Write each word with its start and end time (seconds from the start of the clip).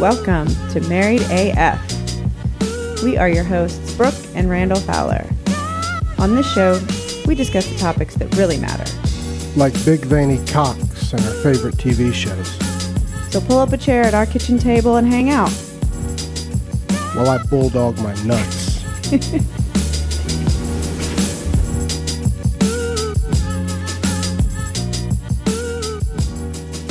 Welcome 0.00 0.46
to 0.70 0.80
Married 0.88 1.22
AF. 1.22 3.02
We 3.02 3.16
are 3.16 3.28
your 3.28 3.42
hosts, 3.42 3.94
Brooke 3.94 4.14
and 4.36 4.48
Randall 4.48 4.78
Fowler. 4.78 5.26
On 6.18 6.36
this 6.36 6.48
show, 6.52 6.80
we 7.26 7.34
discuss 7.34 7.66
the 7.66 7.76
topics 7.78 8.14
that 8.14 8.32
really 8.36 8.58
matter. 8.58 8.84
like 9.56 9.72
big 9.84 10.04
veiny 10.04 10.38
cocks 10.46 11.12
and 11.12 11.20
our 11.22 11.32
favorite 11.42 11.74
TV 11.78 12.14
shows. 12.14 12.48
So 13.32 13.40
pull 13.40 13.58
up 13.58 13.72
a 13.72 13.76
chair 13.76 14.04
at 14.04 14.14
our 14.14 14.24
kitchen 14.24 14.56
table 14.56 14.96
and 14.96 15.08
hang 15.08 15.30
out. 15.30 15.50
While 17.16 17.30
I 17.30 17.42
bulldog 17.46 17.98
my 17.98 18.14
nuts. 18.22 18.84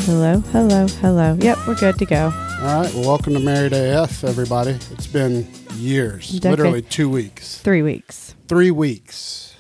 Hello, 0.05 0.39
hello, 0.51 0.87
hello. 0.87 1.37
Yep, 1.39 1.57
we're 1.67 1.75
good 1.75 1.97
to 1.99 2.05
go. 2.05 2.46
All 2.59 2.81
right. 2.81 2.91
Well, 2.93 3.03
welcome 3.07 3.33
to 3.33 3.39
Married 3.39 3.71
AF, 3.73 4.23
everybody. 4.23 4.71
It's 4.71 5.05
been 5.07 5.47
years, 5.75 6.29
Decade. 6.31 6.49
literally 6.51 6.81
two 6.81 7.07
weeks, 7.07 7.59
Three 7.59 7.83
weeks. 7.83 8.33
three 8.47 8.71
weeks. 8.71 9.55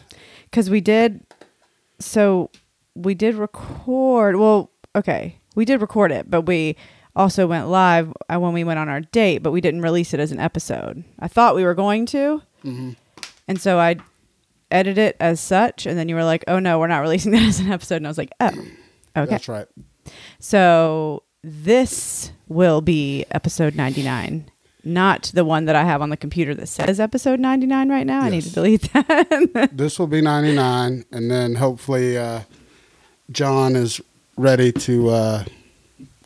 Because 0.45 0.69
we 0.71 0.81
did, 0.81 1.23
so 1.99 2.49
we 2.95 3.13
did 3.13 3.35
record, 3.35 4.37
well, 4.37 4.71
okay, 4.95 5.37
we 5.55 5.63
did 5.63 5.79
record 5.79 6.11
it, 6.11 6.29
but 6.29 6.41
we 6.43 6.75
also 7.15 7.45
went 7.45 7.67
live 7.67 8.11
uh, 8.33 8.39
when 8.39 8.53
we 8.53 8.63
went 8.63 8.79
on 8.79 8.89
our 8.89 9.01
date, 9.01 9.39
but 9.39 9.51
we 9.51 9.61
didn't 9.61 9.81
release 9.81 10.13
it 10.15 10.19
as 10.19 10.31
an 10.31 10.39
episode. 10.39 11.03
I 11.19 11.27
thought 11.27 11.55
we 11.55 11.63
were 11.63 11.75
going 11.75 12.07
to. 12.07 12.41
Mm-hmm. 12.65 12.91
And 13.47 13.61
so 13.61 13.77
I 13.79 13.97
edited 14.71 14.97
it 14.97 15.17
as 15.19 15.39
such. 15.39 15.85
And 15.85 15.97
then 15.99 16.09
you 16.09 16.15
were 16.15 16.23
like, 16.23 16.43
oh 16.47 16.57
no, 16.57 16.79
we're 16.79 16.87
not 16.87 16.99
releasing 17.01 17.31
that 17.33 17.43
as 17.43 17.59
an 17.59 17.71
episode. 17.71 17.97
And 17.97 18.07
I 18.07 18.09
was 18.09 18.17
like, 18.17 18.31
oh, 18.39 18.47
okay. 18.47 19.29
That's 19.29 19.47
right. 19.47 19.67
So 20.39 21.23
this 21.43 22.31
will 22.47 22.81
be 22.81 23.25
episode 23.31 23.75
99, 23.75 24.49
not 24.83 25.31
the 25.33 25.45
one 25.45 25.65
that 25.65 25.75
I 25.75 25.83
have 25.83 26.01
on 26.01 26.09
the 26.09 26.17
computer 26.17 26.53
that 26.55 26.67
says 26.67 26.99
episode 26.99 27.39
99 27.39 27.89
right 27.89 28.05
now. 28.07 28.21
I 28.21 28.29
need 28.29 28.43
to 28.43 28.51
delete 28.53 28.91
that. 28.93 29.69
This 29.73 29.99
will 29.99 30.07
be 30.07 30.21
99, 30.21 31.05
and 31.11 31.31
then 31.31 31.55
hopefully 31.55 32.17
uh, 32.17 32.41
John 33.31 33.75
is 33.75 34.01
ready 34.37 34.71
to 34.71 35.09
uh, 35.09 35.43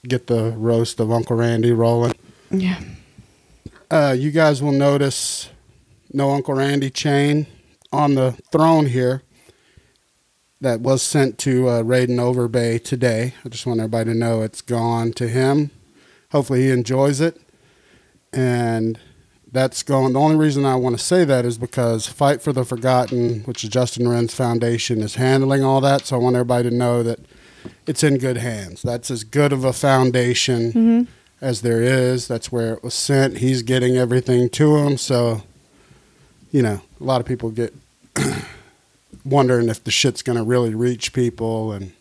get 0.08 0.28
the 0.28 0.52
roast 0.52 1.00
of 1.00 1.12
Uncle 1.12 1.36
Randy 1.36 1.72
rolling. 1.72 2.14
yeah. 2.50 2.80
Uh, 3.90 4.16
you 4.18 4.32
guys 4.32 4.64
will 4.64 4.72
notice 4.72 5.50
no 6.14 6.32
Uncle 6.32 6.54
Randy 6.54 6.90
chain 6.90 7.46
on 7.92 8.16
the 8.16 8.32
throne 8.52 8.86
here 8.86 9.22
that 10.62 10.80
was 10.82 11.02
sent 11.02 11.38
to 11.40 11.68
uh, 11.68 11.82
Raiden 11.84 12.18
Overbay 12.20 12.84
today. 12.84 13.34
I 13.44 13.50
just 13.50 13.66
want 13.66 13.80
everybody 13.80 14.12
to 14.14 14.18
know 14.18 14.42
it's 14.42 14.62
gone 14.62 15.12
to 15.14 15.28
him. 15.28 15.72
Hopefully 16.32 16.62
he 16.64 16.70
enjoys 16.72 17.20
it. 17.20 17.42
And 18.32 19.00
that's 19.52 19.84
going. 19.84 20.14
The 20.14 20.20
only 20.20 20.38
reason 20.38 20.66
I 20.66 20.76
want 20.76 20.98
to 20.98 21.04
say 21.04 21.26
that 21.26 21.44
is 21.46 21.58
because 21.58 22.08
Fight 22.08 22.42
for 22.42 22.54
the 22.54 22.64
Forgotten, 22.64 23.42
which 23.42 23.64
is 23.64 23.70
Justin 23.70 24.08
Wren's 24.08 24.34
foundation, 24.34 25.02
is 25.02 25.16
handling 25.16 25.64
all 25.64 25.82
that. 25.82 26.06
So 26.06 26.16
I 26.16 26.20
want 26.20 26.36
everybody 26.36 26.70
to 26.70 26.76
know 26.76 27.04
that 27.04 27.20
it's 27.86 28.04
in 28.04 28.18
good 28.18 28.38
hands. 28.38 28.82
That's 28.82 29.12
as 29.12 29.24
good 29.26 29.52
of 29.52 29.66
a 29.66 29.74
foundation 29.74 30.72
Mhm. 30.72 31.08
as 31.42 31.62
there 31.62 31.82
is. 31.82 32.28
That's 32.28 32.52
where 32.52 32.74
it 32.76 32.84
was 32.84 32.94
sent. 32.94 33.40
He's 33.40 33.62
getting 33.62 33.98
everything 33.98 34.48
to 34.52 34.78
him. 34.78 34.98
So, 34.98 35.44
you 36.52 36.62
know, 36.62 36.82
a 37.00 37.04
lot 37.04 37.20
of 37.20 37.28
people 37.28 37.50
get 37.50 37.74
wondering 39.26 39.70
if 39.70 39.84
the 39.84 39.92
shit's 39.92 40.22
going 40.22 40.38
to 40.38 40.44
really 40.44 40.74
reach 40.76 41.14
people. 41.14 41.72
And 41.72 41.92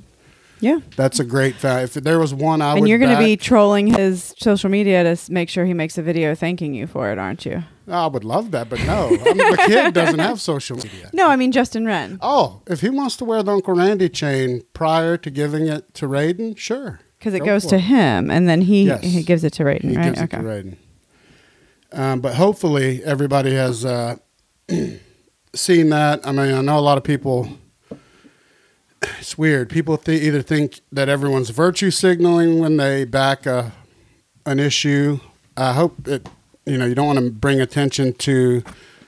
Yeah. 0.60 0.78
that's 0.96 1.18
a 1.20 1.24
great 1.24 1.54
fact. 1.56 1.96
If 1.96 2.04
there 2.04 2.18
was 2.18 2.32
one 2.34 2.60
I 2.62 2.72
and 2.72 2.80
would 2.82 2.88
you're 2.90 2.98
going 2.98 3.16
to 3.16 3.22
be 3.24 3.36
trolling 3.36 3.86
his 3.86 4.34
social 4.38 4.70
media 4.70 5.02
to 5.14 5.32
make 5.32 5.48
sure 5.48 5.64
he 5.64 5.74
makes 5.74 5.96
a 5.98 6.02
video 6.02 6.34
thanking 6.34 6.74
you 6.74 6.86
for 6.86 7.10
it, 7.10 7.18
aren't 7.18 7.44
you? 7.46 7.62
I 7.88 8.06
would 8.06 8.22
love 8.24 8.52
that, 8.52 8.68
but 8.68 8.78
no. 8.86 9.06
I 9.08 9.10
mean, 9.10 9.36
the 9.36 9.64
kid 9.66 9.94
doesn't 9.94 10.20
have 10.20 10.40
social 10.40 10.76
media. 10.76 11.10
No, 11.12 11.28
I 11.28 11.34
mean 11.34 11.50
Justin 11.50 11.84
Wren. 11.86 12.18
Oh, 12.22 12.62
if 12.68 12.82
he 12.82 12.88
wants 12.88 13.16
to 13.16 13.24
wear 13.24 13.42
the 13.42 13.52
Uncle 13.52 13.74
Randy 13.74 14.08
chain 14.08 14.62
prior 14.74 15.16
to 15.16 15.28
giving 15.30 15.66
it 15.66 15.92
to 15.94 16.06
Raiden, 16.06 16.56
sure. 16.56 17.00
Because 17.18 17.34
it 17.34 17.40
Go 17.40 17.46
goes 17.46 17.66
to 17.66 17.76
it. 17.76 17.80
him, 17.80 18.30
and 18.30 18.48
then 18.48 18.60
he 18.62 18.84
Yes. 18.84 19.02
he 19.02 19.22
gives 19.24 19.42
it 19.42 19.52
to 19.54 19.64
Raiden, 19.64 19.90
He 19.90 19.96
right? 19.96 20.04
gives 20.14 20.20
it 20.22 20.30
to 20.30 20.36
Raiden. 20.36 20.76
Um, 21.92 22.20
but 22.20 22.34
hopefully 22.36 23.02
everybody 23.04 23.54
has 23.54 23.84
uh, 23.84 24.16
seen 25.54 25.90
that. 25.90 26.26
I 26.26 26.32
mean, 26.32 26.54
I 26.54 26.60
know 26.60 26.78
a 26.78 26.80
lot 26.80 26.98
of 26.98 27.04
people. 27.04 27.48
It's 29.18 29.38
weird. 29.38 29.70
People 29.70 29.96
th- 29.96 30.20
either 30.22 30.42
think 30.42 30.80
that 30.92 31.08
everyone's 31.08 31.50
virtue 31.50 31.90
signaling 31.90 32.58
when 32.58 32.76
they 32.76 33.04
back 33.04 33.46
a, 33.46 33.72
an 34.44 34.60
issue. 34.60 35.20
I 35.56 35.72
hope 35.72 36.06
it. 36.06 36.28
You 36.66 36.76
know, 36.76 36.84
you 36.86 36.94
don't 36.94 37.06
want 37.06 37.18
to 37.18 37.30
bring 37.30 37.60
attention 37.60 38.12
to 38.14 38.62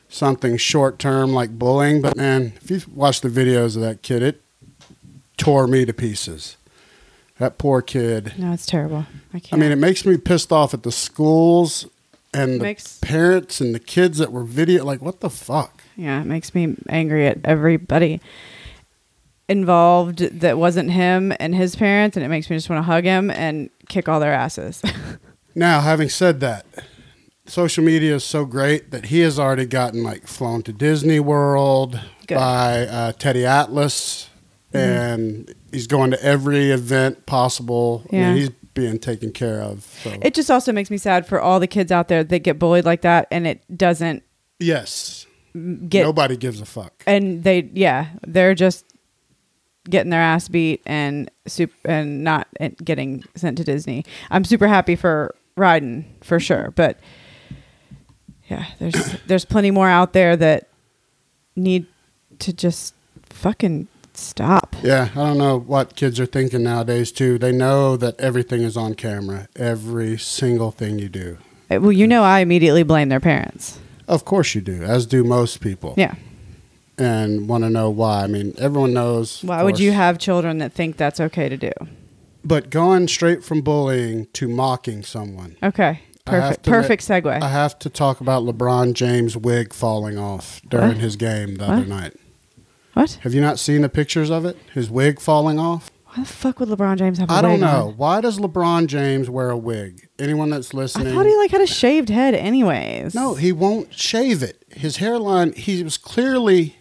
something 0.08 0.56
short 0.56 0.98
term 0.98 1.32
like 1.34 1.58
bullying. 1.58 2.00
But 2.00 2.16
man, 2.16 2.54
if 2.62 2.70
you 2.70 2.80
watch 2.94 3.20
the 3.20 3.28
videos 3.28 3.76
of 3.76 3.82
that 3.82 4.02
kid, 4.02 4.22
it 4.22 4.40
tore 5.36 5.66
me 5.66 5.84
to 5.84 5.92
pieces. 5.92 6.56
That 7.38 7.58
poor 7.58 7.82
kid. 7.82 8.32
No, 8.38 8.52
it's 8.52 8.66
terrible. 8.66 9.06
I 9.34 9.36
I 9.36 9.40
can't. 9.40 9.54
I 9.54 9.56
mean, 9.56 9.72
it 9.72 9.76
makes 9.78 10.06
me 10.06 10.16
pissed 10.16 10.52
off 10.52 10.72
at 10.72 10.84
the 10.84 10.92
schools 10.92 11.86
and 12.32 12.54
the 12.60 12.64
Makes- 12.64 12.98
parents 13.02 13.60
and 13.60 13.74
the 13.74 13.78
kids 13.80 14.16
that 14.18 14.32
were 14.32 14.44
video. 14.44 14.84
Like, 14.84 15.02
what 15.02 15.20
the 15.20 15.30
fuck? 15.30 15.81
Yeah, 15.96 16.20
it 16.20 16.26
makes 16.26 16.54
me 16.54 16.76
angry 16.88 17.26
at 17.26 17.38
everybody 17.44 18.20
involved 19.48 20.18
that 20.40 20.56
wasn't 20.58 20.90
him 20.90 21.32
and 21.38 21.54
his 21.54 21.76
parents, 21.76 22.16
and 22.16 22.24
it 22.24 22.28
makes 22.28 22.48
me 22.48 22.56
just 22.56 22.70
want 22.70 22.78
to 22.78 22.84
hug 22.84 23.04
him 23.04 23.30
and 23.30 23.70
kick 23.88 24.08
all 24.08 24.20
their 24.20 24.32
asses. 24.32 24.82
Now, 25.54 25.82
having 25.82 26.08
said 26.08 26.40
that, 26.40 26.64
social 27.44 27.84
media 27.84 28.14
is 28.14 28.24
so 28.24 28.46
great 28.46 28.90
that 28.90 29.04
he 29.06 29.20
has 29.20 29.38
already 29.38 29.66
gotten 29.66 30.02
like 30.02 30.26
flown 30.26 30.62
to 30.62 30.72
Disney 30.72 31.20
World 31.20 32.00
Good. 32.26 32.36
by 32.36 32.86
uh, 32.86 33.12
Teddy 33.12 33.44
Atlas, 33.44 34.30
and 34.72 35.54
he's 35.70 35.86
going 35.86 36.10
to 36.12 36.24
every 36.24 36.70
event 36.70 37.26
possible. 37.26 38.02
I 38.10 38.16
Yeah. 38.16 38.28
mean, 38.32 38.36
he's 38.38 38.48
being 38.72 38.98
taken 38.98 39.30
care 39.30 39.60
of. 39.60 39.84
So 40.02 40.14
it 40.22 40.32
just 40.32 40.50
also 40.50 40.72
makes 40.72 40.90
me 40.90 40.96
sad 40.96 41.26
for 41.26 41.38
all 41.38 41.60
the 41.60 41.66
kids 41.66 41.92
out 41.92 42.08
there 42.08 42.24
that 42.24 42.38
get 42.38 42.58
bullied 42.58 42.86
like 42.86 43.02
that, 43.02 43.28
and 43.30 43.46
it 43.46 43.60
doesn't 43.76 44.22
yes, 44.58 45.26
get 45.88 46.04
nobody 46.04 46.36
gives 46.36 46.60
a 46.60 46.64
fuck. 46.66 47.02
and 47.06 47.44
they 47.44 47.68
yeah 47.74 48.08
they're 48.26 48.54
just 48.54 48.86
getting 49.90 50.10
their 50.10 50.20
ass 50.20 50.48
beat 50.48 50.80
and 50.86 51.30
soup 51.46 51.72
and 51.84 52.22
not 52.22 52.46
getting 52.84 53.24
sent 53.34 53.58
to 53.58 53.64
Disney. 53.64 54.04
I'm 54.30 54.44
super 54.44 54.68
happy 54.68 54.94
for 54.96 55.34
Ryden 55.56 56.04
for 56.22 56.38
sure, 56.38 56.72
but 56.76 56.98
yeah, 58.48 58.66
there's 58.78 59.16
there's 59.26 59.44
plenty 59.44 59.70
more 59.70 59.88
out 59.88 60.12
there 60.12 60.36
that 60.36 60.68
need 61.56 61.86
to 62.38 62.52
just 62.52 62.94
fucking 63.28 63.88
stop. 64.14 64.76
Yeah, 64.82 65.08
I 65.12 65.16
don't 65.16 65.38
know 65.38 65.58
what 65.58 65.96
kids 65.96 66.20
are 66.20 66.26
thinking 66.26 66.62
nowadays 66.62 67.12
too. 67.12 67.38
They 67.38 67.52
know 67.52 67.96
that 67.96 68.18
everything 68.20 68.62
is 68.62 68.76
on 68.76 68.94
camera, 68.94 69.48
every 69.56 70.16
single 70.18 70.70
thing 70.70 70.98
you 70.98 71.08
do. 71.08 71.38
Uh, 71.70 71.80
Well, 71.80 71.92
you 71.92 72.06
know, 72.06 72.22
I 72.22 72.40
immediately 72.40 72.82
blame 72.84 73.08
their 73.08 73.20
parents. 73.20 73.78
Of 74.12 74.24
course 74.24 74.54
you 74.54 74.60
do, 74.60 74.82
as 74.82 75.06
do 75.06 75.24
most 75.24 75.60
people. 75.60 75.94
Yeah. 75.96 76.14
And 76.98 77.48
want 77.48 77.64
to 77.64 77.70
know 77.70 77.88
why. 77.90 78.22
I 78.24 78.26
mean, 78.26 78.54
everyone 78.58 78.92
knows. 78.92 79.42
Why 79.42 79.62
would 79.62 79.80
you 79.80 79.92
have 79.92 80.18
children 80.18 80.58
that 80.58 80.72
think 80.72 80.96
that's 80.98 81.18
okay 81.20 81.48
to 81.48 81.56
do? 81.56 81.72
But 82.44 82.70
going 82.70 83.08
straight 83.08 83.42
from 83.42 83.62
bullying 83.62 84.26
to 84.34 84.46
mocking 84.48 85.02
someone. 85.02 85.56
Okay. 85.62 86.00
Perfect. 86.24 86.64
Perfect 86.64 87.02
segue. 87.08 87.42
I 87.42 87.48
have 87.48 87.78
to 87.80 87.88
talk 87.90 88.20
about 88.20 88.42
LeBron 88.44 88.92
James' 88.94 89.36
wig 89.36 89.72
falling 89.72 90.18
off 90.18 90.60
during 90.68 90.88
What? 90.88 90.96
his 90.98 91.16
game 91.16 91.56
the 91.56 91.64
What? 91.66 91.78
other 91.78 91.86
night. 91.86 92.12
what? 92.94 93.12
Have 93.22 93.34
you 93.34 93.40
not 93.40 93.58
seen 93.58 93.80
the 93.82 93.88
pictures 93.88 94.30
of 94.30 94.44
it? 94.44 94.56
His 94.74 94.90
wig 94.90 95.18
falling 95.20 95.58
off? 95.58 95.90
Why 96.14 96.22
the 96.24 96.28
fuck 96.28 96.60
would 96.60 96.68
LeBron 96.68 96.98
James 96.98 97.18
have 97.18 97.30
I 97.30 97.40
don't 97.40 97.52
wig 97.52 97.60
know. 97.60 97.94
Why 97.96 98.20
does 98.20 98.38
LeBron 98.38 98.86
James 98.86 99.30
wear 99.30 99.48
a 99.50 99.56
wig? 99.56 100.08
Anyone 100.18 100.50
that's 100.50 100.74
I 100.74 100.78
listening? 100.78 101.14
thought 101.14 101.24
he 101.26 101.34
like 101.36 101.50
had 101.50 101.60
a 101.62 101.66
shaved 101.66 102.10
head 102.10 102.34
anyways. 102.34 103.14
No, 103.14 103.34
he 103.34 103.50
won't 103.52 103.94
shave 103.94 104.42
it. 104.42 104.62
His 104.70 104.98
hairline, 104.98 105.52
he 105.54 105.82
was 105.82 105.96
clearly. 105.96 106.76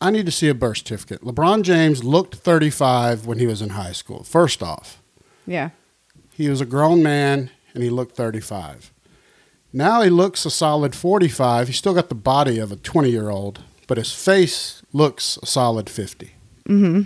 I 0.00 0.10
need 0.10 0.26
to 0.26 0.32
see 0.32 0.48
a 0.48 0.54
birth 0.54 0.78
certificate. 0.78 1.22
LeBron 1.22 1.62
James 1.62 2.04
looked 2.04 2.34
35 2.36 3.26
when 3.26 3.38
he 3.38 3.46
was 3.46 3.60
in 3.62 3.70
high 3.70 3.92
school. 3.92 4.22
First 4.24 4.62
off, 4.62 5.02
Yeah. 5.46 5.70
he 6.34 6.48
was 6.50 6.60
a 6.60 6.66
grown 6.66 7.02
man 7.02 7.50
and 7.74 7.82
he 7.82 7.88
looked 7.90 8.14
35. 8.16 8.92
Now 9.72 10.00
he 10.02 10.10
looks 10.10 10.44
a 10.46 10.50
solid 10.50 10.94
45. 10.94 11.68
He's 11.68 11.76
still 11.78 11.94
got 11.94 12.08
the 12.10 12.14
body 12.14 12.58
of 12.58 12.72
a 12.72 12.76
20 12.76 13.10
year 13.10 13.28
old, 13.30 13.62
but 13.86 13.96
his 13.98 14.12
face 14.14 14.82
looks 14.92 15.38
a 15.42 15.46
solid 15.46 15.88
50. 15.90 16.32
Mm-hmm. 16.68 17.02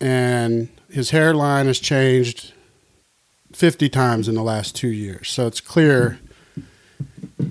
And 0.00 0.68
his 0.90 1.10
hairline 1.10 1.66
has 1.66 1.78
changed 1.78 2.52
50 3.52 3.88
times 3.88 4.28
in 4.28 4.34
the 4.34 4.42
last 4.42 4.74
two 4.76 4.88
years. 4.88 5.28
So 5.30 5.46
it's 5.46 5.60
clear 5.60 6.18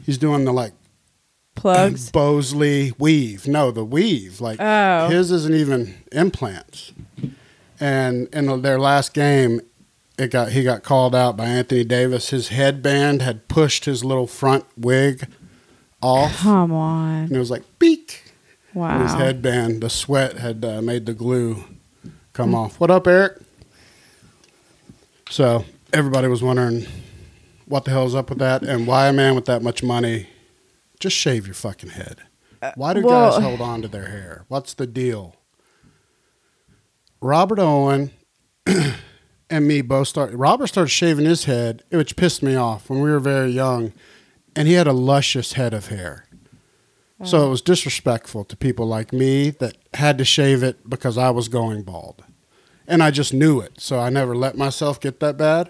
he's 0.06 0.18
doing 0.18 0.46
the 0.46 0.54
like 0.54 0.74
Plugs. 1.56 2.12
Bosley 2.12 2.94
weave. 2.98 3.48
No, 3.48 3.72
the 3.72 3.86
weave. 3.86 4.42
Like 4.42 4.60
Oh. 4.60 5.08
his 5.10 5.32
isn't 5.32 5.54
even 5.54 5.94
implants. 6.12 6.92
And 7.80 8.28
in 8.34 8.62
their 8.62 8.80
last 8.80 9.14
game, 9.14 9.62
it 10.18 10.32
got 10.32 10.52
he 10.52 10.64
got 10.64 10.84
called 10.84 11.16
out 11.16 11.38
by 11.38 11.46
Anthony 11.46 11.84
Davis. 11.84 12.30
His 12.30 12.50
headband 12.50 13.22
had 13.22 13.48
pushed 13.48 13.86
his 13.86 14.04
little 14.04 14.28
front 14.28 14.66
wig 14.78 15.28
off, 16.02 16.38
Come 16.40 16.72
on. 16.74 17.24
and 17.26 17.32
it 17.32 17.40
was 17.40 17.52
like 17.52 17.64
beak. 17.80 18.34
Wow. 18.74 18.90
And 18.96 19.04
his 19.04 19.14
headband, 19.14 19.82
the 19.82 19.90
sweat 19.90 20.38
had 20.40 20.66
uh, 20.66 20.82
made 20.82 21.06
the 21.06 21.14
glue 21.14 21.64
come 22.34 22.50
hmm. 22.50 22.56
off. 22.56 22.80
What 22.80 22.92
up, 22.92 23.08
Eric? 23.08 23.40
So 25.30 25.66
everybody 25.94 26.28
was 26.28 26.44
wondering 26.44 26.86
what 27.66 27.86
the 27.86 27.92
hell's 27.92 28.14
up 28.14 28.30
with 28.30 28.40
that, 28.40 28.64
and 28.64 28.86
why 28.86 29.08
a 29.08 29.14
man 29.14 29.36
with 29.36 29.46
that 29.46 29.62
much 29.62 29.82
money 29.82 30.28
just 31.00 31.16
shave 31.16 31.48
your 31.48 31.54
fucking 31.54 31.92
head. 31.92 32.22
Uh, 32.62 32.72
why 32.76 32.94
do 32.94 33.02
well- 33.02 33.32
guys 33.32 33.42
hold 33.42 33.62
on 33.62 33.82
to 33.82 33.88
their 33.88 34.10
hair? 34.10 34.46
What's 34.48 34.74
the 34.74 34.88
deal? 34.88 35.36
Robert 37.22 37.60
Owen 37.60 38.12
and 39.50 39.68
me 39.68 39.82
both 39.82 40.10
started. 40.10 40.36
Robert 40.36 40.68
started 40.68 40.90
shaving 40.90 41.26
his 41.26 41.46
head, 41.46 41.84
which 41.90 42.16
pissed 42.16 42.44
me 42.44 42.56
off 42.56 42.90
when 42.90 43.02
we 43.02 43.10
were 43.10 43.20
very 43.20 43.50
young, 43.50 43.94
and 44.56 44.68
he 44.68 44.74
had 44.74 44.88
a 44.88 44.94
luscious 44.94 45.54
head 45.54 45.74
of 45.74 45.88
hair. 45.88 46.26
So 47.26 47.46
it 47.46 47.50
was 47.50 47.62
disrespectful 47.62 48.44
to 48.46 48.56
people 48.56 48.86
like 48.86 49.14
me 49.14 49.52
that 49.52 49.78
had 49.94 50.18
to 50.18 50.26
shave 50.26 50.64
it 50.64 50.90
because 50.90 51.18
I 51.18 51.30
was 51.30 51.48
going 51.48 51.84
bald. 51.84 52.24
And 52.88 53.02
I 53.02 53.12
just 53.12 53.34
knew 53.34 53.60
it. 53.62 53.80
So 53.80 54.00
I 54.00 54.10
never 54.10 54.36
let 54.36 54.58
myself 54.58 55.00
get 55.00 55.20
that 55.22 55.38
bad. 55.38 55.70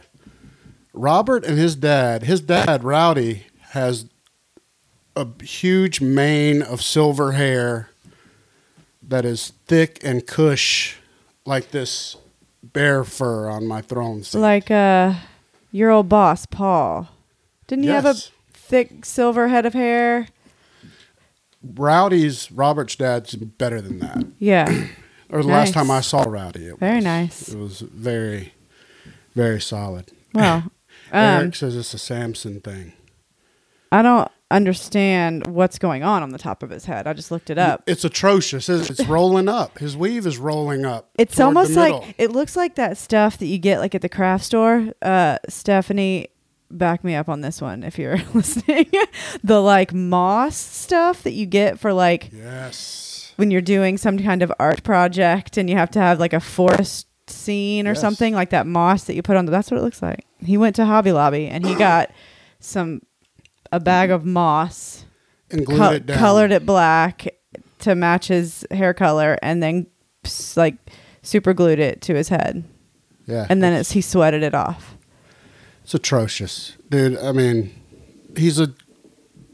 Robert 0.93 1.45
and 1.45 1.57
his 1.57 1.75
dad, 1.75 2.23
his 2.23 2.41
dad, 2.41 2.83
Rowdy, 2.83 3.47
has 3.71 4.05
a 5.15 5.27
huge 5.43 6.01
mane 6.01 6.61
of 6.61 6.81
silver 6.81 7.33
hair 7.33 7.89
that 9.01 9.25
is 9.25 9.53
thick 9.67 9.99
and 10.03 10.25
cush 10.25 10.97
like 11.45 11.71
this 11.71 12.15
bear 12.61 13.03
fur 13.03 13.49
on 13.49 13.67
my 13.67 13.81
throne 13.81 14.23
seat. 14.23 14.39
Like 14.39 14.71
uh 14.71 15.13
your 15.71 15.89
old 15.89 16.07
boss, 16.07 16.45
Paul. 16.45 17.09
Didn't 17.67 17.83
he 17.83 17.89
have 17.89 18.05
a 18.05 18.15
thick 18.53 19.05
silver 19.05 19.47
head 19.47 19.65
of 19.65 19.73
hair? 19.73 20.27
Rowdy's 21.63 22.51
Robert's 22.51 22.95
dad's 22.95 23.35
better 23.35 23.81
than 23.81 23.99
that. 23.99 24.25
Yeah. 24.39 24.87
Or 25.29 25.41
the 25.41 25.47
last 25.47 25.73
time 25.73 25.89
I 25.89 26.01
saw 26.01 26.21
Rowdy, 26.21 26.67
it 26.67 26.77
Very 26.77 26.97
was, 26.97 27.03
nice. 27.03 27.49
It 27.49 27.57
was 27.57 27.79
very, 27.79 28.53
very 29.33 29.59
solid. 29.59 30.11
Well, 30.31 30.57
um, 31.11 31.19
Eric 31.19 31.55
says 31.55 31.75
it's 31.75 31.91
a 31.95 31.97
Samson 31.97 32.61
thing. 32.61 32.93
I 33.91 34.03
don't 34.03 34.29
understand 34.51 35.47
what's 35.47 35.79
going 35.79 36.03
on 36.03 36.21
on 36.21 36.29
the 36.29 36.37
top 36.37 36.61
of 36.61 36.69
his 36.69 36.85
head. 36.85 37.07
I 37.07 37.13
just 37.13 37.31
looked 37.31 37.49
it 37.49 37.57
up. 37.57 37.81
It's 37.87 38.05
atrocious. 38.05 38.69
It's 38.69 38.91
it's 38.91 39.05
rolling 39.09 39.49
up. 39.49 39.79
His 39.79 39.97
weave 39.97 40.27
is 40.27 40.37
rolling 40.37 40.85
up. 40.85 41.09
It's 41.17 41.39
almost 41.39 41.75
like 41.75 42.13
it 42.19 42.31
looks 42.31 42.55
like 42.55 42.75
that 42.75 42.97
stuff 42.97 43.39
that 43.39 43.47
you 43.47 43.57
get 43.57 43.79
like 43.79 43.95
at 43.95 44.01
the 44.01 44.09
craft 44.09 44.45
store. 44.45 44.93
Uh, 45.01 45.39
Stephanie, 45.49 46.27
back 46.77 47.03
me 47.03 47.15
up 47.15 47.29
on 47.29 47.41
this 47.41 47.61
one 47.61 47.83
if 47.83 47.97
you're 47.97 48.17
listening. 48.33 48.89
the 49.43 49.59
like 49.61 49.93
moss 49.93 50.55
stuff 50.55 51.23
that 51.23 51.31
you 51.33 51.45
get 51.45 51.79
for 51.79 51.93
like 51.93 52.29
yes. 52.33 53.33
when 53.37 53.51
you're 53.51 53.61
doing 53.61 53.97
some 53.97 54.17
kind 54.19 54.41
of 54.41 54.51
art 54.59 54.83
project 54.83 55.57
and 55.57 55.69
you 55.69 55.75
have 55.75 55.91
to 55.91 55.99
have 55.99 56.19
like 56.19 56.33
a 56.33 56.39
forest 56.39 57.07
scene 57.27 57.87
or 57.87 57.91
Yes. 57.91 58.01
something 58.01 58.33
like 58.33 58.49
that 58.49 58.67
moss 58.67 59.05
that 59.05 59.15
you 59.15 59.21
put 59.21 59.37
on. 59.37 59.45
The, 59.45 59.51
that's 59.51 59.71
what 59.71 59.77
it 59.79 59.83
looks 59.83 60.01
like. 60.01 60.25
He 60.39 60.57
went 60.57 60.75
to 60.75 60.85
Hobby 60.85 61.11
Lobby 61.11 61.47
and 61.47 61.65
he 61.65 61.75
got 61.75 62.11
some 62.59 63.01
a 63.71 63.79
bag 63.79 64.11
of 64.11 64.25
moss, 64.25 65.05
And 65.49 65.65
glued 65.65 65.77
co- 65.79 65.91
it 65.93 66.05
down. 66.05 66.17
colored 66.17 66.51
it 66.51 66.65
black 66.65 67.27
to 67.79 67.95
match 67.95 68.27
his 68.27 68.65
hair 68.71 68.93
color, 68.93 69.37
and 69.41 69.61
then 69.63 69.87
like 70.55 70.75
super 71.21 71.53
glued 71.53 71.79
it 71.79 72.01
to 72.01 72.13
his 72.13 72.29
head. 72.29 72.63
Yeah. 73.25 73.47
And 73.49 73.63
then 73.63 73.73
it's 73.73 73.91
he 73.93 74.01
sweated 74.01 74.43
it 74.43 74.53
off. 74.53 74.92
It's 75.83 75.93
atrocious, 75.93 76.75
dude. 76.89 77.17
I 77.19 77.31
mean, 77.31 77.73
he's 78.35 78.59
a 78.59 78.73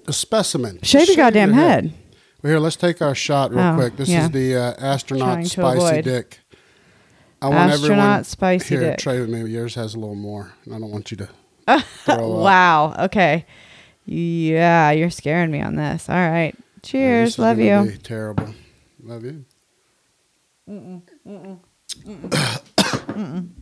a 0.07 0.13
specimen. 0.13 0.79
Shave 0.81 1.07
your 1.07 1.17
goddamn 1.17 1.49
your 1.53 1.59
head. 1.59 1.93
Well, 2.41 2.51
here, 2.51 2.59
let's 2.59 2.77
take 2.77 3.01
our 3.01 3.13
shot 3.13 3.51
real 3.51 3.59
Oh, 3.59 3.75
quick. 3.75 3.97
This 3.97 4.09
yeah. 4.09 4.25
is 4.25 4.31
the 4.31 4.55
uh, 4.55 4.73
astronaut 4.79 5.33
Trying 5.33 5.43
to 5.43 5.49
spicy 5.49 5.77
avoid. 5.85 6.03
dick. 6.05 6.39
I 7.41 7.49
Astronaut 7.51 8.25
spicy 8.25 8.75
here, 8.75 8.89
dick. 8.91 8.99
Trey 8.99 9.19
with 9.21 9.29
me. 9.29 9.43
Yours 9.49 9.75
has 9.75 9.95
a 9.95 9.99
little 9.99 10.15
more. 10.15 10.53
and 10.65 10.73
I 10.75 10.79
don't 10.79 10.91
want 10.91 11.11
you 11.11 11.17
to 11.17 11.29
throw 12.05 12.37
up. 12.37 12.43
Wow. 12.43 12.95
Okay. 13.05 13.45
Yeah, 14.05 14.91
you're 14.91 15.09
scaring 15.09 15.51
me 15.51 15.61
on 15.61 15.75
this. 15.75 16.09
All 16.09 16.15
right. 16.15 16.53
Yeah, 16.55 16.61
this 16.81 16.91
Cheers. 16.91 17.29
is 17.29 17.39
Love 17.39 17.57
gonna 17.57 17.85
you. 17.85 17.91
be 17.91 17.97
terrible. 17.97 18.53
Love 19.03 19.25
you. 19.25 19.45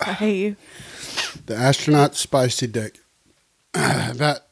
I 0.00 0.12
hate 0.12 0.36
you. 0.38 0.56
The 1.46 1.54
astronaut 1.56 2.14
spicy 2.16 2.66
dick. 2.66 2.98
that 3.72 4.42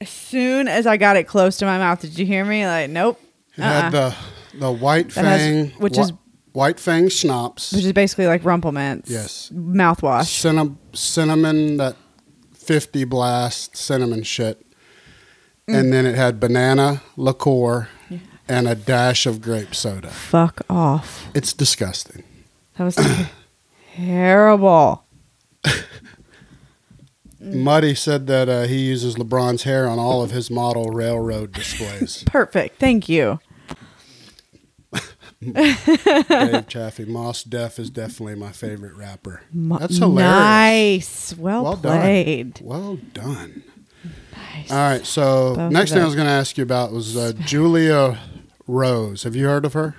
As 0.00 0.08
soon 0.08 0.66
as 0.68 0.86
I 0.86 0.96
got 0.96 1.16
it 1.16 1.24
close 1.28 1.56
to 1.58 1.64
my 1.66 1.78
mouth, 1.78 2.00
did 2.00 2.18
you 2.18 2.26
hear 2.26 2.44
me? 2.44 2.66
Like, 2.66 2.90
nope. 2.90 3.20
it 3.56 3.60
Uh-uh. 3.62 3.80
had 3.82 3.92
the 3.92 4.14
the 4.58 4.70
white 4.72 5.10
That 5.10 5.24
has- 5.24 5.40
fang, 5.40 5.66
which 5.80 5.94
whi- 5.96 6.02
is- 6.04 6.12
white 6.52 6.80
fang 6.80 7.08
schnapps, 7.08 7.72
Which 7.72 7.84
is 7.84 7.92
basically 7.92 8.26
like 8.26 8.44
Rumple 8.44 8.72
Minze. 8.72 9.08
Yes. 9.08 9.50
Mouthwash. 9.54 10.26
cinnamon, 10.26 10.78
cinnamon 10.92 11.76
that 11.78 11.96
fifty 12.54 13.04
blast 13.04 13.76
cinnamon 13.76 14.22
shit, 14.24 14.64
mm. 15.68 15.74
and 15.78 15.92
then 15.92 16.04
it 16.06 16.14
had 16.16 16.40
banana 16.40 17.02
liqueur 17.16 17.88
and 18.48 18.66
a 18.68 18.74
dash 18.74 19.24
of 19.26 19.40
grape 19.40 19.74
soda. 19.74 20.08
Fuck 20.10 20.60
off. 20.68 21.26
It's 21.34 21.52
disgusting. 21.52 22.24
That 22.76 22.84
was 22.84 22.96
terrible. 23.96 25.04
Muddy 27.40 27.94
said 27.94 28.26
that 28.28 28.48
uh, 28.48 28.62
he 28.64 28.78
uses 28.78 29.16
LeBron's 29.16 29.64
hair 29.64 29.88
on 29.88 29.98
all 29.98 30.22
of 30.22 30.30
his 30.30 30.50
model 30.50 30.90
railroad 30.90 31.52
displays. 31.52 32.22
Perfect. 32.26 32.78
Thank 32.78 33.08
you. 33.08 33.40
Dave 35.42 36.68
Chaffee, 36.68 37.04
Moss 37.04 37.42
Def 37.42 37.80
is 37.80 37.90
definitely 37.90 38.36
my 38.36 38.52
favorite 38.52 38.94
rapper. 38.94 39.42
Mo- 39.52 39.78
That's 39.78 39.98
hilarious. 39.98 40.30
Nice. 40.30 41.34
Well, 41.36 41.64
Well 41.64 41.76
played. 41.78 42.54
done. 42.54 42.64
Well 42.66 42.96
done. 43.12 43.64
Nice. 44.54 44.70
All 44.70 44.76
right. 44.76 45.04
So 45.04 45.56
Both 45.56 45.72
next 45.72 45.90
thing 45.92 46.00
I 46.02 46.04
was 46.04 46.14
going 46.14 46.28
to 46.28 46.32
ask 46.32 46.56
you 46.56 46.62
about 46.62 46.92
was 46.92 47.16
uh, 47.16 47.32
Julia 47.40 48.20
Rose. 48.68 49.24
Have 49.24 49.34
you 49.34 49.46
heard 49.46 49.64
of 49.64 49.72
her? 49.72 49.96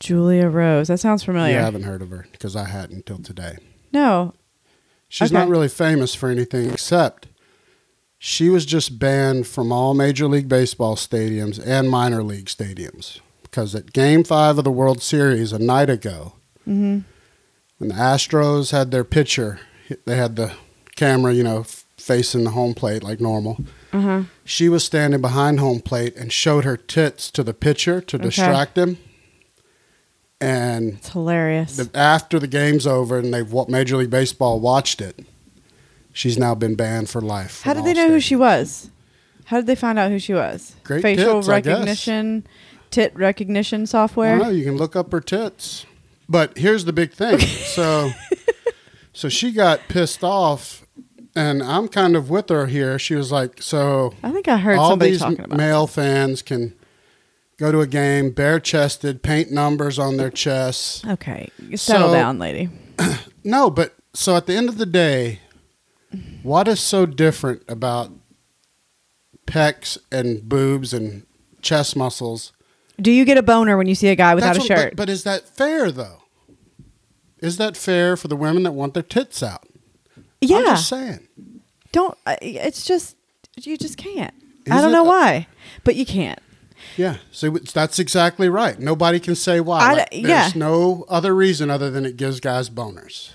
Julia 0.00 0.48
Rose. 0.48 0.88
That 0.88 0.98
sounds 0.98 1.22
familiar. 1.22 1.54
You 1.56 1.60
haven't 1.62 1.82
heard 1.82 2.02
of 2.02 2.10
her 2.10 2.26
because 2.32 2.56
I 2.56 2.64
hadn't 2.64 2.96
until 2.96 3.18
today. 3.18 3.58
No. 3.92 4.34
She's 5.08 5.30
Okay. 5.30 5.38
not 5.40 5.48
really 5.48 5.68
famous 5.68 6.14
for 6.14 6.28
anything 6.30 6.70
except 6.70 7.26
she 8.18 8.48
was 8.48 8.64
just 8.66 8.98
banned 8.98 9.46
from 9.46 9.72
all 9.72 9.94
Major 9.94 10.26
League 10.28 10.48
Baseball 10.48 10.96
stadiums 10.96 11.60
and 11.64 11.90
minor 11.90 12.22
league 12.22 12.46
stadiums 12.46 13.20
because 13.42 13.74
at 13.74 13.92
Game 13.92 14.24
Five 14.24 14.58
of 14.58 14.64
the 14.64 14.70
World 14.70 15.02
Series 15.02 15.52
a 15.52 15.58
night 15.58 15.90
ago, 15.90 16.34
hmm 16.64 17.00
when 17.78 17.88
the 17.88 17.94
Astros 17.94 18.72
had 18.72 18.90
their 18.90 19.04
pitcher, 19.04 19.58
they 20.04 20.14
had 20.16 20.36
the 20.36 20.52
camera, 20.96 21.32
you 21.32 21.42
know, 21.42 21.64
facing 21.96 22.44
the 22.44 22.50
home 22.50 22.74
plate 22.74 23.02
like 23.02 23.20
normal. 23.22 23.56
Uh 23.90 24.00
huh. 24.02 24.22
She 24.44 24.68
was 24.68 24.84
standing 24.84 25.22
behind 25.22 25.60
home 25.60 25.80
plate 25.80 26.14
and 26.14 26.30
showed 26.30 26.64
her 26.64 26.76
tits 26.76 27.30
to 27.30 27.42
the 27.42 27.54
pitcher 27.54 28.02
to 28.02 28.16
Okay. 28.18 28.24
distract 28.26 28.76
him. 28.76 28.98
And 30.40 30.94
It's 30.94 31.10
hilarious. 31.10 31.76
the, 31.76 31.90
after 31.94 32.38
the 32.38 32.46
game's 32.46 32.86
over 32.86 33.18
and 33.18 33.32
they've 33.32 33.52
Major 33.68 33.96
League 33.98 34.10
Baseball 34.10 34.58
watched 34.60 35.00
it, 35.00 35.20
she's 36.12 36.38
now 36.38 36.54
been 36.54 36.74
banned 36.74 37.10
for 37.10 37.20
life. 37.20 37.62
How 37.62 37.74
did 37.74 37.84
they 37.84 37.92
know 37.94 38.08
who 38.08 38.20
she 38.20 38.36
was? 38.36 38.90
How 39.46 39.56
did 39.58 39.66
they 39.66 39.74
find 39.74 39.98
out 39.98 40.10
who 40.10 40.18
she 40.18 40.32
was? 40.32 40.76
Great 40.84 41.02
Facial 41.02 41.36
tits, 41.40 41.48
recognition, 41.48 42.46
tit 42.90 43.12
recognition 43.16 43.86
software. 43.86 44.38
don't. 44.38 44.56
You 44.56 44.64
can 44.64 44.76
look 44.76 44.94
up 44.96 45.12
her 45.12 45.20
tits. 45.20 45.84
But 46.28 46.56
here's 46.56 46.84
the 46.84 46.92
big 46.92 47.12
thing. 47.12 47.40
So, 47.40 48.12
so 49.12 49.28
she 49.28 49.50
got 49.50 49.80
pissed 49.88 50.22
off, 50.22 50.86
and 51.34 51.62
I'm 51.62 51.88
kind 51.88 52.14
of 52.14 52.30
with 52.30 52.48
her 52.48 52.66
here. 52.66 52.98
She 53.00 53.16
was 53.16 53.32
like, 53.32 53.60
"So 53.60 54.14
I 54.22 54.30
think 54.30 54.46
I 54.46 54.56
heard 54.56 54.78
all 54.78 54.90
somebody 54.90 55.10
these 55.10 55.20
talking 55.20 55.40
about. 55.40 55.56
male 55.58 55.86
fans 55.88 56.42
can 56.42 56.74
go 57.60 57.70
to 57.70 57.80
a 57.80 57.86
game 57.86 58.30
bare 58.30 58.58
chested, 58.58 59.22
paint 59.22 59.52
numbers 59.52 59.98
on 59.98 60.16
their 60.16 60.30
chests. 60.30 61.04
Okay, 61.06 61.50
settle 61.76 62.08
So- 62.08 62.12
down, 62.14 62.38
lady. 62.38 62.68
No, 63.44 63.70
but 63.70 63.94
so 64.12 64.36
at 64.36 64.46
the 64.46 64.54
end 64.54 64.68
of 64.68 64.76
the 64.76 64.84
day, 64.84 65.38
what 66.42 66.68
is 66.68 66.78
so 66.80 67.06
different 67.06 67.62
about 67.68 68.10
pecs 69.46 69.96
and 70.12 70.46
boobs 70.48 70.92
and 70.92 71.24
chest 71.62 71.96
muscles? 71.96 72.52
Do 73.00 73.10
you 73.10 73.24
get 73.24 73.38
a 73.38 73.42
boner 73.42 73.78
when 73.78 73.86
you 73.86 73.94
see 73.94 74.08
a 74.08 74.14
guy 74.16 74.34
without 74.34 74.56
a 74.56 74.58
That's 74.58 74.68
what- 74.70 74.78
shirt? 74.78 74.90
But, 74.90 75.06
but 75.06 75.08
is 75.10 75.24
that 75.24 75.48
fair 75.48 75.90
though? 75.90 76.22
Is 77.38 77.56
that 77.56 77.76
fair 77.78 78.14
for 78.16 78.28
the 78.28 78.36
women 78.36 78.62
that 78.64 78.72
want 78.72 78.92
their 78.92 79.02
tits 79.02 79.42
out? 79.42 79.66
Yeah. 80.42 80.58
I'm 80.58 80.64
yeah, 80.66 80.70
just 80.72 80.88
saying. 80.88 81.28
don't. 81.92 82.16
I- 82.26 82.38
It's 82.42 82.84
just 82.84 83.16
you 83.56 83.78
just 83.78 83.96
can't. 83.96 84.34
Is 84.66 84.72
I 84.72 84.82
don't 84.82 84.90
it 84.90 84.92
know 84.92 85.04
a- 85.04 85.08
why, 85.08 85.46
but 85.84 85.96
you 85.96 86.04
can't. 86.04 86.38
Yeah, 86.96 87.16
so 87.30 87.50
that's 87.50 87.98
exactly 87.98 88.48
right. 88.48 88.78
Nobody 88.78 89.20
can 89.20 89.34
say 89.34 89.60
why. 89.60 89.80
I 89.80 89.92
Like, 89.94 90.10
there's 90.10 90.24
yeah. 90.24 90.50
no 90.54 91.04
other 91.08 91.34
reason 91.34 91.70
other 91.70 91.90
than 91.90 92.04
it 92.06 92.16
gives 92.16 92.40
guys 92.40 92.68
boners. 92.70 93.30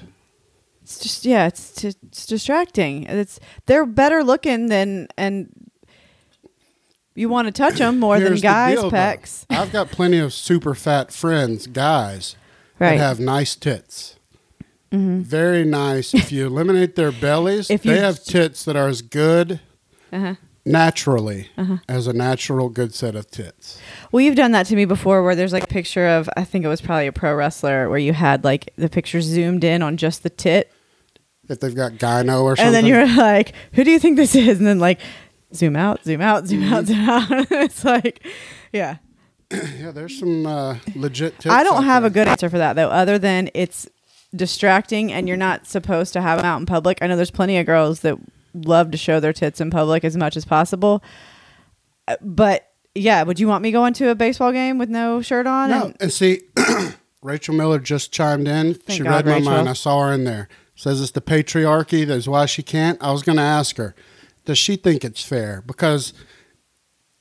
It's 0.83 0.99
just 0.99 1.25
yeah, 1.25 1.47
it's 1.47 1.83
it's 1.83 2.25
distracting. 2.27 3.03
It's 3.03 3.39
they're 3.65 3.85
better 3.85 4.23
looking 4.23 4.67
than 4.67 5.07
and 5.17 5.49
you 7.15 7.29
want 7.29 7.47
to 7.47 7.51
touch 7.51 7.75
them 7.79 7.99
more 7.99 8.19
than 8.19 8.35
guys' 8.35 8.75
deal, 8.75 8.89
though. 8.89 8.97
pecs. 8.97 9.45
I've 9.49 9.71
got 9.71 9.89
plenty 9.89 10.19
of 10.19 10.33
super 10.33 10.75
fat 10.75 11.11
friends, 11.13 11.65
guys, 11.65 12.35
Right. 12.77 12.97
that 12.97 13.03
have 13.03 13.19
nice 13.19 13.55
tits. 13.55 14.17
Very 14.91 15.65
nice. 15.65 16.13
If 16.13 16.31
you 16.31 16.45
eliminate 16.45 16.95
their 16.95 17.11
bellies, 17.11 17.69
If 17.69 17.83
they 17.83 17.99
have 17.99 18.23
tits 18.23 18.63
that 18.63 18.77
are 18.77 18.87
as 18.87 19.01
good 19.01 19.59
Uh-huh. 20.13 20.35
Naturally 20.65 21.49
as 21.87 22.07
a 22.07 22.13
natural 22.13 22.69
good 22.69 22.93
set 22.93 23.15
of 23.15 23.29
tits. 23.29 23.79
Well, 24.11 24.21
you've 24.21 24.35
done 24.35 24.51
that 24.51 24.65
to 24.67 24.75
me 24.75 24.85
before, 24.85 25.23
where 25.23 25.35
there's 25.35 25.53
like 25.53 25.63
a 25.63 25.67
picture 25.67 26.07
of 26.07 26.29
I 26.35 26.43
think 26.43 26.65
it 26.65 26.67
was 26.67 26.81
probably 26.81 27.07
a 27.07 27.11
pro 27.11 27.35
wrestler 27.35 27.89
where 27.89 27.99
you 27.99 28.13
had 28.13 28.43
like 28.43 28.73
the 28.75 28.89
picture 28.89 29.21
zoomed 29.21 29.63
in 29.63 29.81
on 29.81 29.97
just 29.97 30.23
the 30.23 30.29
tit, 30.29 30.71
If 31.47 31.59
they've 31.59 31.75
got 31.75 31.93
gyno 31.93 32.43
or 32.43 32.55
something. 32.55 32.65
and 32.67 32.75
then 32.75 32.85
you're 32.85 33.07
like, 33.15 33.53
"Who 33.73 33.83
do 33.83 33.91
you 33.91 33.99
think 33.99 34.17
this 34.17 34.35
is?" 34.35 34.57
And 34.57 34.67
then 34.67 34.79
like 34.79 34.99
zoom 35.53 35.75
out, 35.75 36.03
zoom 36.03 36.21
out, 36.21 36.47
zoom 36.47 36.63
out, 36.63 36.85
zoom 36.85 37.09
out. 37.09 37.27
it's 37.51 37.85
like, 37.85 38.25
yeah. 38.73 38.97
yeah, 39.51 39.91
there's 39.91 40.17
some 40.19 40.45
uh, 40.45 40.77
legit 40.95 41.33
tits. 41.39 41.53
I 41.53 41.63
don't 41.63 41.83
have 41.83 42.03
a 42.03 42.09
good 42.09 42.27
answer 42.27 42.49
for 42.49 42.57
that 42.57 42.73
though, 42.73 42.89
other 42.89 43.19
than 43.19 43.49
it's 43.53 43.87
distracting 44.35 45.13
and 45.13 45.27
you're 45.27 45.37
not 45.37 45.65
supposed 45.67 46.11
to 46.13 46.21
have 46.21 46.39
them 46.39 46.45
out 46.45 46.59
in 46.59 46.65
public. 46.65 46.97
I 47.01 47.07
know 47.07 47.15
there's 47.15 47.31
plenty 47.31 47.57
of 47.57 47.65
girls 47.65 48.01
that 48.01 48.17
love 48.55 48.91
to 48.91 48.97
show 48.97 49.19
their 49.19 49.33
tits 49.33 49.59
in 49.61 49.69
public 49.69 50.03
as 50.03 50.15
much 50.15 50.37
as 50.37 50.45
possible. 50.45 51.03
Uh, 52.07 52.15
But 52.21 52.69
yeah, 52.93 53.23
would 53.23 53.39
you 53.39 53.47
want 53.47 53.61
me 53.61 53.71
going 53.71 53.93
to 53.95 54.09
a 54.09 54.15
baseball 54.15 54.51
game 54.51 54.77
with 54.77 54.89
no 54.89 55.21
shirt 55.21 55.45
on? 55.47 55.69
No, 55.69 55.85
And- 55.87 55.97
and 55.99 56.13
see, 56.13 56.41
Rachel 57.21 57.53
Miller 57.55 57.79
just 57.79 58.11
chimed 58.11 58.47
in. 58.47 58.77
She 58.87 58.99
God, 59.03 59.09
read 59.09 59.25
my 59.25 59.31
Rachel. 59.37 59.51
mind. 59.51 59.69
I 59.69 59.73
saw 59.73 60.07
her 60.07 60.13
in 60.13 60.23
there. 60.23 60.47
Says 60.75 61.01
it's 61.01 61.11
the 61.11 61.21
patriarchy. 61.21 62.05
That's 62.05 62.27
why 62.27 62.45
she 62.45 62.61
can't. 62.63 63.01
I 63.01 63.11
was 63.11 63.23
going 63.23 63.37
to 63.37 63.41
ask 63.41 63.77
her, 63.77 63.95
does 64.45 64.57
she 64.57 64.75
think 64.75 65.03
it's 65.05 65.23
fair? 65.23 65.63
Because 65.65 66.13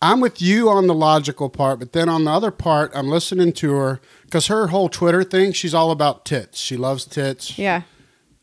I'm 0.03 0.21
with 0.21 0.43
you 0.43 0.69
on 0.69 0.87
the 0.89 0.95
logical 0.95 1.49
part, 1.49 1.79
but 1.79 1.93
then 1.93 2.09
on 2.09 2.25
the 2.25 2.31
other 2.31 2.51
part, 2.51 2.91
I'm 2.95 3.09
listening 3.09 3.53
to 3.55 3.73
her 3.73 4.01
because 4.25 4.49
her 4.49 4.67
whole 4.67 4.89
Twitter 4.89 5.25
thing, 5.25 5.53
she's 5.53 5.73
all 5.73 5.91
about 5.91 6.25
tits. 6.27 6.59
She 6.59 6.77
loves 6.77 7.05
tits. 7.07 7.59
yeah. 7.59 7.83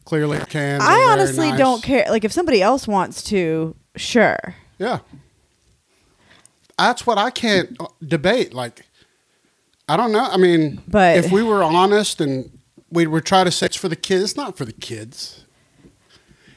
Clearly, 0.05 0.37
are 0.37 0.41
I 0.41 0.47
very 0.47 1.05
honestly 1.05 1.49
nice. 1.49 1.57
don't 1.59 1.83
care. 1.83 2.05
Like 2.09 2.23
if 2.23 2.31
somebody 2.31 2.61
else 2.61 2.87
wants 2.87 3.23
to, 3.25 3.75
sure. 3.95 4.55
Yeah. 4.79 4.99
That's 6.77 7.05
what 7.05 7.17
I 7.17 7.29
can't 7.29 7.75
uh, 7.79 7.87
debate. 8.05 8.53
Like, 8.53 8.85
I 9.87 9.97
don't 9.97 10.11
know. 10.11 10.23
I 10.25 10.37
mean, 10.37 10.81
But- 10.87 11.17
if 11.17 11.31
we 11.31 11.43
were 11.43 11.63
honest 11.63 12.19
and 12.19 12.49
we 12.89 13.05
were 13.07 13.21
trying 13.21 13.45
to 13.45 13.51
say 13.51 13.67
it's 13.67 13.75
for 13.75 13.87
the 13.89 13.95
kids, 13.95 14.23
it's 14.23 14.35
not 14.35 14.57
for 14.57 14.65
the 14.65 14.73
kids. 14.73 15.45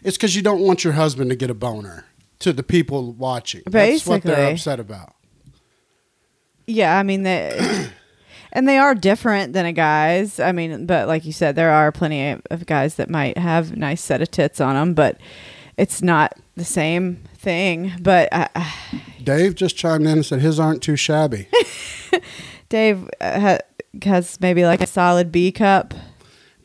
It's 0.03 0.17
because 0.17 0.35
you 0.35 0.43
don't 0.43 0.61
want 0.61 0.85
your 0.85 0.95
husband 0.95 1.31
to 1.31 1.37
get 1.37 1.51
a 1.51 1.55
boner 1.55 2.07
to 2.41 2.53
the 2.53 2.63
people 2.63 3.13
watching. 3.13 3.63
That's 3.67 4.07
what 4.07 4.23
they're 4.23 4.35
Basically. 4.37 4.53
upset 4.55 4.81
about. 4.81 5.15
Yeah, 6.67 6.99
I 6.99 7.03
mean 7.03 7.23
they 7.23 7.89
and 8.55 8.69
they 8.69 8.79
are 8.79 8.95
different 8.95 9.53
than 9.53 9.67
a 9.67 9.73
guy's. 9.73 10.39
I 10.41 10.53
mean, 10.53 10.87
but 10.87 11.09
like 11.09 11.25
you 11.25 11.33
said, 11.33 11.57
there 11.57 11.71
are 11.71 11.91
plenty 11.93 12.31
of- 12.31 12.43
of 12.51 12.67
guys 12.67 12.95
that 12.97 13.11
might 13.11 13.37
have 13.39 13.77
nice 13.77 14.01
set 14.03 14.23
of 14.23 14.31
tits 14.31 14.61
on 14.61 14.75
them, 14.75 14.95
but 14.95 15.19
it's 15.77 16.01
not 16.03 16.39
the 16.57 16.65
same 16.65 17.19
thing. 17.37 17.93
But 18.01 18.29
uh, 18.33 18.49
Dave 19.23 19.55
just 19.57 19.77
chimed 19.77 20.07
in 20.07 20.13
and 20.13 20.27
said 20.27 20.41
his 20.41 20.61
aren't 20.61 20.83
too 20.83 20.97
shabby. 20.97 21.49
Dave 22.69 23.09
uh, 23.21 23.41
ha- 23.41 23.59
has 24.05 24.41
maybe 24.41 24.65
like 24.65 24.81
a 24.81 24.87
solid 24.87 25.31
B 25.33 25.53
cup. 25.53 25.95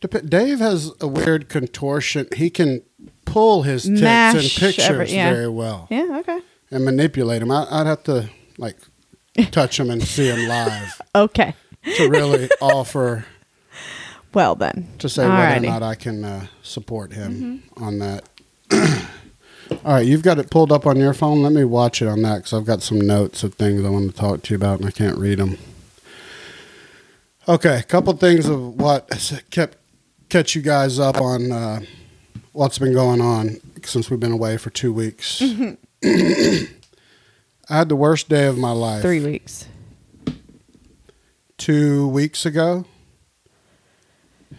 Dep- 0.02 0.26
Dave 0.28 0.60
has 0.60 0.92
a 1.02 1.08
weird 1.08 1.50
contortion. 1.50 2.28
He 2.36 2.50
can 2.50 2.82
pull 3.26 3.64
his 3.64 3.84
tits 3.84 4.02
Mash 4.02 4.36
in 4.36 4.42
pictures 4.68 4.86
every- 4.86 5.12
yeah. 5.12 5.34
very 5.34 5.50
well. 5.50 5.88
Yeah, 5.90 6.18
okay. 6.20 6.40
and 6.72 6.86
manipulate 6.86 7.40
them. 7.42 7.52
I, 7.52 7.68
I'd 7.70 7.86
have 7.88 8.04
to 8.04 8.30
like 8.58 8.78
touch 9.52 9.78
them 9.78 9.90
and 9.90 10.02
see 10.04 10.28
them 10.30 10.48
live 10.48 11.02
Okay. 11.16 11.54
To 11.84 12.10
really 12.10 12.50
offer 12.62 13.26
Well 14.34 14.56
then. 14.56 14.88
to 15.00 15.10
say 15.10 15.24
whether 15.28 15.36
Alrighty. 15.38 15.58
or 15.64 15.68
not 15.68 15.84
I 15.84 15.96
can 15.96 16.24
uh, 16.24 16.48
support 16.62 17.14
him 17.14 17.64
on 17.78 18.00
that. 18.00 18.24
All 19.86 19.94
right, 19.94 20.06
you've 20.06 20.24
got 20.24 20.40
it 20.40 20.50
pulled 20.50 20.72
up 20.72 20.86
on 20.88 20.98
your 20.98 21.14
phone. 21.14 21.44
Let 21.44 21.54
me 21.54 21.64
watch 21.64 22.02
it 22.02 22.08
on 22.08 22.22
that 22.24 22.38
because 22.38 22.54
I've 22.54 22.66
got 22.66 22.82
some 22.82 23.00
notes 23.00 23.44
of 23.44 23.54
things 23.54 23.86
I 23.86 23.90
want 23.90 24.10
to 24.12 24.18
talk 24.18 24.42
to 24.44 24.54
you 24.54 24.56
about 24.56 24.80
and 24.80 24.88
I 24.88 24.92
can't 24.92 25.18
read 25.18 25.38
them. 25.40 25.58
Okay, 27.48 27.78
a 27.80 27.84
couple 27.84 28.14
things 28.14 28.48
of 28.48 28.76
what 28.80 29.10
kept 29.52 29.78
catch 30.30 30.56
you 30.56 30.62
guys 30.62 31.00
up 31.00 31.20
on 31.22 31.52
uh, 31.52 31.80
what's 32.52 32.78
been 32.78 32.94
going 32.94 33.22
on 33.22 33.58
since 33.84 34.10
we've 34.10 34.20
been 34.20 34.32
away 34.32 34.58
for 34.58 34.70
two 34.70 34.92
weeks. 34.94 35.42
I 36.04 36.68
had 37.68 37.90
the 37.90 37.96
worst 37.96 38.30
day 38.30 38.46
of 38.48 38.58
my 38.58 38.72
life. 38.72 39.02
Three 39.02 39.20
weeks. 39.24 39.66
Two 41.60 42.08
weeks 42.08 42.46
ago. 42.46 42.86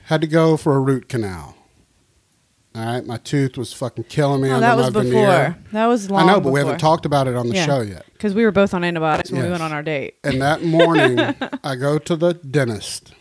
Had 0.05 0.21
to 0.21 0.27
go 0.27 0.57
for 0.57 0.77
a 0.77 0.81
root 0.81 1.09
canal. 1.09 1.57
All 2.75 2.85
right, 2.85 3.05
my 3.05 3.17
tooth 3.17 3.57
was 3.57 3.73
fucking 3.73 4.05
killing 4.05 4.43
me 4.43 4.51
Oh, 4.51 4.61
that 4.61 4.77
was 4.77 4.87
before. 4.91 5.03
veneer. 5.03 5.59
That 5.73 5.87
was 5.87 6.09
long. 6.09 6.29
I 6.29 6.33
know, 6.33 6.41
but 6.41 6.53
we 6.53 6.61
haven't 6.61 6.79
talked 6.79 7.05
about 7.05 7.27
it 7.27 7.35
on 7.35 7.49
the 7.49 7.57
Yeah. 7.57 7.67
show 7.67 7.81
yet. 7.81 8.05
because 8.13 8.33
we 8.35 8.45
were 8.45 8.53
both 8.53 8.75
on 8.75 8.85
antibiotics 8.85 9.31
when 9.33 9.41
we 9.41 9.49
Yes. 9.49 9.53
went 9.59 9.63
on 9.65 9.73
our 9.73 9.83
date. 9.83 10.15
And 10.23 10.41
that 10.41 10.63
morning, 10.63 11.19
I 11.65 11.75
go 11.75 11.99
to 11.99 12.15
the 12.15 12.35
dentist. 12.35 13.13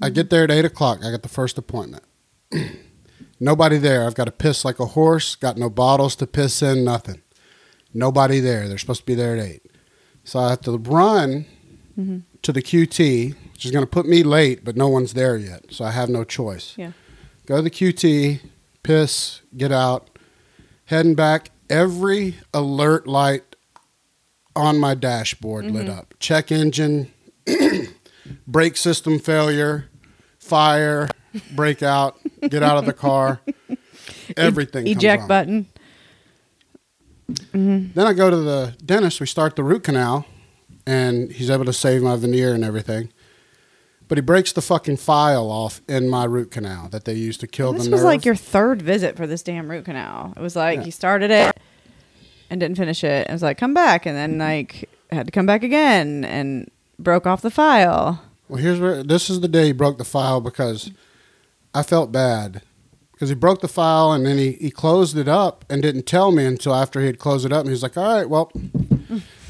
I 0.00 0.10
get 0.10 0.30
there 0.30 0.44
at 0.44 0.50
eight 0.52 0.64
o'clock. 0.66 1.00
I 1.02 1.10
got 1.10 1.22
the 1.22 1.28
first 1.28 1.58
appointment. 1.58 2.04
Nobody 3.40 3.78
there. 3.78 4.04
I've 4.06 4.14
got 4.14 4.24
to 4.26 4.30
piss 4.30 4.64
like 4.64 4.78
a 4.78 4.86
horse. 4.86 5.34
Got 5.34 5.56
no 5.58 5.68
bottles 5.68 6.14
to 6.16 6.26
piss 6.26 6.62
in. 6.62 6.84
Nothing. 6.84 7.22
Nobody 7.92 8.40
there. 8.40 8.68
They're 8.68 8.78
supposed 8.78 9.00
to 9.00 9.06
be 9.06 9.14
there 9.14 9.36
at 9.36 9.42
eight. 9.42 9.62
So 10.24 10.38
I 10.38 10.50
have 10.50 10.60
to 10.62 10.76
run 10.78 11.46
Mm-hmm. 11.98 12.18
To 12.46 12.52
the 12.52 12.62
QT, 12.62 13.34
which 13.52 13.64
is 13.64 13.70
going 13.72 13.84
to 13.84 13.90
put 13.90 14.06
me 14.06 14.22
late, 14.22 14.64
but 14.64 14.76
no 14.76 14.88
one's 14.88 15.14
there 15.14 15.36
yet. 15.36 15.64
So 15.70 15.84
I 15.84 15.90
have 15.90 16.08
no 16.08 16.22
choice. 16.22 16.74
Yeah. 16.76 16.92
Go 17.46 17.56
to 17.56 17.62
the 17.62 17.70
QT, 17.70 18.40
piss, 18.84 19.40
get 19.56 19.72
out, 19.72 20.08
heading 20.84 21.14
back. 21.16 21.50
Every 21.68 22.36
alert 22.54 23.08
light 23.08 23.56
on 24.54 24.78
my 24.78 24.94
dashboard 24.94 25.64
lit 25.66 25.86
Mm-hmm. 25.86 25.98
up. 25.98 26.14
Check 26.20 26.52
engine, 26.52 27.12
brake 28.46 28.76
system 28.76 29.18
failure, 29.18 29.88
fire, 30.38 31.08
break 31.54 31.82
out, 31.82 32.16
get 32.48 32.62
out 32.62 32.76
of 32.78 32.86
the 32.86 32.92
car. 32.92 33.40
Everything. 34.36 34.84
comes 34.84 34.96
Eject 34.96 35.22
on. 35.22 35.28
button. 35.28 35.66
Then 37.52 37.92
I 38.06 38.12
go 38.12 38.30
to 38.30 38.36
the 38.36 38.76
dentist. 38.84 39.20
We 39.20 39.26
start 39.26 39.56
the 39.56 39.64
root 39.64 39.82
canal, 39.82 40.26
and 40.86 41.30
he's 41.32 41.50
able 41.50 41.64
to 41.64 41.72
save 41.72 42.02
my 42.02 42.16
veneer 42.16 42.54
and 42.54 42.64
everything. 42.64 43.10
But 44.08 44.18
he 44.18 44.22
breaks 44.22 44.52
the 44.52 44.62
fucking 44.62 44.98
file 44.98 45.50
off 45.50 45.80
in 45.88 46.08
my 46.08 46.24
root 46.24 46.52
canal 46.52 46.88
that 46.90 47.04
they 47.06 47.14
used 47.14 47.40
to 47.40 47.48
kill 47.48 47.72
This 47.72 47.86
the 47.86 47.90
was 47.90 48.00
nerve. 48.02 48.06
like 48.06 48.24
your 48.24 48.36
third 48.36 48.80
visit 48.80 49.16
for 49.16 49.26
this 49.26 49.42
damn 49.42 49.68
root 49.68 49.84
canal. 49.84 50.32
It 50.36 50.40
was 50.40 50.54
like 50.54 50.78
Yeah. 50.80 50.84
you 50.86 50.92
started 50.92 51.30
it 51.32 51.56
and 52.48 52.60
didn't 52.60 52.76
finish 52.76 53.02
it. 53.02 53.26
It 53.28 53.32
was 53.32 53.42
like 53.42 53.58
come 53.58 53.74
back 53.74 54.06
and 54.06 54.16
then 54.16 54.38
like 54.38 54.88
had 55.10 55.26
to 55.26 55.32
come 55.32 55.44
back 55.46 55.64
again 55.64 56.24
and 56.24 56.70
broke 57.00 57.26
off 57.26 57.42
the 57.42 57.50
file. 57.50 58.22
Well, 58.48 58.62
here's 58.62 58.78
where 58.78 59.02
this 59.02 59.28
is 59.28 59.40
the 59.40 59.48
day 59.48 59.66
he 59.66 59.72
broke 59.72 59.98
the 59.98 60.04
file 60.04 60.40
because 60.40 60.92
I 61.74 61.82
felt 61.82 62.12
bad 62.12 62.62
because 63.10 63.28
he 63.28 63.34
broke 63.34 63.60
the 63.60 63.66
file 63.68 64.12
and 64.12 64.24
then 64.24 64.38
he, 64.38 64.52
he 64.52 64.70
closed 64.70 65.18
it 65.18 65.26
up 65.26 65.64
and 65.68 65.82
didn't 65.82 66.06
tell 66.06 66.30
me 66.30 66.44
until 66.44 66.72
after 66.76 67.00
he 67.00 67.06
had 67.06 67.18
closed 67.18 67.44
it 67.44 67.52
up. 67.52 67.62
And 67.62 67.70
he's 67.70 67.82
like, 67.82 67.96
"All 67.96 68.04
right, 68.18 68.28
well, 68.30 68.52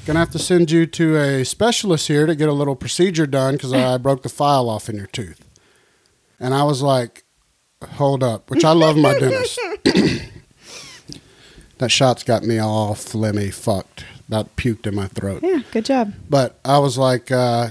gonna 0.06 0.20
have 0.20 0.30
to 0.30 0.38
send 0.38 0.70
you 0.70 0.86
to 0.86 1.16
a 1.16 1.44
specialist 1.44 2.08
here 2.08 2.26
to 2.26 2.34
get 2.34 2.48
a 2.48 2.52
little 2.52 2.76
procedure 2.76 3.26
done 3.26 3.54
because 3.54 3.72
I 3.72 3.98
broke 3.98 4.22
the 4.22 4.28
file 4.28 4.68
off 4.70 4.88
in 4.88 4.96
your 4.96 5.06
tooth." 5.06 5.44
And 6.40 6.54
I 6.54 6.62
was 6.62 6.80
like, 6.80 7.24
"Hold 7.84 8.22
up," 8.22 8.50
which 8.50 8.64
I 8.64 8.72
love 8.72 8.96
my 8.96 9.18
dentist. 9.18 9.58
that 11.78 11.90
shot's 11.90 12.22
got 12.22 12.44
me 12.44 12.58
all 12.58 12.94
flimmy 12.94 13.52
fucked, 13.52 14.04
about 14.28 14.56
puked 14.56 14.86
in 14.86 14.94
my 14.94 15.08
throat. 15.08 15.42
Yeah, 15.42 15.62
good 15.72 15.84
job. 15.84 16.14
But 16.28 16.58
I 16.64 16.78
was 16.78 16.96
like, 16.96 17.30
uh, 17.30 17.70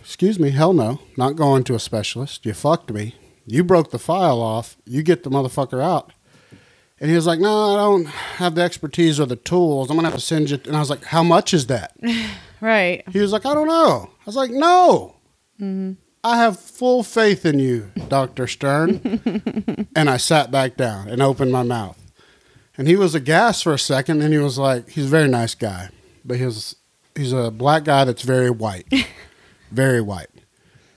excuse 0.00 0.38
me, 0.38 0.50
hell 0.50 0.72
no, 0.72 1.00
not 1.16 1.36
going 1.36 1.64
to 1.64 1.74
a 1.74 1.80
specialist. 1.80 2.46
You 2.46 2.52
fucked 2.54 2.92
me. 2.92 3.14
You 3.46 3.62
broke 3.64 3.90
the 3.90 3.98
file 3.98 4.40
off. 4.40 4.76
You 4.84 5.02
get 5.02 5.22
the 5.22 5.30
motherfucker 5.30 5.82
out. 5.82 6.12
And 6.98 7.10
he 7.10 7.16
was 7.16 7.26
like, 7.26 7.40
no, 7.40 7.74
I 7.74 7.76
don't 7.76 8.06
have 8.06 8.54
the 8.54 8.62
expertise 8.62 9.20
or 9.20 9.26
the 9.26 9.36
tools. 9.36 9.90
I'm 9.90 9.96
going 9.96 10.04
to 10.04 10.10
have 10.10 10.18
to 10.18 10.24
send 10.24 10.50
you. 10.50 10.58
And 10.64 10.74
I 10.74 10.80
was 10.80 10.88
like, 10.88 11.04
how 11.04 11.22
much 11.22 11.52
is 11.54 11.66
that? 11.66 11.96
Right. 12.58 13.04
He 13.12 13.20
was 13.20 13.32
like, 13.32 13.44
I 13.44 13.52
don't 13.52 13.68
know. 13.68 14.08
I 14.18 14.24
was 14.24 14.34
like, 14.34 14.50
no. 14.50 15.16
Mm-hmm. 15.60 15.92
I 16.24 16.38
have 16.38 16.58
full 16.58 17.02
faith 17.02 17.44
in 17.44 17.58
you, 17.58 17.92
Dr. 18.08 18.46
Stern. 18.46 19.86
and 19.94 20.08
I 20.08 20.16
sat 20.16 20.50
back 20.50 20.74
down 20.74 21.08
and 21.08 21.22
opened 21.22 21.52
my 21.52 21.62
mouth. 21.62 22.02
And 22.78 22.88
he 22.88 22.96
was 22.96 23.14
aghast 23.14 23.62
for 23.62 23.74
a 23.74 23.78
second. 23.78 24.22
And 24.22 24.32
he 24.32 24.40
was 24.40 24.56
like, 24.56 24.88
he's 24.88 25.04
a 25.04 25.08
very 25.08 25.28
nice 25.28 25.54
guy. 25.54 25.90
But 26.24 26.38
he 26.38 26.46
was, 26.46 26.76
he's 27.14 27.34
a 27.34 27.50
black 27.50 27.84
guy 27.84 28.04
that's 28.04 28.22
very 28.22 28.50
white, 28.50 28.86
very 29.70 30.00
white. 30.00 30.30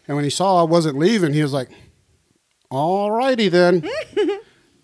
And 0.07 0.15
when 0.15 0.23
he 0.23 0.31
saw 0.31 0.61
I 0.61 0.63
wasn't 0.63 0.97
leaving, 0.97 1.33
he 1.33 1.43
was 1.43 1.53
like, 1.53 1.69
"All 2.71 3.11
righty 3.11 3.47
then." 3.47 3.87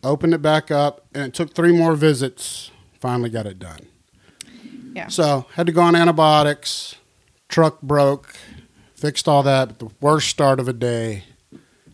Opened 0.05 0.33
it 0.33 0.41
back 0.41 0.69
up, 0.69 1.05
and 1.13 1.23
it 1.25 1.33
took 1.33 1.53
three 1.53 1.75
more 1.75 1.95
visits. 1.95 2.69
Finally 2.99 3.29
got 3.31 3.45
it 3.47 3.57
done. 3.59 3.79
Yeah. 4.93 5.07
So 5.07 5.47
had 5.55 5.65
to 5.65 5.71
go 5.73 5.81
on 5.81 5.95
antibiotics. 5.95 6.95
Truck 7.49 7.81
broke. 7.81 8.35
Fixed 8.95 9.27
all 9.27 9.43
that. 9.43 9.79
The 9.79 9.89
worst 9.99 10.29
start 10.29 10.59
of 10.59 10.67
a 10.67 10.73
day. 10.73 11.23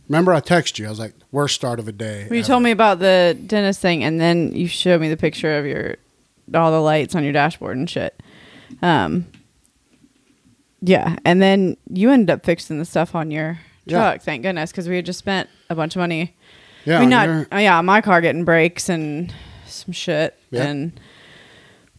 Remember, 0.07 0.33
I 0.33 0.41
texted 0.41 0.77
you. 0.79 0.87
I 0.87 0.89
was 0.89 0.99
like, 0.99 1.13
worst 1.31 1.55
start 1.55 1.79
of 1.79 1.87
a 1.87 1.91
day. 1.93 2.23
When 2.25 2.33
you 2.33 2.39
ever. 2.39 2.47
told 2.47 2.63
me 2.63 2.71
about 2.71 2.99
the 2.99 3.37
dentist 3.47 3.79
thing, 3.79 4.03
and 4.03 4.19
then 4.19 4.53
you 4.53 4.67
showed 4.67 4.99
me 4.99 5.09
the 5.09 5.17
picture 5.17 5.57
of 5.57 5.65
your 5.65 5.95
all 6.53 6.69
the 6.71 6.81
lights 6.81 7.15
on 7.15 7.23
your 7.23 7.31
dashboard 7.31 7.77
and 7.77 7.89
shit. 7.89 8.21
Um, 8.81 9.25
yeah, 10.81 11.15
and 11.23 11.41
then 11.41 11.77
you 11.89 12.11
ended 12.11 12.29
up 12.29 12.45
fixing 12.45 12.77
the 12.77 12.85
stuff 12.85 13.15
on 13.15 13.31
your 13.31 13.59
Yeah. 13.85 13.99
truck. 14.11 14.21
Thank 14.21 14.43
goodness, 14.43 14.71
because 14.71 14.89
we 14.89 14.97
had 14.97 15.05
just 15.05 15.19
spent 15.19 15.49
a 15.69 15.75
bunch 15.75 15.95
of 15.95 16.01
money. 16.01 16.35
Yeah, 16.85 16.97
I 16.97 16.99
mean, 17.01 17.09
not 17.09 17.27
your- 17.27 17.47
yeah, 17.59 17.79
my 17.81 18.01
car 18.01 18.21
getting 18.21 18.43
brakes 18.43 18.89
and 18.89 19.33
some 19.67 19.91
shit, 19.93 20.37
Yeah. 20.49 20.63
and 20.63 20.99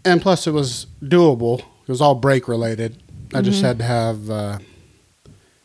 and 0.05 0.21
plus 0.21 0.47
it 0.47 0.51
was 0.53 0.87
doable. 1.03 1.61
It 1.61 1.89
was 1.89 2.01
all 2.01 2.15
brake 2.17 2.49
related. 2.49 3.03
I 3.35 3.41
just 3.43 3.59
Mm-hmm. 3.59 3.67
had 3.67 3.79
to 3.79 3.85
have. 3.85 4.31
Uh, 4.31 4.59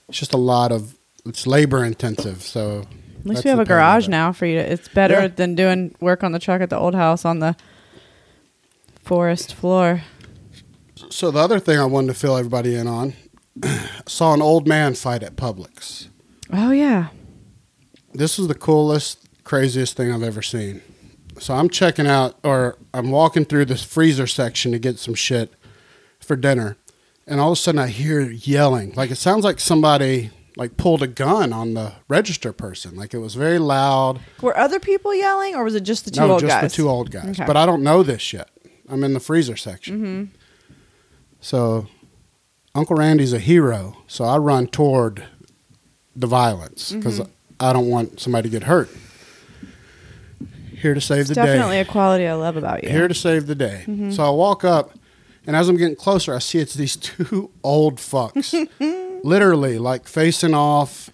it's 0.10 0.20
just 0.20 0.34
a 0.34 0.38
lot 0.38 0.72
of. 0.72 0.96
It's 1.26 1.46
labor 1.48 1.84
intensive. 1.84 2.42
So 2.44 2.84
at 3.20 3.26
least 3.26 3.44
we 3.44 3.50
have 3.50 3.60
a 3.60 3.66
garage 3.66 4.08
now 4.08 4.32
for 4.32 4.46
you. 4.46 4.56
To, 4.60 4.72
it's 4.72 4.88
better 4.88 5.22
Yeah. 5.22 5.28
than 5.28 5.56
doing 5.56 5.94
work 6.00 6.24
on 6.24 6.32
the 6.32 6.40
truck 6.40 6.62
at 6.62 6.70
the 6.70 6.78
old 6.78 6.96
house 6.96 7.26
on 7.26 7.40
the 7.40 7.56
forest 9.04 9.54
floor. 9.54 10.04
So 11.10 11.32
the 11.32 11.40
other 11.40 11.60
thing 11.60 11.78
I 11.80 11.86
wanted 11.86 12.08
to 12.08 12.14
fill 12.14 12.38
everybody 12.38 12.76
in 12.76 12.88
on, 12.88 13.14
saw 14.08 14.34
an 14.34 14.42
old 14.42 14.68
man 14.68 14.94
fight 14.96 15.24
at 15.24 15.36
Publix. 15.36 16.08
Oh 16.54 16.72
yeah, 16.72 17.08
This 18.18 18.40
is 18.40 18.48
the 18.48 18.56
coolest, 18.56 19.28
craziest 19.44 19.96
thing 19.96 20.12
I've 20.12 20.24
ever 20.24 20.42
seen. 20.42 20.82
So 21.40 21.54
I'm 21.54 21.70
checking 21.70 22.08
out, 22.08 22.36
or 22.44 22.76
I'm 22.92 23.12
walking 23.12 23.46
through 23.46 23.66
this 23.66 23.84
freezer 23.84 24.26
section 24.26 24.72
to 24.72 24.80
get 24.80 24.98
some 24.98 25.14
shit 25.14 25.54
for 26.20 26.36
dinner, 26.36 26.78
and 27.28 27.40
all 27.40 27.52
of 27.52 27.60
a 27.60 27.62
sudden 27.62 27.78
I 27.78 27.88
hear 27.88 28.22
yelling. 28.22 28.94
Like 28.96 29.12
it 29.12 29.18
sounds 29.18 29.46
like 29.46 29.60
somebody 29.60 30.32
like 30.56 30.78
pulled 30.78 31.04
a 31.04 31.08
gun 31.08 31.54
on 31.54 31.76
the 31.76 31.94
register 32.08 32.52
person. 32.52 32.96
Like 32.96 33.14
it 33.14 33.20
was 33.20 33.36
very 33.36 33.60
loud. 33.60 34.20
were 34.42 34.58
other 34.58 34.80
people 34.80 35.14
yelling, 35.14 35.54
or 35.54 35.64
was 35.64 35.76
it 35.76 35.82
just 35.82 36.06
the 36.06 36.10
two 36.10 36.22
no, 36.22 36.32
old 36.32 36.40
just 36.40 36.50
guys? 36.50 36.64
Just 36.64 36.76
the 36.76 36.82
two 36.82 36.90
old 36.90 37.12
guys. 37.12 37.40
Okay. 37.40 37.46
But 37.46 37.56
I 37.56 37.68
don't 37.68 37.84
know 37.84 38.02
this 38.02 38.34
yet. 38.34 38.50
I'm 38.90 39.04
in 39.04 39.14
the 39.14 39.20
freezer 39.20 39.58
section. 39.58 39.98
Mm-hmm. 39.98 40.24
So 41.40 41.86
Uncle 42.74 42.96
Randy's 42.96 43.34
a 43.34 43.40
hero. 43.40 43.98
So 44.08 44.24
I 44.24 44.38
run 44.38 44.66
toward 44.66 45.24
the 46.16 46.26
violence 46.26 46.92
because 46.92 47.20
Mm-hmm. 47.20 47.32
I 47.60 47.74
don't 47.74 47.88
want 47.90 48.20
somebody 48.20 48.50
to 48.50 48.52
get 48.52 48.64
hurt. 48.64 48.90
Here 50.72 50.94
to 50.94 51.02
save 51.02 51.22
It's 51.22 51.30
the 51.30 51.36
definitely 51.36 51.54
day. 51.54 51.58
Definitely 51.60 51.80
a 51.80 51.86
quality 51.86 52.28
I 52.28 52.34
love 52.36 52.56
about 52.56 52.84
you. 52.84 52.90
Here 52.90 53.08
to 53.08 53.14
save 53.14 53.48
the 53.48 53.56
day. 53.56 53.84
Mm-hmm. 53.88 54.12
So 54.12 54.24
I 54.24 54.30
walk 54.30 54.64
up, 54.64 54.92
and 55.48 55.56
as 55.56 55.70
I'm 55.70 55.78
getting 55.78 55.96
closer, 55.96 56.36
I 56.36 56.40
see 56.40 56.60
it's 56.60 56.76
these 56.76 56.96
two 56.96 57.50
old 57.64 57.98
fucks, 57.98 58.54
literally 59.24 59.80
like 59.80 60.08
facing 60.08 60.54
off 60.54 61.10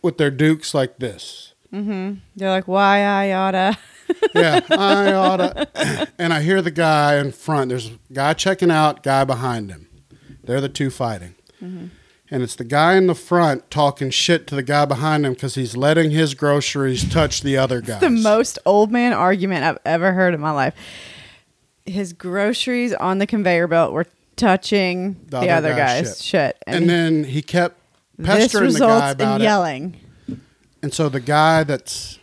with 0.00 0.16
their 0.16 0.30
dukes 0.30 0.72
like 0.72 0.98
this. 0.98 1.52
Mm-hmm. 1.72 2.14
They're 2.36 2.50
like, 2.50 2.66
why 2.68 3.00
I 3.00 3.32
oughta. 3.32 3.76
yeah, 4.34 4.60
I 4.70 5.12
oughta. 5.12 6.08
And 6.18 6.32
I 6.32 6.40
hear 6.40 6.62
the 6.62 6.70
guy 6.70 7.18
in 7.18 7.32
front. 7.32 7.68
There's 7.68 7.88
a 7.88 7.98
guy 8.12 8.32
checking 8.32 8.70
out, 8.70 9.02
guy 9.02 9.24
behind 9.24 9.70
him. 9.70 9.88
They're 10.44 10.60
the 10.62 10.68
two 10.70 10.88
fighting. 10.90 11.34
And 12.30 12.42
it's 12.42 12.56
the 12.56 12.64
guy 12.64 12.96
in 12.96 13.06
the 13.06 13.14
front 13.14 13.70
talking 13.70 14.10
shit 14.10 14.46
to 14.48 14.56
the 14.56 14.62
guy 14.62 14.84
behind 14.84 15.24
him 15.24 15.34
because 15.34 15.54
he's 15.54 15.76
letting 15.76 16.10
his 16.10 16.34
groceries 16.34 17.08
touch 17.08 17.42
the 17.42 17.56
other 17.56 17.80
guy. 17.80 18.00
the 18.00 18.10
most 18.10 18.58
old 18.66 18.90
man 18.90 19.12
argument 19.12 19.64
I've 19.64 19.78
ever 19.84 20.12
heard 20.12 20.34
in 20.34 20.40
my 20.40 20.50
life. 20.50 20.74
His 21.84 22.12
groceries 22.12 22.92
on 22.94 23.18
the 23.18 23.28
conveyor 23.28 23.68
belt 23.68 23.92
were 23.92 24.06
touching 24.34 25.14
the, 25.26 25.40
The 25.40 25.50
other, 25.50 25.70
other 25.70 25.76
guy's 25.76 26.08
guy's 26.08 26.24
shit. 26.24 26.56
And, 26.66 26.90
then 26.90 27.24
he 27.24 27.42
kept 27.42 27.78
pestering 28.22 28.72
the 28.72 28.80
guy 28.80 29.10
about 29.10 29.36
in 29.36 29.42
it. 29.42 29.44
yelling. 29.44 29.96
And 30.82 30.92
so 30.92 31.08
the 31.08 31.20
guy 31.20 31.62
that's 31.62 32.18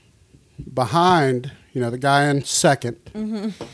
behind, 0.74 1.54
you 1.72 1.80
know, 1.80 1.90
the 1.90 1.98
guy 1.98 2.30
in 2.30 2.42
2nd 2.42 2.96
mm-hmm. 3.14 3.66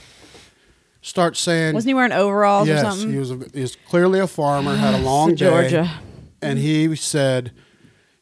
starts 1.02 1.40
saying, 1.40 1.74
Wasn't 1.74 1.90
he 1.90 1.94
wearing 1.96 2.12
overalls 2.12 2.68
yes, 2.68 2.84
or 2.84 2.92
something? 2.92 3.12
he 3.12 3.18
was, 3.18 3.32
a, 3.32 3.40
he 3.54 3.62
was 3.62 3.76
clearly 3.76 4.20
a 4.20 4.28
farmer, 4.28 4.76
had 4.76 4.94
a 4.94 5.04
long 5.04 5.34
day. 5.34 5.90
And 6.42 6.60
he 6.60 6.96
said, 6.96 7.52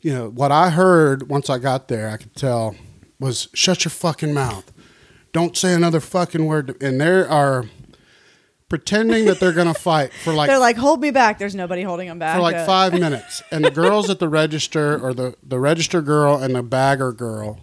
you 0.02 0.14
know, 0.14 0.30
what 0.30 0.52
I 0.52 0.70
heard 0.70 1.30
once 1.30 1.50
I 1.50 1.58
got 1.60 1.88
there, 1.88 2.10
I 2.10 2.18
could 2.18 2.36
tell 2.36 2.76
was 3.20 3.48
shut 3.54 3.84
your 3.86 3.90
fucking 3.92 4.34
mouth. 4.34 4.72
Don't 5.34 5.56
say 5.58 5.74
another 5.74 6.00
fucking 6.00 6.46
word. 6.46 6.82
And 6.82 7.02
they 7.02 7.08
are 7.24 7.66
pretending 8.70 9.26
that 9.26 9.40
they're 9.40 9.54
going 9.54 9.68
to 9.74 9.80
fight 9.80 10.12
for 10.14 10.34
like, 10.34 10.48
They're 10.50 10.60
like, 10.60 10.78
hold 10.78 11.02
me 11.02 11.12
back. 11.12 11.40
There's 11.40 11.56
nobody 11.56 11.84
holding 11.84 12.08
them 12.08 12.20
back. 12.20 12.36
for 12.36 12.42
like 12.42 12.56
Uh, 12.56 12.66
five 12.66 12.94
minutes. 13.00 13.42
And 13.52 13.64
the 13.64 13.72
girls 13.72 14.10
at 14.10 14.20
the 14.20 14.30
register 14.30 15.00
or 15.00 15.14
the, 15.14 15.36
the 15.44 15.60
register 15.60 16.02
girl 16.02 16.36
and 16.36 16.54
the 16.56 16.64
bagger 16.64 17.12
girl 17.12 17.62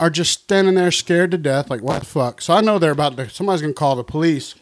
are 0.00 0.10
just 0.10 0.32
standing 0.42 0.74
there 0.74 0.90
scared 0.90 1.30
to 1.30 1.38
death. 1.38 1.70
Like, 1.70 1.82
what 1.82 2.00
the 2.00 2.06
fuck? 2.06 2.40
So 2.40 2.54
I 2.54 2.60
know 2.60 2.78
they're 2.78 2.90
about 2.92 3.16
to, 3.16 3.28
somebody's 3.30 3.60
going 3.62 3.74
to 3.74 3.78
call 3.78 3.94
the 3.96 4.04
police. 4.04 4.54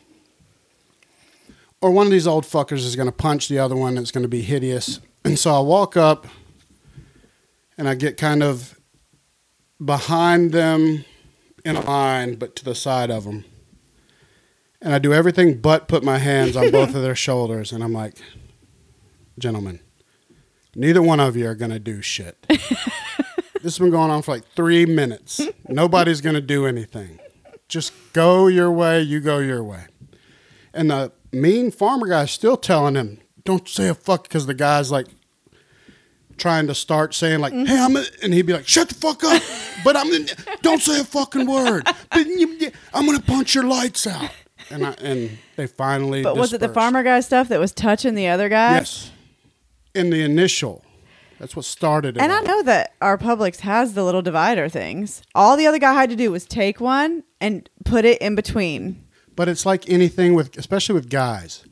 Or 1.80 1.90
one 1.90 2.06
of 2.06 2.12
these 2.12 2.26
old 2.26 2.44
fuckers 2.44 2.84
is 2.84 2.96
going 2.96 3.08
to 3.08 3.12
punch 3.12 3.48
the 3.48 3.58
other 3.58 3.76
one. 3.76 3.96
It's 3.96 4.10
going 4.10 4.22
to 4.22 4.28
be 4.28 4.42
hideous. 4.42 5.00
And 5.22 5.38
so 5.38 5.54
I 5.54 5.60
walk 5.60 5.98
up 5.98 6.26
and 7.76 7.86
I 7.86 7.94
get 7.94 8.16
kind 8.16 8.42
of 8.42 8.80
behind 9.84 10.52
them 10.52 11.04
in 11.62 11.76
a 11.76 11.82
line, 11.82 12.36
but 12.36 12.56
to 12.56 12.64
the 12.64 12.74
side 12.74 13.10
of 13.10 13.24
them. 13.24 13.44
And 14.80 14.94
I 14.94 14.98
do 14.98 15.12
everything 15.12 15.60
but 15.60 15.88
put 15.88 16.02
my 16.02 16.16
hands 16.16 16.56
on 16.56 16.70
both 16.70 16.94
of 16.94 17.02
their 17.02 17.14
shoulders. 17.26 17.70
And 17.70 17.84
I'm 17.84 17.92
like, 17.92 18.14
gentlemen, 19.38 19.80
neither 20.74 21.02
one 21.02 21.20
of 21.20 21.36
you 21.36 21.46
are 21.48 21.54
going 21.54 21.70
to 21.70 21.78
do 21.78 22.00
shit. 22.00 22.46
this 22.48 23.62
has 23.62 23.78
been 23.78 23.90
going 23.90 24.10
on 24.10 24.22
for 24.22 24.32
like 24.32 24.46
three 24.56 24.86
minutes. 24.86 25.40
Nobody's 25.68 26.22
going 26.22 26.34
to 26.34 26.40
do 26.40 26.64
anything. 26.64 27.18
Just 27.68 27.92
go 28.14 28.46
your 28.46 28.72
way, 28.72 29.02
you 29.02 29.20
go 29.20 29.38
your 29.38 29.62
way. 29.62 29.84
And 30.72 30.90
the 30.90 31.12
mean 31.32 31.70
farmer 31.70 32.06
guy's 32.06 32.30
still 32.30 32.56
telling 32.56 32.94
him, 32.94 33.20
don't 33.44 33.68
say 33.68 33.88
a 33.88 33.94
fuck, 33.94 34.24
because 34.24 34.46
the 34.46 34.54
guy's 34.54 34.90
like 34.90 35.06
trying 36.36 36.66
to 36.66 36.74
start 36.74 37.14
saying 37.14 37.40
like, 37.40 37.52
"Hey, 37.52 37.78
I'm," 37.78 37.96
a, 37.96 38.04
and 38.22 38.32
he'd 38.32 38.46
be 38.46 38.52
like, 38.52 38.66
"Shut 38.66 38.88
the 38.88 38.94
fuck 38.94 39.22
up!" 39.22 39.42
But 39.84 39.96
I'm, 39.96 40.08
don't 40.62 40.80
say 40.82 41.00
a 41.00 41.04
fucking 41.04 41.46
word. 41.46 41.84
But 41.84 42.26
I'm 42.92 43.06
gonna 43.06 43.20
punch 43.20 43.54
your 43.54 43.64
lights 43.64 44.06
out. 44.06 44.30
And 44.70 44.86
I, 44.86 44.92
and 45.02 45.38
they 45.56 45.66
finally. 45.66 46.22
But 46.22 46.36
was 46.36 46.52
it 46.52 46.58
the 46.60 46.68
dispersed. 46.68 46.74
farmer 46.74 47.02
guy 47.02 47.20
stuff 47.20 47.48
that 47.48 47.60
was 47.60 47.72
touching 47.72 48.14
the 48.14 48.28
other 48.28 48.48
guy? 48.48 48.74
Yes. 48.74 49.10
In 49.94 50.10
the 50.10 50.22
initial, 50.22 50.84
that's 51.38 51.56
what 51.56 51.64
started 51.64 52.16
it. 52.16 52.22
And 52.22 52.32
I 52.32 52.38
all. 52.38 52.44
know 52.44 52.62
that 52.62 52.94
our 53.00 53.18
Publix 53.18 53.60
has 53.60 53.94
the 53.94 54.04
little 54.04 54.22
divider 54.22 54.68
things. 54.68 55.22
All 55.34 55.56
the 55.56 55.66
other 55.66 55.78
guy 55.78 55.94
had 55.94 56.10
to 56.10 56.16
do 56.16 56.30
was 56.30 56.46
take 56.46 56.80
one 56.80 57.24
and 57.40 57.68
put 57.84 58.04
it 58.04 58.20
in 58.22 58.34
between. 58.34 59.04
But 59.40 59.48
it's 59.48 59.64
like 59.64 59.88
anything 59.88 60.34
with, 60.34 60.54
especially 60.58 60.96
with 60.96 61.08
guys. 61.08 61.64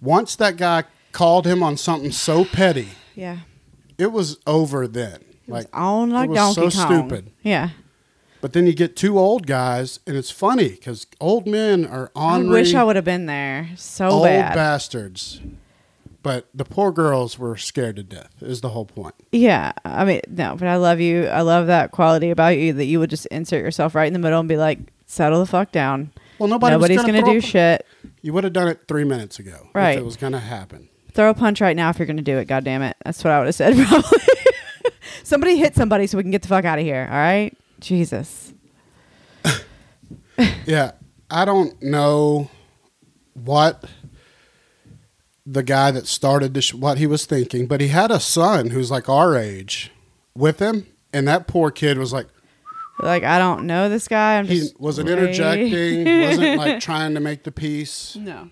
Once 0.00 0.34
that 0.34 0.56
guy 0.56 0.82
called 1.12 1.46
him 1.46 1.62
on 1.62 1.76
something 1.76 2.10
so 2.10 2.44
petty, 2.44 2.88
Yeah. 3.14 3.38
it 3.96 4.10
was 4.10 4.38
over 4.44 4.88
then. 4.88 5.20
Like 5.46 5.68
On 5.72 6.10
like 6.10 6.26
it 6.26 6.30
was 6.30 6.56
Donkey 6.56 6.70
so 6.70 6.84
Kong. 6.84 6.98
stupid. 7.08 7.30
Yeah. 7.44 7.68
But 8.40 8.54
then 8.54 8.66
you 8.66 8.72
get 8.74 8.96
two 8.96 9.20
old 9.20 9.46
guys, 9.46 10.00
and 10.04 10.16
it's 10.16 10.32
funny 10.32 10.70
because 10.70 11.06
old 11.20 11.46
men 11.46 11.86
are 11.86 12.10
on. 12.16 12.48
I 12.48 12.50
wish 12.50 12.74
I 12.74 12.82
would 12.82 12.96
have 12.96 13.04
been 13.04 13.26
there 13.26 13.68
so 13.76 14.08
old 14.08 14.24
bad. 14.24 14.56
bastards. 14.56 15.40
But 16.24 16.48
the 16.52 16.64
poor 16.64 16.90
girls 16.90 17.38
were 17.38 17.56
scared 17.56 17.94
to 17.96 18.02
death. 18.02 18.32
Is 18.40 18.62
the 18.62 18.70
whole 18.70 18.84
point. 18.84 19.14
Yeah, 19.30 19.70
I 19.84 20.04
mean, 20.04 20.22
no, 20.28 20.56
but 20.58 20.66
I 20.66 20.74
love 20.74 20.98
you. 20.98 21.26
I 21.26 21.42
love 21.42 21.68
that 21.68 21.92
quality 21.92 22.30
about 22.30 22.58
you 22.58 22.72
that 22.72 22.86
you 22.86 22.98
would 22.98 23.10
just 23.10 23.26
insert 23.26 23.62
yourself 23.62 23.94
right 23.94 24.08
in 24.08 24.12
the 24.12 24.18
middle 24.18 24.40
and 24.40 24.48
be 24.48 24.56
like, 24.56 24.80
"Settle 25.06 25.38
the 25.38 25.46
fuck 25.46 25.70
down. 25.70 26.10
Well, 26.38 26.48
nobody 26.48 26.76
was 26.76 26.82
Nobody's 26.82 27.06
gonna 27.06 27.22
gonna 27.22 27.34
do 27.34 27.40
shit. 27.40 27.86
You 28.22 28.32
would 28.32 28.44
have 28.44 28.52
done 28.52 28.68
it 28.68 28.80
three 28.88 29.04
minutes 29.04 29.38
ago. 29.38 29.68
Right. 29.74 29.92
If 29.92 30.00
it 30.00 30.04
was 30.04 30.16
going 30.16 30.32
to 30.32 30.40
happen. 30.40 30.88
Throw 31.12 31.30
a 31.30 31.34
punch 31.34 31.60
right 31.60 31.76
now 31.76 31.88
if 31.88 31.98
you're 31.98 32.06
gonna 32.06 32.20
do 32.20 32.36
it. 32.38 32.44
God 32.46 32.62
damn 32.64 32.82
it, 32.82 32.94
that's 33.04 33.24
what 33.24 33.32
I 33.32 33.38
would 33.38 33.46
have 33.46 33.54
said 33.54 33.74
probably. 33.88 34.18
Somebody 35.22 35.56
hit 35.56 35.74
somebody 35.74 36.06
so 36.06 36.18
we 36.18 36.22
can 36.22 36.30
get 36.30 36.42
the 36.42 36.48
fuck 36.48 36.64
out 36.66 36.78
of 36.78 36.84
here. 36.84 37.08
All 37.10 37.16
right, 37.16 37.56
Jesus. 37.80 38.52
Yeah, 40.66 40.92
I 41.30 41.46
don't 41.46 41.80
know 41.82 42.50
what 43.32 43.84
the 45.46 45.62
guy 45.62 45.90
that 45.92 46.06
started 46.06 46.52
this 46.52 46.74
what 46.74 46.98
he 46.98 47.06
was 47.06 47.24
thinking, 47.24 47.66
but 47.66 47.80
he 47.80 47.88
had 47.88 48.10
a 48.10 48.20
son 48.20 48.70
who's 48.70 48.90
like 48.90 49.08
our 49.08 49.36
age 49.36 49.90
with 50.34 50.58
him, 50.58 50.86
and 51.12 51.26
that 51.28 51.46
poor 51.46 51.70
kid 51.70 51.96
was 51.96 52.12
like 52.12 52.26
Like 52.98 53.24
I 53.24 53.38
don't 53.38 53.66
know 53.66 53.88
this 53.88 54.08
guy. 54.08 54.38
I'm 54.38 54.46
he 54.46 54.58
just 54.60 54.80
wasn't 54.80 55.08
wait- 55.08 55.18
interjecting, 55.18 56.04
wasn't 56.22 56.58
like 56.58 56.80
trying 56.80 57.14
to 57.14 57.20
make 57.20 57.42
the 57.44 57.52
peace 57.52 58.16
No. 58.16 58.50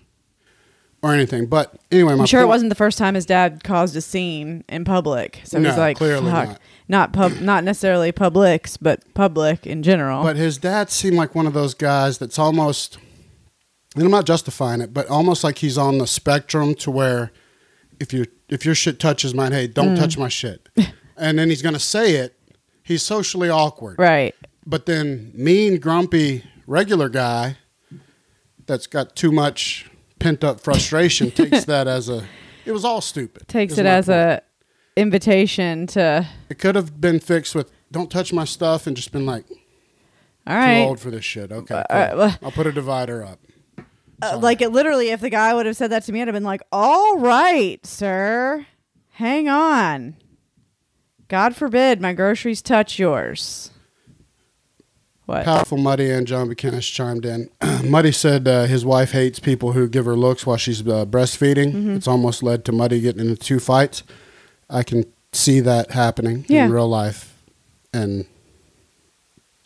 or 1.01 1.13
anything. 1.13 1.47
But 1.47 1.75
anyway, 1.91 2.13
my 2.13 2.21
I'm 2.21 2.25
sure 2.27 2.41
it 2.41 2.47
wasn't 2.47 2.69
the 2.69 2.75
first 2.75 2.97
time 2.97 3.15
his 3.15 3.25
dad 3.25 3.63
caused 3.63 3.95
a 3.95 4.01
scene 4.01 4.63
in 4.69 4.85
public. 4.85 5.41
So 5.45 5.59
he's 5.61 5.77
like, 5.77 5.97
clearly 5.97 6.29
fuck. 6.31 6.49
not. 6.49 6.59
Not 6.87 7.13
pub, 7.13 7.31
not 7.41 7.63
necessarily 7.63 8.11
Publix, 8.11 8.77
but 8.79 9.01
public 9.15 9.65
in 9.65 9.81
general. 9.81 10.21
But 10.21 10.35
his 10.35 10.59
dad 10.59 10.91
seemed 10.91 11.15
like 11.17 11.33
one 11.33 11.47
of 11.47 11.53
those 11.53 11.73
guys 11.73 12.19
that's 12.19 12.37
almost, 12.37 12.99
and 13.95 14.03
I'm 14.03 14.11
not 14.11 14.27
justifying 14.27 14.81
it, 14.81 14.93
but 14.93 15.07
almost 15.09 15.43
like 15.43 15.57
he's 15.57 15.79
on 15.79 15.97
the 15.97 16.05
spectrum 16.05 16.75
to 16.75 16.91
where 16.91 17.31
if 17.99 18.13
you 18.13 18.25
if 18.49 18.63
your 18.63 18.75
shit 18.75 18.99
touches 18.99 19.33
mine, 19.33 19.51
hey, 19.53 19.65
don't 19.65 19.95
Mm. 19.95 19.99
touch 19.99 20.15
my 20.19 20.27
shit, 20.29 20.69
and 21.17 21.39
then 21.39 21.49
he's 21.49 21.63
gonna 21.63 21.79
say 21.79 22.17
it. 22.17 22.34
He's 22.85 23.01
socially 23.03 23.49
awkward, 23.49 23.97
right. 23.97 24.35
but 24.65 24.85
then 24.85 25.31
mean, 25.33 25.79
grumpy, 25.79 26.43
regular 26.67 27.09
guy 27.09 27.57
that's 28.67 28.85
got 28.87 29.15
too 29.15 29.31
much 29.31 29.89
pent 30.19 30.43
up 30.43 30.59
frustration 30.61 31.31
takes 31.41 31.65
that 31.65 31.87
as 31.87 32.07
a. 32.09 32.25
It 32.63 32.71
was 32.71 32.85
all 32.85 33.01
stupid. 33.01 33.47
Takes 33.47 33.77
it 33.79 33.85
as 33.87 34.05
point. 34.05 34.17
a 34.17 34.41
invitation 34.95 35.87
to 35.87 36.27
It 36.49 36.59
could 36.59 36.75
have 36.75 37.01
been 37.01 37.19
fixed 37.19 37.55
with 37.55 37.71
"Don't 37.91 38.11
touch 38.11 38.31
my 38.31 38.45
stuff" 38.45 38.85
and 38.87 38.95
just 38.95 39.11
been 39.11 39.25
like, 39.25 39.45
all 40.47 40.55
right. 40.55 40.83
"Too 40.83 40.87
old 40.87 40.99
for 40.99 41.09
this 41.09 41.25
shit." 41.25 41.51
Okay, 41.51 41.73
Uh, 41.73 41.83
cool. 41.89 41.97
uh, 41.97 42.15
well- 42.27 42.37
I'll 42.43 42.51
put 42.51 42.67
a 42.67 42.71
divider 42.71 43.23
up. 43.23 43.39
Uh, 44.21 44.37
like 44.41 44.61
it 44.61 44.69
literally, 44.69 45.09
if 45.09 45.19
the 45.21 45.29
guy 45.29 45.53
would 45.53 45.65
have 45.65 45.75
said 45.75 45.89
that 45.91 46.03
to 46.03 46.11
me, 46.13 46.21
I'd 46.21 46.27
have 46.27 46.33
been 46.35 46.43
like, 46.43 46.61
"All 46.71 47.17
right, 47.17 47.83
sir, 47.85 48.65
hang 49.11 49.49
on. 49.49 50.15
God 51.27 51.55
forbid 51.55 52.01
my 52.01 52.13
groceries 52.13 52.61
touch 52.61 52.99
yours." 52.99 53.71
What? 55.25 55.43
Powerful 55.45 55.79
Muddy 55.79 56.11
and 56.11 56.27
John 56.27 56.47
Buchanan 56.49 56.81
chimed 56.81 57.25
in. 57.25 57.49
Muddy 57.83 58.11
said 58.11 58.47
uh, 58.47 58.65
his 58.65 58.85
wife 58.85 59.11
hates 59.11 59.39
people 59.39 59.71
who 59.71 59.87
give 59.89 60.05
her 60.05 60.15
looks 60.15 60.45
while 60.45 60.57
she's 60.57 60.81
uh, 60.81 61.03
breastfeeding. 61.05 61.73
Mm-hmm. 61.73 61.95
It's 61.95 62.07
almost 62.07 62.43
led 62.43 62.63
to 62.65 62.71
Muddy 62.71 63.01
getting 63.01 63.21
into 63.27 63.35
two 63.35 63.59
fights. 63.59 64.03
I 64.69 64.83
can 64.83 65.05
see 65.31 65.61
that 65.61 65.91
happening 65.91 66.45
Yeah. 66.47 66.65
in 66.65 66.71
real 66.71 66.87
life, 66.87 67.33
and 67.91 68.25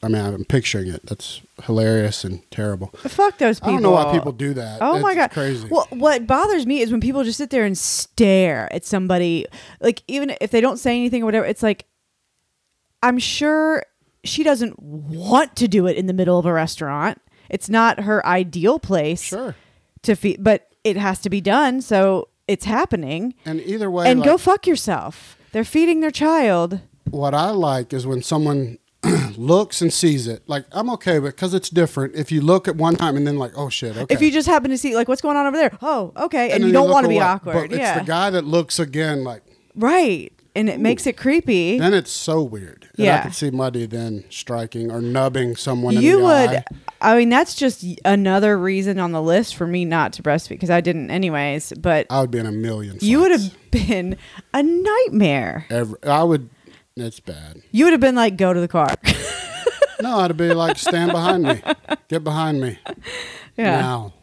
I 0.02 0.08
mean 0.08 0.22
I'm 0.22 0.46
picturing 0.46 0.88
it. 0.88 1.06
That's 1.06 1.42
hilarious 1.64 2.24
and 2.24 2.50
terrible. 2.52 2.88
Fuck 2.98 3.38
those 3.38 3.60
people. 3.60 3.70
I 3.70 3.74
don't 3.74 3.84
know 3.84 3.92
why 3.92 4.12
people 4.12 4.32
do 4.32 4.54
that. 4.54 4.80
Oh 4.82 5.00
my 5.00 5.14
god, 5.16 5.32
crazy. 5.32 5.68
Well, 5.70 5.88
what 5.90 6.26
bothers 6.26 6.66
me 6.66 6.80
is 6.82 6.92
when 6.92 7.02
people 7.02 7.24
just 7.24 7.38
sit 7.38 7.50
there 7.50 7.66
and 7.66 7.78
stare 7.78 8.72
at 8.74 8.86
somebody, 8.86 9.46
like 9.82 10.04
even 10.08 10.36
if 10.40 10.52
they 10.52 10.62
don't 10.62 10.78
say 10.78 10.96
anything 10.96 11.24
or 11.24 11.26
whatever. 11.26 11.46
It's 11.46 11.64
like, 11.64 11.86
I'm 13.04 13.20
sure 13.20 13.84
she 14.24 14.44
doesn't 14.44 14.82
want 14.82 15.56
to 15.58 15.68
do 15.68 15.88
it 15.88 15.98
in 15.98 16.06
the 16.08 16.14
middle 16.14 16.40
of 16.40 16.46
a 16.46 16.54
restaurant. 16.54 17.22
It's 17.50 17.70
not 17.70 18.02
her 18.02 18.26
ideal 18.26 18.80
place 18.80 19.22
sure. 19.22 19.56
to 20.04 20.16
feed, 20.16 20.44
but 20.44 20.68
it 20.84 20.98
has 20.98 21.20
to 21.22 21.30
be 21.30 21.42
done, 21.42 21.82
so 21.82 22.30
it's 22.48 22.66
happening. 22.66 23.34
And 23.46 23.60
either 23.62 23.90
way, 23.90 24.10
and 24.10 24.20
like, 24.20 24.30
go 24.30 24.38
fuck 24.38 24.68
yourself. 24.68 25.38
They're 25.52 25.64
feeding 25.64 26.00
their 26.00 26.12
child. 26.12 26.80
what 27.10 27.34
I 27.34 27.50
like 27.52 27.92
is 27.94 28.06
when 28.06 28.22
someone 28.22 28.78
looks 29.38 29.82
and 29.82 29.92
sees 29.94 30.28
it. 30.28 30.44
Like 30.48 30.66
I'm 30.72 30.90
okay 30.92 31.20
with 31.20 31.36
because 31.36 31.54
it's 31.54 31.70
different. 31.70 32.16
If 32.16 32.32
you 32.32 32.42
look 32.42 32.68
at 32.68 32.76
one 32.76 32.96
time 32.96 33.16
and 33.16 33.26
then 33.26 33.38
like, 33.38 33.52
oh 33.56 33.70
shit, 33.70 33.96
okay. 33.96 34.14
If 34.14 34.22
you 34.22 34.32
just 34.32 34.48
happen 34.48 34.70
to 34.72 34.78
see 34.78 34.96
like 34.96 35.08
what's 35.08 35.22
going 35.22 35.38
on 35.38 35.46
over 35.46 35.56
there, 35.58 35.78
oh 35.82 36.12
okay, 36.18 36.52
and, 36.52 36.64
then 36.64 36.68
you 36.68 36.74
don't 36.74 36.90
want 36.90 37.06
to 37.06 37.10
be 37.10 37.20
awkward, 37.20 37.70
But 37.70 37.78
yeah, 37.78 37.98
it's 37.98 38.06
the 38.06 38.12
guy 38.12 38.30
that 38.30 38.46
looks 38.46 38.80
again 38.80 39.24
like. 39.24 39.44
right, 39.76 40.34
and 40.56 40.70
it 40.70 40.80
makes 40.80 41.08
it 41.08 41.16
creepy. 41.16 41.80
Then 41.80 41.94
it's 41.94 42.12
so 42.12 42.42
weird. 42.44 42.90
And 42.98 43.06
Yeah. 43.06 43.20
I 43.20 43.22
could 43.24 43.36
see 43.36 43.50
Muddy 43.52 43.86
then 43.86 44.26
striking 44.30 44.92
or 44.92 45.02
nubbing 45.02 45.56
someone 45.56 45.96
in 45.96 46.02
you 46.02 46.20
would 46.20 46.50
eye. 46.50 46.64
i 47.00 47.16
mean 47.16 47.30
that's 47.30 47.56
just 47.56 47.86
another 48.04 48.58
reason 48.60 49.00
on 49.00 49.14
the 49.14 49.22
list 49.22 49.56
for 49.56 49.66
me 49.66 49.86
not 49.86 50.12
to 50.14 50.22
breastfeed 50.24 50.50
because 50.50 50.70
i 50.70 50.82
didn't 50.82 51.10
anyways 51.12 51.72
but 51.80 52.06
I 52.10 52.20
would 52.20 52.32
be 52.32 52.40
in 52.40 52.46
a 52.46 52.52
million. 52.52 52.98
you 53.00 53.22
would 53.22 53.32
have 53.32 53.56
been 53.72 54.18
a 54.54 54.62
nightmare 54.62 55.66
Every, 55.70 56.04
I 56.04 56.24
would. 56.24 56.50
It's 57.02 57.20
bad. 57.20 57.62
you 57.72 57.86
would 57.86 57.92
have 57.94 58.02
been 58.02 58.16
like 58.16 58.38
go 58.38 58.54
to 58.54 58.60
the 58.60 58.68
car. 58.68 58.94
No, 60.02 60.20
I'd 60.20 60.38
be 60.38 60.54
like, 60.54 60.78
stand 60.78 61.12
behind 61.12 61.44
me, 61.44 61.62
get 62.08 62.24
behind 62.24 62.62
me. 62.62 62.80
Yeah. 63.58 63.82
Now, 63.82 64.14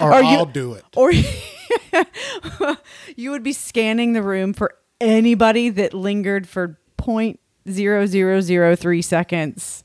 or, 0.00 0.12
Or 0.12 0.20
you- 0.20 0.28
I'll 0.38 0.44
do 0.44 0.72
it. 0.72 0.84
or 0.96 1.12
you 3.16 3.30
would 3.30 3.44
be 3.44 3.52
scanning 3.52 4.12
the 4.12 4.24
room 4.24 4.52
for 4.52 4.74
anybody 5.00 5.68
that 5.68 5.94
lingered 5.94 6.48
for 6.48 6.80
point 6.96 7.38
zero 7.70 8.06
zero 8.06 8.40
zero 8.40 8.74
three 8.74 9.00
seconds 9.00 9.84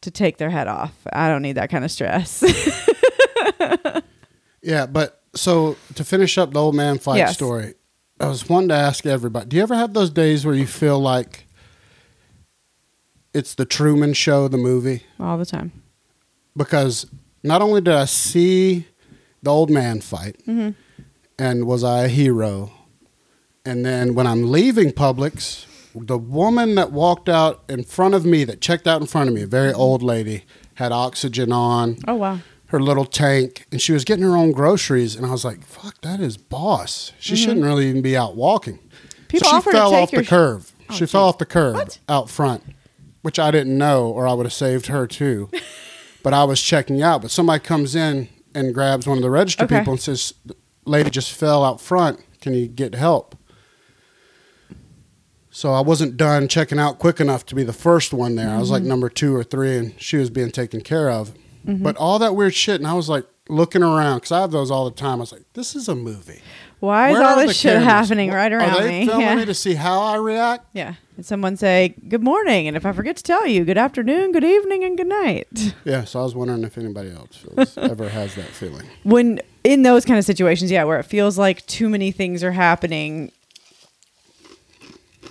to 0.00 0.10
take 0.10 0.38
their 0.38 0.50
head 0.50 0.66
off. 0.66 0.94
I 1.12 1.28
don't 1.28 1.42
need 1.42 1.52
that 1.52 1.70
kind 1.70 1.84
of 1.84 1.90
stress. 1.92 2.42
Yeah, 4.64 4.86
but 4.86 5.20
so 5.34 5.76
to 5.96 6.04
finish 6.04 6.38
up 6.38 6.52
the 6.52 6.60
old 6.60 6.74
man 6.76 6.98
fight 6.98 7.16
Yes. 7.18 7.34
story, 7.34 7.74
I 8.22 8.28
was 8.28 8.48
wanting 8.48 8.68
to 8.68 8.74
ask 8.76 9.04
everybody: 9.04 9.46
Do 9.48 9.56
you 9.56 9.62
ever 9.62 9.74
have 9.74 9.94
those 9.94 10.10
days 10.10 10.46
where 10.46 10.54
you 10.54 10.66
feel 10.66 10.98
like 11.00 11.46
it's 13.34 13.54
the 13.54 13.64
Truman 13.64 14.12
Show, 14.14 14.46
the 14.48 14.58
movie? 14.58 15.02
all 15.18 15.36
the 15.38 15.46
time 15.46 15.72
Because 16.56 17.06
not 17.42 17.62
only 17.62 17.80
did 17.80 17.94
I 17.94 18.04
see 18.04 18.86
the 19.42 19.50
old 19.50 19.70
man 19.70 20.00
fight, 20.00 20.36
Mm-hmm. 20.46 20.70
and 21.38 21.66
was 21.66 21.82
I 21.82 22.04
a 22.04 22.08
hero, 22.08 22.70
and 23.64 23.84
then 23.84 24.14
when 24.14 24.26
I'm 24.28 24.50
leaving 24.52 24.92
Publix, 24.92 25.66
the 25.94 26.16
woman 26.18 26.76
that 26.76 26.92
walked 26.92 27.28
out 27.28 27.64
in 27.68 27.82
front 27.84 28.14
of 28.14 28.24
me, 28.24 28.44
that 28.44 28.60
checked 28.60 28.86
out 28.86 29.00
in 29.00 29.06
front 29.08 29.28
of 29.28 29.34
me, 29.34 29.42
a 29.42 29.46
very 29.48 29.72
old 29.72 30.02
lady, 30.02 30.44
had 30.74 30.92
oxygen 30.92 31.50
on 31.52 31.98
oh 32.06 32.14
wow 32.14 32.38
her 32.72 32.80
little 32.80 33.04
tank 33.04 33.66
and 33.70 33.80
she 33.80 33.92
was 33.92 34.02
getting 34.04 34.24
her 34.24 34.36
own 34.36 34.50
groceries 34.52 35.14
and 35.14 35.24
I 35.26 35.30
was 35.30 35.44
like, 35.44 35.64
fuck, 35.64 36.00
that 36.00 36.20
is 36.20 36.36
boss. 36.36 37.12
She 37.20 37.36
shouldn't 37.36 37.62
really 37.64 37.86
even 37.88 38.02
be 38.02 38.16
out 38.16 38.34
walking. 38.34 38.78
Mm-hmm. 38.78 39.26
People 39.28 39.48
so 39.48 39.60
she 39.60 39.70
fell 39.70 39.94
off 39.94 40.10
the 40.10 40.24
sh- 40.24 40.28
curve. 40.28 40.72
Oh, 40.90 40.94
she 40.94 41.06
fell 41.06 41.24
off 41.24 41.38
the 41.38 41.46
curve 41.46 41.74
What? 41.74 41.98
out 42.08 42.28
front, 42.30 42.64
which 43.22 43.38
I 43.38 43.50
didn't 43.50 43.76
know 43.78 44.06
or 44.10 44.26
I 44.26 44.32
would 44.32 44.46
have 44.46 44.52
saved 44.52 44.86
her 44.86 45.06
too. 45.06 45.50
but 46.22 46.32
I 46.34 46.44
was 46.44 46.60
checking 46.62 47.02
out. 47.02 47.22
But 47.22 47.30
somebody 47.30 47.62
comes 47.62 47.94
in 47.94 48.28
and 48.54 48.74
grabs 48.74 49.06
one 49.06 49.18
of 49.18 49.22
the 49.22 49.30
register 49.30 49.64
Okay. 49.64 49.78
people 49.78 49.92
and 49.94 50.00
says, 50.02 50.32
lady 50.86 51.10
just 51.10 51.32
fell 51.32 51.64
out 51.64 51.80
front. 51.80 52.20
Can 52.40 52.54
you 52.54 52.66
get 52.68 52.94
help? 52.94 53.36
So 55.50 55.72
I 55.72 55.80
wasn't 55.80 56.16
done 56.16 56.48
checking 56.48 56.78
out 56.78 56.98
quick 56.98 57.20
enough 57.20 57.44
to 57.46 57.54
be 57.54 57.62
the 57.62 57.74
first 57.74 58.14
one 58.14 58.36
there. 58.36 58.48
I 58.48 58.58
was 58.58 58.68
Mm-hmm. 58.68 58.72
like 58.72 58.82
number 58.84 59.10
two 59.10 59.36
or 59.36 59.44
three, 59.44 59.76
and 59.76 60.00
she 60.00 60.16
was 60.16 60.30
being 60.30 60.50
taken 60.50 60.80
care 60.80 61.10
of. 61.10 61.32
Mm-hmm. 61.66 61.82
But 61.82 61.96
all 61.96 62.18
that 62.18 62.34
weird 62.34 62.54
shit, 62.54 62.76
and 62.80 62.86
I 62.86 62.94
was 62.94 63.08
like 63.08 63.26
looking 63.48 63.82
around 63.82 64.18
because 64.18 64.32
I 64.32 64.40
have 64.40 64.50
those 64.50 64.70
all 64.70 64.84
the 64.84 64.96
time. 64.96 65.18
I 65.18 65.20
was 65.22 65.32
like, 65.32 65.44
"This 65.54 65.74
is 65.76 65.88
a 65.88 65.94
movie. 65.94 66.40
Why 66.80 67.10
is 67.10 67.18
Where 67.18 67.28
all 67.28 67.36
this 67.36 67.56
shit 67.56 67.72
cameras? 67.74 67.84
happening 67.86 68.30
right 68.32 68.52
around 68.52 68.70
Are 68.70 68.82
they 68.82 69.00
me? 69.02 69.06
filming 69.06 69.26
Yeah. 69.28 69.34
me 69.36 69.44
to 69.44 69.54
see 69.54 69.74
how 69.74 70.00
I 70.00 70.16
react? 70.16 70.66
yeah. 70.72 70.94
And 71.16 71.24
someone 71.24 71.56
say, 71.56 71.94
Good 72.08 72.24
morning. 72.24 72.66
And 72.66 72.76
if 72.76 72.84
I 72.84 72.90
forget 72.90 73.16
to 73.18 73.22
tell 73.22 73.46
you, 73.46 73.64
good 73.64 73.78
afternoon, 73.78 74.32
good 74.32 74.42
evening, 74.42 74.82
and 74.82 74.96
good 74.96 75.06
night. 75.06 75.74
Yeah. 75.84 76.02
So 76.04 76.18
I 76.18 76.22
was 76.24 76.34
wondering 76.34 76.64
if 76.64 76.76
anybody 76.78 77.10
else 77.12 77.36
feels, 77.36 77.78
ever 77.90 78.08
has 78.08 78.34
that 78.34 78.46
feeling. 78.48 78.86
When 79.04 79.40
in 79.62 79.82
those 79.82 80.04
kind 80.04 80.18
of 80.18 80.24
situations, 80.24 80.72
yeah, 80.72 80.82
where 80.82 80.98
it 80.98 81.04
feels 81.04 81.38
like 81.38 81.64
too 81.66 81.88
many 81.88 82.10
things 82.10 82.42
are 82.42 82.50
happening 82.52 83.30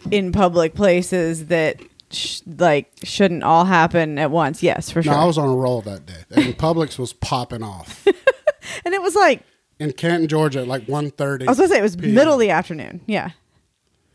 in 0.09 0.31
public 0.31 0.73
places 0.73 1.47
that 1.47 1.81
sh- 2.13 2.41
like 2.45 2.91
shouldn't 3.03 3.43
all 3.43 3.65
happen 3.65 4.17
at 4.17 4.31
once. 4.31 4.61
Yes, 4.63 4.89
for 4.89 5.01
sure. 5.03 5.13
No, 5.13 5.19
I 5.19 5.25
was 5.25 5.37
on 5.37 5.49
a 5.49 5.55
roll 5.55 5.81
that 5.81 6.05
day. 6.05 6.13
And 6.31 6.57
Publix 6.57 6.97
was 6.99 7.13
popping 7.13 7.63
off 7.63 8.05
and 8.85 8.93
it 8.93 9.01
was 9.01 9.15
like, 9.15 9.43
in 9.79 9.91
Canton, 9.93 10.27
Georgia, 10.27 10.61
at 10.61 10.67
like 10.67 10.85
1.30. 10.85 11.47
I 11.47 11.49
was 11.51 11.57
going 11.57 11.69
to 11.69 11.73
say, 11.73 11.79
it 11.79 11.81
was 11.81 11.95
PM. 11.95 12.13
middle 12.13 12.35
of 12.35 12.39
the 12.39 12.51
afternoon. 12.51 13.01
Yeah. 13.07 13.31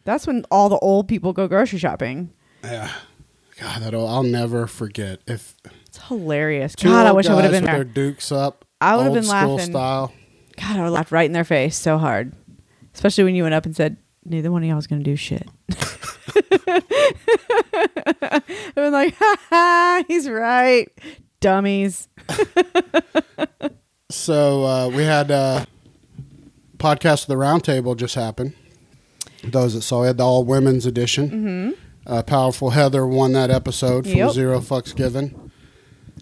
That's 0.05 0.27
when 0.27 0.45
all 0.51 0.69
the 0.69 0.79
old 0.79 1.09
people 1.09 1.33
go 1.33 1.49
grocery 1.49 1.79
shopping. 1.81 2.31
Yeah. 2.63 2.93
God, 3.61 3.83
that 3.83 3.93
I'll 3.95 4.23
never 4.23 4.67
forget. 4.69 5.21
If 5.27 5.57
It's 5.87 5.99
hilarious. 6.07 6.77
two 6.77 6.89
God, 6.89 7.07
I 7.07 7.09
old 7.09 7.17
wish 7.17 7.27
I 7.27 7.35
would 7.35 7.43
have 7.45 7.51
guys 7.53 7.61
been 7.63 7.65
with 7.65 7.71
there. 7.75 7.85
their 7.85 7.93
dukes 8.11 8.31
up, 8.31 8.65
I 8.81 8.95
would 8.97 9.03
have 9.05 9.11
old 9.11 9.15
been 9.17 9.25
school 9.25 9.55
laughing. 9.57 9.71
style. 9.73 10.13
God, 10.57 10.65
I 10.67 10.79
would 10.79 10.85
have 10.85 10.93
laughed 10.93 11.11
right 11.13 11.27
in 11.27 11.33
their 11.33 11.43
face 11.45 11.77
so 11.77 11.99
hard. 11.99 12.33
Especially 12.95 13.25
when 13.25 13.35
you 13.35 13.43
went 13.43 13.55
up 13.55 13.67
and 13.67 13.75
said, 13.75 13.97
neither 14.25 14.53
one 14.53 14.63
of 14.63 14.69
y'all 14.69 14.79
is 14.79 14.87
going 14.87 15.03
to 15.03 15.11
do 15.11 15.17
shit. 15.17 15.49
Been 18.75 18.93
like, 18.93 19.15
ha 19.17 19.37
ha, 19.49 20.05
he's 20.09 20.29
right. 20.29 20.89
Dummies. 21.41 22.09
So 24.09 24.65
uh, 24.65 24.89
we 24.89 25.03
had 25.03 25.33
uh, 25.33 25.65
podcast 26.79 27.23
of 27.23 27.27
the 27.27 27.35
roundtable 27.35 27.97
just 27.97 28.15
happen. 28.15 28.55
Those 29.43 29.75
that 29.75 29.83
saw, 29.83 30.03
we 30.03 30.07
had 30.07 30.19
the 30.19 30.23
all 30.25 30.45
women's 30.45 30.87
edition. 30.87 31.29
Mm-hmm. 31.29 31.71
Uh, 32.07 32.23
Powerful 32.23 32.71
Heather 32.71 33.05
won 33.05 33.33
that 33.33 33.51
episode 33.51 34.05
from 34.07 34.15
Yep. 34.17 34.31
Zero 34.31 34.61
Fucks 34.61 34.95
Given. 34.95 35.51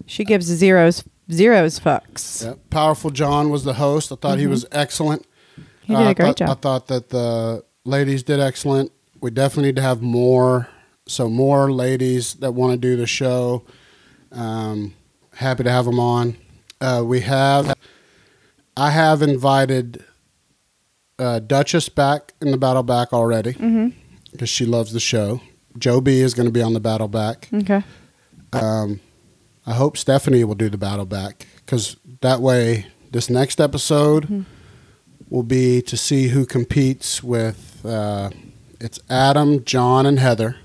She 0.06 0.24
gives 0.24 0.46
zeros, 0.46 1.04
zeros 1.30 1.78
fucks. 1.78 2.46
Yep. 2.46 2.70
Powerful 2.70 3.10
John 3.10 3.50
was 3.50 3.64
the 3.64 3.74
host. 3.74 4.10
I 4.10 4.14
thought 4.16 4.38
he 4.38 4.46
was 4.46 4.64
excellent. 4.72 5.26
Mm-hmm. 5.52 5.62
He 5.82 5.94
did 5.94 6.06
I 6.06 6.10
a 6.10 6.14
great 6.14 6.28
I 6.28 6.32
job. 6.46 6.62
thought 6.62 6.86
that 6.86 7.10
the 7.10 7.64
ladies 7.84 8.22
did 8.22 8.40
excellent. 8.40 8.92
We 9.24 9.30
definitely 9.30 9.70
need 9.70 9.76
to 9.76 9.82
have 9.82 10.02
more. 10.02 10.68
So 11.06 11.30
more 11.30 11.72
ladies 11.72 12.34
that 12.34 12.52
want 12.52 12.72
to 12.72 12.76
do 12.76 12.94
the 12.94 13.06
show. 13.06 13.64
Um, 14.30 14.92
happy 15.34 15.64
to 15.64 15.70
have 15.70 15.86
them 15.86 15.98
on. 15.98 16.36
Uh, 16.78 17.02
we 17.06 17.20
have 17.20 17.74
I 18.76 18.90
have 18.90 19.22
invited 19.22 20.04
uh, 21.18 21.38
Duchess 21.38 21.88
back 21.88 22.34
in 22.42 22.50
the 22.50 22.58
battle 22.58 22.82
back 22.82 23.14
already 23.14 23.52
because 24.30 24.50
she 24.50 24.66
loves 24.66 24.92
the 24.92 25.00
show. 25.00 25.40
Joe 25.78 26.02
B 26.02 26.20
is 26.20 26.34
going 26.34 26.46
to 26.46 26.52
be 26.52 26.60
on 26.60 26.74
the 26.74 26.80
battle 26.80 27.08
back. 27.08 27.48
Okay. 27.50 27.82
Um, 28.52 29.00
I 29.66 29.72
hope 29.72 29.96
Stephanie 29.96 30.44
will 30.44 30.54
do 30.54 30.68
the 30.68 30.76
battle 30.76 31.06
back 31.06 31.46
because 31.64 31.96
that 32.20 32.40
way, 32.40 32.88
this 33.10 33.30
next 33.30 33.58
episode 33.58 34.44
will 35.30 35.44
be 35.44 35.80
to 35.80 35.96
see 35.96 36.28
who 36.28 36.44
competes 36.44 37.22
with. 37.22 37.80
Uh, 37.86 38.28
it's 38.84 39.00
Adam, 39.10 39.64
John, 39.64 40.06
and 40.06 40.18
Heather, 40.18 40.56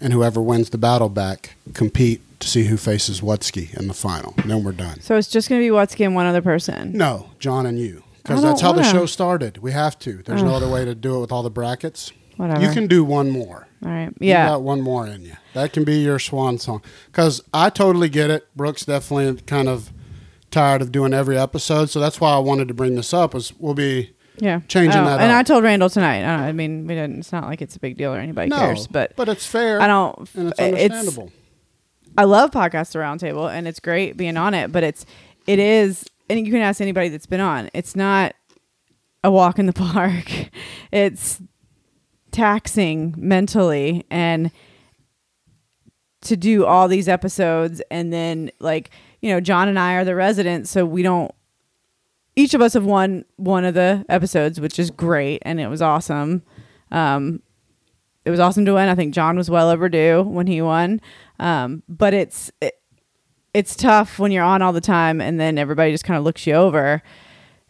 and 0.00 0.12
whoever 0.12 0.40
wins 0.40 0.70
the 0.70 0.78
battle 0.78 1.08
back 1.08 1.56
compete 1.74 2.20
to 2.40 2.48
see 2.48 2.64
who 2.64 2.76
faces 2.76 3.20
Wutsky 3.20 3.74
in 3.78 3.86
the 3.88 3.94
final. 3.94 4.34
And 4.38 4.50
then 4.50 4.64
we're 4.64 4.72
done. 4.72 5.00
So 5.00 5.16
it's 5.16 5.28
just 5.28 5.48
gonna 5.48 5.60
be 5.60 5.68
Wutsky 5.68 6.04
and 6.04 6.14
one 6.14 6.26
other 6.26 6.42
person. 6.42 6.92
No, 6.96 7.30
John 7.38 7.66
and 7.66 7.78
you, 7.78 8.02
I 8.06 8.10
because 8.22 8.40
don't 8.42 8.50
that's 8.50 8.60
how 8.60 8.72
the 8.72 8.80
wanna. 8.82 8.92
show 8.92 9.06
started. 9.06 9.58
We 9.58 9.72
have 9.72 9.98
to. 10.00 10.22
There's 10.24 10.42
no 10.42 10.54
other 10.54 10.68
way 10.68 10.84
to 10.84 10.94
do 10.94 11.16
it 11.16 11.20
with 11.20 11.32
all 11.32 11.42
the 11.42 11.50
brackets. 11.50 12.12
Whatever. 12.36 12.62
You 12.62 12.70
can 12.72 12.88
do 12.88 13.04
one 13.04 13.30
more. 13.30 13.68
All 13.84 13.90
right. 13.90 14.08
You 14.18 14.30
Yeah. 14.30 14.48
got 14.48 14.62
one 14.62 14.80
more 14.80 15.06
in 15.06 15.24
you. 15.24 15.34
That 15.52 15.72
can 15.72 15.84
be 15.84 15.98
your 16.00 16.18
swan 16.18 16.58
song. 16.58 16.82
Because 17.06 17.40
I 17.54 17.70
totally 17.70 18.08
get 18.08 18.28
it. 18.30 18.44
Brooks 18.56 18.84
definitely 18.84 19.40
kind 19.42 19.68
of 19.68 19.92
tired 20.50 20.82
of 20.82 20.90
doing 20.90 21.14
every 21.14 21.38
episode, 21.38 21.90
so 21.90 22.00
that's 22.00 22.20
why 22.20 22.32
I 22.32 22.38
wanted 22.38 22.66
to 22.68 22.74
bring 22.74 22.96
this 22.96 23.14
up. 23.14 23.34
Was 23.34 23.52
we'll 23.58 23.74
be 23.74 24.13
Yeah. 24.36 24.60
changing 24.68 25.00
Oh, 25.00 25.04
that 25.04 25.20
And 25.20 25.30
up. 25.30 25.38
I 25.38 25.42
told 25.42 25.64
Randall 25.64 25.90
tonight. 25.90 26.24
I, 26.24 26.36
don't, 26.36 26.46
I 26.46 26.52
mean, 26.52 26.86
we 26.86 26.94
didn't. 26.94 27.18
It's 27.20 27.32
not 27.32 27.44
like 27.44 27.62
it's 27.62 27.76
a 27.76 27.80
big 27.80 27.96
deal 27.96 28.12
or 28.12 28.18
anybody 28.18 28.48
no, 28.48 28.58
cares, 28.58 28.86
but 28.86 29.14
but 29.16 29.28
it's 29.28 29.46
fair. 29.46 29.80
I 29.80 29.86
don't. 29.86 30.18
and 30.34 30.48
it's 30.48 30.60
it's 30.60 30.94
understandable. 30.94 31.32
I 32.16 32.24
love 32.24 32.50
podcast 32.50 32.92
the 32.92 33.00
roundtable 33.00 33.50
and 33.52 33.66
it's 33.66 33.80
great 33.80 34.16
being 34.16 34.36
on 34.36 34.54
it, 34.54 34.70
but 34.72 34.82
it's 34.82 35.04
it 35.46 35.58
is 35.58 36.04
and 36.28 36.44
you 36.44 36.52
can 36.52 36.62
ask 36.62 36.80
anybody 36.80 37.08
that's 37.08 37.26
been 37.26 37.40
on. 37.40 37.70
It's 37.74 37.94
not 37.96 38.34
a 39.22 39.30
walk 39.30 39.58
in 39.58 39.66
the 39.66 39.72
park. 39.92 40.30
It's 40.92 41.40
taxing 42.30 43.14
mentally 43.16 44.04
and 44.10 44.50
to 46.22 46.36
do 46.36 46.64
all 46.64 46.88
these 46.88 47.08
episodes 47.08 47.80
and 47.90 48.12
then 48.12 48.50
like, 48.58 48.90
you 49.20 49.30
know, 49.30 49.40
John 49.40 49.68
and 49.68 49.78
I 49.78 49.94
are 49.94 50.04
the 50.04 50.14
residents, 50.14 50.70
so 50.70 50.84
we 50.84 51.02
don't 51.02 51.32
each 52.36 52.54
of 52.54 52.60
us 52.60 52.74
have 52.74 52.84
won 52.84 53.24
one 53.36 53.64
of 53.64 53.74
the 53.74 54.04
episodes, 54.08 54.60
which 54.60 54.78
is 54.78 54.90
great 54.90 55.40
and 55.42 55.60
it 55.60 55.68
was 55.68 55.80
awesome. 55.82 56.42
Um 56.90 57.40
it 58.24 58.30
was 58.30 58.40
awesome 58.40 58.64
to 58.64 58.72
win. 58.74 58.88
I 58.88 58.94
think 58.94 59.12
John 59.12 59.36
was 59.36 59.50
well 59.50 59.68
overdue 59.68 60.22
when 60.22 60.46
he 60.46 60.62
won. 60.62 61.00
Um, 61.38 61.82
but 61.88 62.14
it's 62.14 62.50
it, 62.62 62.74
it's 63.52 63.76
tough 63.76 64.18
when 64.18 64.32
you're 64.32 64.42
on 64.44 64.62
all 64.62 64.72
the 64.72 64.80
time 64.80 65.20
and 65.20 65.38
then 65.38 65.58
everybody 65.58 65.92
just 65.92 66.04
kind 66.04 66.16
of 66.18 66.24
looks 66.24 66.46
you 66.46 66.54
over 66.54 67.02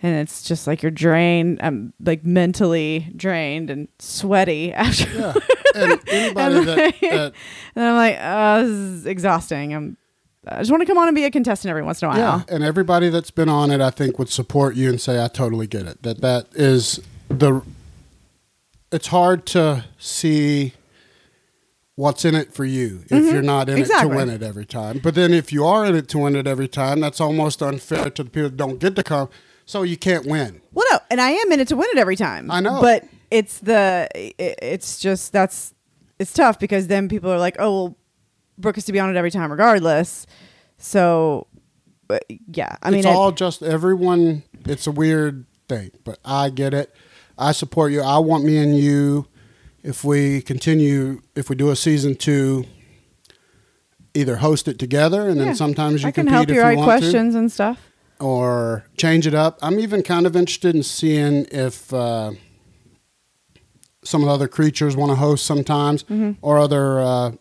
and 0.02 0.16
it's 0.16 0.42
just 0.42 0.66
like 0.66 0.82
you're 0.82 0.90
drained 0.90 1.58
i'm 1.62 1.92
like 2.00 2.24
mentally 2.24 3.10
drained 3.16 3.68
and 3.70 3.88
sweaty 3.98 4.72
after 4.74 5.08
Yeah. 5.10 5.34
And 5.74 6.00
anybody 6.08 6.56
And 6.58 6.66
that, 6.68 6.76
like- 6.78 7.00
that 7.00 7.32
and 7.76 7.84
i'm 7.84 7.96
like 7.96 8.16
oh 8.20 8.62
this 8.62 8.70
is 8.70 9.06
exhausting 9.06 9.74
i'm 9.74 9.96
i 10.48 10.58
just 10.58 10.70
want 10.70 10.80
to 10.80 10.86
come 10.86 10.98
on 10.98 11.08
and 11.08 11.14
be 11.14 11.24
a 11.24 11.30
contestant 11.30 11.70
every 11.70 11.82
once 11.82 12.02
in 12.02 12.06
a 12.06 12.08
while 12.10 12.18
yeah, 12.18 12.42
and 12.48 12.62
everybody 12.64 13.08
that's 13.08 13.30
been 13.30 13.48
on 13.48 13.70
it, 13.70 13.80
I 13.80 13.90
think, 13.90 14.18
would 14.18 14.28
support 14.28 14.74
you 14.76 14.88
and 14.90 15.00
say, 15.00 15.22
"I 15.22 15.28
totally 15.28 15.66
get 15.66 15.86
it." 15.86 16.02
That 16.02 16.20
that 16.20 16.46
is 16.54 17.00
the. 17.28 17.62
It's 18.92 19.08
hard 19.08 19.44
to 19.46 19.84
see 19.98 20.74
what's 21.96 22.24
in 22.24 22.34
it 22.34 22.52
for 22.54 22.64
you 22.64 23.04
if 23.10 23.32
you're 23.32 23.42
not 23.42 23.68
in 23.68 23.78
it 23.78 23.88
Mm-hmm. 23.88 24.08
To 24.08 24.14
win 24.16 24.28
it 24.30 24.42
every 24.42 24.66
time. 24.66 25.00
But 25.02 25.14
then 25.14 25.32
if 25.32 25.52
you 25.52 25.64
are 25.64 25.84
in 25.86 25.94
it 25.94 26.08
to 26.10 26.18
win 26.18 26.36
it 26.36 26.46
every 26.46 26.68
time, 26.68 27.00
that's 27.00 27.20
almost 27.20 27.62
unfair 27.62 28.10
to 28.10 28.24
the 28.24 28.30
people 28.30 28.50
that 28.50 28.56
don't 28.56 28.78
get 28.78 28.96
to 28.96 29.02
come. 29.02 29.28
So 29.66 29.82
you 29.82 29.96
can't 29.96 30.26
win. 30.26 30.60
well 30.72 30.84
no 30.92 30.98
and 31.10 31.20
i 31.22 31.30
am 31.30 31.50
in 31.52 31.58
it 31.60 31.68
to 31.68 31.76
win 31.76 31.88
it 31.92 31.98
every 31.98 32.16
time 32.16 32.50
I 32.50 32.60
know. 32.60 32.80
but 32.82 33.04
it's 33.30 33.60
the 33.60 34.08
it, 34.14 34.58
it's 34.60 35.00
just 35.00 35.32
that's 35.32 35.72
it's 36.18 36.32
tough 36.34 36.58
because 36.58 36.86
then 36.88 37.08
people 37.08 37.30
are 37.32 37.38
like 37.38 37.56
oh 37.58 37.72
well 37.72 37.96
brooke 38.58 38.78
is 38.78 38.84
to 38.84 38.92
be 38.92 39.00
on 39.00 39.10
it 39.10 39.16
every 39.16 39.30
time 39.30 39.50
regardless 39.50 40.26
so 40.78 41.46
but 42.06 42.24
yeah 42.46 42.76
i 42.82 42.90
mean 42.90 43.00
it's 43.00 43.06
it- 43.06 43.14
all 43.14 43.32
just 43.32 43.62
everyone. 43.62 44.42
It's 44.66 44.86
a 44.86 44.90
weird 44.92 45.44
thing, 45.68 45.90
but 46.04 46.18
I 46.24 46.48
get 46.48 46.72
it. 46.72 46.94
I 47.36 47.52
support 47.52 47.92
you. 47.92 48.00
I 48.00 48.16
want 48.18 48.44
me 48.44 48.56
and 48.56 48.74
you. 48.78 49.26
If 49.82 50.02
we 50.04 50.40
continue, 50.40 51.20
if 51.34 51.50
we 51.50 51.56
do 51.56 51.68
a 51.70 51.76
season 51.76 52.14
two, 52.14 52.64
either 54.14 54.36
host 54.36 54.68
it 54.68 54.78
together 54.78 55.28
and 55.28 55.38
then 55.38 55.48
Yeah. 55.48 55.52
sometimes 55.54 56.00
you 56.02 56.08
I 56.08 56.12
can 56.12 56.26
help 56.28 56.48
you 56.48 56.62
write 56.62 56.78
want 56.78 56.88
to, 56.92 56.98
questions 56.98 57.34
and 57.34 57.52
stuff. 57.52 57.78
or 58.20 58.86
change 58.96 59.26
it 59.26 59.34
up. 59.34 59.58
I'm 59.60 59.78
even 59.78 60.02
kind 60.02 60.24
of 60.26 60.34
interested 60.34 60.74
in 60.74 60.82
seeing 60.82 61.46
if 61.52 61.92
uh, 61.92 62.32
some 64.04 64.22
of 64.22 64.28
the 64.28 64.32
other 64.34 64.48
creatures 64.48 64.96
want 64.96 65.10
to 65.10 65.16
host 65.16 65.44
sometimes, 65.44 66.04
Mm-hmm. 66.04 66.32
or 66.40 66.58
other 66.58 67.00
uh, 67.00 67.32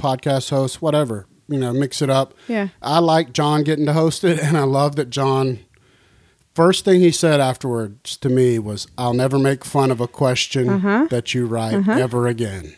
podcast 0.00 0.50
hosts, 0.50 0.80
whatever. 0.82 1.26
You 1.48 1.58
know, 1.58 1.72
mix 1.72 2.00
it 2.00 2.10
up. 2.10 2.34
Yeah. 2.48 2.68
I 2.80 3.00
like 3.00 3.32
John 3.32 3.64
getting 3.64 3.86
to 3.86 3.92
host 3.92 4.22
it, 4.24 4.38
and 4.42 4.56
I 4.56 4.62
love 4.64 4.96
that 4.96 5.10
John. 5.10 5.58
First 6.54 6.84
thing 6.84 7.00
he 7.00 7.10
said 7.12 7.40
afterwards 7.40 8.16
to 8.18 8.28
me 8.28 8.58
was, 8.58 8.86
"I'll 8.98 9.14
never 9.14 9.38
make 9.38 9.64
fun 9.64 9.90
of 9.90 10.00
a 10.00 10.08
question 10.08 10.68
Uh-huh. 10.68 11.06
that 11.10 11.32
you 11.34 11.46
write 11.46 11.88
ever 11.88 12.26
again." 12.26 12.74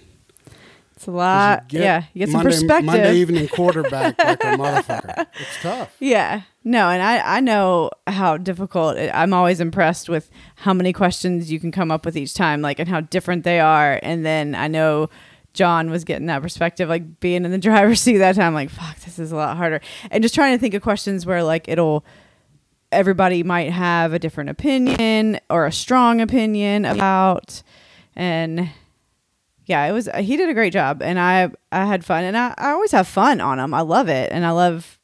It's 0.95 1.07
a 1.09 1.11
lot. 1.11 1.69
get 1.69 1.81
yeah, 1.83 2.05
you 2.15 2.21
get 2.21 2.29
some 2.29 2.45
Monday, 2.45 2.51
perspective. 2.51 2.85
Monday 2.87 3.15
evening 3.17 3.49
quarterback 3.49 4.17
like 4.23 4.45
a 4.45 4.47
motherfucker. 4.57 5.27
It's 5.41 5.63
tough. 5.63 5.97
Yeah. 5.99 6.43
No, 6.65 6.91
and 6.91 7.03
I, 7.03 7.39
I 7.39 7.41
know 7.41 7.91
how 8.07 8.37
difficult 8.37 8.97
it, 8.97 9.11
I'm 9.13 9.33
always 9.33 9.59
impressed 9.59 10.09
with 10.09 10.31
how 10.57 10.73
many 10.73 10.93
questions 10.93 11.51
you 11.51 11.59
can 11.59 11.73
come 11.73 11.91
up 11.91 12.05
with 12.07 12.17
each 12.17 12.35
time, 12.35 12.63
like 12.63 12.79
and 12.79 12.89
how 12.89 13.01
different 13.01 13.43
they 13.43 13.59
are. 13.59 13.99
And 14.03 14.25
then 14.25 14.55
I 14.55 14.69
know 14.69 15.09
John 15.55 15.91
was 15.91 16.05
getting 16.05 16.27
that 16.27 16.43
perspective, 16.43 16.89
like 16.89 17.21
being 17.21 17.45
in 17.45 17.51
the 17.51 17.59
driver's 17.71 18.01
seat 18.01 18.19
that 18.19 18.37
time, 18.37 18.55
like, 18.55 18.71
fuck, 18.71 18.99
this 19.01 19.19
is 19.19 19.33
a 19.33 19.37
lot 19.37 19.57
harder. 19.57 19.81
And 20.11 20.23
just 20.23 20.35
trying 20.35 20.55
to 20.55 20.61
think 20.61 20.75
of 20.75 20.83
questions 20.83 21.27
where 21.27 21.43
like 21.43 21.69
it'll 21.69 22.05
everybody 22.91 23.43
might 23.43 23.73
have 23.73 24.13
a 24.13 24.19
different 24.19 24.51
opinion 24.51 25.41
or 25.49 25.65
a 25.67 25.73
strong 25.73 26.21
opinion 26.21 26.85
about 26.85 27.63
and 28.15 28.71
yeah, 29.65 29.85
it 29.87 29.93
was 29.93 30.09
uh, 30.09 30.19
he 30.19 30.37
did 30.37 30.49
a 30.49 30.55
great 30.55 30.73
job 30.73 31.03
and 31.03 31.19
I 31.19 31.51
I 31.71 31.87
had 31.87 32.05
fun 32.05 32.25
and 32.25 32.37
I, 32.37 32.55
I 32.59 32.71
always 32.73 32.93
have 32.93 33.09
fun 33.09 33.41
on 33.41 33.59
them. 33.59 33.73
I 33.73 33.81
love 33.81 34.09
it 34.09 34.31
and 34.33 34.45
I 34.45 34.51
love 34.51 34.99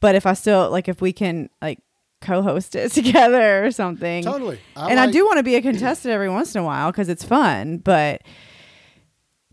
but 0.00 0.14
if 0.14 0.26
I 0.26 0.34
still 0.34 0.70
like 0.70 0.88
if 0.88 1.00
we 1.00 1.12
can 1.12 1.50
like 1.60 1.80
co-host 2.20 2.76
it 2.76 2.92
together 2.92 3.64
or 3.64 3.70
something. 3.70 4.22
Totally. 4.22 4.60
I 4.76 4.90
and 4.90 5.00
I 5.00 5.10
do 5.10 5.24
want 5.24 5.38
to 5.38 5.42
be 5.42 5.56
a 5.56 5.62
contestant 5.62 6.12
every 6.12 6.28
once 6.28 6.54
in 6.54 6.60
a 6.60 6.64
while 6.64 6.92
cuz 6.92 7.08
it's 7.08 7.24
fun, 7.24 7.78
but 7.78 8.22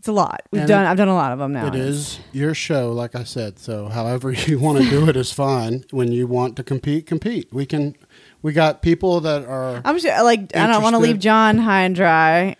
a 0.08 0.12
lot. 0.12 0.42
We've 0.50 0.62
And 0.62 0.68
done 0.68 0.84
it- 0.84 0.88
I've 0.88 0.96
done 0.96 1.08
a 1.08 1.14
lot 1.14 1.32
of 1.32 1.38
them 1.38 1.52
now. 1.52 1.66
It's- 1.68 2.18
your 2.32 2.54
show, 2.54 2.90
like 2.92 3.14
I 3.14 3.24
said. 3.24 3.58
So, 3.58 3.88
however 3.88 4.32
you 4.46 4.58
want 4.58 4.82
to 4.82 4.88
do 4.90 5.08
it 5.08 5.16
is 5.16 5.32
fine. 5.32 5.84
When 5.90 6.10
you 6.12 6.26
want 6.26 6.56
to 6.56 6.62
compete, 6.62 7.06
compete. 7.06 7.48
We 7.52 7.66
can. 7.66 7.94
We 8.42 8.52
got 8.52 8.82
people 8.82 9.20
that 9.20 9.44
are. 9.46 9.80
I'm 9.84 9.98
just 9.98 10.06
like 10.24 10.56
I 10.56 10.66
don't 10.66 10.82
want 10.82 10.94
to 10.94 10.98
Interested. 10.98 11.00
leave 11.00 11.18
John 11.18 11.58
high 11.58 11.82
and 11.82 11.94
dry. 11.94 12.56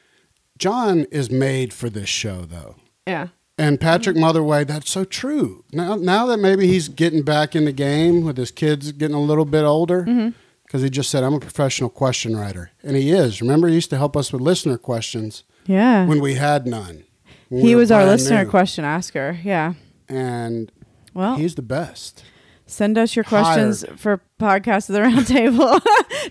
John 0.59 1.07
is 1.11 1.31
made 1.31 1.73
for 1.73 1.89
this 1.89 2.09
show, 2.09 2.43
though. 2.43 2.77
Yeah. 3.07 3.29
And 3.57 3.81
Patrick 3.81 4.17
Motherway, 4.17 4.65
that's 4.65 4.91
so 4.91 5.05
true. 5.05 5.65
Now, 5.73 5.97
now 5.97 6.27
that 6.27 6.39
maybe 6.39 6.67
he's 6.69 6.89
getting 6.89 7.23
back 7.23 7.57
in 7.57 7.65
the 7.65 7.73
game 7.73 8.23
with 8.25 8.37
his 8.37 8.51
kids 8.53 8.93
getting 8.93 9.17
a 9.17 9.21
little 9.21 9.45
bit 9.45 9.65
older, 9.65 10.03
Mm-hmm. 10.03 10.29
because 10.65 10.83
he 10.83 10.91
just 10.91 11.11
said, 11.11 11.25
"I'm 11.25 11.35
a 11.35 11.41
professional 11.41 11.91
question 11.91 12.37
writer," 12.37 12.71
and 12.85 12.97
he 12.97 13.11
is. 13.11 13.41
Remember, 13.41 13.67
he 13.69 13.75
used 13.75 13.91
to 13.91 13.97
help 13.97 14.17
us 14.17 14.33
with 14.33 14.43
listener 14.43 14.79
questions 14.79 15.43
Yeah. 15.67 16.07
when 16.07 16.21
we 16.21 16.35
had 16.35 16.67
none. 16.67 17.05
When 17.49 17.63
he 17.63 17.75
was 17.75 17.91
our 17.91 18.05
listener 18.05 18.45
new. 18.45 18.51
question 18.51 18.85
asker. 18.85 19.39
Yeah. 19.43 19.75
and 20.09 20.71
Well, 21.15 21.37
he's 21.37 21.55
the 21.55 21.63
best. 21.63 22.25
Send 22.67 22.99
us 22.99 23.17
your 23.17 23.25
questions 23.25 23.85
for 23.97 24.21
podcast 24.39 24.91
of 24.91 24.95
the 24.95 25.01
roundtable. 25.01 25.81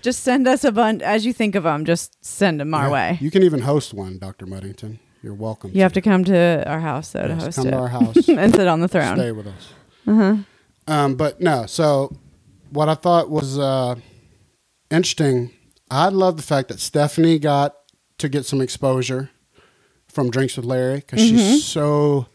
just 0.02 0.22
send 0.22 0.46
us 0.46 0.62
a 0.62 0.70
bunch 0.70 1.02
as 1.02 1.26
you 1.26 1.32
think 1.32 1.54
of 1.56 1.64
them. 1.64 1.84
Just 1.84 2.24
send 2.24 2.60
them 2.60 2.72
our 2.74 2.86
Yeah. 2.86 2.92
way. 2.92 3.18
You 3.20 3.30
can 3.32 3.42
even 3.42 3.60
host 3.60 3.92
one, 3.92 4.18
Dr. 4.18 4.46
Muddington. 4.46 4.98
You're 5.22 5.34
welcome. 5.34 5.72
You 5.74 5.82
have 5.82 5.92
to 5.94 6.00
come 6.00 6.22
to 6.24 6.62
our 6.68 6.78
house 6.78 7.10
though 7.10 7.22
to 7.26 7.34
Yes, 7.34 7.42
host 7.42 7.56
come 7.56 7.66
it 7.66 7.70
to 7.72 7.76
our 7.76 7.88
house. 7.98 8.28
and 8.28 8.54
sit 8.54 8.68
on 8.68 8.80
the 8.80 8.86
throne. 8.88 9.16
Stay 9.16 9.32
with 9.32 9.48
us. 9.48 9.72
Uh-huh. 10.06 10.36
Um, 10.86 11.16
but 11.16 11.40
no, 11.40 11.66
so 11.66 12.16
what 12.70 12.88
I 12.88 12.94
thought 12.94 13.28
was 13.28 13.58
uh, 13.58 13.96
interesting, 14.90 15.50
I 15.90 16.08
love 16.08 16.36
the 16.36 16.42
fact 16.42 16.68
that 16.68 16.80
Stephanie 16.80 17.38
got 17.38 17.74
to 18.18 18.28
get 18.28 18.46
some 18.46 18.60
exposure 18.60 19.30
from 20.18 20.30
Drinks 20.30 20.56
with 20.56 20.66
Larry 20.66 20.96
because 20.96 21.20
Mm-hmm. 21.22 21.36
she's 21.36 21.64
so 21.64 22.26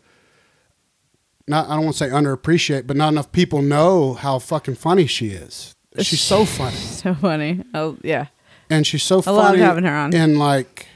not. 1.47 1.67
I 1.69 1.75
don't 1.75 1.83
want 1.85 1.97
to 1.97 2.05
say 2.05 2.09
underappreciate, 2.09 2.87
but 2.87 2.95
not 2.95 3.09
enough 3.09 3.31
people 3.33 3.61
know 3.61 4.13
how 4.13 4.39
fucking 4.39 4.75
funny 4.75 5.05
she 5.05 5.27
is. 5.29 5.75
She's 5.99 6.21
so 6.21 6.45
funny, 6.59 6.75
So 6.77 7.13
funny. 7.13 7.61
Oh 7.73 7.97
yeah. 8.01 8.27
and 8.69 8.87
she's 8.87 9.03
so 9.03 9.19
I 9.19 9.21
funny. 9.23 9.57
love 9.59 9.67
having 9.67 9.83
her 9.83 9.93
on. 9.93 10.15
in 10.15 10.39
like 10.39 10.87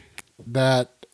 that 0.48 1.06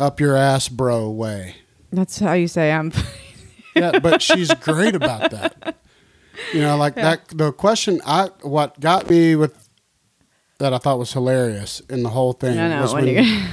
up 0.00 0.18
your 0.18 0.36
ass 0.36 0.68
bro 0.68 1.08
way. 1.10 1.54
That's 1.92 2.18
how 2.18 2.32
you 2.32 2.48
say 2.48 2.72
I'm. 2.72 2.92
Yeah, 3.76 4.00
but 4.00 4.20
she's 4.20 4.52
great 4.54 4.96
about 4.96 5.30
that. 5.30 5.76
You 6.52 6.60
know, 6.62 6.76
like 6.76 6.96
Yeah. 6.96 7.02
that. 7.10 7.28
The 7.28 7.52
question 7.52 8.00
I 8.04 8.30
what 8.42 8.80
got 8.80 9.08
me 9.08 9.36
with 9.36 9.68
that 10.58 10.74
I 10.74 10.78
thought 10.78 10.98
was 10.98 11.12
hilarious 11.12 11.78
in 11.88 12.02
the 12.02 12.08
whole 12.08 12.32
thing 12.32 12.58
I 12.58 12.68
know 12.68 12.82
was 12.82 12.92
when 12.92 13.04
when, 13.06 13.24
you 13.24 13.46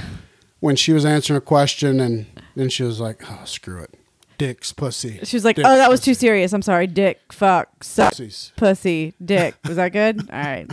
when 0.60 0.76
she 0.76 0.92
was 0.92 1.04
answering 1.04 1.36
a 1.38 1.40
question 1.40 2.00
and 2.00 2.26
then 2.56 2.68
she 2.68 2.82
was 2.82 3.00
like, 3.00 3.22
"Oh, 3.30 3.40
screw 3.44 3.80
it, 3.82 3.94
dicks, 4.38 4.72
pussy." 4.72 5.20
She 5.24 5.36
was 5.36 5.44
like, 5.44 5.56
dicks, 5.56 5.68
"Oh, 5.68 5.76
that 5.76 5.90
was 5.90 6.00
too 6.00 6.14
serious. 6.14 6.52
I'm 6.52 6.62
sorry. 6.62 6.86
Dick, 6.86 7.32
fuck, 7.32 7.84
suck, 7.84 8.10
pussies." 8.12 8.52
pussy, 8.56 9.14
dick." 9.24 9.54
Was 9.66 9.76
that 9.76 9.92
good? 9.92 10.20
All 10.32 10.38
right, 10.38 10.68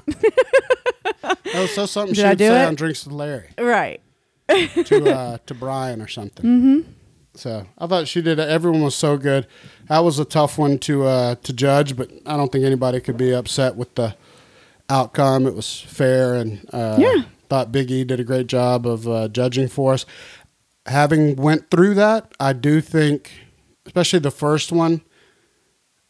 That 1.21 1.37
was 1.55 1.71
so 1.73 1.85
something 1.85 2.13
Did 2.13 2.21
she 2.21 2.25
I 2.25 2.29
would 2.29 2.37
do 2.37 2.47
say 2.47 2.63
it? 2.63 2.65
on 2.67 2.75
Drinks 2.75 3.05
with 3.05 3.13
Larry 3.13 3.49
right. 3.59 4.01
to 4.47 5.09
uh, 5.11 5.37
to 5.45 5.53
Brian 5.53 6.01
or 6.01 6.07
something. 6.07 6.45
Mm-hmm. 6.45 6.91
So 7.35 7.67
I 7.77 7.87
thought 7.87 8.07
she 8.07 8.21
did. 8.21 8.39
Everyone 8.39 8.81
was 8.81 8.95
so 8.95 9.17
good. 9.17 9.45
That 9.89 9.99
was 9.99 10.19
a 10.19 10.25
tough 10.25 10.57
one 10.57 10.79
to 10.79 11.03
uh, 11.03 11.35
to 11.35 11.53
judge, 11.53 11.95
but 11.97 12.09
I 12.25 12.37
don't 12.37 12.51
think 12.51 12.63
anybody 12.65 12.99
could 13.01 13.17
be 13.17 13.33
upset 13.33 13.75
with 13.75 13.93
the 13.95 14.15
outcome. 14.89 15.45
It 15.47 15.53
was 15.55 15.81
fair, 15.81 16.35
and 16.35 16.67
uh, 16.71 16.95
Yeah. 16.99 17.23
Thought 17.49 17.71
Big 17.71 17.89
E 17.91 18.03
did 18.03 18.19
a 18.19 18.23
great 18.23 18.47
job 18.47 18.85
of 18.85 19.07
uh, 19.07 19.27
judging 19.27 19.67
for 19.67 19.93
us. 19.93 20.05
Having 20.87 21.37
went 21.37 21.71
through 21.71 21.95
that, 21.95 22.31
I 22.39 22.53
do 22.53 22.79
think, 22.81 23.31
especially 23.85 24.19
the 24.19 24.29
first 24.31 24.71
one, 24.71 25.01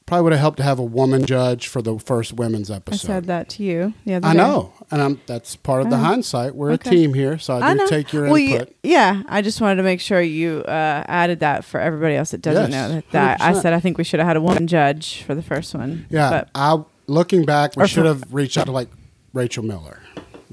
probably 0.06 0.24
would 0.24 0.34
have 0.34 0.42
helped 0.42 0.58
to 0.58 0.64
have 0.64 0.78
a 0.80 0.84
woman 0.84 1.26
judge 1.26 1.68
for 1.68 1.82
the 1.82 1.98
first 1.98 2.34
women's 2.34 2.70
episode. 2.70 3.06
I 3.06 3.14
said 3.14 3.26
that 3.26 3.50
to 3.52 3.64
you 3.64 3.94
the 4.06 4.16
other 4.16 4.28
I 4.28 4.34
day. 4.34 4.38
know, 4.38 4.74
and 4.92 5.02
I'm, 5.02 5.22
that's 5.28 5.56
part 5.56 5.82
of 5.82 5.90
the 5.90 5.98
hindsight. 5.98 6.56
We're 6.56 6.74
Okay. 6.74 6.90
a 6.90 6.94
team 6.94 7.14
here, 7.14 7.40
so 7.40 7.56
I 7.58 7.72
do 7.74 7.78
know. 7.80 7.88
take 7.88 8.12
your 8.14 8.26
well, 8.26 8.36
input. 8.36 8.68
y- 8.70 8.74
Yeah, 8.84 9.24
I 9.28 9.42
just 9.42 9.62
wanted 9.62 9.78
to 9.78 9.84
make 9.84 10.02
sure 10.02 10.22
you 10.22 10.60
uh, 10.68 11.04
added 11.08 11.40
that 11.40 11.64
for 11.66 11.80
everybody 11.80 12.16
else 12.16 12.32
that 12.32 12.42
doesn't 12.42 12.72
Yes, 12.72 12.90
know 12.90 12.96
that. 12.96 13.12
that 13.12 13.42
I 13.42 13.54
said 13.54 13.74
I 13.74 13.80
think 13.80 13.98
we 13.98 14.04
should 14.04 14.20
have 14.20 14.28
had 14.28 14.38
a 14.38 14.42
woman 14.42 14.68
judge 14.68 15.24
for 15.24 15.34
the 15.34 15.42
first 15.42 15.74
one. 15.74 16.06
Yeah, 16.10 16.30
but 16.30 16.50
I 16.54 16.84
looking 17.08 17.46
back, 17.46 17.76
we 17.78 17.88
should 17.88 18.06
have 18.06 18.32
reached 18.34 18.58
out 18.58 18.66
to 18.66 18.72
like 18.74 18.90
Rachel 19.34 19.64
Miller. 19.64 20.02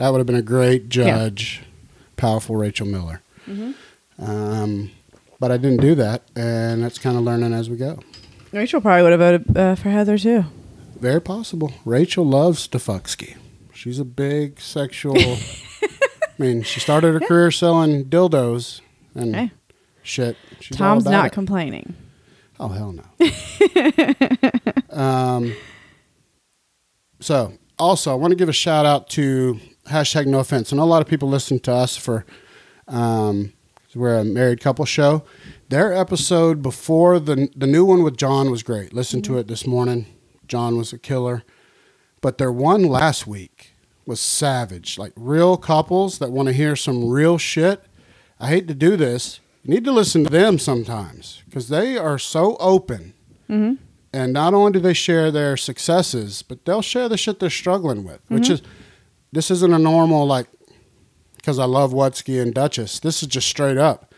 That 0.02 0.10
would 0.10 0.18
have 0.18 0.26
been 0.26 0.34
a 0.34 0.42
great 0.42 0.88
judge, 0.88 1.62
powerful 2.16 2.56
Rachel 2.56 2.88
Miller. 2.88 3.22
Mm-hmm. 3.48 3.70
Um, 4.20 4.90
but 5.38 5.52
I 5.52 5.56
didn't 5.58 5.80
do 5.80 5.94
that, 5.94 6.22
and 6.34 6.82
that's 6.82 6.98
kind 6.98 7.16
of 7.16 7.22
learning 7.22 7.52
as 7.52 7.70
we 7.70 7.76
go. 7.76 8.00
Rachel 8.50 8.80
probably 8.80 9.04
would 9.04 9.12
have 9.12 9.20
voted 9.20 9.56
uh, 9.56 9.76
for 9.76 9.90
Heather 9.90 10.18
too. 10.18 10.46
Very 10.98 11.20
possible. 11.20 11.72
Rachel 11.84 12.26
loves 12.26 12.66
Stefuxky. 12.66 13.36
She's 13.72 14.00
a 14.00 14.04
big 14.04 14.60
sexual. 14.60 15.14
I 15.16 15.96
mean, 16.36 16.64
she 16.64 16.80
started 16.80 17.12
her 17.12 17.20
career 17.20 17.52
selling 17.52 18.06
dildos 18.06 18.80
and 19.14 19.36
Hey. 19.36 19.50
shit. 20.02 20.36
She's 20.58 20.76
Tom's 20.76 21.04
not 21.04 21.26
it. 21.26 21.32
complaining. 21.32 21.94
Oh 22.58 22.66
hell 22.66 22.92
no. 22.92 23.04
um, 24.90 25.54
so 27.20 27.52
also, 27.78 28.10
I 28.10 28.14
want 28.16 28.32
to 28.32 28.36
give 28.36 28.48
a 28.48 28.52
shout 28.52 28.84
out 28.84 29.08
to 29.10 29.60
hashtag 29.86 30.26
No 30.26 30.38
Offense. 30.40 30.72
I 30.72 30.76
know 30.76 30.84
a 30.84 30.84
lot 30.84 31.02
of 31.02 31.08
people 31.08 31.28
listen 31.28 31.58
to 31.60 31.72
us 31.72 31.96
for 31.96 32.24
um, 32.88 33.52
we're 33.94 34.18
a 34.18 34.24
married 34.24 34.60
couple 34.60 34.84
show. 34.84 35.22
Their 35.68 35.92
episode 35.92 36.62
before 36.62 37.18
the 37.18 37.48
the 37.54 37.66
new 37.66 37.84
one 37.84 38.02
with 38.02 38.16
John 38.16 38.50
was 38.50 38.62
great. 38.62 38.92
Listen 38.92 39.20
to 39.22 39.38
it 39.38 39.48
this 39.48 39.66
morning. 39.66 40.06
John 40.48 40.76
was 40.76 40.92
a 40.92 40.98
killer, 40.98 41.42
but 42.20 42.38
their 42.38 42.52
one 42.52 42.84
last 42.84 43.26
week 43.26 43.72
was 44.06 44.20
savage. 44.20 44.98
Like 44.98 45.12
real 45.16 45.56
couples 45.56 46.18
that 46.18 46.30
want 46.30 46.48
to 46.48 46.52
hear 46.54 46.74
some 46.76 47.08
real 47.08 47.38
shit. 47.38 47.84
I 48.40 48.48
hate 48.48 48.66
to 48.68 48.74
do 48.74 48.96
this. 48.96 49.40
You 49.62 49.74
need 49.74 49.84
to 49.84 49.92
listen 49.92 50.24
to 50.24 50.30
them 50.30 50.58
sometimes 50.58 51.42
because 51.46 51.68
they 51.68 51.96
are 51.96 52.18
so 52.18 52.56
open. 52.58 53.14
Mm-hmm. 53.48 53.74
And 54.14 54.32
not 54.32 54.52
only 54.52 54.72
do 54.72 54.80
they 54.80 54.92
share 54.94 55.30
their 55.30 55.56
successes, 55.56 56.42
but 56.42 56.64
they'll 56.64 56.82
share 56.82 57.08
the 57.08 57.16
shit 57.16 57.38
they're 57.40 57.48
struggling 57.50 58.04
with, 58.04 58.20
which 58.28 58.44
Mm-hmm. 58.44 58.52
is 58.54 58.62
this 59.32 59.50
isn't 59.50 59.72
a 59.72 59.78
normal 59.78 60.26
like 60.26 60.46
because 61.36 61.58
I 61.58 61.64
love 61.64 61.92
Wutsky 61.92 62.40
and 62.40 62.54
Duchess. 62.54 63.00
This 63.00 63.22
is 63.22 63.28
just 63.28 63.48
straight 63.48 63.78
up. 63.78 64.14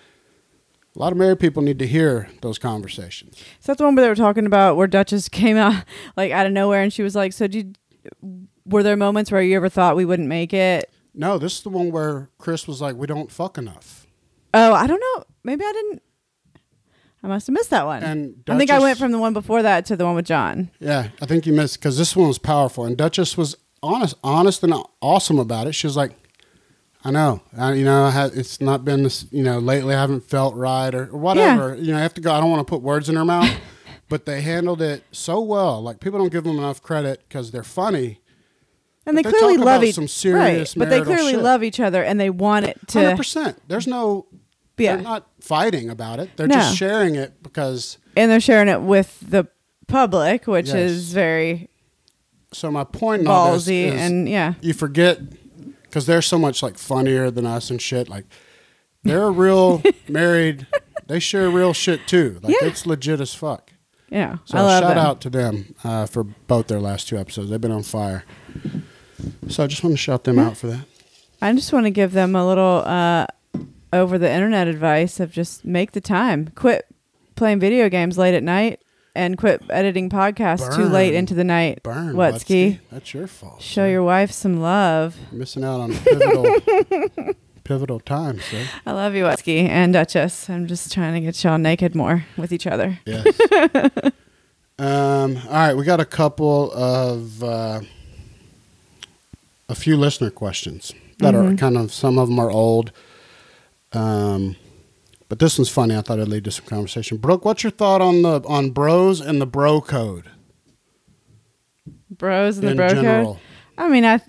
A 0.95 0.99
lot 0.99 1.11
of 1.11 1.19
married 1.19 1.41
people 1.41 1.63
need 1.63 1.79
to 1.81 1.87
hear 1.87 2.29
those 2.43 2.59
conversations. 2.59 3.37
Is 3.59 3.67
that 3.67 3.79
the 3.79 3.85
one 3.85 3.95
where 3.95 4.05
they 4.05 4.09
were 4.09 4.15
talking 4.15 4.47
about 4.47 4.77
where 4.77 4.87
Duchess 4.87 5.29
came 5.31 5.57
out 5.57 5.85
like 6.17 6.33
out 6.33 6.47
of 6.47 6.53
nowhere 6.53 6.83
and 6.83 6.93
she 6.93 7.03
was 7.03 7.15
like, 7.15 7.33
"So 7.33 7.47
did 7.47 7.79
were 8.67 8.83
there 8.83 8.97
moments 8.97 9.31
where 9.33 9.43
you 9.43 9.57
ever 9.57 9.69
thought 9.69 9.97
we 9.97 10.05
wouldn't 10.05 10.29
make 10.29 10.53
it?" 10.53 10.91
No, 11.15 11.39
this 11.39 11.59
is 11.59 11.63
the 11.63 11.71
one 11.71 11.91
where 11.91 12.29
Chris 12.39 12.67
was 12.67 12.81
like, 12.81 12.97
"We 12.97 13.07
don't 13.07 13.31
fuck 13.31 13.57
enough." 13.57 14.07
Oh, 14.53 14.73
I 14.73 14.87
don't 14.87 15.01
know. 15.01 15.25
Maybe 15.43 15.65
I 15.65 15.73
didn't. 15.73 16.03
I 17.25 17.27
must 17.27 17.47
have 17.47 17.55
missed 17.55 17.71
that 17.71 17.87
one. 17.87 18.03
And 18.03 18.45
I 18.49 18.59
think 18.59 18.71
I 18.71 18.79
went 18.79 18.99
from 18.99 19.11
the 19.11 19.19
one 19.19 19.33
before 19.33 19.63
that 19.63 19.87
to 19.87 19.97
the 19.97 20.05
one 20.05 20.15
with 20.15 20.27
John. 20.27 20.71
Yeah, 20.79 21.09
I 21.23 21.27
think 21.27 21.47
you 21.47 21.55
missed 21.55 21.79
because 21.79 21.97
this 21.97 22.15
one 22.15 22.29
was 22.29 22.39
powerful, 22.39 22.85
and 22.85 22.97
Duchess 22.99 23.37
was 23.39 23.57
honest, 23.85 24.17
honest 24.25 24.63
and 24.63 24.75
awesome 25.01 25.39
about 25.39 25.67
it. 25.67 25.75
She 25.75 25.87
was 25.87 25.97
like, 25.97 26.13
"I 27.05 27.11
know, 27.11 27.43
I, 27.57 27.73
you 27.75 27.85
know, 27.85 28.05
I 28.05 28.27
it's 28.35 28.61
not 28.61 28.85
been 28.85 29.03
this, 29.03 29.27
you 29.31 29.43
know, 29.43 29.59
lately. 29.59 29.95
I 29.95 30.01
haven't 30.01 30.23
felt 30.25 30.55
right 30.55 30.95
or, 30.95 31.05
or 31.11 31.19
whatever. 31.19 31.75
You 31.77 31.93
know, 31.93 31.99
I 31.99 32.03
have 32.03 32.15
to 32.15 32.21
go. 32.21 32.33
I 32.33 32.41
don't 32.41 32.51
want 32.51 32.67
to 32.67 32.71
put 32.71 32.83
words 32.83 33.09
in 33.09 33.17
her 33.17 33.25
mouth, 33.25 33.51
but 34.09 34.27
they 34.27 34.41
handled 34.41 34.81
it 34.83 35.05
so 35.13 35.41
well. 35.41 35.83
Like 35.83 36.01
people 36.01 36.19
don't 36.19 36.33
give 36.33 36.45
them 36.45 36.59
enough 36.59 36.83
credit 36.83 37.23
because 37.29 37.51
they're 37.51 37.63
funny. 37.63 38.21
And 39.07 39.19
they 39.19 39.23
they 39.23 39.31
clearly 39.31 39.59
love 39.59 39.85
each 39.85 39.97
serious 40.09 40.75
right, 40.77 40.79
but 40.79 40.89
they 40.89 41.03
clearly 41.03 41.33
shit. 41.33 41.43
love 41.43 41.63
each 41.63 41.79
other 41.79 42.03
and 42.03 42.19
they 42.19 42.31
want 42.31 42.65
it 42.65 42.79
Hundred 42.91 43.11
to 43.11 43.17
percent. 43.17 43.63
There's 43.69 43.87
no. 43.87 44.27
Yeah. 44.79 44.97
They're 44.97 45.05
not 45.05 45.29
fighting 45.41 45.89
about 45.91 46.19
it. 46.21 46.31
They're 46.37 46.47
No. 46.49 46.55
just 46.57 46.77
sharing 46.77 47.15
it 47.15 47.43
because. 47.43 47.99
and 48.17 48.31
they're 48.31 48.41
sharing 48.41 48.69
it 48.69 48.81
with 48.81 49.21
the 49.21 49.47
public, 49.87 50.47
which 50.47 50.69
Yes. 50.69 50.77
is 50.77 51.13
very 51.13 51.69
So 52.55 52.71
my 52.71 52.85
point 52.85 53.23
in 53.23 53.29
all 53.29 53.53
this 53.53 53.69
is 53.69 53.95
and 54.01 54.29
yeah. 54.29 54.55
you 54.61 54.73
forget 54.75 55.19
because 55.83 56.07
they're 56.07 56.23
so 56.23 56.39
much 56.39 56.63
like 56.63 56.79
funnier 56.79 57.31
than 57.31 57.47
us 57.47 57.71
and 57.71 57.81
shit. 57.81 58.09
Like 58.09 58.25
they're 59.03 59.25
a 59.25 59.31
real 59.31 59.83
married. 60.09 60.67
They 61.07 61.19
share 61.21 61.51
real 61.51 61.73
shit 61.73 62.07
too. 62.07 62.41
Like 62.43 62.55
Yeah. 62.61 62.69
it's 62.69 62.87
legit 62.87 63.21
as 63.21 63.35
fuck. 63.35 63.73
Yeah. 64.11 64.37
So 64.45 64.59
shout 64.59 64.83
them. 64.83 64.99
out 64.99 65.21
to 65.23 65.31
them 65.31 65.75
uh, 65.83 66.07
for 66.07 66.25
both 66.25 66.69
their 66.69 66.81
last 66.81 67.09
two 67.09 67.19
episodes. 67.19 67.51
They've 67.51 67.61
been 67.61 67.73
on 67.73 67.83
fire. 67.83 68.25
So 69.49 69.65
I 69.65 69.67
just 69.67 69.83
want 69.83 69.95
to 69.95 69.99
shout 69.99 70.25
them 70.25 70.39
out 70.39 70.57
for 70.57 70.69
that. 70.69 70.85
I 71.43 71.53
just 71.53 71.73
want 71.73 71.87
to 71.87 71.91
give 71.91 72.13
them 72.13 72.37
a 72.37 72.47
little 72.47 72.83
uh, 72.87 73.27
over 73.93 74.17
the 74.19 74.31
internet 74.31 74.69
advice 74.69 75.21
of 75.21 75.33
just 75.33 75.65
make 75.65 75.93
the 75.93 76.01
time. 76.01 76.49
Quit 76.55 76.87
playing 77.35 77.59
video 77.61 77.89
games 77.89 78.17
late 78.17 78.35
at 78.35 78.43
night 78.43 78.81
and 79.15 79.39
quit 79.39 79.63
editing 79.71 80.11
podcasts 80.11 80.75
too 80.75 80.85
late 80.87 81.15
into 81.15 81.35
the 81.35 81.45
night. 81.45 81.83
Burn. 81.83 82.15
Wutsky. 82.15 82.81
That's 82.91 83.15
your 83.15 83.27
fault. 83.27 83.63
Show 83.63 83.83
sir. 83.87 83.91
your 83.91 84.03
wife 84.03 84.31
some 84.33 84.61
love. 84.61 85.17
You're 85.31 85.39
missing 85.41 85.65
out 85.65 85.81
on 85.81 85.93
a 85.93 85.99
pivotal, 85.99 87.35
pivotal 87.65 88.01
time, 88.01 88.41
sir. 88.41 88.67
I 88.85 88.93
love 88.93 89.15
you, 89.15 89.25
Wutsky 89.25 89.69
and 89.69 89.93
Duchess. 89.93 90.51
I'm 90.51 90.67
just 90.67 90.93
trying 90.93 91.15
to 91.15 91.21
get 91.21 91.43
y'all 91.45 91.59
naked 91.59 91.95
more 91.95 92.25
with 92.37 92.53
each 92.53 92.67
other. 92.67 92.99
Yes. 93.07 93.39
um, 94.79 95.37
all 95.37 95.53
right, 95.53 95.75
we 95.75 95.85
got 95.85 96.01
a 96.01 96.05
couple 96.05 96.73
of 96.73 97.43
uh, 97.45 97.81
a 99.69 99.75
few 99.75 99.97
listener 99.97 100.31
questions 100.31 100.93
that 101.19 101.35
are 101.35 101.45
Mhm. 101.45 101.59
kind 101.59 101.77
of 101.79 101.93
some 101.93 102.19
of 102.19 102.29
them 102.29 102.39
are 102.39 102.51
old. 102.51 102.91
Um, 103.93 104.57
but 105.35 105.41
this 105.41 105.59
one's 105.59 105.69
funny. 105.69 105.97
I 105.97 106.01
thought 106.01 106.21
it'd 106.21 106.29
lead 106.29 106.45
to 106.45 106.53
some 106.53 106.65
conversation. 106.67 107.17
Brooke, 107.17 107.45
what's 107.45 107.65
your 107.65 107.73
thought 107.73 108.01
on 108.01 108.23
the 108.23 108.41
on 108.47 108.71
bros 108.71 109.21
and 109.21 109.41
the 109.41 109.47
bro 109.47 109.81
code 109.81 110.31
Bros 112.09 112.57
and 112.59 112.69
the 112.69 112.77
bro 112.77 112.89
general? 112.89 113.35
code. 113.35 113.43
I 113.77 113.89
mean, 113.89 114.05
I 114.05 114.21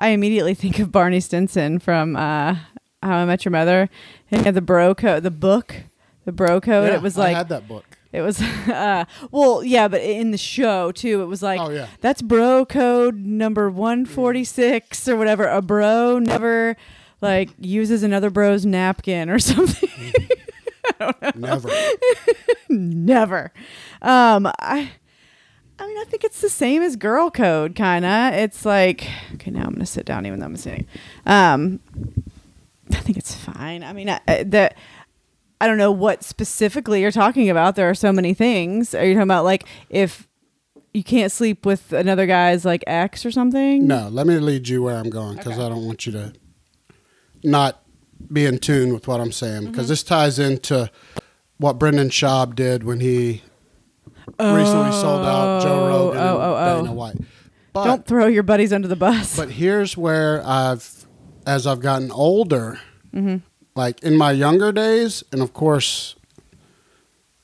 I 0.00 0.08
immediately 0.08 0.54
think 0.54 0.80
of 0.80 0.90
Barney 0.90 1.20
Stinson 1.20 1.78
from 1.78 2.16
uh, 2.16 2.56
How 3.04 3.18
I 3.18 3.24
Met 3.24 3.44
Your 3.44 3.52
Mother. 3.52 3.88
He 4.26 4.36
had 4.36 4.56
the 4.56 4.60
bro 4.60 4.96
code, 4.96 5.22
the 5.22 5.30
book, 5.30 5.76
the 6.24 6.32
bro 6.32 6.60
code. 6.60 6.88
Yeah, 6.88 6.96
it 6.96 7.02
was 7.02 7.16
like 7.16 7.36
I 7.36 7.38
had 7.38 7.48
that 7.50 7.68
book. 7.68 7.84
It 8.10 8.22
was, 8.22 8.42
uh, 8.68 9.04
well, 9.30 9.62
yeah, 9.62 9.86
but 9.86 10.00
in 10.02 10.32
the 10.32 10.38
show 10.38 10.90
too, 10.90 11.22
it 11.22 11.26
was 11.26 11.40
like, 11.40 11.60
Oh, 11.60 11.70
yeah. 11.70 11.86
that's 12.00 12.20
bro 12.20 12.66
code 12.66 13.14
number 13.14 13.70
146 13.70 15.06
or 15.06 15.14
whatever. 15.14 15.46
A 15.46 15.62
bro 15.62 16.18
never 16.18 16.76
like 17.22 17.50
uses 17.58 18.02
another 18.02 18.28
bro's 18.30 18.66
napkin 18.66 19.30
or 19.30 19.38
something. 19.38 19.88
Never. 21.34 21.70
never. 22.68 23.52
Um, 24.02 24.46
I, 24.58 24.90
I 25.78 25.86
mean, 25.86 25.98
I 25.98 26.04
think 26.08 26.24
it's 26.24 26.40
the 26.40 26.48
same 26.48 26.82
as 26.82 26.96
girl 26.96 27.30
code, 27.30 27.74
kind 27.74 28.04
of. 28.04 28.34
It's 28.34 28.64
like, 28.64 29.08
okay, 29.34 29.50
now 29.50 29.60
I'm 29.60 29.70
going 29.70 29.80
to 29.80 29.86
sit 29.86 30.04
down 30.06 30.26
even 30.26 30.40
though 30.40 30.46
I'm 30.46 30.56
sitting. 30.56 30.86
Um, 31.26 31.80
I 32.92 32.96
think 32.96 33.18
it's 33.18 33.34
fine. 33.34 33.82
I 33.82 33.92
mean, 33.92 34.10
I, 34.10 34.20
I- 34.28 34.42
the, 34.42 34.70
I 35.60 35.66
don't 35.68 35.78
know 35.78 35.92
what 35.92 36.24
specifically 36.24 37.00
you're 37.00 37.12
talking 37.12 37.48
about. 37.48 37.76
There 37.76 37.88
are 37.88 37.94
so 37.94 38.12
many 38.12 38.34
things. 38.34 38.94
Are 38.96 39.04
you 39.04 39.14
talking 39.14 39.22
about 39.22 39.44
like 39.44 39.64
if 39.90 40.26
you 40.92 41.04
can't 41.04 41.30
sleep 41.30 41.64
with 41.64 41.92
another 41.92 42.26
guy's 42.26 42.64
like 42.64 42.82
ex 42.88 43.24
or 43.24 43.30
something? 43.30 43.86
No, 43.86 44.08
let 44.08 44.26
me 44.26 44.38
lead 44.40 44.66
you 44.68 44.82
where 44.82 44.96
I'm 44.96 45.08
going 45.08 45.36
because 45.36 45.60
I 45.60 45.68
don't 45.68 45.86
want 45.86 46.04
you 46.04 46.10
to 46.12 46.32
not 47.42 47.82
be 48.32 48.46
in 48.46 48.58
tune 48.58 48.92
with 48.94 49.08
what 49.08 49.20
I'm 49.20 49.32
saying 49.32 49.66
because 49.66 49.84
Mm-hmm. 49.84 49.88
this 49.92 50.02
ties 50.02 50.38
into 50.38 50.90
what 51.58 51.78
Brendan 51.78 52.08
Schaub 52.10 52.54
did 52.54 52.84
when 52.84 53.00
he 53.00 53.42
recently 54.38 54.92
sold 54.92 55.24
out 55.26 55.62
Joe 55.62 55.86
Rogan 55.88 56.20
oh, 56.20 56.38
oh, 56.40 56.56
and 56.56 56.68
oh. 56.70 56.82
Dana 56.82 56.92
White. 56.94 57.16
But 57.72 57.84
Don't 57.84 58.06
throw 58.06 58.26
your 58.26 58.42
buddies 58.42 58.72
under 58.72 58.86
the 58.88 58.96
bus. 58.96 59.36
but 59.36 59.50
here's 59.50 59.96
where 59.96 60.42
I've, 60.46 61.06
as 61.46 61.66
I've 61.66 61.80
gotten 61.80 62.10
older, 62.10 62.78
Mm-hmm. 63.14 63.36
like 63.74 64.02
in 64.02 64.16
my 64.16 64.32
younger 64.32 64.72
days, 64.72 65.22
and 65.32 65.42
of 65.42 65.52
course, 65.52 66.14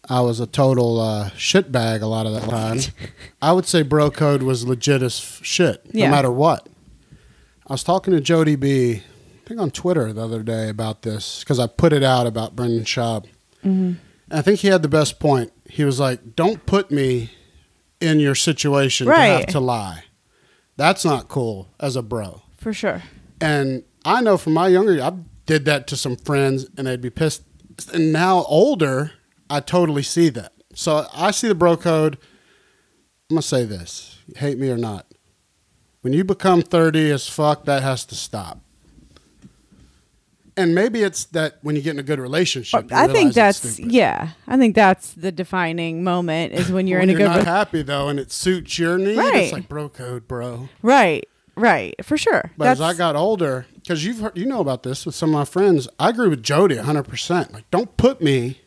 I 0.08 0.22
was 0.22 0.40
a 0.40 0.46
total 0.46 0.98
uh, 0.98 1.28
shitbag 1.30 2.00
a 2.00 2.06
lot 2.06 2.24
of 2.26 2.32
that 2.32 2.48
time. 2.48 2.78
I 3.42 3.52
would 3.52 3.66
say 3.66 3.82
bro 3.82 4.10
code 4.10 4.42
was 4.42 4.66
legit 4.66 5.02
as 5.02 5.14
shit, 5.42 5.82
Yeah. 5.92 6.06
no 6.06 6.10
matter 6.12 6.30
what. 6.30 6.66
I 7.66 7.74
was 7.74 7.84
talking 7.84 8.14
to 8.14 8.20
Jody 8.22 8.56
B, 8.56 9.02
think 9.48 9.60
on 9.60 9.70
Twitter 9.70 10.12
the 10.12 10.22
other 10.22 10.42
day 10.42 10.68
about 10.68 11.02
this 11.02 11.40
because 11.40 11.58
I 11.58 11.66
put 11.66 11.92
it 11.92 12.02
out 12.02 12.26
about 12.26 12.54
Brendan 12.54 12.84
Schaub. 12.84 13.24
Mm-hmm. 13.64 13.94
And 14.30 14.38
I 14.38 14.42
think 14.42 14.60
he 14.60 14.68
had 14.68 14.82
the 14.82 14.88
best 14.88 15.18
point. 15.18 15.52
He 15.68 15.84
was 15.84 15.98
like, 15.98 16.36
"Don't 16.36 16.64
put 16.66 16.90
me 16.90 17.30
in 18.00 18.20
your 18.20 18.34
situation 18.34 19.06
to 19.06 19.14
have 19.14 19.46
to 19.46 19.60
lie. 19.60 20.04
That's 20.76 21.04
not 21.04 21.28
cool 21.28 21.68
as 21.80 21.96
a 21.96 22.02
bro." 22.02 22.42
For 22.58 22.72
sure. 22.72 23.02
And 23.40 23.84
I 24.04 24.20
know 24.20 24.36
from 24.36 24.52
my 24.52 24.68
younger, 24.68 25.02
I 25.02 25.12
did 25.46 25.64
that 25.64 25.86
to 25.88 25.96
some 25.96 26.16
friends, 26.16 26.66
and 26.76 26.86
they'd 26.86 27.00
be 27.00 27.10
pissed. 27.10 27.42
And 27.92 28.12
now 28.12 28.44
older, 28.44 29.12
I 29.48 29.60
totally 29.60 30.02
see 30.02 30.28
that. 30.30 30.52
So 30.74 31.06
I 31.14 31.30
see 31.30 31.48
the 31.48 31.54
bro 31.54 31.76
code. 31.76 32.18
I'm 33.30 33.36
gonna 33.36 33.42
say 33.42 33.64
this: 33.64 34.18
hate 34.36 34.58
me 34.58 34.68
or 34.68 34.76
not, 34.76 35.06
when 36.02 36.12
you 36.12 36.22
become 36.22 36.62
30 36.62 37.10
as 37.10 37.28
fuck, 37.28 37.64
that 37.64 37.82
has 37.82 38.04
to 38.06 38.14
stop. 38.14 38.60
And 40.58 40.74
maybe 40.74 41.02
it's 41.02 41.26
that 41.26 41.58
when 41.62 41.76
you 41.76 41.82
get 41.82 41.92
in 41.92 42.00
a 42.00 42.02
good 42.02 42.18
relationship, 42.18 42.92
I 42.92 43.06
think 43.06 43.32
that's 43.32 43.78
yeah. 43.78 44.30
I 44.48 44.56
think 44.56 44.74
that's 44.74 45.12
the 45.12 45.30
defining 45.30 46.02
moment 46.02 46.52
is 46.52 46.72
when 46.72 46.88
you're 46.88 46.98
when 46.98 47.10
in 47.10 47.16
a 47.16 47.18
you're 47.18 47.28
good 47.28 47.34
not 47.36 47.46
re- 47.46 47.52
happy 47.52 47.82
though, 47.82 48.08
and 48.08 48.18
it 48.18 48.32
suits 48.32 48.76
your 48.78 48.98
need. 48.98 49.16
Right. 49.16 49.36
It's 49.36 49.52
like 49.52 49.68
bro 49.68 49.88
code, 49.88 50.26
bro. 50.26 50.68
right, 50.82 51.28
right, 51.54 51.94
for 52.04 52.18
sure. 52.18 52.50
But 52.56 52.68
as 52.68 52.80
I 52.80 52.92
got 52.94 53.14
older, 53.14 53.66
because 53.76 54.04
you've 54.04 54.18
heard, 54.18 54.36
you 54.36 54.46
know 54.46 54.60
about 54.60 54.82
this 54.82 55.06
with 55.06 55.14
some 55.14 55.30
of 55.30 55.34
my 55.34 55.44
friends, 55.44 55.88
I 55.98 56.10
agree 56.10 56.28
with 56.28 56.42
Jody 56.42 56.76
100. 56.76 57.04
percent 57.04 57.52
Like, 57.52 57.70
don't 57.70 57.96
put 57.96 58.20
me 58.20 58.60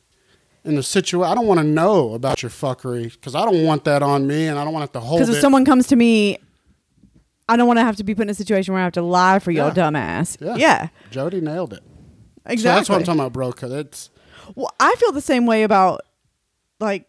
in 0.64 0.76
the 0.76 0.84
situation. 0.84 1.30
I 1.30 1.36
don't 1.36 1.48
want 1.48 1.60
to 1.60 1.66
know 1.66 2.14
about 2.14 2.42
your 2.42 2.52
fuckery 2.52 3.12
because 3.12 3.36
I 3.36 3.44
don't 3.44 3.66
want 3.66 3.84
that 3.84 4.02
on 4.02 4.28
me, 4.28 4.48
and 4.48 4.58
I 4.58 4.64
don't 4.64 4.74
want 4.74 4.90
it 4.90 4.94
to 4.94 5.02
hold 5.02 5.20
because 5.20 5.30
it. 5.30 5.36
if 5.36 5.42
someone 5.42 5.66
comes 5.66 5.88
to 5.88 5.96
me, 5.98 6.38
I 7.52 7.58
don't 7.58 7.68
want 7.68 7.78
to 7.80 7.84
have 7.84 7.98
to 7.98 8.04
be 8.04 8.16
put 8.16 8.24
in 8.24 8.30
a 8.30 8.34
situation 8.34 8.74
where 8.74 8.82
I 8.82 8.86
have 8.86 8.94
to 8.94 9.02
lie 9.02 9.40
for 9.40 9.52
your 9.52 9.68
Yeah. 9.68 9.74
dumbass. 9.74 10.38
Yeah. 10.40 10.56
Yeah, 10.58 10.88
Jody 11.12 11.42
nailed 11.42 11.74
it. 11.74 11.84
exactly. 12.46 12.58
So 12.58 12.64
that's 12.76 12.90
what 12.90 12.96
I'm 13.00 13.04
talking 13.04 13.20
about, 13.20 13.34
bro. 13.34 13.52
Code. 13.52 13.72
It's 13.88 14.10
Well, 14.56 14.74
I 14.80 14.96
feel 14.98 15.12
the 15.12 15.22
same 15.22 15.46
way 15.46 15.64
about 15.64 16.02
like 16.80 17.08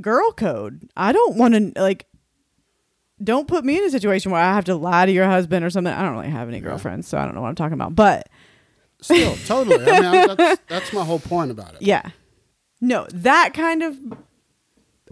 girl 0.00 0.32
code. 0.32 0.88
I 0.96 1.12
don't 1.12 1.36
want 1.36 1.54
to 1.54 1.72
like. 1.80 2.06
Don't 3.22 3.48
put 3.48 3.64
me 3.64 3.78
in 3.78 3.84
a 3.84 3.90
situation 3.90 4.30
where 4.30 4.40
I 4.42 4.52
have 4.54 4.66
to 4.66 4.74
lie 4.74 5.06
to 5.06 5.12
your 5.12 5.24
husband 5.26 5.64
or 5.64 5.70
something. 5.70 5.92
I 5.92 6.02
don't 6.02 6.12
really 6.16 6.28
have 6.28 6.48
any 6.48 6.60
girlfriends, 6.60 7.08
so 7.08 7.16
I 7.16 7.24
don't 7.24 7.34
know 7.34 7.40
what 7.40 7.48
I'm 7.48 7.54
talking 7.54 7.72
about. 7.72 7.94
But 7.94 8.28
still 9.00 9.36
totally. 9.46 9.76
I 9.90 10.00
mean, 10.00 10.04
I, 10.04 10.34
that's, 10.34 10.62
that's 10.68 10.92
my 10.92 11.02
whole 11.04 11.18
point 11.20 11.50
about 11.50 11.74
it. 11.74 11.82
yeah, 11.82 12.10
no, 12.80 13.06
that 13.14 13.52
kind 13.54 13.82
of 13.82 13.96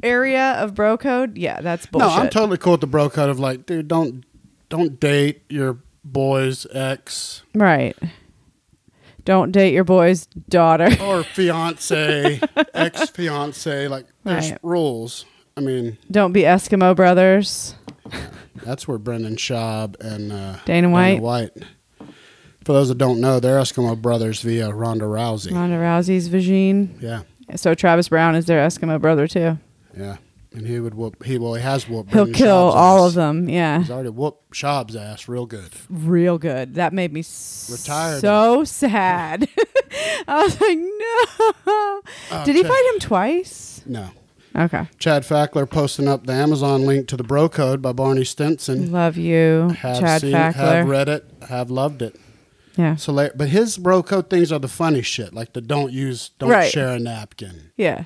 area 0.02 0.52
of 0.62 0.74
bro 0.74 0.96
code, 0.98 1.38
yeah, 1.38 1.60
that's 1.60 1.86
bullshit. 1.86 2.08
No, 2.08 2.14
I'm 2.14 2.28
totally 2.28 2.58
cool 2.58 2.72
with 2.72 2.80
the 2.82 2.86
bro 2.86 3.08
code 3.08 3.30
of 3.30 3.38
like, 3.40 3.64
dude, 3.66 3.88
don't 3.88 4.24
don't 4.68 4.98
date 5.00 5.42
your 5.48 5.78
boy's 6.04 6.66
ex 6.72 7.42
right. 7.54 7.96
Don't 9.24 9.52
date 9.52 9.72
your 9.72 9.84
boy's 9.84 10.26
daughter. 10.50 10.88
or 11.02 11.22
fiance, 11.24 12.40
ex 12.74 13.08
fiance. 13.10 13.88
Like, 13.88 14.04
there's 14.22 14.50
Right. 14.50 14.58
rules. 14.62 15.24
I 15.56 15.60
mean, 15.60 15.96
don't 16.10 16.32
be 16.32 16.42
Eskimo 16.42 16.94
brothers. 16.94 17.74
That's 18.64 18.86
where 18.86 18.98
Brendan 18.98 19.36
Schaub 19.36 19.98
and 20.00 20.30
uh, 20.32 20.56
Dana 20.66 20.90
White. 20.90 21.20
White. 21.22 21.52
For 22.64 22.72
those 22.72 22.88
that 22.88 22.98
don't 22.98 23.20
know, 23.20 23.40
they're 23.40 23.58
Eskimo 23.58 24.00
brothers 24.00 24.42
via 24.42 24.70
Ronda 24.72 25.04
Rousey. 25.06 25.52
Ronda 25.54 25.76
Rousey's 25.76 26.28
vagine. 26.28 27.00
Yeah, 27.00 27.22
So 27.56 27.74
Travis 27.74 28.08
Browne 28.10 28.34
is 28.34 28.44
their 28.46 28.66
Eskimo 28.66 29.00
brother 29.00 29.26
too. 29.26 29.58
yeah. 29.96 30.16
And 30.54 30.66
he 30.66 30.78
would 30.78 30.94
whoop. 30.94 31.24
He 31.24 31.36
well, 31.36 31.54
he 31.54 31.62
has 31.62 31.88
whooped. 31.88 32.12
He'll 32.12 32.32
kill 32.32 32.54
all 32.56 33.04
ass. 33.06 33.08
of 33.10 33.14
them. 33.14 33.48
Yeah. 33.48 33.80
He's 33.80 33.90
already 33.90 34.10
whooped 34.10 34.52
Schaub's 34.54 34.94
ass 34.94 35.26
real 35.28 35.46
good. 35.46 35.70
real 35.90 36.38
good. 36.38 36.74
That 36.76 36.92
made 36.92 37.12
me 37.12 37.24
Retired. 37.70 38.20
so 38.20 38.62
sad. 38.64 39.48
I 40.28 40.42
was 40.44 40.60
like, 40.60 40.78
no. 40.78 40.86
Oh, 41.66 42.42
Did 42.44 42.54
he 42.56 42.62
Chad- 42.62 42.70
fight 42.70 42.90
him 42.94 43.00
twice? 43.00 43.82
No. 43.84 44.10
Okay. 44.56 44.86
Chad 45.00 45.24
Fackler 45.24 45.68
posting 45.68 46.06
up 46.06 46.26
the 46.26 46.32
Amazon 46.32 46.86
link 46.86 47.08
to 47.08 47.16
the 47.16 47.24
Bro 47.24 47.48
Code 47.48 47.82
by 47.82 47.92
Barney 47.92 48.24
Stinson. 48.24 48.92
Love 48.92 49.16
you, 49.16 49.74
Have 49.80 49.98
Chad 49.98 50.20
seen, 50.20 50.32
have 50.32 50.88
read 50.88 51.08
it, 51.08 51.28
have 51.48 51.70
loved 51.72 52.00
it. 52.02 52.14
yeah. 52.76 52.94
So, 52.94 53.12
but 53.34 53.48
his 53.48 53.76
Bro 53.76 54.04
Code 54.04 54.30
things 54.30 54.52
are 54.52 54.60
the 54.60 54.68
funny 54.68 55.02
shit, 55.02 55.34
like 55.34 55.54
the 55.54 55.60
don't 55.60 55.92
use, 55.92 56.30
don't 56.38 56.50
Right. 56.50 56.70
share 56.70 56.90
a 56.90 57.00
napkin 57.00 57.72
Yeah. 57.76 58.04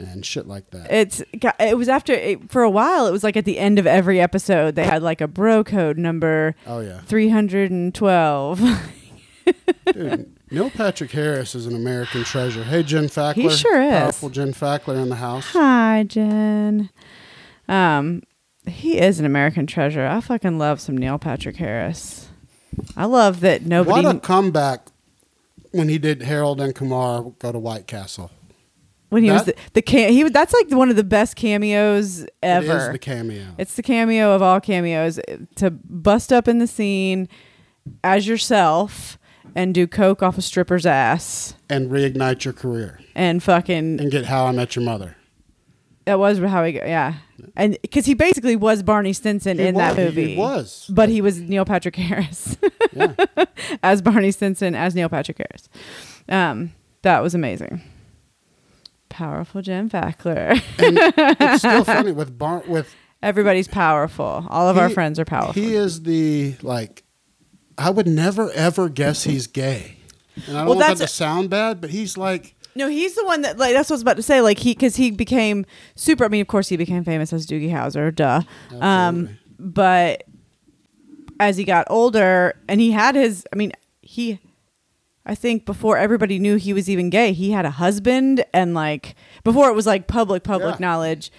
And 0.00 0.24
shit 0.24 0.46
like 0.46 0.70
that. 0.70 0.92
It's 0.92 1.22
it 1.58 1.76
was 1.76 1.88
after 1.88 2.12
it, 2.12 2.50
for 2.50 2.62
a 2.62 2.70
while 2.70 3.06
it 3.06 3.10
was 3.12 3.24
like 3.24 3.36
at 3.36 3.44
the 3.44 3.58
end 3.58 3.78
of 3.78 3.86
every 3.86 4.20
episode 4.20 4.74
they 4.74 4.84
had 4.84 5.02
like 5.02 5.20
a 5.20 5.28
bro 5.28 5.64
code 5.64 5.98
number 5.98 6.54
oh 6.66 6.80
yeah, 6.80 7.00
312. 7.02 8.60
Dude, 9.92 10.36
Neil 10.50 10.70
Patrick 10.70 11.10
Harris 11.10 11.54
is 11.54 11.66
an 11.66 11.74
American 11.74 12.24
treasure. 12.24 12.64
Hey, 12.64 12.82
Jen 12.82 13.06
Fackler. 13.08 13.34
He 13.34 13.50
sure 13.50 13.82
is. 13.82 13.90
Powerful 13.90 14.30
Jen 14.30 14.52
Fackler 14.52 15.00
in 15.02 15.08
the 15.08 15.16
house. 15.16 15.46
Hi, 15.52 16.04
Jen. 16.06 16.90
Um, 17.68 18.22
he 18.66 18.98
is 18.98 19.18
an 19.20 19.26
American 19.26 19.66
treasure. 19.66 20.06
I 20.06 20.20
fucking 20.20 20.58
love 20.58 20.80
some 20.80 20.96
Neil 20.96 21.18
Patrick 21.18 21.56
Harris. 21.56 22.28
I 22.96 23.06
love 23.06 23.40
that 23.40 23.64
nobody. 23.64 24.06
What 24.06 24.16
a 24.16 24.20
comeback 24.20 24.88
when 25.72 25.88
he 25.88 25.98
did 25.98 26.22
Harold 26.22 26.60
and 26.60 26.74
Kumar 26.74 27.32
go 27.38 27.52
to 27.52 27.58
White 27.58 27.86
Castle. 27.86 28.30
When 29.10 29.22
he 29.24 29.30
was 29.30 29.44
the, 29.44 29.52
that- 29.52 29.72
the 29.74 29.82
cam- 29.82 30.12
he 30.12 30.22
was- 30.22 30.32
that's 30.32 30.52
like 30.52 30.70
one 30.70 30.90
of 30.90 30.96
the 30.96 31.04
best 31.04 31.36
cameos 31.36 32.26
ever. 32.42 32.76
is 32.88 32.92
the 32.92 32.98
cameo. 32.98 33.46
It's 33.58 33.74
the 33.74 33.82
cameo 33.82 34.32
of 34.34 34.42
all 34.42 34.60
cameos 34.60 35.18
to 35.56 35.70
bust 35.70 36.32
up 36.32 36.46
in 36.48 36.58
the 36.58 36.66
scene 36.66 37.28
as 38.04 38.26
yourself 38.28 39.18
and 39.54 39.74
do 39.74 39.86
coke 39.86 40.22
off 40.22 40.36
a 40.38 40.42
stripper's 40.42 40.84
ass 40.86 41.54
and 41.70 41.90
reignite 41.90 42.44
your 42.44 42.52
career 42.52 43.00
and 43.14 43.42
fucking 43.42 43.98
and 44.00 44.10
get 44.10 44.26
How 44.26 44.44
I 44.46 44.52
Met 44.52 44.76
Your 44.76 44.84
Mother. 44.84 45.16
that 46.04 46.18
was 46.18 46.38
how 46.38 46.62
he 46.64 46.72
go 46.72 46.80
yeah 46.84 47.14
and 47.56 47.78
because 47.80 48.04
he 48.04 48.12
basically 48.14 48.56
was 48.56 48.82
Barney 48.82 49.14
Stinson 49.14 49.58
He 49.58 49.66
in 49.66 49.74
that 49.76 49.96
movie 49.96 50.34
He 50.34 50.36
was. 50.36 50.84
but 50.92 51.08
he 51.08 51.22
was 51.22 51.40
Neil 51.40 51.64
Patrick 51.64 51.96
Harris 51.96 52.58
Yeah. 52.92 53.14
as 53.82 54.02
Barney 54.02 54.30
Stinson 54.32 54.74
as 54.74 54.94
Neil 54.94 55.08
Patrick 55.08 55.38
Harris 55.38 55.68
um 56.28 56.72
that 57.02 57.22
was 57.22 57.34
amazing 57.34 57.80
powerful 59.18 59.60
Jen 59.62 59.90
Fackler 59.90 60.50
and 60.78 60.98
it's 61.40 61.58
still 61.58 61.84
funny 61.96 62.12
with 62.12 62.38
Bar- 62.38 62.64
with 62.68 62.94
everybody's 63.22 63.66
powerful 63.68 64.46
all 64.48 64.68
of 64.68 64.78
our 64.78 64.88
friends 64.88 65.18
are 65.18 65.24
powerful 65.24 65.52
He 65.60 65.74
is 65.74 66.02
the 66.02 66.54
like. 66.62 67.02
I 67.76 67.90
would 67.90 68.06
never 68.08 68.50
ever 68.52 68.88
guess 68.88 69.22
he's 69.24 69.46
gay, 69.46 69.98
and 70.46 70.56
I 70.56 70.60
don't 70.60 70.68
Well, 70.68 70.78
want 70.78 70.98
that 70.98 71.06
to 71.06 71.08
sound 71.08 71.48
bad, 71.50 71.80
but 71.80 71.90
he's 71.90 72.16
like 72.16 72.54
No, 72.74 72.88
he's 72.88 73.14
the 73.14 73.24
one 73.24 73.42
that 73.42 73.56
like 73.58 73.72
that's 73.72 73.88
what 73.88 73.94
I 73.94 73.98
was 73.98 74.02
about 74.02 74.16
to 74.16 74.22
say. 74.22 74.40
Like 74.40 74.58
he 74.58 74.72
because 74.74 74.96
he 74.96 75.10
became 75.12 75.64
super. 75.94 76.24
I 76.24 76.28
mean, 76.28 76.40
of 76.40 76.48
course, 76.48 76.68
he 76.68 76.76
became 76.76 77.04
famous 77.04 77.32
as 77.32 77.46
Doogie 77.46 77.70
Howser, 77.70 78.12
duh. 78.14 78.42
Um, 78.80 79.38
but 79.60 80.24
as 81.40 81.56
he 81.56 81.62
got 81.64 81.86
older, 81.88 82.54
and 82.68 82.80
he 82.80 82.90
had 82.90 83.14
his. 83.14 83.46
I 83.52 83.56
mean, 83.56 83.72
he. 84.02 84.40
I 85.28 85.34
think 85.34 85.66
before 85.66 85.98
everybody 85.98 86.38
knew 86.38 86.56
he 86.56 86.72
was 86.72 86.88
even 86.88 87.10
gay, 87.10 87.32
he 87.32 87.50
had 87.50 87.66
a 87.66 87.70
husband, 87.70 88.44
and 88.54 88.72
like 88.74 89.14
before 89.44 89.68
it 89.68 89.74
was 89.74 89.86
like 89.86 90.06
public 90.06 90.42
public 90.42 90.76
Yeah. 90.80 90.86
knowledge. 90.86 91.30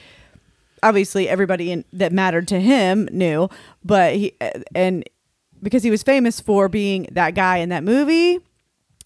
Obviously, 0.82 1.28
everybody 1.28 1.72
in, 1.72 1.84
that 1.92 2.14
mattered 2.14 2.48
to 2.50 2.60
him 2.62 3.10
knew, 3.12 3.50
but 3.84 4.16
he 4.16 4.34
and 4.74 5.04
because 5.62 5.84
he 5.84 5.92
was 5.92 6.04
famous 6.04 6.40
for 6.40 6.70
being 6.70 7.08
that 7.12 7.36
guy 7.36 7.58
in 7.58 7.68
that 7.70 7.84
movie, 7.84 8.40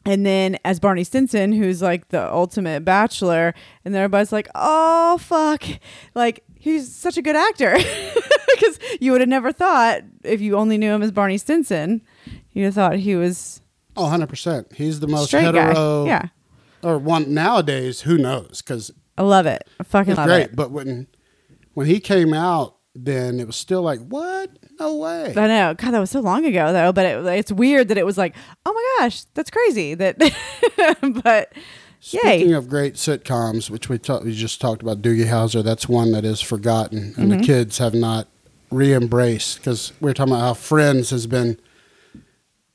and 0.05 0.23
then 0.23 0.57
as 0.63 0.79
Barney 0.79 1.03
Stinson, 1.03 1.51
who's 1.53 1.81
like 1.81 2.09
the 2.09 2.31
ultimate 2.31 2.85
bachelor, 2.85 3.55
and 3.83 3.95
then 3.95 4.01
everybody's 4.03 4.31
like, 4.31 4.49
"Oh 4.53 5.17
fuck!" 5.17 5.63
Like 6.13 6.43
he's 6.59 6.93
such 6.93 7.17
a 7.17 7.23
good 7.23 7.35
actor 7.35 7.73
because 8.55 8.77
you 9.01 9.11
would 9.11 9.21
have 9.21 9.29
never 9.29 9.51
thought 9.51 10.01
if 10.23 10.41
you 10.41 10.55
only 10.55 10.77
knew 10.77 10.91
him 10.93 11.01
as 11.01 11.11
Barney 11.11 11.39
Stinson, 11.39 12.03
you'd 12.51 12.65
have 12.65 12.75
thought 12.75 12.97
he 12.97 13.15
was 13.15 13.61
oh 13.97 14.03
100 14.03 14.27
percent. 14.29 14.73
He's 14.75 14.99
the 14.99 15.07
most 15.07 15.27
straight 15.27 15.43
hetero. 15.43 16.05
guy. 16.05 16.07
Yeah, 16.09 16.27
Or 16.81 16.97
one 16.97 17.33
nowadays. 17.33 18.01
Who 18.01 18.17
knows? 18.17 18.61
Because 18.61 18.91
I 19.17 19.21
love 19.23 19.45
it. 19.45 19.67
I 19.79 19.83
fucking 19.83 20.15
love 20.15 20.27
great. 20.27 20.41
it. 20.43 20.55
But 20.55 20.71
when 20.71 21.07
when 21.73 21.87
he 21.87 21.99
came 21.99 22.33
out, 22.33 22.77
then 22.95 23.39
it 23.39 23.47
was 23.47 23.55
still 23.55 23.81
like 23.81 23.99
what? 24.07 24.49
No 24.79 24.95
way. 24.97 25.33
I 25.35 25.47
know. 25.47 25.73
God, 25.77 25.91
that 25.91 25.99
was 25.99 26.11
so 26.11 26.19
long 26.19 26.45
ago 26.45 26.71
though. 26.73 26.91
But 26.91 27.05
it, 27.05 27.25
it's 27.37 27.51
weird 27.51 27.87
that 27.89 27.97
it 27.97 28.05
was 28.05 28.17
like, 28.17 28.35
oh 28.65 28.73
my 28.73 29.03
gosh, 29.05 29.23
that's 29.33 29.49
crazy. 29.51 29.93
That, 29.95 30.17
but 31.23 31.53
Speaking 31.99 32.49
Yay. 32.49 32.51
of 32.53 32.67
great 32.67 32.95
sitcoms, 32.95 33.69
which 33.69 33.87
we 33.87 33.97
talked, 33.97 34.25
we 34.25 34.33
just 34.35 34.59
talked 34.59 34.81
about 34.81 35.01
Doogie 35.01 35.25
Howser. 35.27 35.63
That's 35.63 35.87
one 35.87 36.11
that 36.11 36.25
is 36.25 36.41
forgotten, 36.41 37.13
and 37.15 37.31
Mm-hmm. 37.31 37.39
the 37.39 37.43
kids 37.45 37.77
have 37.77 37.93
not 37.93 38.27
re-embraced 38.71 39.57
because 39.59 39.93
we 40.01 40.11
are 40.11 40.13
talking 40.13 40.33
about 40.33 40.41
how 40.43 40.53
Friends 40.53 41.11
has 41.11 41.27
been. 41.27 41.57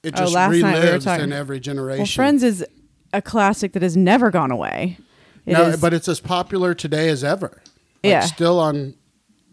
It 0.09 0.15
Oh, 0.17 0.23
just 0.23 0.35
last 0.35 0.51
night 0.53 0.55
we 0.55 0.63
were 0.91 0.97
relives 0.99 1.05
talking- 1.05 1.25
in 1.25 1.33
every 1.33 1.61
generation. 1.61 1.99
Well, 2.01 2.07
Friends 2.07 2.43
is 2.43 2.65
a 3.13 3.23
classic 3.23 3.73
that 3.73 3.83
has 3.83 3.97
never 3.97 4.31
gone 4.31 4.51
away. 4.51 4.99
It 5.47 5.53
no, 5.53 5.63
is- 5.69 5.81
but 5.81 5.93
it's 5.95 6.09
as 6.09 6.21
popular 6.21 6.75
today 6.75 7.09
as 7.09 7.23
ever. 7.23 7.61
Like, 8.03 8.11
Yeah. 8.11 8.21
still 8.21 8.59
on, 8.61 8.95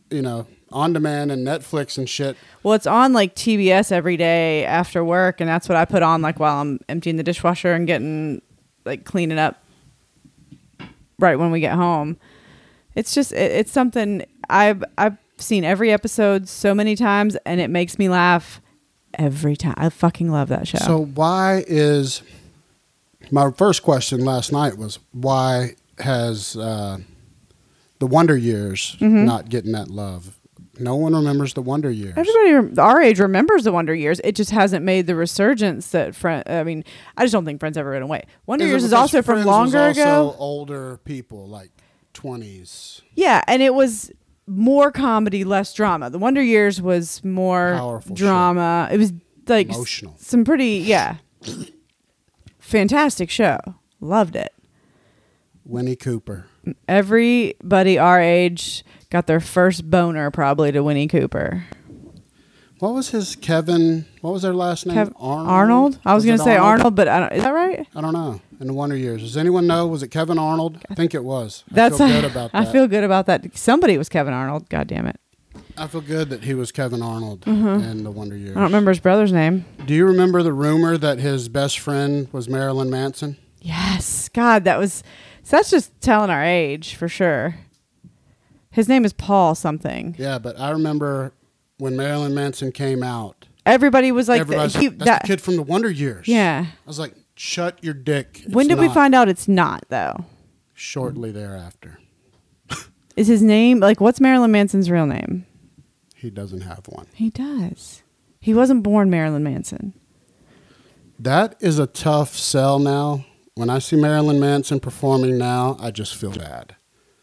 you 0.10 0.22
know, 0.22 0.48
on 0.72 0.94
demand 0.94 1.32
and 1.32 1.46
Netflix 1.46 1.98
and 1.98 2.08
shit. 2.10 2.36
Well, 2.64 2.74
it's 2.74 2.88
on 2.88 3.14
like 3.14 3.36
TBS 3.36 3.92
every 3.92 4.18
day 4.18 4.66
after 4.66 5.04
work, 5.06 5.40
and 5.40 5.50
that's 5.50 5.70
what 5.70 5.78
I 5.78 5.86
put 5.86 6.04
on 6.04 6.22
like 6.22 6.40
while 6.40 6.62
I'm 6.62 6.80
emptying 6.90 7.16
the 7.18 7.24
dishwasher 7.24 7.74
and 7.74 7.86
getting 7.88 8.42
like 8.86 9.04
cleaning 9.06 9.40
up 9.40 9.62
right 11.20 11.38
when 11.38 11.52
we 11.52 11.60
get 11.60 11.74
home. 11.74 12.18
It's 12.96 13.14
just 13.14 13.32
it, 13.32 13.52
it's 13.52 13.72
something 13.72 14.26
I've 14.50 14.84
I've 14.98 15.18
seen 15.38 15.64
every 15.64 15.92
episode 15.92 16.48
so 16.48 16.74
many 16.74 16.96
times, 16.96 17.36
and 17.46 17.60
it 17.62 17.70
makes 17.70 17.98
me 18.00 18.10
laugh 18.10 18.62
every 19.20 19.56
time. 19.56 19.76
I 19.78 19.90
fucking 19.90 20.32
love 20.32 20.50
that 20.50 20.68
show. 20.68 20.78
So 20.80 21.06
why 21.06 21.64
is 21.68 22.22
my 23.32 23.52
first 23.52 23.84
question 23.84 24.24
last 24.24 24.52
night 24.52 24.78
was 24.78 25.00
why 25.12 25.76
has 26.00 26.56
uh, 26.58 26.98
the 28.00 28.08
Wonder 28.08 28.38
Years 28.38 28.96
Mm-hmm. 29.00 29.26
not 29.26 29.50
getting 29.50 29.72
that 29.74 29.90
love? 29.90 30.38
No 30.78 30.98
one 30.98 31.16
remembers 31.16 31.54
the 31.54 31.62
Wonder 31.62 31.90
Years. 31.90 32.16
Everybody 32.18 32.78
our 32.82 33.02
age 33.02 33.20
remembers 33.22 33.64
the 33.64 33.72
Wonder 33.72 33.96
Years. 33.96 34.20
It 34.26 34.36
just 34.36 34.52
hasn't 34.52 34.84
made 34.84 35.08
the 35.08 35.16
resurgence 35.16 35.92
that 35.92 36.14
Friend. 36.16 36.44
I 36.48 36.64
mean, 36.66 36.84
I 37.16 37.24
just 37.24 37.32
don't 37.32 37.46
think 37.46 37.62
Friends 37.62 37.78
ever 37.78 37.92
went 37.92 38.04
away. 38.04 38.26
Wonder 38.46 38.66
it 38.66 38.70
Years 38.70 38.84
is 38.84 38.92
also 38.92 39.22
from 39.22 39.46
longer 39.46 39.88
ago. 39.88 40.36
older 40.38 40.98
people, 41.06 41.48
like 41.48 41.72
twenties. 42.14 43.02
Yeah, 43.16 43.42
and 43.48 43.62
it 43.62 43.74
was 43.74 44.12
more 44.48 44.92
comedy, 44.92 45.44
less 45.44 45.74
drama. 45.74 46.10
The 46.10 46.20
Wonder 46.20 46.42
Years 46.44 46.82
was 46.82 47.24
more 47.24 47.74
Powerful 47.76 48.16
drama. 48.16 48.90
It 48.92 48.98
was 48.98 49.14
like 49.48 49.70
s- 49.70 49.76
Emotional. 49.76 50.16
some 50.18 50.44
pretty 50.44 50.78
yeah, 50.78 51.18
fantastic 52.60 53.30
show. 53.30 53.58
Loved 54.00 54.36
it. 54.36 54.54
Winnie 55.64 55.96
Cooper. 55.96 56.46
Everybody 56.88 57.98
our 57.98 58.20
age 58.22 58.84
got 59.10 59.28
their 59.28 59.40
first 59.40 59.90
boner 59.90 60.30
probably 60.32 60.72
to 60.72 60.82
Winnie 60.84 61.08
Cooper. 61.08 61.64
What 62.80 62.94
was 62.94 63.10
his 63.10 63.36
Kevin? 63.38 64.06
What 64.22 64.32
was 64.34 64.42
their 64.42 64.54
last 64.54 64.86
name? 64.86 64.98
Kev- 64.98 65.14
Arnold. 65.18 65.50
Arnold. 65.50 66.00
I 66.06 66.14
was, 66.14 66.26
it 66.26 66.28
gonna 66.28 66.40
say 66.40 66.58
Arnold, 66.58 66.96
but 66.96 67.08
I 67.08 67.20
don't, 67.22 67.34
is 67.34 67.44
that 67.44 67.52
right? 67.52 67.88
I 67.96 68.02
don't 68.02 68.14
know. 68.14 68.42
In 68.60 68.68
the 68.68 68.74
Wonder 68.74 68.96
Years, 68.96 69.22
does 69.22 69.38
anyone 69.38 69.68
know? 69.68 69.88
Was 69.88 70.02
it 70.04 70.10
Kevin 70.10 70.38
Arnold? 70.40 70.80
I 70.90 70.96
think 70.96 71.14
it 71.14 71.24
was. 71.24 71.64
That's 71.72 72.00
I 72.00 72.10
feel 72.10 72.22
good 72.22 72.32
about 72.32 72.52
that. 72.52 72.58
I 72.68 72.72
feel 72.72 72.88
good 72.88 73.04
about 73.04 73.26
that. 73.28 73.58
Somebody 73.58 73.98
was 73.98 74.10
Kevin 74.10 74.34
Arnold. 74.34 74.70
God 74.70 74.88
damn 74.88 75.08
it! 75.08 75.20
I 75.78 75.88
feel 75.88 76.02
good 76.02 76.30
that 76.30 76.44
he 76.44 76.54
was 76.54 76.72
Kevin 76.72 77.02
Arnold 77.02 77.46
in 77.48 78.04
the 78.04 78.12
Wonder 78.12 78.36
Years. 78.38 78.50
Mm-hmm. 78.52 78.58
I 78.58 78.62
don't 78.62 78.70
remember 78.72 78.92
his 78.92 79.00
brother's 79.00 79.32
name. 79.34 79.66
Do 79.86 79.94
you 79.94 80.06
remember 80.06 80.42
the 80.44 80.54
rumor 80.54 80.98
that 80.98 81.20
his 81.20 81.50
best 81.50 81.80
friend 81.80 82.28
was 82.32 82.48
Marilyn 82.50 82.90
Manson? 82.90 83.38
Yes, 83.62 84.30
God, 84.30 84.64
that 84.66 84.78
was. 84.78 85.04
So 85.44 85.58
that's 85.58 85.70
just 85.70 86.00
telling 86.02 86.30
our 86.30 86.44
age 86.44 86.96
for 86.96 87.08
sure. 87.08 87.56
His 88.70 88.90
name 88.90 89.06
is 89.06 89.14
Paul 89.14 89.56
something. 89.56 90.16
Yeah, 90.18 90.40
but 90.40 90.60
I 90.60 90.72
remember 90.72 91.32
when 91.78 91.96
Marilyn 91.96 92.34
Manson 92.34 92.72
came 92.72 93.04
out. 93.04 93.48
Everybody 93.66 94.12
was 94.12 94.28
like, 94.30 94.42
everybody 94.42 94.64
was 94.66 94.76
he- 94.76 94.88
that's 94.90 95.06
that- 95.06 95.22
the 95.24 95.28
kid 95.28 95.42
from 95.42 95.56
the 95.56 95.64
Wonder 95.64 95.90
Years. 95.90 96.28
yeah. 96.28 96.66
I 96.70 96.88
was 96.88 97.00
like, 97.00 97.16
shut 97.36 97.84
your 97.84 97.94
dick. 97.94 98.42
It's 98.46 98.54
when 98.54 98.68
did 98.68 98.80
we 98.80 98.86
not." 98.88 98.94
find 98.94 99.16
out 99.16 99.28
it's 99.28 99.48
not 99.48 99.86
though? 99.90 100.26
Shortly 100.74 101.32
thereafter. 101.32 102.00
Is 103.16 103.28
his 103.28 103.42
name 103.42 103.80
like 103.80 104.00
what's 104.02 104.20
Marilyn 104.20 104.52
Manson's 104.52 104.92
real 104.92 105.06
name? 105.06 105.46
He 106.16 106.30
doesn't 106.30 106.62
have 106.62 106.86
one. 106.88 107.08
He 107.14 107.30
does. 107.30 108.04
He 108.42 108.54
wasn't 108.54 108.84
born 108.84 109.10
Marilyn 109.10 109.44
Manson. 109.44 109.94
That 111.18 111.56
is 111.62 111.80
a 111.80 111.88
tough 111.88 112.36
sell 112.36 112.78
now. 112.80 113.26
When 113.56 113.70
I 113.70 113.80
see 113.80 113.96
Marilyn 113.96 114.40
Manson 114.40 114.80
performing 114.82 115.38
now, 115.38 115.78
I 115.80 115.92
just 115.92 116.16
feel 116.16 116.32
bad. 116.32 116.76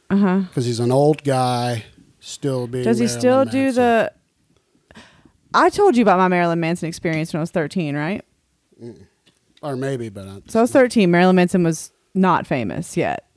Uh 0.09 0.17
huh. 0.17 0.39
Because 0.49 0.65
he's 0.65 0.81
an 0.81 0.91
old 0.91 1.25
guy, 1.25 1.85
still 2.21 2.67
being. 2.67 2.85
Does 2.85 2.99
he 2.99 3.05
Marilyn 3.05 3.21
still 3.21 3.45
do 3.45 3.73
the? 3.73 4.13
I 5.55 5.71
told 5.71 5.97
you 5.97 6.03
about 6.03 6.19
my 6.19 6.29
Marilyn 6.29 6.61
Manson 6.61 6.89
experience 6.89 7.33
when 7.33 7.41
I 7.41 7.43
was 7.43 7.51
thirteen, 7.51 7.97
right? 7.97 8.25
Mm. 8.83 9.07
Or 9.63 9.77
maybe, 9.77 10.09
but 10.09 10.27
I, 10.27 10.43
So 10.49 10.59
I 10.59 10.63
was 10.63 10.73
13. 10.73 11.11
Marilyn 11.11 11.37
Manson 11.37 11.63
was 11.63 11.93
not 12.15 12.47
famous 12.49 12.97
yet. 12.97 13.29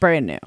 Brand 0.00 0.26
new. 0.26 0.38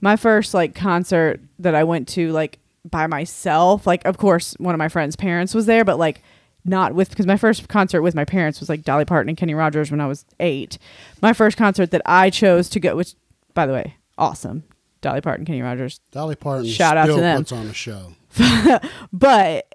My 0.00 0.16
first 0.16 0.54
like 0.54 0.74
concert 0.74 1.40
that 1.58 1.74
I 1.74 1.84
went 1.84 2.08
to 2.08 2.32
like 2.32 2.58
by 2.90 3.06
myself, 3.06 3.86
like 3.86 4.04
of 4.06 4.16
course 4.16 4.54
one 4.58 4.74
of 4.74 4.78
my 4.78 4.88
friends' 4.88 5.14
parents 5.14 5.54
was 5.54 5.66
there, 5.66 5.84
but 5.84 5.98
like 5.98 6.22
not 6.64 6.94
with 6.94 7.10
because 7.10 7.26
my 7.26 7.36
first 7.36 7.68
concert 7.68 8.00
with 8.00 8.14
my 8.14 8.24
parents 8.24 8.60
was 8.60 8.70
like 8.70 8.82
Dolly 8.82 9.04
Parton 9.04 9.28
and 9.28 9.36
Kenny 9.36 9.54
Rogers 9.54 9.90
when 9.90 10.00
I 10.00 10.06
was 10.06 10.24
8. 10.40 10.78
My 11.20 11.34
first 11.34 11.58
concert 11.58 11.90
that 11.90 12.02
I 12.06 12.30
chose 12.30 12.70
to 12.70 12.80
go 12.80 12.96
which 12.96 13.14
by 13.52 13.66
the 13.66 13.74
way, 13.74 13.96
awesome. 14.16 14.64
Dolly 15.02 15.20
Parton, 15.20 15.44
Kenny 15.44 15.62
Rogers. 15.62 16.00
Dolly 16.12 16.36
Parton 16.36 16.66
Shout 16.66 16.96
out 16.96 17.06
to 17.06 17.12
still 17.12 17.22
them. 17.22 17.38
puts 17.40 17.52
on 17.52 17.66
a 17.66 17.74
show. 17.74 18.14
But 19.12 19.74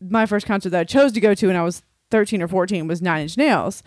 my 0.00 0.26
first 0.26 0.46
concert 0.46 0.70
that 0.70 0.80
I 0.80 0.84
chose 0.84 1.12
to 1.12 1.20
go 1.20 1.34
to 1.34 1.46
when 1.46 1.56
I 1.56 1.62
was 1.62 1.82
13 2.10 2.42
or 2.42 2.48
14 2.48 2.86
was 2.86 3.02
Nine 3.02 3.22
Inch 3.22 3.36
Nails. 3.36 3.82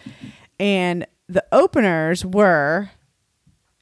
And 0.60 1.06
the 1.28 1.46
openers 1.52 2.26
were, 2.26 2.90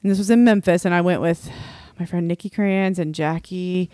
and 0.02 0.10
this 0.10 0.18
was 0.18 0.30
in 0.30 0.44
Memphis, 0.44 0.84
and 0.84 0.94
I 0.94 1.00
went 1.00 1.20
with 1.20 1.50
my 1.98 2.06
friend 2.06 2.26
Nikki 2.26 2.48
Kranz 2.48 2.98
and 2.98 3.14
Jackie 3.14 3.90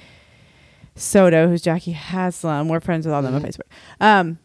Soto, 0.95 1.49
who's 1.49 1.63
Jackie 1.63 1.93
Haslam. 1.93 2.69
We're 2.69 2.81
friends 2.81 3.07
with 3.07 3.15
all 3.15 3.23
them 3.23 3.35
on 3.35 3.43
Facebook. 3.43 3.69
Um, 4.01 4.39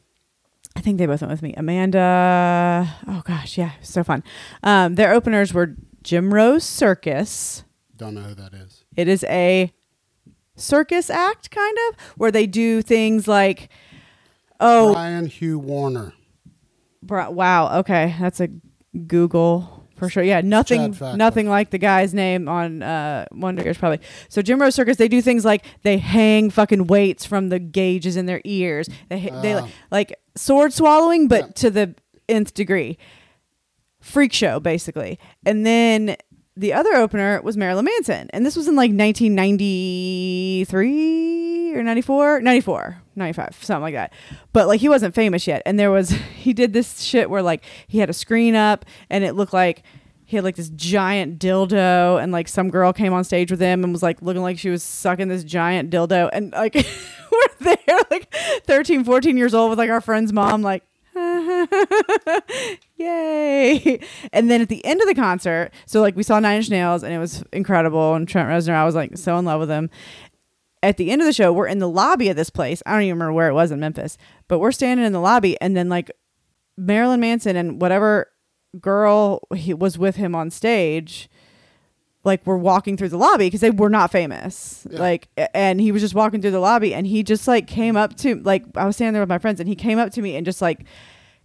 I 0.75 0.81
think 0.81 0.97
they 0.97 1.05
both 1.05 1.21
went 1.21 1.31
with 1.31 1.41
me. 1.41 1.53
Amanda, 1.55 2.95
oh 3.07 3.21
gosh, 3.25 3.57
yeah, 3.57 3.71
so 3.81 4.03
fun. 4.03 4.23
Um, 4.63 4.95
their 4.95 5.13
openers 5.13 5.53
were 5.53 5.75
Jim 6.01 6.33
Rose 6.33 6.63
Circus. 6.63 7.63
Don't 7.95 8.15
know 8.15 8.21
who 8.21 8.35
that 8.35 8.53
is. 8.53 8.83
It 8.95 9.07
is 9.07 9.23
a 9.25 9.71
circus 10.55 11.09
act, 11.09 11.51
kind 11.51 11.77
of, 11.89 11.99
where 12.17 12.31
they 12.31 12.47
do 12.47 12.81
things 12.81 13.27
like, 13.27 13.69
oh, 14.63 14.93
Brian 14.93 15.25
Hugh 15.27 15.59
Warner. 15.59 16.13
wow, 17.07 17.79
okay, 17.79 18.15
that's 18.19 18.39
a 18.39 18.49
Google 19.07 19.81
for 19.95 20.09
sure. 20.09 20.23
Yeah, 20.23 20.41
nothing, 20.41 20.97
nothing 21.15 21.47
like 21.47 21.69
the 21.69 21.77
guy's 21.77 22.13
name 22.13 22.49
on 22.49 22.81
uh, 22.81 23.25
Wonder 23.31 23.63
Years, 23.63 23.77
probably. 23.77 23.99
So 24.29 24.41
Jim 24.41 24.59
Rose 24.61 24.75
Circus, 24.75 24.97
they 24.97 25.07
do 25.07 25.21
things 25.21 25.45
like 25.45 25.63
they 25.83 25.97
hang 25.97 26.49
fucking 26.49 26.87
weights 26.87 27.25
from 27.25 27.49
the 27.49 27.59
gauges 27.59 28.17
in 28.17 28.25
their 28.25 28.41
ears. 28.43 28.89
They 29.09 29.29
they 29.41 29.53
Ah. 29.53 29.67
like 29.91 30.15
sword 30.35 30.73
swallowing, 30.73 31.27
but 31.27 31.45
Yeah. 31.45 31.51
to 31.55 31.69
the 31.69 31.95
nth 32.27 32.53
degree. 32.53 32.97
Freak 34.01 34.33
show, 34.33 34.59
basically. 34.59 35.17
And 35.45 35.65
then 35.65 36.17
the 36.57 36.73
other 36.73 36.95
opener 36.95 37.41
was 37.41 37.55
Marilyn 37.55 37.85
Manson. 37.85 38.29
And 38.33 38.45
this 38.45 38.55
was 38.57 38.67
in 38.67 38.75
like 38.75 38.91
1993 38.91 41.75
or 41.75 41.83
94, 41.83 42.41
94, 42.41 42.97
95, 43.15 43.59
something 43.61 43.81
like 43.81 43.93
that. 43.93 44.13
But 44.51 44.67
like 44.67 44.79
he 44.81 44.89
wasn't 44.89 45.15
famous 45.15 45.47
yet. 45.47 45.61
And 45.65 45.79
there 45.79 45.91
was, 45.91 46.09
he 46.35 46.53
did 46.53 46.73
this 46.73 47.01
shit 47.01 47.29
where 47.29 47.41
like 47.41 47.63
he 47.87 47.99
had 47.99 48.09
a 48.09 48.13
screen 48.13 48.55
up 48.55 48.85
and 49.09 49.23
it 49.23 49.33
looked 49.33 49.53
like 49.53 49.83
he 50.25 50.37
had 50.37 50.43
like 50.43 50.55
this 50.55 50.69
giant 50.69 51.39
dildo 51.39 52.21
and 52.21 52.31
like 52.31 52.47
some 52.47 52.69
girl 52.69 52.93
came 52.93 53.13
on 53.13 53.23
stage 53.23 53.51
with 53.51 53.59
him 53.59 53.83
and 53.83 53.93
was 53.93 54.01
like 54.01 54.21
looking 54.21 54.41
like 54.41 54.57
she 54.57 54.69
was 54.69 54.81
sucking 54.81 55.27
this 55.27 55.43
giant 55.43 55.91
dildo. 55.91 56.29
And 56.33 56.51
like 56.51 56.73
we're 57.31 57.47
there 57.59 57.99
like 58.09 58.33
13, 58.65 59.03
14 59.03 59.37
years 59.37 59.53
old 59.53 59.69
with 59.69 59.79
like 59.79 59.89
our 59.89 60.01
friend's 60.01 60.33
mom, 60.33 60.61
like, 60.61 60.83
Yay. 62.97 63.99
And 64.31 64.49
then 64.49 64.61
at 64.61 64.69
the 64.69 64.83
end 64.83 65.01
of 65.01 65.07
the 65.07 65.13
concert, 65.13 65.71
so 65.85 66.01
like 66.01 66.15
we 66.15 66.23
saw 66.23 66.39
Nine 66.39 66.57
Inch 66.57 66.71
Nails 66.71 67.03
and 67.03 67.13
it 67.13 67.19
was 67.19 67.43
incredible. 67.53 68.15
And 68.15 68.27
Trent 68.27 68.49
Reznor, 68.49 68.73
I 68.73 68.85
was 68.85 68.95
like 68.95 69.17
so 69.17 69.37
in 69.37 69.45
love 69.45 69.59
with 69.59 69.69
him. 69.69 69.91
At 70.83 70.97
the 70.97 71.09
end 71.09 71.21
of 71.21 71.25
the 71.25 71.33
show, 71.33 71.51
we're 71.51 71.67
in 71.67 71.79
the 71.79 71.89
lobby 71.89 72.29
of 72.29 72.35
this 72.35 72.49
place. 72.51 72.83
I 72.85 72.91
don't 72.91 73.01
even 73.03 73.15
remember 73.15 73.33
where 73.33 73.47
it 73.47 73.53
was 73.53 73.71
in 73.71 73.79
Memphis, 73.79 74.17
but 74.47 74.59
we're 74.59 74.71
standing 74.73 75.05
in 75.05 75.13
the 75.13 75.19
lobby 75.21 75.59
and 75.61 75.75
then 75.75 75.89
like 75.89 76.11
Marilyn 76.77 77.19
Manson 77.21 77.55
and 77.55 77.81
whatever 77.81 78.27
girl 78.79 79.47
he 79.55 79.73
was 79.73 79.97
with 79.97 80.15
him 80.17 80.33
on 80.35 80.49
stage 80.49 81.29
like 82.23 82.45
were 82.47 82.57
walking 82.57 82.97
through 82.97 83.09
the 83.09 83.17
lobby 83.17 83.45
because 83.45 83.59
they 83.61 83.69
were 83.69 83.89
not 83.89 84.11
famous 84.11 84.87
Yeah. 84.89 84.99
like 84.99 85.27
and 85.53 85.79
he 85.79 85.91
was 85.91 86.01
just 86.01 86.15
walking 86.15 86.41
through 86.41 86.51
the 86.51 86.59
lobby 86.59 86.91
and 86.93 87.05
he 87.05 87.21
just 87.21 87.47
like 87.47 87.67
came 87.67 87.95
up 87.95 88.15
to 88.17 88.35
like 88.41 88.63
i 88.75 88.85
was 88.85 88.95
standing 88.95 89.13
there 89.13 89.21
with 89.21 89.29
my 89.29 89.37
friends 89.37 89.59
and 89.59 89.69
he 89.69 89.75
came 89.75 89.99
up 89.99 90.11
to 90.13 90.21
me 90.23 90.35
and 90.35 90.43
just 90.45 90.59
like 90.61 90.85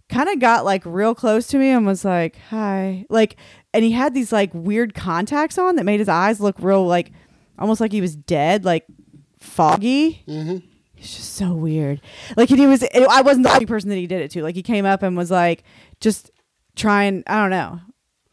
kind 0.09 0.27
of 0.29 0.39
got 0.39 0.65
like 0.65 0.81
real 0.85 1.13
close 1.13 1.45
to 1.47 1.59
me 1.59 1.67
and 1.69 1.85
was 1.85 2.03
like 2.03 2.37
hi 2.49 3.05
like 3.11 3.35
and 3.75 3.83
he 3.83 3.91
had 3.91 4.15
these 4.15 4.31
like 4.31 4.49
weird 4.55 4.95
contacts 4.95 5.59
on 5.59 5.75
that 5.75 5.83
made 5.85 5.99
his 5.99 6.09
eyes 6.09 6.39
look 6.39 6.55
real 6.59 6.87
like 6.87 7.11
almost 7.59 7.79
like 7.81 7.91
he 7.91 8.01
was 8.01 8.15
dead 8.15 8.65
like 8.65 8.85
foggy 9.49 10.23
Mm-hmm. 10.27 10.57
it's 10.97 11.15
just 11.17 11.33
so 11.35 11.53
weird. 11.53 12.01
Like, 12.37 12.49
and 12.51 12.59
he 12.59 12.67
was, 12.67 12.83
I 12.93 13.21
wasn't 13.21 13.45
the 13.45 13.51
only 13.53 13.65
person 13.65 13.89
that 13.89 13.95
he 13.97 14.07
did 14.07 14.21
it 14.21 14.31
to. 14.31 14.43
Like, 14.43 14.55
he 14.55 14.63
came 14.63 14.85
up 14.85 15.01
and 15.03 15.15
was 15.17 15.31
like, 15.31 15.63
just 15.99 16.29
trying, 16.75 17.23
I 17.27 17.41
don't 17.41 17.49
know. 17.51 17.79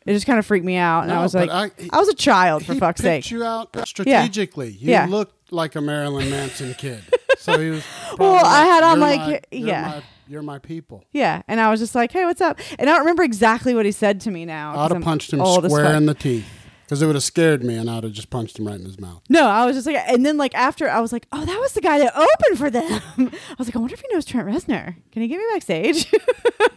It 0.05 0.13
just 0.13 0.27
kind 0.27 0.39
of 0.39 0.47
freaked 0.47 0.65
me 0.65 0.77
out, 0.77 1.03
and 1.03 1.13
I 1.13 1.21
was 1.21 1.35
like, 1.35 1.51
I- 1.51 1.71
I, 1.93 1.99
was 1.99 2.09
a 2.09 2.15
child 2.15 2.65
for 2.65 2.77
fuck's 2.77 3.01
sake. 3.01 3.29
you 3.31 3.43
out 3.43 3.77
strategically. 3.89 4.71
You 4.71 4.93
Yeah. 4.93 5.07
looked 5.07 5.53
like 5.53 5.75
a 5.75 5.81
Marilyn 5.81 6.31
Manson 6.31 6.75
kid. 6.75 7.03
So 7.39 7.61
he 7.61 7.71
was. 7.71 7.85
Well, 8.19 8.41
probably 8.41 8.49
I 8.49 8.65
had 8.65 8.83
on, 8.83 8.99
like, 8.99 9.21
my- 9.21 9.41
yeah. 9.53 9.83
my- 9.83 10.03
you're 10.27 10.43
my 10.43 10.59
people. 10.59 11.05
Yeah, 11.13 11.43
and 11.47 11.61
I 11.61 11.71
was 11.71 11.79
just 11.79 11.95
like, 11.95 12.11
"Hey, 12.11 12.25
what's 12.25 12.41
up?" 12.41 12.59
And 12.79 12.89
I 12.89 12.93
don't 12.93 13.01
remember 13.01 13.23
exactly 13.23 13.73
what 13.75 13.85
he 13.87 13.93
said 13.93 14.21
to 14.23 14.31
me 14.33 14.45
now. 14.45 14.77
I'd 14.77 14.91
have 14.91 15.03
punched 15.03 15.33
him 15.33 15.45
square 15.45 15.95
in 15.95 16.07
the 16.07 16.15
teeth 16.15 16.47
because 16.87 17.03
it 17.03 17.07
would 17.07 17.17
have 17.17 17.25
scared 17.25 17.65
me, 17.65 17.75
and 17.75 17.91
I'd 17.91 18.05
have 18.05 18.13
just 18.13 18.31
punched 18.31 18.61
him 18.61 18.69
right 18.69 18.79
in 18.79 18.85
his 18.85 19.01
mouth. 19.01 19.21
No, 19.29 19.47
I 19.47 19.67
was 19.67 19.75
just 19.75 19.89
like, 19.89 19.97
and 19.97 20.25
then 20.25 20.37
like 20.37 20.55
after, 20.55 20.89
I 20.89 21.01
was 21.01 21.13
like, 21.13 21.27
"Oh, 21.33 21.45
that 21.45 21.61
was 21.61 21.73
the 21.73 21.81
guy 21.81 21.99
that 21.99 22.17
opened 22.17 22.59
for 22.59 22.71
them." 22.71 23.03
I 23.19 23.55
was 23.59 23.67
like, 23.67 23.75
"I 23.75 23.81
wonder 23.81 23.95
if 23.95 24.01
he 24.01 24.07
knows 24.13 24.25
Trent 24.25 24.47
Reznor. 24.47 24.95
Can 25.11 25.23
he 25.23 25.27
get 25.27 25.39
me 25.39 25.45
backstage?" 25.53 26.09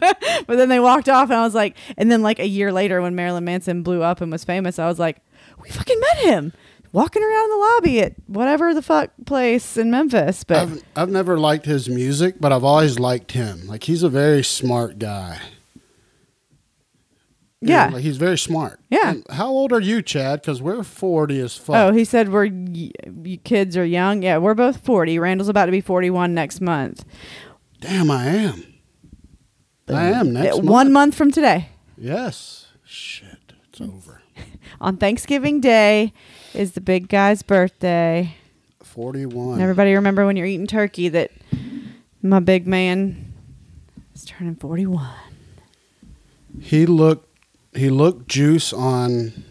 but 0.00 0.56
then 0.56 0.68
they 0.68 0.80
walked 0.80 1.08
off, 1.08 1.30
and 1.30 1.38
I 1.38 1.44
was 1.44 1.54
like, 1.54 1.76
and 1.96 2.10
then 2.10 2.22
like 2.22 2.40
a 2.40 2.46
year 2.46 2.72
later, 2.72 3.00
when 3.00 3.14
Marilyn 3.14 3.44
Manson 3.44 3.84
blew 3.84 4.02
up 4.02 4.20
and 4.20 4.32
was 4.32 4.42
famous, 4.44 4.80
I 4.80 4.88
was 4.88 4.98
like, 4.98 5.18
"We 5.62 5.70
fucking 5.70 6.00
met 6.00 6.18
him." 6.18 6.52
Walking 6.92 7.22
around 7.22 7.50
the 7.50 7.56
lobby 7.56 8.00
at 8.00 8.14
whatever 8.26 8.74
the 8.74 8.82
fuck 8.82 9.12
place 9.24 9.76
in 9.76 9.92
Memphis, 9.92 10.42
but 10.42 10.56
I've 10.56 10.82
I've 10.96 11.08
never 11.08 11.38
liked 11.38 11.64
his 11.64 11.88
music, 11.88 12.40
but 12.40 12.50
I've 12.50 12.64
always 12.64 12.98
liked 12.98 13.30
him. 13.30 13.68
Like 13.68 13.84
he's 13.84 14.02
a 14.02 14.08
very 14.08 14.42
smart 14.42 14.98
guy. 14.98 15.40
Know, 17.62 17.72
yeah. 17.74 17.88
like 17.90 18.02
he's 18.02 18.16
very 18.16 18.38
smart. 18.38 18.80
Yeah. 18.88 19.10
And 19.10 19.26
how 19.30 19.48
old 19.48 19.70
are 19.72 19.80
you, 19.80 20.00
Chad? 20.00 20.40
Because 20.40 20.62
we're 20.62 20.82
forty 20.82 21.38
as 21.40 21.56
fuck. 21.58 21.76
Oh, 21.76 21.92
he 21.92 22.04
said 22.06 22.30
we're 22.32 22.48
y- 22.50 23.38
kids 23.44 23.76
are 23.76 23.84
young. 23.84 24.22
Yeah, 24.22 24.38
we're 24.38 24.54
both 24.54 24.82
forty. 24.84 25.18
Randall's 25.18 25.50
about 25.50 25.66
to 25.66 25.72
be 25.72 25.82
forty-one 25.82 26.32
next 26.32 26.62
month. 26.62 27.04
Damn, 27.80 28.10
I 28.10 28.26
am. 28.28 28.64
I 29.88 30.04
am 30.04 30.32
next 30.32 30.54
Uh, 30.54 30.56
month. 30.58 30.68
One 30.70 30.92
month 30.92 31.14
from 31.14 31.30
today, 31.30 31.68
Yes. 31.98 32.68
Shit, 32.84 33.52
it's 33.68 33.80
over. 33.80 34.22
on 34.80 34.96
Thanksgiving 34.96 35.60
Day, 35.60 36.12
is 36.54 36.72
the 36.72 36.80
big 36.80 37.08
guy's 37.08 37.42
birthday. 37.42 38.36
Forty-one. 38.82 39.54
And 39.54 39.62
everybody 39.62 39.92
remember 39.94 40.24
when 40.24 40.36
you're 40.36 40.46
eating 40.46 40.66
turkey 40.66 41.08
that 41.10 41.30
my 42.22 42.40
big 42.40 42.66
man 42.66 43.34
is 44.14 44.24
turning 44.24 44.54
forty-one. 44.56 45.10
He 46.58 46.86
looked. 46.86 47.26
He 47.74 47.90
looked 47.90 48.28
juice 48.28 48.72
on. 48.72 49.44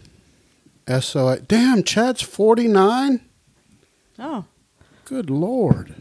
SOA. 0.88 1.40
Damn, 1.40 1.84
Chad's 1.84 2.20
forty-nine. 2.22 3.20
Oh, 4.18 4.44
Good 5.04 5.30
lord. 5.30 5.94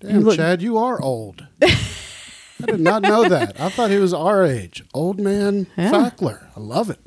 Damn, 0.00 0.20
look- 0.22 0.36
Chad, 0.36 0.60
you 0.62 0.76
are 0.76 1.00
old. 1.00 1.46
I 1.62 2.66
did 2.66 2.80
not 2.80 3.02
know 3.02 3.28
that. 3.28 3.60
I 3.60 3.68
thought 3.68 3.90
he 3.90 3.98
was 3.98 4.12
our 4.12 4.44
age. 4.44 4.82
Old 4.92 5.20
man 5.20 5.68
Yeah. 5.76 5.92
Fackler. 5.92 6.46
I 6.56 6.60
love 6.60 6.90
it. 6.90 6.98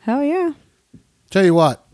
hell 0.00 0.22
yeah! 0.22 0.52
Tell 1.30 1.44
you 1.44 1.54
what, 1.54 1.86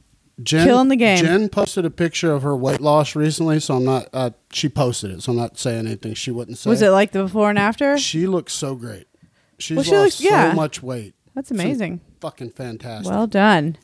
Jen, 0.42 0.66
Killing 0.66 0.88
the 0.88 0.96
game. 0.96 1.18
Jen 1.18 1.48
posted 1.48 1.84
a 1.84 1.90
picture 1.90 2.32
of 2.32 2.42
her 2.42 2.56
weight 2.56 2.80
loss 2.80 3.14
recently, 3.14 3.60
so 3.60 3.76
I'm 3.76 3.84
not. 3.84 4.08
Uh, 4.12 4.30
she 4.52 4.68
posted 4.68 5.12
it, 5.12 5.22
so 5.22 5.30
I'm 5.32 5.38
not 5.38 5.56
saying 5.58 5.86
anything 5.86 6.14
she 6.14 6.32
wouldn't 6.32 6.58
say. 6.58 6.68
Was 6.70 6.82
it 6.82 6.90
like 6.90 7.12
the 7.12 7.22
before 7.22 7.48
and 7.50 7.58
after? 7.58 7.96
She 7.96 8.26
looks 8.26 8.52
so 8.52 8.74
great. 8.74 9.06
She's 9.58 9.76
Well, 9.76 9.84
she 9.84 9.90
lost 9.92 10.20
looks- 10.20 10.32
yeah. 10.32 10.50
so 10.50 10.56
much 10.56 10.82
weight. 10.82 11.14
That's 11.34 11.50
amazing. 11.50 12.00
Fucking 12.20 12.50
fantastic. 12.50 13.10
Well 13.10 13.26
done. 13.26 13.78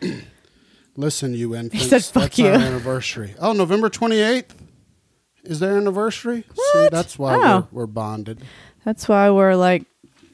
Listen, 0.96 1.34
you 1.34 1.54
infants. 1.54 1.86
said, 1.88 2.04
"Fuck 2.04 2.22
that's 2.24 2.38
you." 2.38 2.48
Our 2.48 2.54
anniversary. 2.54 3.34
Oh, 3.38 3.52
November 3.52 3.88
28th 3.88 4.50
is 5.44 5.60
their 5.60 5.76
anniversary. 5.78 6.42
See, 6.54 6.62
What? 6.78 6.92
that's 6.92 7.18
why 7.18 7.34
Oh. 7.36 7.68
we're, 7.72 7.82
we're 7.82 7.86
bonded. 7.86 8.42
That's 8.84 9.08
why 9.08 9.30
we're 9.30 9.54
like, 9.54 9.84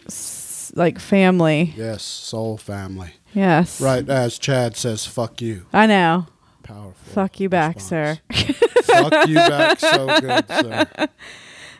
s- 0.06 0.72
like 0.74 0.98
family. 0.98 1.74
Yes, 1.76 2.02
soul 2.02 2.56
family. 2.56 3.12
Yes. 3.34 3.80
Right 3.80 4.08
as 4.08 4.38
Chad 4.38 4.76
says, 4.76 5.06
"Fuck 5.06 5.40
you." 5.40 5.66
I 5.72 5.86
know. 5.86 6.26
Powerful. 6.64 6.94
Fuck 7.12 7.40
you 7.40 7.48
back, 7.48 7.76
response. 7.76 8.18
sir. 8.30 8.52
Fuck 8.84 9.28
you 9.28 9.34
back 9.36 9.78
so 9.80 10.20
good, 10.20 10.48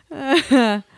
sir. 0.09 0.83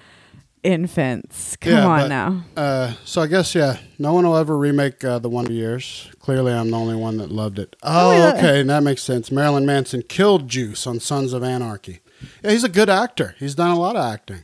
Infants. 0.63 1.55
Come 1.57 1.73
Yeah, 1.73 1.85
on 1.87 1.99
but- 2.01 2.07
now. 2.09 2.43
Uh, 2.55 2.93
so 3.03 3.21
I 3.21 3.27
guess 3.27 3.55
yeah, 3.55 3.77
no 3.97 4.13
one 4.13 4.25
will 4.27 4.37
ever 4.37 4.57
remake 4.57 5.03
uh, 5.03 5.19
the 5.19 5.29
Wonder 5.29 5.51
Years. 5.53 6.09
Clearly, 6.19 6.53
I'm 6.53 6.69
the 6.69 6.77
only 6.77 6.95
one 6.95 7.17
that 7.17 7.31
loved 7.31 7.57
it. 7.59 7.75
Oh, 7.83 8.11
yeah. 8.11 8.33
okay, 8.37 8.61
that 8.63 8.83
makes 8.83 9.01
sense. 9.01 9.31
Marilyn 9.31 9.65
Manson 9.65 10.03
killed 10.03 10.47
Juice 10.47 10.85
on 10.85 10.99
Sons 10.99 11.33
of 11.33 11.43
Anarchy. 11.43 11.99
Yeah, 12.43 12.51
he's 12.51 12.63
a 12.63 12.69
good 12.69 12.89
actor. 12.89 13.35
He's 13.39 13.55
done 13.55 13.71
a 13.71 13.79
lot 13.79 13.95
of 13.95 14.05
acting. 14.05 14.43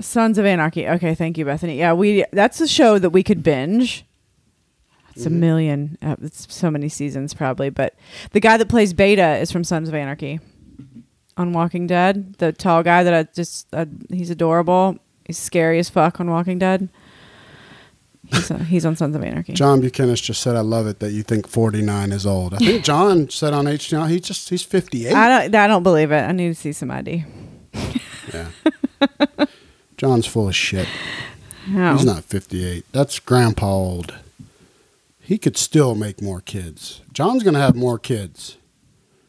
Sons 0.00 0.38
of 0.38 0.44
Anarchy. 0.44 0.88
Okay, 0.88 1.14
thank 1.14 1.38
you, 1.38 1.44
Bethany. 1.44 1.78
Yeah, 1.78 1.92
we 1.92 2.24
that's 2.32 2.60
a 2.60 2.66
show 2.66 2.98
that 2.98 3.10
we 3.10 3.22
could 3.22 3.44
binge. 3.44 4.04
It's 5.14 5.26
a 5.26 5.30
Mhm. 5.30 5.32
million. 5.34 5.98
Uh, 6.02 6.16
it's 6.22 6.52
so 6.52 6.70
many 6.70 6.88
seasons 6.88 7.34
probably, 7.34 7.70
but 7.70 7.94
the 8.32 8.40
guy 8.40 8.56
that 8.56 8.68
plays 8.68 8.92
Beta 8.94 9.36
is 9.36 9.52
from 9.52 9.62
Sons 9.62 9.88
of 9.88 9.94
Anarchy 9.94 10.40
on 11.36 11.52
Walking 11.52 11.86
Dead. 11.86 12.34
The 12.38 12.50
tall 12.52 12.82
guy 12.82 13.04
that 13.04 13.14
I 13.14 13.22
just 13.32 13.68
uh, 13.72 13.84
he's 14.10 14.30
adorable. 14.30 14.98
He's 15.26 15.38
scary 15.38 15.78
as 15.78 15.88
fuck 15.88 16.20
on 16.20 16.30
Walking 16.30 16.58
Dead. 16.58 16.88
He's, 18.26 18.50
uh, 18.50 18.58
he's 18.58 18.86
on 18.86 18.96
Sons 18.96 19.14
of 19.16 19.22
Anarchy. 19.22 19.52
John 19.52 19.80
Buchanan 19.80 20.14
just 20.14 20.40
said, 20.42 20.56
"I 20.56 20.60
love 20.60 20.86
it 20.86 21.00
that 21.00 21.10
you 21.10 21.22
think 21.22 21.48
49 21.48 22.12
is 22.12 22.24
old." 22.24 22.54
I 22.54 22.58
think 22.58 22.84
John 22.84 23.28
said 23.28 23.52
on 23.52 23.66
HDL 23.66 24.08
he 24.08 24.20
just 24.20 24.48
he's 24.48 24.62
58. 24.62 25.12
I 25.12 25.28
don't. 25.48 25.54
I 25.54 25.66
don't 25.66 25.82
believe 25.82 26.12
it. 26.12 26.20
I 26.22 26.32
need 26.32 26.48
to 26.48 26.54
see 26.54 26.72
some 26.72 26.90
ID. 26.90 27.24
yeah. 28.32 28.48
John's 29.96 30.26
full 30.26 30.48
of 30.48 30.56
shit. 30.56 30.88
No. 31.68 31.94
He's 31.94 32.04
not 32.04 32.24
58. 32.24 32.84
That's 32.92 33.18
grandpa 33.18 33.70
old. 33.72 34.14
He 35.20 35.38
could 35.38 35.56
still 35.56 35.94
make 35.94 36.20
more 36.20 36.40
kids. 36.40 37.02
John's 37.12 37.44
going 37.44 37.54
to 37.54 37.60
have 37.60 37.76
more 37.76 37.98
kids. 37.98 38.56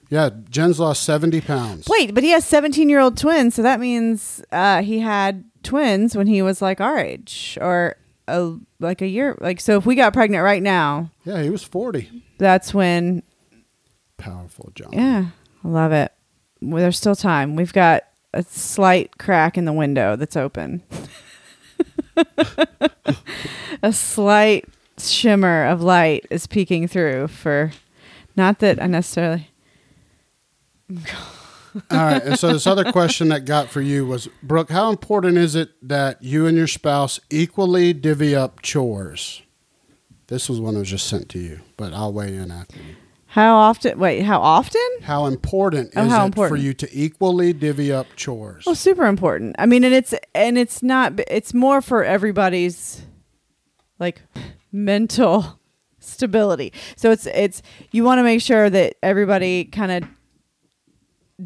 Yeah, 0.10 0.30
Jen's 0.50 0.80
lost 0.80 1.04
70 1.04 1.42
pounds. 1.42 1.88
Wait, 1.88 2.14
but 2.14 2.24
he 2.24 2.32
has 2.32 2.46
17 2.46 2.90
year 2.90 3.00
old 3.00 3.18
twins, 3.18 3.56
so 3.56 3.62
that 3.62 3.80
means 3.80 4.44
uh, 4.52 4.82
he 4.82 5.00
had 5.00 5.44
twins 5.64 6.16
when 6.16 6.28
he 6.28 6.42
was 6.42 6.62
like 6.62 6.80
our 6.82 6.98
age 7.00 7.58
or 7.62 7.96
a, 8.28 8.56
like 8.80 9.02
a 9.02 9.08
year. 9.08 9.38
Like, 9.40 9.60
so 9.60 9.78
if 9.78 9.86
we 9.86 9.96
got 9.96 10.14
pregnant 10.14 10.44
right 10.44 10.62
now, 10.64 11.10
Yeah, 11.26 11.42
he 11.42 11.50
was 11.50 11.64
40. 11.64 12.24
that's 12.38 12.74
when, 12.74 13.24
Powerful 14.18 14.72
John. 14.76 14.90
yeah, 14.94 15.26
I 15.64 15.68
love 15.68 15.92
it. 15.92 16.12
Well, 16.62 16.82
there's 16.82 16.98
still 16.98 17.16
time. 17.16 17.56
We've 17.56 17.74
got 17.74 18.04
a 18.34 18.44
slight 18.44 19.18
crack 19.18 19.58
in 19.58 19.66
the 19.66 19.74
window 19.74 20.16
that's 20.16 20.38
open, 20.38 20.82
a 23.84 23.92
slight 23.92 24.66
shimmer 24.98 25.66
of 25.66 25.82
light 25.82 26.26
is 26.30 26.48
peeking 26.48 26.88
through 26.88 27.28
for 27.28 27.72
not 28.36 28.60
that 28.60 28.82
I 28.82 28.88
necessarily. 28.88 29.50
All 31.92 31.98
right. 31.98 32.22
And 32.24 32.38
so 32.40 32.52
this 32.54 32.68
other 32.68 32.92
question 32.92 33.30
that 33.30 33.46
got 33.46 33.70
for 33.70 33.82
you 33.82 34.06
was, 34.06 34.28
Brooke, 34.42 34.70
how 34.70 34.90
important 34.90 35.38
is 35.38 35.56
it 35.56 35.70
that 35.88 36.22
you 36.22 36.46
and 36.46 36.56
your 36.58 36.68
spouse 36.68 37.20
equally 37.30 37.94
divvy 37.94 38.36
up 38.36 38.62
chores? 38.62 39.42
This 40.28 40.48
was 40.50 40.60
one 40.60 40.74
that 40.76 40.82
was 40.82 40.90
just 40.90 41.08
sent 41.08 41.30
to 41.30 41.40
you, 41.40 41.60
but 41.78 41.94
I'll 41.94 42.14
weigh 42.14 42.36
in 42.36 42.52
after 42.52 42.78
you. 42.78 42.96
How 43.28 43.56
often? 43.56 43.98
Wait, 43.98 44.22
how 44.22 44.40
often? 44.42 44.82
How 45.02 45.26
important 45.26 45.92
Oh, 45.96 46.06
is 46.06 46.12
how 46.12 46.22
it 46.24 46.26
important. 46.28 46.58
for 46.60 46.64
you 46.64 46.74
to 46.76 46.88
equally 46.92 47.52
divvy 47.52 47.92
up 47.92 48.06
chores? 48.16 48.64
Well, 48.66 48.76
super 48.76 49.06
important. 49.06 49.56
I 49.58 49.66
mean, 49.66 49.84
and 49.84 49.94
it's 49.94 50.14
and 50.36 50.56
it's 50.58 50.84
not. 50.84 51.20
It's 51.28 51.52
more 51.54 51.82
for 51.82 52.04
everybody's 52.04 53.02
like 54.00 54.22
mental 54.72 55.60
stability. 56.00 56.74
So 56.96 57.10
it's 57.12 57.26
it's 57.26 57.64
you 57.92 58.04
want 58.04 58.20
to 58.20 58.24
make 58.24 58.42
sure 58.42 58.70
that 58.70 58.96
everybody 59.02 59.66
kind 59.66 59.92
of 59.92 60.04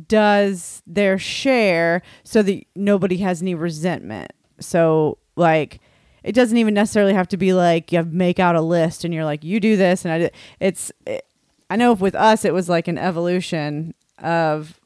does 0.08 0.82
their 0.86 1.18
share 1.18 2.02
so 2.24 2.42
that 2.42 2.64
nobody 2.76 3.18
has 3.18 3.42
any 3.42 3.56
resentment. 3.56 4.32
So 4.60 5.18
like 5.36 5.80
it 6.24 6.34
doesn't 6.34 6.58
even 6.58 6.74
necessarily 6.74 7.14
have 7.14 7.28
to 7.30 7.38
be 7.38 7.54
like 7.54 7.92
you 7.92 8.04
make 8.04 8.40
out 8.40 8.56
a 8.56 8.62
list 8.62 9.06
and 9.06 9.14
you're 9.14 9.26
like 9.26 9.44
you 9.44 9.60
do 9.60 9.78
this 9.78 10.06
and 10.06 10.14
I. 10.14 10.32
It's 10.60 10.92
it, 11.06 11.26
I 11.70 11.76
know 11.76 11.94
with 11.94 12.16
us 12.16 12.46
it 12.46 12.54
was 12.54 12.70
like 12.70 12.88
an 12.88 12.98
evolution 12.98 13.94
of 14.20 14.80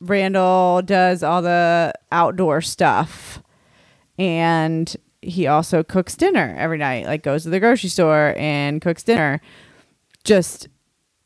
Randall 0.00 0.82
does 0.82 1.22
all 1.22 1.42
the 1.42 1.92
outdoor 2.12 2.60
stuff 2.60 3.42
and 4.18 4.96
he 5.20 5.46
also 5.46 5.82
cooks 5.82 6.14
dinner 6.14 6.54
every 6.58 6.78
night 6.78 7.06
like 7.06 7.22
goes 7.22 7.42
to 7.42 7.50
the 7.50 7.58
grocery 7.58 7.88
store 7.88 8.34
and 8.36 8.80
cooks 8.80 9.02
dinner 9.02 9.40
just 10.22 10.68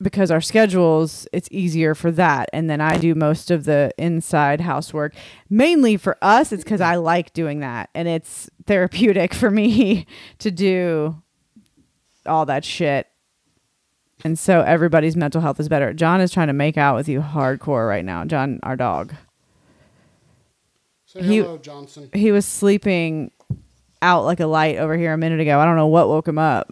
because 0.03 0.31
our 0.31 0.41
schedules 0.41 1.27
it's 1.33 1.49
easier 1.51 1.95
for 1.95 2.11
that 2.11 2.49
and 2.53 2.69
then 2.69 2.81
i 2.81 2.97
do 2.99 3.15
most 3.15 3.51
of 3.51 3.65
the 3.65 3.91
inside 3.99 4.61
housework 4.61 5.15
mainly 5.49 5.97
for 5.97 6.17
us 6.23 6.53
it's 6.53 6.65
because 6.65 6.81
i 6.81 6.97
like 6.97 7.33
doing 7.33 7.61
that 7.61 7.89
and 7.95 8.09
it's 8.09 8.51
therapeutic 8.67 9.33
for 9.35 9.51
me 9.51 10.07
to 10.39 10.51
do 10.51 11.23
all 12.27 12.45
that 12.47 12.65
shit 12.65 13.07
and 14.25 14.39
so 14.39 14.61
everybody's 14.61 15.17
mental 15.17 15.41
health 15.41 15.59
is 15.61 15.69
better 15.69 15.93
john 15.93 16.21
is 16.21 16.31
trying 16.31 16.47
to 16.49 16.53
make 16.53 16.77
out 16.77 16.95
with 16.97 17.09
you 17.09 17.21
hardcore 17.21 17.89
right 17.89 18.05
now 18.05 18.25
john 18.25 18.59
our 18.63 18.77
dog 18.77 19.15
Say 21.07 21.23
he- 21.23 21.37
hello, 21.39 21.59
Johnson. 21.59 22.09
he 22.15 22.33
was 22.33 22.47
sleeping 22.47 23.31
out 24.01 24.25
like 24.25 24.41
a 24.41 24.47
light 24.47 24.79
over 24.79 24.97
here 24.97 25.13
a 25.13 25.19
minute 25.19 25.41
ago. 25.41 25.61
I 25.61 25.65
don't 25.65 25.77
know 25.77 25.87
what 25.87 26.09
woke 26.09 26.27
him 26.27 26.39
up. 26.39 26.71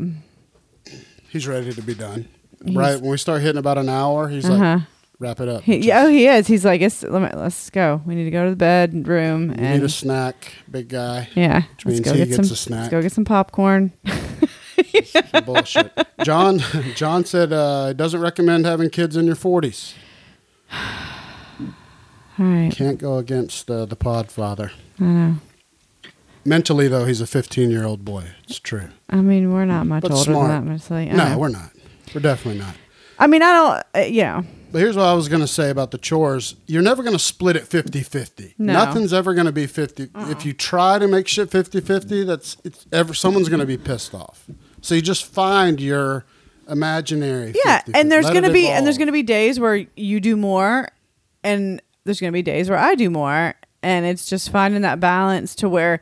He's 1.28 1.47
ready 1.47 1.72
to 1.72 1.83
be 1.83 1.95
done. 1.95 2.26
Right 2.65 3.01
when 3.01 3.11
we 3.11 3.17
start 3.17 3.43
hitting 3.43 3.59
about 3.59 3.79
an 3.79 3.89
hour, 3.89 4.29
he's 4.29 4.45
Uh-huh. 4.49 4.75
like, 4.77 4.83
wrap 5.19 5.41
it 5.41 5.49
up. 5.49 5.63
He, 5.63 5.79
yeah, 5.79 6.05
oh, 6.05 6.09
he 6.09 6.27
is. 6.27 6.47
He's 6.47 6.65
like, 6.65 6.81
it's, 6.83 7.03
let 7.03 7.37
let's 7.39 7.71
go. 7.71 8.03
We 8.07 8.15
need 8.15 8.25
to 8.25 8.31
go 8.31 8.45
to 8.45 8.51
the 8.51 8.57
bedroom 8.57 9.49
We 9.49 9.55
and 9.55 9.81
need 9.81 9.83
a 9.85 9.89
snack, 9.89 10.53
big 10.71 10.89
guy. 10.89 11.29
yeah, 11.35 11.63
Which 11.77 11.87
let's 11.87 11.87
means 11.87 12.01
go 12.01 12.13
he 12.13 12.19
get 12.19 12.37
gets 12.37 12.61
some. 12.61 12.75
a 12.75 12.77
Let's 12.77 12.91
go 12.91 13.01
get 13.03 13.13
some 13.13 13.25
popcorn. 13.25 13.93
Some 15.05 15.45
bullshit. 15.45 15.93
John 16.25 16.61
John 16.95 17.25
said 17.25 17.53
uh, 17.53 17.89
he 17.89 17.95
doesn't 17.95 18.21
recommend 18.21 18.67
having 18.67 18.91
kids 18.91 19.17
in 19.17 19.27
your 19.27 19.37
forties. 19.37 19.95
All 22.39 22.47
right, 22.47 22.73
Can't 22.73 22.99
go 22.99 23.19
against 23.19 23.71
uh, 23.71 23.85
the 23.85 23.97
Podfather. 23.97 24.71
I 24.99 25.05
know. 25.05 25.35
Mentally, 26.45 26.89
though, 26.89 27.05
he's 27.05 27.21
a 27.21 27.27
15 27.27 27.71
year 27.71 27.85
old 27.85 28.03
boy. 28.05 28.25
It's 28.49 28.59
true. 28.59 28.89
I 29.11 29.17
mean, 29.17 29.53
we're 29.53 29.67
not 29.67 29.87
much 29.87 30.03
But 30.03 30.13
older 30.13 30.33
smart. 30.33 30.65
than 30.65 30.77
that. 30.77 30.91
I 30.91 31.05
No, 31.17 31.29
know. 31.31 31.39
we're 31.39 31.49
not. 31.51 31.71
We're 32.15 32.21
definitely 32.21 32.61
not. 32.61 32.75
I 33.19 33.27
mean, 33.27 33.43
I 33.43 33.53
don't. 33.53 34.03
Uh, 34.03 34.07
you 34.07 34.23
know, 34.23 34.45
But 34.73 34.79
here's 34.81 34.97
what 34.97 35.05
I 35.07 35.15
was 35.15 35.29
going 35.29 35.43
to 35.43 35.47
say 35.47 35.71
about 35.71 35.91
the 35.91 35.99
chores. 35.99 36.57
You're 36.67 36.83
never 36.83 37.03
going 37.03 37.15
to 37.15 37.19
split 37.23 37.57
it 37.57 37.67
50 37.67 38.03
50. 38.03 38.55
No. 38.59 38.73
Uh-uh. 38.73 38.85
Nothing's 38.87 39.13
ever 39.13 39.35
going 39.35 39.47
to 39.47 39.53
be 39.53 39.67
50. 39.67 40.09
If 40.15 40.47
you 40.47 40.53
try 40.53 40.99
to 40.99 41.07
make 41.07 41.29
shit 41.29 41.51
50 41.51 41.81
50, 41.81 42.25
that's 42.25 42.57
it's 42.65 42.87
ever 42.93 43.13
someone's 43.15 43.49
going 43.49 43.61
to 43.61 43.67
be 43.67 43.77
pissed 43.77 44.15
off. 44.15 44.47
So 44.81 44.95
you 44.95 45.03
just 45.03 45.27
find 45.27 45.81
your 45.81 46.25
imaginary. 46.69 47.53
yeah, 47.65 47.83
50-50. 47.83 47.91
and 47.95 48.13
there's 48.13 48.25
Let 48.27 48.35
gonna 48.35 48.53
be 48.53 48.69
and 48.69 48.87
there's 48.87 48.97
gonna 48.97 49.13
be 49.13 49.23
days 49.23 49.59
where 49.61 49.85
you 49.97 50.21
do 50.21 50.37
more, 50.37 50.89
and 51.45 51.83
there's 52.05 52.21
gonna 52.21 52.33
be 52.33 52.43
days 52.43 52.71
where 52.71 52.79
I 52.79 52.95
do 52.95 53.11
more, 53.11 53.55
and 53.83 54.07
it's 54.07 54.25
just 54.27 54.51
finding 54.51 54.83
that 54.83 55.01
balance 55.01 55.55
to 55.57 55.69
where 55.69 56.01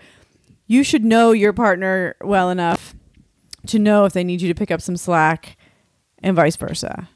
you 0.67 0.85
should 0.85 1.05
know 1.05 1.33
your 1.33 1.53
partner 1.53 2.15
well 2.21 2.51
enough 2.51 2.95
to 3.67 3.79
know 3.79 4.05
if 4.05 4.13
they 4.13 4.23
need 4.25 4.41
you 4.41 4.49
to 4.49 4.55
pick 4.55 4.71
up 4.71 4.81
some 4.81 4.97
slack, 4.97 5.57
and 6.23 6.35
vice 6.37 6.57
versa. 6.57 7.09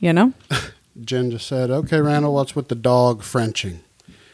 You 0.00 0.12
know? 0.12 0.32
Jen 1.00 1.30
just 1.30 1.46
said, 1.46 1.70
okay, 1.70 2.00
Randall, 2.00 2.34
what's 2.34 2.54
with 2.56 2.68
the 2.68 2.74
dog 2.74 3.22
Frenching? 3.22 3.80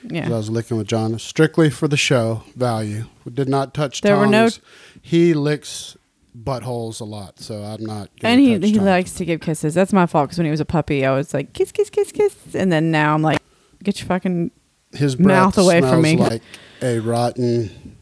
'Cause 0.09 0.31
I 0.31 0.37
was 0.37 0.51
licking 0.51 0.77
with 0.77 0.87
John. 0.87 1.19
Strictly 1.19 1.71
for 1.71 1.89
the 1.89 1.97
show 1.97 2.43
value. 2.57 3.07
We 3.25 3.33
did 3.33 3.49
not 3.49 3.73
touch 3.73 4.03
There 4.03 4.19
were 4.19 4.27
no- 4.27 4.43
tongues. 4.51 4.61
He 5.01 5.33
licks 5.33 5.97
buttholes 6.39 7.01
a 7.01 7.05
lot, 7.05 7.39
so 7.41 7.63
I'm 7.63 7.83
not. 7.87 8.11
gonna 8.21 8.33
And 8.33 8.41
he 8.41 8.55
touch 8.59 8.65
he 8.69 8.73
tongues. 8.75 8.85
likes 8.87 9.13
to 9.15 9.25
give 9.25 9.41
kisses. 9.41 9.73
That's 9.73 9.95
my 9.95 10.05
fault 10.05 10.27
because 10.29 10.37
when 10.39 10.45
he 10.45 10.51
was 10.51 10.61
a 10.61 10.67
puppy, 10.67 11.07
I 11.07 11.15
was 11.15 11.33
like 11.33 11.55
kiss 11.55 11.73
kiss 11.73 11.89
kiss 11.89 12.13
kiss, 12.13 12.37
and 12.55 12.71
then 12.71 12.91
now 12.91 13.15
I'm 13.15 13.23
like, 13.23 13.41
get 13.83 13.99
your 14.01 14.07
fucking 14.09 14.51
his 14.93 15.17
breath 15.17 15.27
mouth 15.57 15.59
away 15.59 15.81
from 15.81 16.01
smells 16.01 16.03
me. 16.03 16.17
like 16.19 16.43
a 16.83 16.99
rotten 16.99 17.97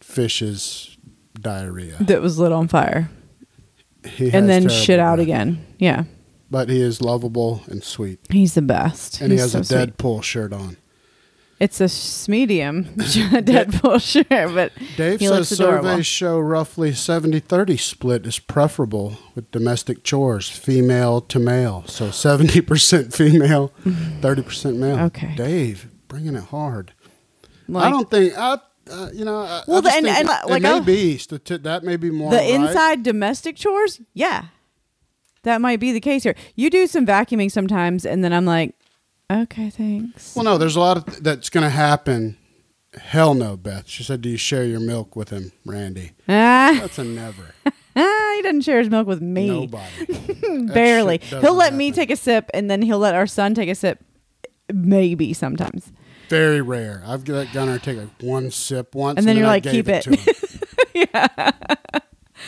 fish's 0.00 0.96
diarrhea. 1.40 1.96
that 2.00 2.20
was 2.22 2.38
lit 2.38 2.50
on 2.52 2.66
fire, 2.68 3.08
He 4.06 4.30
and 4.32 4.48
then 4.48 4.68
shit 4.68 4.98
out 4.98 5.16
breath. 5.16 5.26
again. 5.26 5.66
Yeah, 5.78 6.04
But 6.50 6.68
he 6.68 6.80
is 6.80 7.00
lovable 7.02 7.62
and 7.66 7.82
sweet, 7.82 8.20
he's 8.30 8.54
the 8.54 8.62
best. 8.62 9.20
and 9.20 9.32
he 9.32 9.38
has 9.38 9.52
so 9.52 9.60
a 9.60 9.64
sweet. 9.64 9.96
Deadpool 9.96 10.22
shirt 10.22 10.52
on. 10.52 10.76
It's 11.58 11.80
a 11.80 11.88
medium 12.30 12.84
Deadpool 12.94 14.00
shirt, 14.02 14.54
but 14.54 14.72
Dave 14.98 15.20
he 15.20 15.26
says 15.26 15.48
surveys 15.48 16.04
show 16.04 16.38
roughly 16.38 16.90
70-30 16.90 17.80
split 17.80 18.26
is 18.26 18.38
preferable 18.38 19.16
with 19.34 19.50
domestic 19.52 20.04
chores, 20.04 20.50
female 20.50 21.22
to 21.22 21.38
male. 21.38 21.84
So 21.86 22.08
70% 22.08 23.14
female, 23.14 23.72
30% 23.84 24.76
male. 24.76 24.98
Okay. 25.06 25.34
Dave, 25.34 25.88
bringing 26.08 26.34
it 26.36 26.44
hard. 26.44 26.92
I 27.74 27.88
don't 27.90 28.10
think 28.10 28.36
I 28.36 28.58
uh, 28.90 29.10
you 29.12 29.24
know, 29.24 29.40
I, 29.40 29.62
Well, 29.66 29.78
I 29.78 29.80
the- 29.80 29.92
and- 29.96 30.06
and, 30.06 30.28
it, 30.28 30.48
like, 30.48 30.62
it 30.62 30.62
may 30.62 30.80
be 30.80 31.16
stati- 31.16 31.62
that 31.62 31.82
may 31.84 31.96
be 31.96 32.10
more 32.10 32.30
the 32.30 32.36
right. 32.38 32.50
inside 32.50 33.02
domestic 33.02 33.56
chores. 33.56 34.00
Yeah, 34.14 34.46
that 35.42 35.60
might 35.60 35.80
be 35.80 35.92
the 35.92 36.00
case 36.00 36.22
here. 36.22 36.34
You 36.54 36.70
do 36.70 36.86
some 36.86 37.06
vacuuming 37.06 37.50
sometimes, 37.50 38.04
and 38.06 38.22
then 38.24 38.32
I'm 38.32 38.44
like, 38.46 38.74
okay, 39.30 39.70
thanks. 39.70 40.34
Well, 40.36 40.44
no, 40.44 40.58
there's 40.58 40.76
a 40.76 40.80
lot 40.80 40.96
of 40.98 41.06
th- 41.06 41.18
that's 41.18 41.50
going 41.50 41.64
to 41.64 41.70
happen. 41.70 42.36
Hell 43.00 43.34
no, 43.34 43.56
Beth. 43.58 43.86
She 43.88 44.02
said, 44.02 44.22
"Do 44.22 44.28
you 44.30 44.38
share 44.38 44.64
your 44.64 44.80
milk 44.80 45.16
with 45.16 45.28
him, 45.28 45.52
Randy?" 45.66 46.12
Ah, 46.28 46.78
That's 46.80 46.98
a 46.98 47.04
never. 47.04 47.54
ah, 47.94 48.32
he 48.36 48.42
doesn't 48.42 48.62
share 48.62 48.78
his 48.78 48.88
milk 48.88 49.06
with 49.06 49.20
me. 49.20 49.48
Nobody. 49.48 50.66
Barely. 50.72 51.18
He'll 51.18 51.54
let 51.54 51.74
me 51.74 51.92
take 51.92 52.10
a 52.10 52.16
sip, 52.16 52.50
and 52.54 52.70
then 52.70 52.80
he'll 52.80 52.98
let 52.98 53.14
our 53.14 53.26
son 53.26 53.54
take 53.54 53.68
a 53.68 53.74
sip. 53.74 54.02
Maybe 54.72 55.34
sometimes. 55.34 55.92
Very 56.28 56.60
rare. 56.60 57.02
I've 57.06 57.28
let 57.28 57.52
Gunner 57.52 57.78
take 57.78 57.98
a 57.98 58.08
one 58.20 58.50
sip 58.50 58.94
once, 58.94 59.18
And 59.18 59.26
then 59.26 59.36
you're 59.36 59.46
I 59.46 59.50
like, 59.50 59.62
"Keep 59.62 59.88
it." 59.88 60.02
to 60.02 60.16
him. 60.16 61.52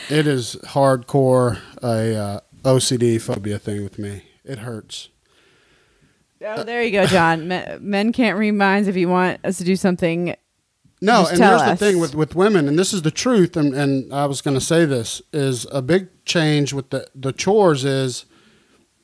It 0.09 0.25
is 0.25 0.55
hardcore 0.63 1.59
a 1.83 2.15
uh, 2.15 2.39
OCD 2.63 3.21
phobia 3.21 3.59
thing 3.59 3.83
with 3.83 3.99
me. 3.99 4.23
It 4.43 4.59
hurts. 4.59 5.09
Oh, 6.43 6.63
there 6.63 6.81
you 6.81 6.91
go, 6.91 7.05
John. 7.05 7.47
Men, 7.49 7.77
men 7.81 8.11
can't 8.11 8.37
read 8.37 8.53
minds. 8.53 8.87
If 8.87 8.95
you 8.95 9.07
want 9.09 9.39
us 9.43 9.57
to 9.59 9.63
do 9.63 9.75
something, 9.75 10.35
No, 11.01 11.27
and 11.27 11.37
here's 11.37 11.63
the 11.63 11.75
thing 11.75 11.99
with, 11.99 12.15
with 12.15 12.33
women, 12.33 12.67
and 12.67 12.79
this 12.79 12.91
is 12.93 13.03
the 13.03 13.11
truth, 13.11 13.55
and, 13.55 13.75
and 13.75 14.11
I 14.13 14.25
was 14.25 14.41
going 14.41 14.55
to 14.55 14.61
say 14.63 14.85
this, 14.85 15.21
is 15.31 15.67
a 15.71 15.81
big 15.81 16.07
change 16.25 16.73
with 16.73 16.89
the, 16.89 17.07
the 17.13 17.31
chores 17.33 17.83
is 17.85 18.25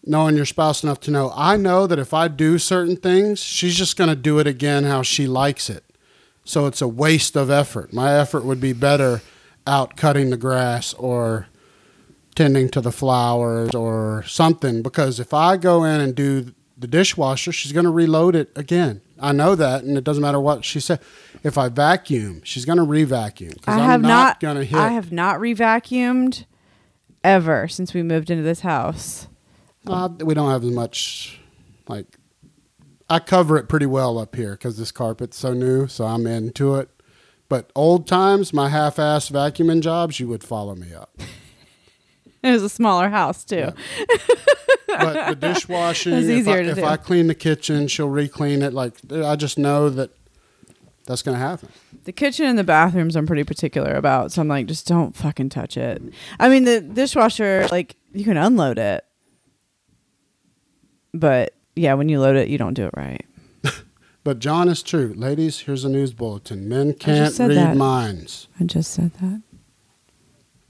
knowing 0.06 0.36
your 0.36 0.46
spouse 0.46 0.84
enough 0.84 1.00
to 1.02 1.12
know, 1.12 1.32
I 1.36 1.58
know 1.58 1.88
that 1.88 2.00
if 2.00 2.14
I 2.14 2.28
do 2.28 2.58
certain 2.60 2.96
things, 2.96 3.40
she's 3.40 3.76
just 3.76 3.98
going 3.98 4.10
to 4.10 4.16
do 4.16 4.40
it 4.40 4.48
again 4.48 4.84
how 4.84 5.02
she 5.02 5.28
likes 5.28 5.70
it. 5.70 5.84
So 6.44 6.68
it's 6.68 6.82
a 6.82 6.88
waste 6.88 7.36
of 7.36 7.50
effort. 7.50 7.92
My 7.92 8.14
effort 8.18 8.46
would 8.46 8.62
be 8.62 8.74
better 8.74 9.22
out 9.66 9.98
cutting 9.98 10.30
the 10.30 10.38
grass 10.38 10.94
or 10.94 11.48
tending 12.36 12.70
to 12.70 12.82
the 12.82 12.92
flowers 12.92 13.74
or 13.74 14.24
something 14.28 14.82
because 14.84 15.20
if 15.20 15.34
I 15.34 15.58
go 15.58 15.84
in 15.84 16.02
and 16.02 16.14
do 16.14 16.54
the 16.78 16.88
dishwasher, 16.88 17.52
she's 17.52 17.72
going 17.72 17.86
to 17.86 17.92
reload 17.92 18.36
it 18.36 18.52
again. 18.56 19.02
I 19.20 19.32
know 19.32 19.56
that, 19.56 19.84
and 19.84 19.98
it 19.98 20.04
doesn't 20.04 20.22
matter 20.22 20.42
what 20.42 20.66
she 20.66 20.82
said. 20.82 21.00
If 21.42 21.58
I 21.58 21.70
vacuum, 21.70 22.42
she's 22.44 22.66
going 22.66 22.78
to 22.78 22.84
re-vacuum 22.84 23.54
I 23.66 23.74
I'm 23.74 23.80
have 23.80 24.02
not, 24.02 24.10
not. 24.10 24.40
going 24.42 24.58
to 24.58 24.66
hit. 24.66 24.78
I 24.78 24.90
have 24.90 25.12
not 25.12 25.40
revacuumed 25.40 26.46
ever 27.24 27.68
since 27.70 27.94
we 27.94 28.04
moved 28.04 28.30
into 28.30 28.44
this 28.44 28.60
house. 28.60 29.28
Uh, 29.88 30.10
we 30.20 30.34
don't 30.34 30.50
have 30.50 30.64
as 30.64 30.72
much 30.72 31.40
like. 31.88 32.18
I 33.08 33.20
cover 33.20 33.58
it 33.58 33.70
pretty 33.70 33.86
well 33.86 34.18
up 34.18 34.36
here 34.36 34.52
because 34.54 34.78
this 34.78 34.92
carpet's 34.92 35.38
so 35.38 35.54
new, 35.54 35.88
so 35.88 36.06
I'm 36.06 36.26
into 36.26 36.76
it. 36.76 36.90
But 37.48 37.72
old 37.76 38.08
times, 38.08 38.52
my 38.52 38.70
half-ass 38.70 39.30
vacuuming 39.30 39.82
jobs, 39.82 40.20
you 40.20 40.28
would 40.28 40.44
follow 40.44 40.76
me 40.76 40.94
up. 40.94 41.18
It 42.44 42.52
was 42.52 42.62
a 42.62 42.70
smaller 42.70 43.10
house 43.10 43.44
too. 43.44 43.72
but 44.88 45.30
the 45.30 45.36
dishwashing, 45.36 46.14
if, 46.14 46.48
I, 46.48 46.60
if. 46.60 46.84
I 46.84 46.96
clean 46.96 47.26
the 47.26 47.34
kitchen, 47.34 47.88
she'll 47.88 48.08
re-clean 48.08 48.62
it. 48.62 48.72
Like 48.72 48.94
I 49.12 49.36
just 49.36 49.58
know 49.58 49.90
that 49.90 50.12
that's 51.06 51.22
going 51.22 51.36
to 51.38 51.44
happen. 51.44 51.70
The 52.04 52.12
kitchen 52.12 52.46
and 52.46 52.58
the 52.58 52.64
bathrooms 52.64 53.16
I'm 53.16 53.28
pretty 53.28 53.44
particular 53.44 53.94
about, 53.94 54.32
so 54.32 54.42
I'm 54.42 54.48
like, 54.48 54.68
just 54.68 54.88
don't 54.88 55.16
fucking 55.16 55.50
touch 55.50 55.78
it. 55.78 56.02
I 56.40 56.50
mean, 56.50 56.66
the 56.66 56.82
dishwasher, 56.82 57.68
like, 57.72 57.96
you 58.14 58.24
can 58.24 58.38
unload 58.38 58.78
it, 58.78 59.04
but 61.20 61.54
yeah, 61.76 61.94
when 61.96 62.10
you 62.10 62.20
load 62.20 62.36
it, 62.36 62.48
you 62.48 62.58
don't 62.58 62.74
do 62.74 62.86
it 62.86 62.94
right. 62.96 63.26
But 64.24 64.40
John 64.40 64.70
is 64.70 64.82
true, 64.82 65.14
ladies. 65.16 65.60
Here's 65.60 65.86
a 65.86 65.90
news 65.90 66.12
bulletin: 66.12 66.68
Men 66.68 66.94
can't 66.96 67.38
read 67.38 67.52
that. 67.52 67.78
minds. 67.78 68.48
I 68.60 68.64
just 68.64 68.92
said 68.92 69.14
that. 69.22 69.44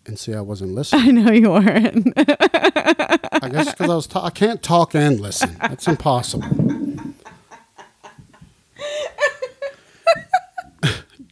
And 0.06 0.20
see, 0.20 0.34
I 0.34 0.42
wasn't 0.42 0.76
listening. 0.76 1.20
I 1.20 1.22
know 1.22 1.32
you 1.32 1.52
weren't. 1.52 2.14
I 2.18 3.50
guess 3.50 3.72
because 3.72 3.90
I 3.90 3.96
was. 3.96 4.08
Ta- 4.08 4.26
I 4.26 4.30
can't 4.30 4.62
talk 4.62 4.94
and 4.94 5.22
listen. 5.22 5.56
That's 5.62 5.88
impossible. 5.88 6.46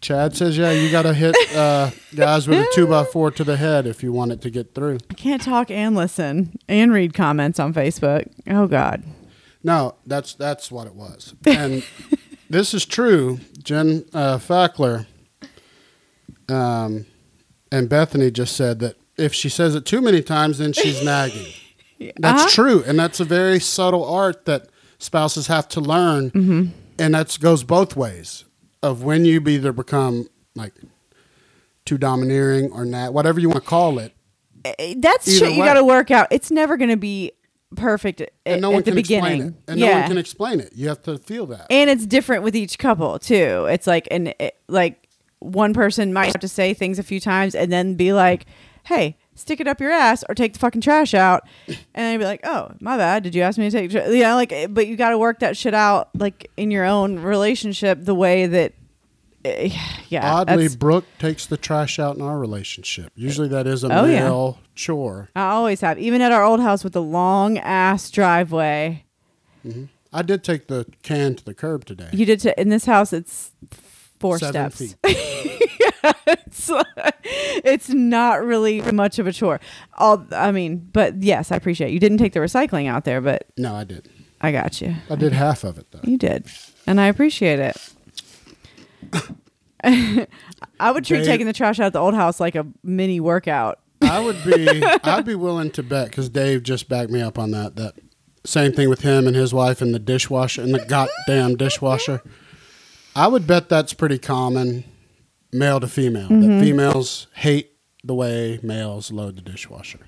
Chad 0.03 0.35
says, 0.37 0.57
"Yeah, 0.57 0.71
you 0.71 0.91
got 0.91 1.01
to 1.03 1.13
hit 1.13 1.35
uh, 1.55 1.89
guys 2.15 2.47
with 2.47 2.59
a 2.59 2.67
two 2.75 2.85
by 2.85 3.03
four 3.05 3.31
to 3.31 3.43
the 3.43 3.57
head 3.57 3.87
if 3.87 4.03
you 4.03 4.11
want 4.13 4.31
it 4.31 4.41
to 4.41 4.49
get 4.51 4.75
through." 4.75 4.99
I 5.09 5.13
can't 5.15 5.41
talk 5.41 5.71
and 5.71 5.95
listen 5.95 6.59
and 6.67 6.91
read 6.93 7.13
comments 7.15 7.59
on 7.59 7.73
Facebook. 7.73 8.27
Oh 8.47 8.67
God. 8.67 9.01
No, 9.63 9.95
that's 10.05 10.33
that's 10.35 10.69
what 10.71 10.85
it 10.87 10.93
was, 10.93 11.33
and 11.47 11.83
this 12.49 12.73
is 12.73 12.85
true. 12.85 13.39
Jen 13.63 14.03
uh, 14.13 14.37
Fackler 14.37 15.05
um, 16.49 17.05
and 17.71 17.89
Bethany 17.89 18.29
just 18.31 18.55
said 18.55 18.79
that 18.79 18.97
if 19.17 19.33
she 19.33 19.49
says 19.49 19.73
it 19.75 19.85
too 19.85 20.01
many 20.01 20.21
times, 20.21 20.57
then 20.57 20.73
she's 20.73 21.03
nagging. 21.05 21.47
That's 22.17 22.41
Uh-huh. 22.43 22.49
true, 22.49 22.83
and 22.85 22.99
that's 22.99 23.19
a 23.19 23.25
very 23.25 23.59
subtle 23.59 24.03
art 24.03 24.45
that 24.45 24.67
spouses 24.99 25.47
have 25.47 25.67
to 25.69 25.79
learn, 25.79 26.31
Mm-hmm. 26.31 26.65
and 26.99 27.13
that 27.13 27.37
goes 27.39 27.63
both 27.63 27.95
ways. 27.95 28.43
Of 28.83 29.01
when 29.03 29.25
you 29.25 29.39
either 29.47 29.71
become 29.73 30.27
like 30.55 30.73
too 31.85 31.97
domineering 31.97 32.71
or 32.71 32.85
not, 32.85 33.13
whatever 33.13 33.39
you 33.39 33.49
want 33.49 33.63
to 33.63 33.69
call 33.69 33.97
it, 33.99 34.13
Eh, 34.65 34.93
That's 34.97 35.27
Either 35.27 35.37
shit 35.47 35.57
you 35.57 35.63
got 35.63 35.73
to 35.73 35.83
work 35.83 36.11
out. 36.11 36.27
It's 36.31 36.51
never 36.51 36.77
going 36.77 36.89
to 36.91 36.97
be 36.97 37.31
perfect 37.75 38.21
at, 38.21 38.31
and 38.45 38.61
no 38.61 38.69
at 38.69 38.73
one 38.73 38.83
the 38.83 38.91
can 38.91 38.95
beginning. 38.95 39.25
explain 39.33 39.47
it, 39.47 39.71
and 39.71 39.79
yeah. 39.79 39.87
no 39.87 39.99
one 40.01 40.07
can 40.09 40.17
explain 40.17 40.59
it. 40.59 40.71
You 40.75 40.87
have 40.89 41.01
to 41.03 41.17
feel 41.17 41.45
that. 41.47 41.67
and 41.69 41.89
it's 41.89 42.05
different 42.05 42.43
with 42.43 42.55
each 42.55 42.77
couple 42.77 43.17
too. 43.19 43.65
It's 43.69 43.87
like 43.87 44.07
and 44.11 44.33
it, 44.39 44.57
like 44.67 45.07
one 45.39 45.73
person 45.73 46.13
might 46.13 46.27
have 46.27 46.39
to 46.41 46.47
say 46.47 46.73
things 46.73 46.99
a 46.99 47.03
few 47.03 47.19
times 47.19 47.55
and 47.55 47.71
then 47.71 47.95
be 47.95 48.13
like, 48.13 48.45
"Hey, 48.85 49.17
stick 49.35 49.59
it 49.59 49.67
up 49.67 49.79
your 49.81 49.91
ass 49.91 50.23
or 50.29 50.35
take 50.35 50.53
the 50.53 50.59
fucking 50.59 50.81
trash 50.81 51.13
out," 51.13 51.43
and 51.67 52.07
I'd 52.07 52.17
be 52.17 52.25
like, 52.25 52.41
"Oh, 52.43 52.71
my 52.79 52.97
bad. 52.97 53.23
Did 53.23 53.35
you 53.35 53.41
ask 53.41 53.57
me 53.57 53.69
to 53.69 53.71
take?" 53.77 53.91
Tra-? 53.91 54.09
You 54.09 54.23
know, 54.23 54.35
like, 54.35 54.53
but 54.69 54.87
you 54.87 54.95
got 54.95 55.09
to 55.09 55.17
work 55.17 55.39
that 55.39 55.57
shit 55.57 55.73
out 55.73 56.09
like 56.15 56.49
in 56.57 56.71
your 56.71 56.85
own 56.85 57.19
relationship 57.19 57.99
the 58.01 58.15
way 58.15 58.45
that. 58.47 58.73
eh, 59.45 59.69
Yeah, 60.09 60.33
Oddly, 60.35 60.69
Brooke 60.69 61.05
takes 61.19 61.45
the 61.47 61.57
trash 61.57 61.99
out 61.99 62.15
in 62.15 62.21
our 62.21 62.37
relationship. 62.39 63.11
Usually, 63.15 63.47
that 63.49 63.67
is 63.67 63.83
a 63.83 63.87
Oh, 63.87 64.05
yeah. 64.05 64.21
male 64.25 64.59
chore. 64.75 65.29
I 65.35 65.49
always 65.49 65.81
have. 65.81 65.97
Even 65.99 66.21
at 66.21 66.31
our 66.31 66.43
old 66.43 66.59
house 66.61 66.83
with 66.83 66.93
the 66.93 67.01
long 67.01 67.57
ass 67.57 68.09
driveway, 68.11 69.03
I 70.13 70.21
did 70.21 70.43
take 70.43 70.67
the 70.67 70.85
can 71.01 71.35
to 71.35 71.43
the 71.43 71.53
curb 71.53 71.85
today. 71.85 72.09
you 72.13 72.25
did 72.25 72.39
to 72.41 72.59
in 72.61 72.69
this 72.69 72.85
house. 72.85 73.11
It's 73.13 73.51
four 74.23 74.39
Seven 74.39 74.71
steps. 74.71 74.95
it's, 75.03 76.69
uh, 76.71 76.83
it's 77.25 77.89
not 77.89 78.43
really 78.43 78.81
much 78.93 79.19
of 79.19 79.27
a 79.27 79.33
chore. 79.33 79.59
All 79.97 80.25
I 80.31 80.53
mean, 80.53 80.77
but 80.93 81.21
yes, 81.21 81.51
I 81.51 81.57
appreciate 81.57 81.89
it. 81.89 81.91
you 81.93 81.99
didn't 81.99 82.19
take 82.19 82.31
the 82.31 82.39
recycling 82.39 82.87
out 82.87 83.03
there, 83.03 83.19
but 83.19 83.47
No, 83.57 83.75
I 83.75 83.83
did. 83.83 84.09
I 84.39 84.53
got 84.53 84.81
you. 84.81 84.95
I 85.09 85.15
did 85.15 85.33
half 85.33 85.65
of 85.65 85.77
it 85.77 85.87
though. 85.91 85.99
You 86.03 86.17
did, 86.17 86.45
and 86.87 87.01
I 87.01 87.07
appreciate 87.07 87.59
it. 87.59 87.77
I 90.79 90.91
would 90.91 91.03
treat 91.03 91.19
Dave- 91.19 91.25
taking 91.25 91.45
the 91.47 91.53
trash 91.53 91.79
out 91.81 91.87
of 91.87 91.93
the 91.93 91.99
old 91.99 92.15
house 92.15 92.39
like 92.39 92.55
a 92.55 92.65
mini 92.81 93.19
workout. 93.19 93.79
I 94.01 94.19
would 94.21 94.41
be. 94.45 94.83
I'd 94.83 95.25
be 95.25 95.35
willing 95.35 95.71
to 95.71 95.83
bet 95.83 96.07
because 96.09 96.29
Dave 96.29 96.63
just 96.63 96.87
backed 96.87 97.09
me 97.11 97.21
up 97.21 97.37
on 97.37 97.51
that. 97.51 97.75
That 97.75 97.95
same 98.45 98.71
thing 98.71 98.89
with 98.89 99.01
him 99.01 99.27
and 99.27 99.35
his 99.35 99.53
wife 99.53 99.81
and 99.81 99.93
the 99.93 99.99
dishwasher 99.99 100.61
and 100.61 100.73
the 100.73 100.85
goddamn 100.85 101.55
dishwasher. 101.57 102.21
I 103.15 103.27
would 103.27 103.45
bet 103.45 103.69
that's 103.69 103.93
pretty 103.93 104.17
common, 104.17 104.83
male 105.51 105.79
to 105.79 105.87
female. 105.87 106.29
Mm-hmm. 106.29 106.41
That 106.41 106.63
females 106.63 107.27
hate 107.35 107.71
the 108.03 108.13
way 108.13 108.59
males 108.63 109.11
load 109.11 109.37
the 109.37 109.41
dishwasher. 109.41 109.99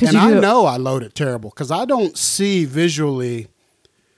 And 0.00 0.16
I 0.16 0.32
know 0.40 0.66
I 0.66 0.78
load 0.78 1.02
it 1.02 1.14
terrible 1.14 1.50
because 1.50 1.70
I 1.70 1.84
don't 1.84 2.16
see 2.16 2.64
visually 2.64 3.48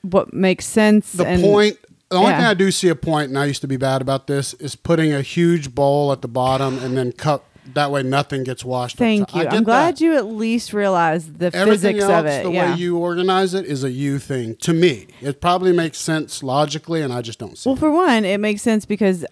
what 0.02 0.32
makes 0.32 0.66
sense. 0.66 1.12
the 1.12 1.26
and 1.26 1.42
point. 1.42 1.78
The 2.10 2.16
only 2.16 2.30
yeah. 2.30 2.38
thing 2.38 2.46
I 2.46 2.54
do 2.54 2.70
see 2.70 2.88
a 2.88 2.94
point, 2.94 3.30
and 3.30 3.38
I 3.38 3.46
used 3.46 3.60
to 3.62 3.66
be 3.66 3.76
bad 3.76 4.00
about 4.00 4.26
this, 4.26 4.54
is 4.54 4.76
putting 4.76 5.12
a 5.12 5.22
huge 5.22 5.74
bowl 5.74 6.12
at 6.12 6.22
the 6.22 6.28
bottom 6.28 6.78
and 6.78 6.96
then 6.96 7.12
cut. 7.12 7.42
That 7.72 7.90
way, 7.90 8.02
nothing 8.02 8.44
gets 8.44 8.62
washed. 8.64 8.98
Thank 8.98 9.22
upside- 9.22 9.42
you. 9.52 9.58
I'm 9.58 9.64
glad 9.64 9.96
that. 9.96 10.00
you 10.02 10.14
at 10.16 10.26
least 10.26 10.72
realize 10.74 11.32
the 11.32 11.46
Everything 11.46 11.94
physics 11.96 12.02
else, 12.04 12.12
of 12.12 12.26
it. 12.26 12.44
the 12.44 12.50
yeah. 12.52 12.72
way 12.74 12.78
you 12.78 12.98
organize 12.98 13.54
it, 13.54 13.64
is 13.64 13.82
a 13.82 13.90
you 13.90 14.18
thing 14.18 14.56
to 14.56 14.72
me. 14.74 15.06
It 15.22 15.40
probably 15.40 15.72
makes 15.72 15.98
sense 15.98 16.42
logically, 16.42 17.00
and 17.00 17.12
I 17.12 17.22
just 17.22 17.38
don't 17.38 17.56
see. 17.56 17.68
Well, 17.68 17.76
it. 17.76 17.80
for 17.80 17.90
one, 17.90 18.24
it 18.26 18.38
makes 18.38 18.60
sense 18.60 18.84
because 18.84 19.24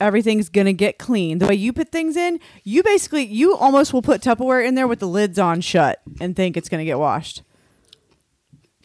everything's 0.00 0.48
gonna 0.48 0.72
get 0.72 0.98
clean. 0.98 1.38
The 1.38 1.46
way 1.48 1.54
you 1.54 1.74
put 1.74 1.92
things 1.92 2.16
in, 2.16 2.40
you 2.64 2.82
basically 2.82 3.24
you 3.26 3.54
almost 3.54 3.92
will 3.92 4.00
put 4.00 4.22
Tupperware 4.22 4.66
in 4.66 4.74
there 4.74 4.88
with 4.88 4.98
the 5.00 5.08
lids 5.08 5.38
on 5.38 5.60
shut 5.60 6.00
and 6.18 6.34
think 6.34 6.56
it's 6.56 6.70
gonna 6.70 6.86
get 6.86 6.98
washed. 6.98 7.42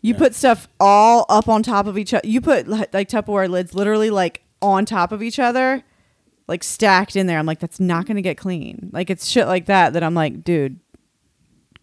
You 0.01 0.13
Yeah. 0.13 0.19
put 0.19 0.35
stuff 0.35 0.67
all 0.79 1.25
up 1.29 1.47
on 1.47 1.63
top 1.63 1.87
of 1.87 1.97
each 1.97 2.13
other. 2.13 2.27
You 2.27 2.41
put 2.41 2.67
li- 2.67 2.85
like 2.91 3.07
Tupperware 3.09 3.49
lids 3.49 3.73
literally 3.73 4.09
like 4.09 4.41
on 4.61 4.85
top 4.85 5.11
of 5.13 5.23
each 5.23 5.39
other, 5.39 5.83
like 6.47 6.63
stacked 6.63 7.15
in 7.15 7.27
there. 7.27 7.39
I'm 7.39 7.45
like, 7.45 7.59
that's 7.59 7.79
not 7.79 8.05
gonna 8.05 8.21
get 8.21 8.37
clean. 8.37 8.89
Like 8.93 9.09
it's 9.09 9.27
shit 9.27 9.47
like 9.47 9.65
that 9.67 9.93
that 9.93 10.03
I'm 10.03 10.13
like, 10.13 10.43
dude, 10.43 10.79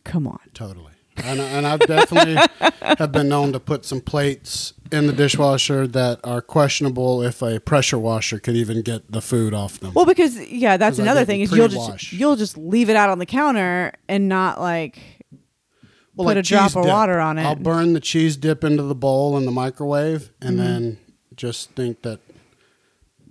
come 0.04 0.26
on. 0.26 0.38
Totally. 0.54 0.86
And, 1.24 1.40
and 1.40 1.66
I've 1.66 1.80
definitely 1.80 2.36
have 2.82 3.12
been 3.12 3.28
known 3.28 3.52
to 3.52 3.60
put 3.60 3.84
some 3.84 4.00
plates 4.00 4.72
in 4.90 5.06
the 5.06 5.12
dishwasher 5.12 5.86
that 5.88 6.18
are 6.24 6.40
questionable 6.40 7.22
if 7.22 7.42
a 7.42 7.60
pressure 7.60 7.98
washer 7.98 8.38
could 8.38 8.56
even 8.56 8.80
get 8.80 9.12
the 9.12 9.20
food 9.20 9.52
off 9.52 9.78
them. 9.78 9.92
Well, 9.94 10.06
because 10.06 10.40
yeah, 10.50 10.78
that's 10.78 10.98
another 10.98 11.24
thing 11.26 11.42
is 11.42 11.52
you'll 11.52 11.68
just 11.68 12.12
you'll 12.12 12.36
just 12.36 12.56
leave 12.56 12.88
it 12.88 12.96
out 12.96 13.10
on 13.10 13.18
the 13.18 13.26
counter 13.26 13.92
and 14.08 14.26
not 14.28 14.58
like 14.58 14.98
Well, 16.16 16.28
put 16.28 16.38
a 16.38 16.42
drop 16.42 16.74
of 16.76 16.82
dip. 16.84 16.86
water 16.92 17.20
on 17.20 17.38
it. 17.38 17.44
I'll 17.44 17.56
burn 17.56 17.92
the 17.92 18.00
cheese 18.00 18.36
dip 18.38 18.64
into 18.64 18.82
the 18.82 18.94
bowl 18.94 19.36
in 19.36 19.44
the 19.44 19.52
microwave, 19.52 20.30
and 20.40 20.56
Mm-hmm. 20.58 20.64
then 20.66 20.98
just 21.36 21.70
think 21.72 22.02
that 22.02 22.20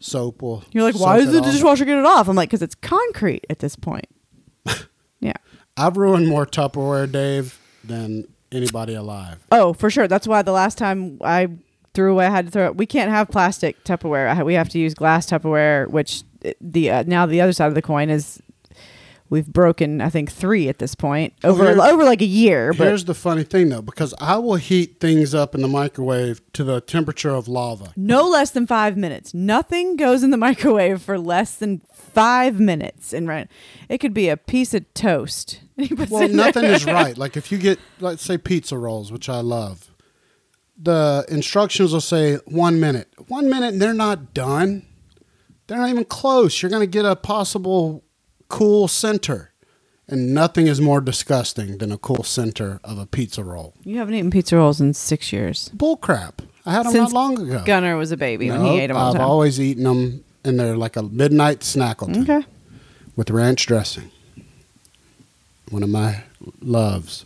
soap 0.01 0.41
will. 0.41 0.63
You're 0.71 0.83
like, 0.83 0.99
why 0.99 1.19
is 1.19 1.31
the 1.31 1.41
dishwasher 1.41 1.85
get 1.85 1.97
it 1.97 2.05
off? 2.05 2.27
I'm 2.27 2.35
like, 2.35 2.49
because 2.49 2.61
it's 2.61 2.75
concrete 2.75 3.45
at 3.49 3.59
this 3.59 3.75
point. 3.75 4.07
yeah. 5.19 5.33
I've 5.77 5.95
ruined 5.97 6.27
more 6.27 6.45
Tupperware, 6.45 7.09
Dave, 7.09 7.59
than 7.83 8.27
anybody 8.51 8.93
alive. 8.93 9.45
Oh, 9.51 9.73
for 9.73 9.89
sure. 9.89 10.07
That's 10.07 10.27
why 10.27 10.41
the 10.41 10.51
last 10.51 10.77
time 10.77 11.19
I 11.23 11.47
threw 11.93 12.11
away, 12.11 12.27
I 12.27 12.29
had 12.29 12.45
to 12.45 12.51
throw 12.51 12.65
it. 12.67 12.77
We 12.77 12.85
can't 12.85 13.09
have 13.09 13.29
plastic 13.29 13.83
Tupperware. 13.83 14.43
We 14.45 14.55
have 14.55 14.69
to 14.69 14.79
use 14.79 14.93
glass 14.93 15.27
Tupperware, 15.27 15.89
which 15.89 16.23
uh, 16.45 16.51
the 16.59 16.91
uh, 16.91 17.03
now 17.07 17.25
the 17.25 17.41
other 17.41 17.53
side 17.53 17.67
of 17.67 17.75
the 17.75 17.81
coin 17.81 18.09
is 18.09 18.41
we've 19.31 19.47
broken, 19.47 19.99
I 20.01 20.09
think, 20.09 20.31
three 20.31 20.69
at 20.69 20.77
this 20.77 20.93
point 20.93 21.33
over 21.43 21.63
here- 21.73 21.81
over 21.81 22.03
like 22.03 22.21
a 22.21 22.25
year. 22.25 22.71
But 22.73 22.85
Here's 22.87 23.05
the 23.05 23.15
funny 23.15 23.43
thing, 23.43 23.69
though, 23.69 23.81
because 23.81 24.13
I 24.19 24.37
will 24.37 24.57
heat 24.57 24.99
things 24.99 25.33
up 25.33 25.55
in 25.55 25.61
the 25.63 25.67
microwave 25.67 26.41
to 26.53 26.63
the 26.63 26.81
temperature 26.81 27.31
of 27.31 27.47
lava. 27.47 27.93
no 27.95 28.27
less 28.27 28.51
than 28.51 28.67
five 28.67 28.95
minutes. 28.95 29.33
Nothing 29.33 29.95
goes 29.95 30.21
in 30.21 30.29
the 30.29 30.37
microwave 30.49 31.01
for 31.01 31.17
less 31.17 31.55
than 31.55 31.81
five 31.91 32.59
minutes. 32.59 33.11
And 33.13 33.27
right, 33.27 33.47
it 33.89 33.97
could 33.97 34.13
be 34.13 34.29
a 34.29 34.37
piece 34.37 34.75
of 34.75 34.93
toast. 34.93 35.61
And 35.77 35.87
he 35.89 35.95
puts 35.95 36.11
Well, 36.11 36.21
it 36.21 36.29
in 36.31 36.37
there. 36.37 36.45
nothing 36.47 36.65
is 36.65 36.85
right. 36.85 37.17
Like 37.21 37.35
if 37.37 37.51
you 37.51 37.57
get, 37.57 37.79
let's 37.99 38.21
say, 38.23 38.37
pizza 38.37 38.77
rolls, 38.77 39.11
which 39.11 39.29
I 39.29 39.39
love, 39.39 39.87
the 40.77 41.25
instructions 41.29 41.93
will 41.93 42.01
say 42.01 42.35
one 42.45 42.79
minute. 42.79 43.07
One 43.27 43.49
minute, 43.49 43.73
and 43.73 43.81
they're 43.81 43.93
not 43.93 44.33
done. 44.33 44.85
They're 45.67 45.77
not 45.77 45.89
even 45.89 46.05
close. 46.05 46.61
You're 46.61 46.69
going 46.71 46.81
to 46.81 46.87
get 46.87 47.05
a 47.05 47.15
possible 47.15 48.03
cool 48.51 48.87
center. 48.87 49.47
And 50.07 50.33
nothing 50.33 50.67
is 50.67 50.81
more 50.81 50.99
disgusting 50.99 51.77
than 51.77 51.91
a 51.91 51.97
cool 51.97 52.23
center 52.23 52.81
of 52.83 52.97
a 52.97 53.05
pizza 53.05 53.43
roll. 53.43 53.73
You 53.85 53.97
haven't 53.97 54.13
eaten 54.13 54.29
pizza 54.29 54.57
rolls 54.57 54.81
in 54.81 54.93
six 54.93 55.31
years. 55.31 55.69
Bull 55.69 55.95
crap. 55.95 56.41
I 56.65 56.73
had 56.73 56.85
them 56.85 56.91
Since 56.91 57.13
not 57.13 57.17
long 57.17 57.39
ago. 57.39 57.63
Gunner 57.65 57.95
was 57.95 58.11
a 58.11 58.17
baby 58.17 58.49
when 58.49 58.63
he 58.65 58.79
ate 58.81 58.87
them 58.87 58.97
all 58.97 59.07
I've 59.07 59.13
the 59.13 59.19
time. 59.19 59.27
always 59.29 59.59
eaten 59.59 59.85
them, 59.85 60.23
and 60.43 60.59
they're 60.59 60.75
like 60.75 60.97
a 60.97 61.03
midnight 61.03 61.61
snackleton 61.61 62.23
okay. 62.23 62.45
with 63.15 63.29
ranch 63.29 63.65
dressing. 63.65 64.11
One 65.69 65.81
of 65.81 65.89
my 65.89 66.23
loves. 66.61 67.25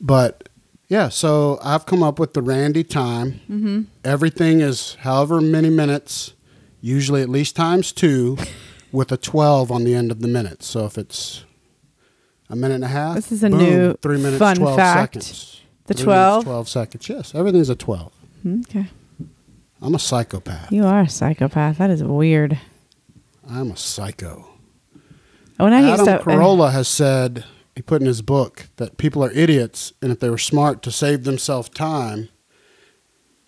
But 0.00 0.48
yeah, 0.88 1.08
so 1.08 1.58
I've 1.62 1.86
come 1.86 2.02
up 2.02 2.18
with 2.18 2.34
the 2.34 2.42
Randy 2.42 2.82
time. 2.84 3.40
Mm-hmm. 3.48 3.82
Everything 4.04 4.60
is 4.60 4.96
however 5.00 5.40
many 5.40 5.70
minutes, 5.70 6.32
usually 6.80 7.22
at 7.22 7.28
least 7.28 7.54
times 7.54 7.92
two, 7.92 8.36
with 8.96 9.12
a 9.12 9.16
12 9.18 9.70
on 9.70 9.84
the 9.84 9.94
end 9.94 10.10
of 10.10 10.20
the 10.20 10.28
minute. 10.28 10.62
So 10.62 10.86
if 10.86 10.96
it's 10.96 11.44
a 12.48 12.56
minute 12.56 12.76
and 12.76 12.84
a 12.84 12.88
half, 12.88 13.14
This 13.16 13.30
is 13.30 13.44
a 13.44 13.50
boom, 13.50 13.58
new 13.58 13.94
three 14.00 14.16
minutes, 14.16 14.38
fun 14.38 14.56
12 14.56 14.76
fact. 14.76 15.14
seconds. 15.22 15.60
The 15.84 15.94
Three 15.94 16.04
12? 16.04 16.32
minutes, 16.32 16.44
12 16.46 16.68
seconds. 16.68 17.08
Yes, 17.10 17.34
everything's 17.34 17.68
a 17.68 17.76
12. 17.76 18.12
Hmm, 18.42 18.60
okay. 18.70 18.86
I'm 19.82 19.94
a 19.94 19.98
psychopath. 19.98 20.72
You 20.72 20.86
are 20.86 21.00
a 21.02 21.08
psychopath. 21.10 21.76
That 21.76 21.90
is 21.90 22.02
weird. 22.02 22.58
I'm 23.48 23.70
a 23.70 23.76
psycho. 23.76 24.46
Oh, 25.60 25.64
when 25.64 25.74
I 25.74 25.90
used 25.90 26.08
Adam 26.08 26.18
to, 26.18 26.24
Carolla 26.24 26.72
has 26.72 26.88
said 26.88 27.44
he 27.74 27.82
put 27.82 28.00
in 28.00 28.06
his 28.06 28.22
book 28.22 28.68
that 28.76 28.96
people 28.96 29.22
are 29.22 29.30
idiots, 29.32 29.92
and 30.00 30.10
if 30.10 30.20
they 30.20 30.30
were 30.30 30.38
smart 30.38 30.82
to 30.84 30.90
save 30.90 31.24
themselves 31.24 31.68
time, 31.68 32.30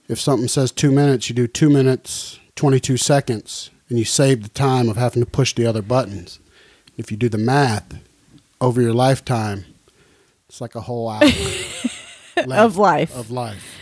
if 0.08 0.20
something 0.20 0.48
says 0.48 0.70
two 0.72 0.90
minutes, 0.92 1.28
you 1.30 1.34
do 1.34 1.46
two 1.46 1.70
minutes 1.70 2.38
twenty 2.54 2.80
two 2.80 2.96
seconds, 2.98 3.70
and 3.88 3.98
you 3.98 4.04
save 4.04 4.42
the 4.42 4.48
time 4.50 4.88
of 4.88 4.96
having 4.96 5.22
to 5.24 5.30
push 5.30 5.54
the 5.54 5.66
other 5.66 5.82
buttons. 5.82 6.38
If 6.96 7.10
you 7.10 7.16
do 7.16 7.28
the 7.28 7.38
math 7.38 7.98
over 8.60 8.80
your 8.82 8.92
lifetime, 8.92 9.64
it's 10.48 10.60
like 10.60 10.74
a 10.74 10.80
whole 10.82 11.08
hour 11.08 11.22
of 12.36 12.76
life. 12.76 13.16
Of 13.16 13.30
life. 13.30 13.76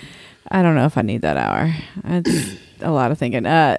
I 0.49 0.63
don't 0.63 0.75
know 0.77 0.85
if 0.87 0.97
I 0.97 1.03
need 1.03 1.23
that 1.23 1.37
hour. 1.37 1.75
It's 2.05 2.57
a 2.81 2.91
lot 2.91 3.11
of 3.11 3.19
thinking. 3.19 3.47
Uh, 3.47 3.79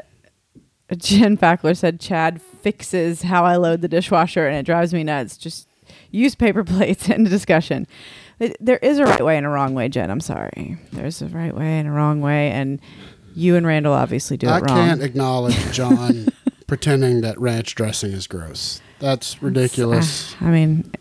Jen 0.96 1.38
Fackler 1.38 1.76
said 1.78 2.00
Chad 2.00 2.42
fixes 2.42 3.22
how 3.24 3.46
I 3.46 3.56
load 3.58 3.82
the 3.82 3.88
dishwasher, 3.88 4.48
and 4.48 4.56
it 4.58 4.66
drives 4.66 4.94
me 4.94 5.04
nuts. 5.04 5.38
Just 5.38 5.68
use 6.12 6.36
paper 6.36 6.64
plates. 6.66 7.10
End 7.10 7.26
of 7.28 7.32
discussion. 7.32 7.88
It- 8.40 8.58
There 8.60 8.78
is 8.78 9.00
a 9.00 9.06
right 9.06 9.24
way 9.24 9.38
and 9.38 9.46
a 9.46 9.50
wrong 9.50 9.74
way, 9.76 9.88
Jen. 9.90 10.10
I'm 10.12 10.20
sorry. 10.20 10.78
There's 10.92 11.22
a 11.22 11.28
right 11.28 11.56
way 11.56 11.80
and 11.80 11.88
a 11.88 11.92
wrong 11.92 12.22
way, 12.22 12.52
and 12.52 12.80
you 13.38 13.56
and 13.56 13.66
Randall 13.68 13.94
obviously 13.94 14.36
do 14.38 14.48
it 14.48 14.52
I 14.52 14.60
wrong. 14.60 14.68
can't 14.68 15.02
acknowledge 15.04 15.56
John 15.72 16.28
pretending 16.68 17.22
that 17.22 17.40
ranch 17.40 17.76
dressing 17.76 18.12
is 18.12 18.28
gross. 18.28 18.82
That's 19.00 19.42
ridiculous. 19.44 20.36
I 20.42 20.46
mean, 20.46 20.92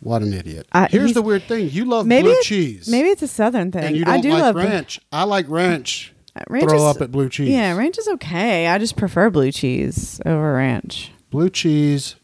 What 0.00 0.22
an 0.22 0.32
idiot. 0.32 0.66
I- 0.72 0.86
Here's 0.88 1.04
he's- 1.04 1.14
the 1.14 1.22
weird 1.22 1.42
thing. 1.44 1.68
You 1.70 1.84
love 1.84 2.06
maybe 2.06 2.28
blue 2.28 2.32
it- 2.32 2.42
cheese. 2.44 2.88
maybe 2.88 3.08
it's 3.08 3.22
a 3.22 3.28
southern 3.28 3.70
thing. 3.72 3.84
and 3.84 3.96
you 3.96 4.04
don't 4.04 4.14
I 4.14 4.20
do 4.20 4.30
like 4.30 4.42
love 4.42 4.54
ranch. 4.56 5.00
I 5.12 5.24
like 5.24 5.46
ranch. 5.48 6.12
Uh, 6.34 6.42
ranch 6.48 6.68
Throw 6.68 6.88
is- 6.90 6.96
up 6.96 7.02
at 7.02 7.10
blue 7.12 7.28
cheese. 7.28 7.48
Yeah, 7.48 7.76
ranch 7.76 7.98
is 7.98 8.08
okay. 8.08 8.66
I 8.68 8.78
just 8.78 8.96
prefer 8.96 9.30
blue 9.30 9.52
cheese 9.52 10.20
over 10.26 10.54
ranch. 10.54 11.10
Blue 11.30 11.50
cheese 11.50 12.16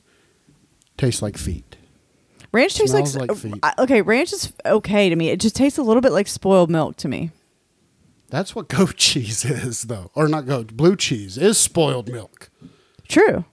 tastes 0.97 1.23
like 1.23 1.37
feet. 1.37 1.77
Ranch 2.53 2.75
tastes 2.75 2.95
like, 2.95 3.07
Smells 3.07 3.29
like 3.29 3.39
feet. 3.39 3.61
I- 3.63 3.75
okay. 3.79 4.03
Ranch 4.03 4.33
is 4.33 4.53
okay 4.67 5.09
to 5.09 5.17
me. 5.17 5.31
It 5.31 5.41
just 5.41 5.57
tastes 5.57 5.79
a 5.79 5.83
little 5.83 6.03
bit 6.03 6.13
like 6.13 6.29
spoiled 6.29 6.71
milk 6.71 6.97
to 6.99 7.09
me. 7.09 7.31
That's 8.33 8.55
what 8.57 8.69
goat 8.69 8.97
cheese 8.97 9.45
is, 9.45 9.83
though, 9.83 10.11
or 10.15 10.27
not 10.27 10.47
goat. 10.47 10.75
Blue 10.75 10.97
cheese 10.97 11.37
is 11.37 11.59
spoiled 11.59 12.11
milk. 12.11 12.49
True. 13.07 13.45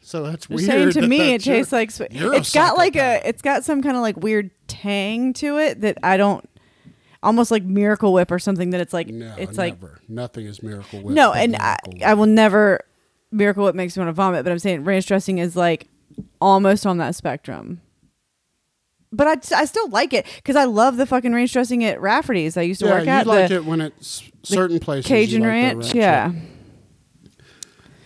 So 0.00 0.22
that's 0.22 0.48
You're 0.48 0.56
weird. 0.58 0.70
saying 0.70 0.90
to 0.92 1.00
that 1.02 1.08
me 1.08 1.34
it 1.34 1.42
tastes 1.42 1.72
like 1.72 1.90
it's 1.98 2.52
got 2.54 2.76
like 2.76 2.94
a 2.96 3.20
it's 3.28 3.42
got 3.42 3.64
some 3.64 3.82
kind 3.82 3.96
of 3.96 4.02
like 4.02 4.16
weird 4.16 4.50
tang 4.68 5.32
to 5.34 5.58
it 5.58 5.80
that 5.82 5.98
I 6.04 6.16
don't 6.16 6.48
almost 7.22 7.50
like 7.50 7.62
Miracle 7.64 8.12
Whip 8.12 8.30
or 8.30 8.38
something 8.38 8.70
that 8.70 8.80
it's 8.80 8.92
like 8.92 9.08
No, 9.08 9.34
it's 9.38 9.58
like. 9.58 9.76
Nothing 10.08 10.46
is 10.46 10.62
miracle 10.64 11.00
whip. 11.00 11.14
no 11.14 11.32
and 11.32 11.54
I, 11.56 11.78
I 12.04 12.14
will 12.14 12.26
never 12.26 12.80
Miracle 13.30 13.64
Whip 13.64 13.76
makes 13.76 13.96
me 13.96 14.00
want 14.00 14.08
to 14.08 14.12
vomit 14.14 14.44
but 14.44 14.50
I'm 14.50 14.58
saying 14.58 14.84
ranch 14.84 15.06
dressing 15.06 15.38
is 15.38 15.54
like 15.54 15.86
almost 16.40 16.86
on 16.86 16.98
that 16.98 17.14
spectrum. 17.14 17.80
But 19.12 19.26
I, 19.52 19.60
I 19.62 19.64
still 19.64 19.88
like 19.88 20.12
it 20.12 20.24
because 20.36 20.54
I 20.54 20.64
love 20.64 20.96
the 20.96 21.04
fucking 21.06 21.32
ranch 21.34 21.52
dressing 21.52 21.84
at 21.84 22.00
Rafferty's. 22.00 22.56
I 22.56 22.62
used 22.62 22.80
to 22.80 22.86
yeah, 22.86 22.98
work 22.98 23.08
at. 23.08 23.26
you 23.26 23.32
like 23.32 23.48
the 23.48 23.54
it 23.56 23.64
when 23.64 23.80
it's 23.80 24.22
certain 24.44 24.78
places. 24.78 25.06
Cajun 25.08 25.40
like 25.42 25.48
Ranch. 25.48 25.94
Yeah. 25.94 26.32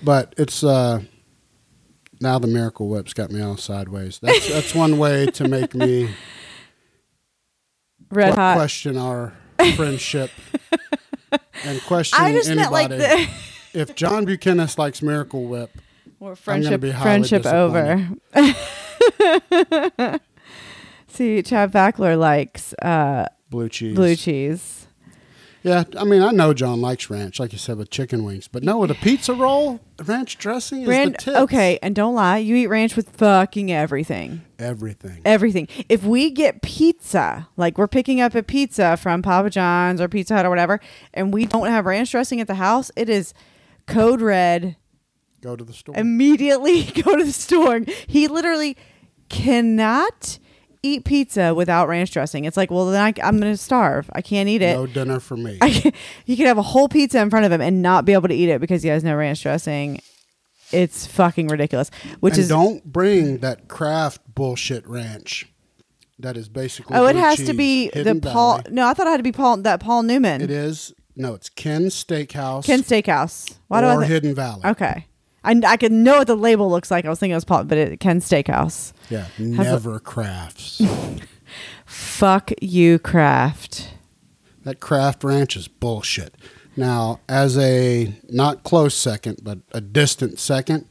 but 0.03 0.35
it's 0.39 0.65
uh 0.65 1.03
now 2.21 2.39
the 2.39 2.47
miracle 2.47 2.89
whip's 2.89 3.13
got 3.13 3.31
me 3.31 3.43
all 3.43 3.57
sideways. 3.59 4.19
That's 4.23 4.49
that's 4.49 4.75
one 4.75 4.97
way 4.99 5.27
to 5.27 5.47
make 5.47 5.75
me 5.75 6.09
Red 8.11 8.35
hot. 8.35 8.57
question 8.57 8.97
our 8.97 9.35
friendship 9.77 10.31
and 11.65 11.81
question 11.83 12.19
I 12.23 12.33
just 12.33 12.49
anybody. 12.49 12.71
like 12.71 12.89
the 12.91 13.29
if 13.75 13.95
John 13.95 14.25
Buchanan 14.25 14.69
likes 14.79 15.03
Miracle 15.03 15.45
Whip, 15.45 15.71
Or 16.21 16.35
friendship, 16.37 16.81
friendship 16.81 17.45
over. 17.45 18.09
See, 21.15 21.43
Chad 21.43 21.71
Backler 21.71 22.19
likes 22.19 22.75
uh, 22.83 23.27
blue 23.49 23.69
cheese. 23.69 23.95
blue 23.95 24.17
cheese. 24.17 24.89
Yeah, 25.63 25.85
I 25.97 26.03
mean, 26.03 26.23
I 26.23 26.33
know 26.33 26.53
John 26.53 26.81
likes 26.81 27.09
ranch, 27.09 27.39
like 27.39 27.53
you 27.53 27.59
said, 27.59 27.79
with 27.79 27.89
chicken 27.89 28.25
wings. 28.25 28.49
But 28.49 28.65
no, 28.65 28.79
with 28.79 28.91
a 28.91 28.97
pizza 28.97 29.33
roll, 29.33 29.79
ranch 30.05 30.39
dressing 30.39 30.83
is 30.83 30.89
the 30.89 31.11
tits. 31.17 31.29
okay, 31.39 31.79
and 31.83 31.95
don't 31.95 32.17
lie, 32.17 32.39
you 32.39 32.57
eat 32.57 32.67
ranch 32.67 32.97
with 32.97 33.11
fucking 33.11 33.71
everything. 33.71 34.43
Everything. 34.59 35.23
Everything. 35.25 35.69
If 35.89 36.03
we 36.03 36.33
get 36.33 36.63
pizza, 36.63 37.49
like 37.57 37.79
we're 37.79 37.87
picking 37.87 38.21
up 38.21 38.35
a 38.35 38.43
pizza 38.43 38.97
from 38.97 39.23
Papa 39.23 39.51
John's 39.51 40.01
or 40.01 40.09
Pizza 40.09 40.35
Hut 40.35 40.45
or 40.45 40.51
whatever, 40.51 40.81
and 41.15 41.33
we 41.33 41.47
don't 41.47 41.69
have 41.69 41.87
ranch 41.87 42.11
dressing 42.11 42.41
at 42.41 42.49
the 42.49 42.57
house, 42.57 42.91
it 42.97 43.09
is 43.09 43.33
code 43.87 44.21
red. 44.21 44.77
Go 45.41 45.55
to 45.55 45.63
the 45.63 45.73
store. 45.73 45.97
Immediately 45.97 46.83
go 47.05 47.17
to 47.17 47.25
the 47.25 47.33
store. 47.33 47.83
He 48.09 48.27
literally 48.27 48.77
cannot 49.29 50.41
eat 50.85 51.05
pizza 51.05 51.55
without 51.55 51.89
ranch 51.89 52.13
dressing. 52.13 52.45
It's 52.45 52.57
like, 52.57 52.71
well, 52.71 52.87
then 52.87 53.01
I, 53.01 53.27
am 53.27 53.41
going 53.41 53.53
to 53.53 53.57
starve. 53.57 54.11
I 54.13 54.21
can't 54.21 54.49
eat 54.49 54.63
it. 54.63 54.77
no 54.77 54.87
dinner 54.87 55.19
for 55.19 55.37
me. 55.37 55.59
I 55.61 55.71
can, 55.71 55.93
he 56.25 56.37
could 56.37 56.47
have 56.47 56.59
a 56.59 56.63
whole 56.63 56.89
pizza 56.89 57.21
in 57.21 57.31
front 57.31 57.47
of 57.47 57.53
him 57.53 57.61
and 57.61 57.83
not 57.83 58.05
be 58.05 58.13
able 58.13 58.29
to 58.29 58.35
eat 58.35 58.49
it 58.49 58.61
because 58.61 58.83
he 58.83 58.89
has 58.91 59.03
no 59.03 59.17
ranch 59.17 59.43
dressing. 59.43 60.01
It's 60.73 61.07
fucking 61.07 61.49
ridiculous. 61.49 61.91
Which 62.21 62.35
and 62.35 62.41
is 62.41 62.49
don't 62.49 62.85
bring 62.85 63.39
that 63.39 63.69
Kraft 63.69 64.23
bullshit 64.35 64.87
ranch. 64.87 65.49
That 66.19 66.37
is 66.37 66.49
basically. 66.49 66.97
oh, 66.97 67.07
it 67.07 67.17
has 67.17 67.45
to 67.45 67.55
be 67.55 67.91
the 67.91 68.21
Paul. 68.23 68.59
Valley. 68.59 68.71
No, 68.75 68.87
I 68.87 68.95
thought 68.95 69.07
it 69.07 69.11
had 69.11 69.17
to 69.17 69.25
be 69.25 69.33
Paul. 69.33 69.59
That 69.59 69.81
Paul 69.81 70.05
Newman. 70.05 70.43
It 70.43 70.51
is 70.51 70.95
no, 71.17 71.35
it's 71.35 71.49
Ken 71.49 71.87
Steakhouse. 71.87 72.65
Ken 72.65 72.83
Steakhouse. 72.83 73.57
Why 73.69 73.81
do 73.81 73.87
I? 73.89 73.97
Th- 73.97 74.09
Hidden 74.09 74.35
Valley. 74.35 74.63
okay, 74.65 75.07
I 75.45 75.61
I 75.67 75.77
can 75.77 76.03
know 76.03 76.19
what 76.19 76.27
the 76.27 76.35
label 76.37 76.71
looks 76.71 76.91
like. 76.91 77.05
I 77.05 77.09
was 77.09 77.19
thinking 77.19 77.33
it 77.33 77.37
was 77.37 77.45
Paul, 77.45 77.65
but 77.65 77.79
it 77.79 78.01
Ken 78.01 78.21
Steakhouse. 78.21 78.93
Yeah, 79.11 79.27
a- 79.39 79.43
never 79.43 80.01
crafts. 80.01 80.81
Fuck 81.87 82.53
you, 82.61 82.99
Kraft. 82.99 83.91
that 84.65 84.81
Kraft 84.81 85.23
ranch 85.25 85.57
is 85.57 85.69
bullshit. 85.69 86.35
Now, 86.77 87.21
as 87.29 87.57
a 87.59 88.13
not 88.29 88.65
close 88.65 88.95
second, 88.95 89.41
but 89.43 89.59
a 89.73 89.81
distant 89.81 90.39
second, 90.41 90.87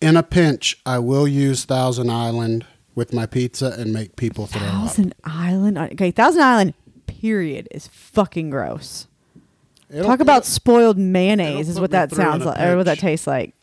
in 0.00 0.16
a 0.16 0.22
pinch, 0.22 0.80
I 0.86 1.00
will 1.00 1.28
use 1.28 1.64
Thousand 1.64 2.10
Island 2.10 2.64
with 2.94 3.12
my 3.12 3.26
pizza 3.26 3.74
and 3.78 3.92
make 3.92 4.16
people 4.16 4.46
throw 4.46 4.62
up. 4.62 4.72
Thousand 4.72 5.14
Island. 5.24 5.76
Uh, 5.78 5.88
okay, 5.92 6.10
Thousand 6.10 6.42
Island. 6.42 6.74
Period 7.06 7.66
is 7.72 7.88
fucking 7.88 8.50
gross. 8.50 9.06
It'll- 9.90 10.04
Talk 10.04 10.20
about 10.20 10.44
spoiled 10.46 10.96
mayonnaise 10.98 11.68
is 11.68 11.80
what 11.80 11.90
that 11.90 12.12
sounds 12.12 12.44
a 12.44 12.48
like, 12.48 12.60
or 12.60 12.76
what 12.76 12.84
that 12.86 12.98
tastes 12.98 13.26
like. 13.26 13.54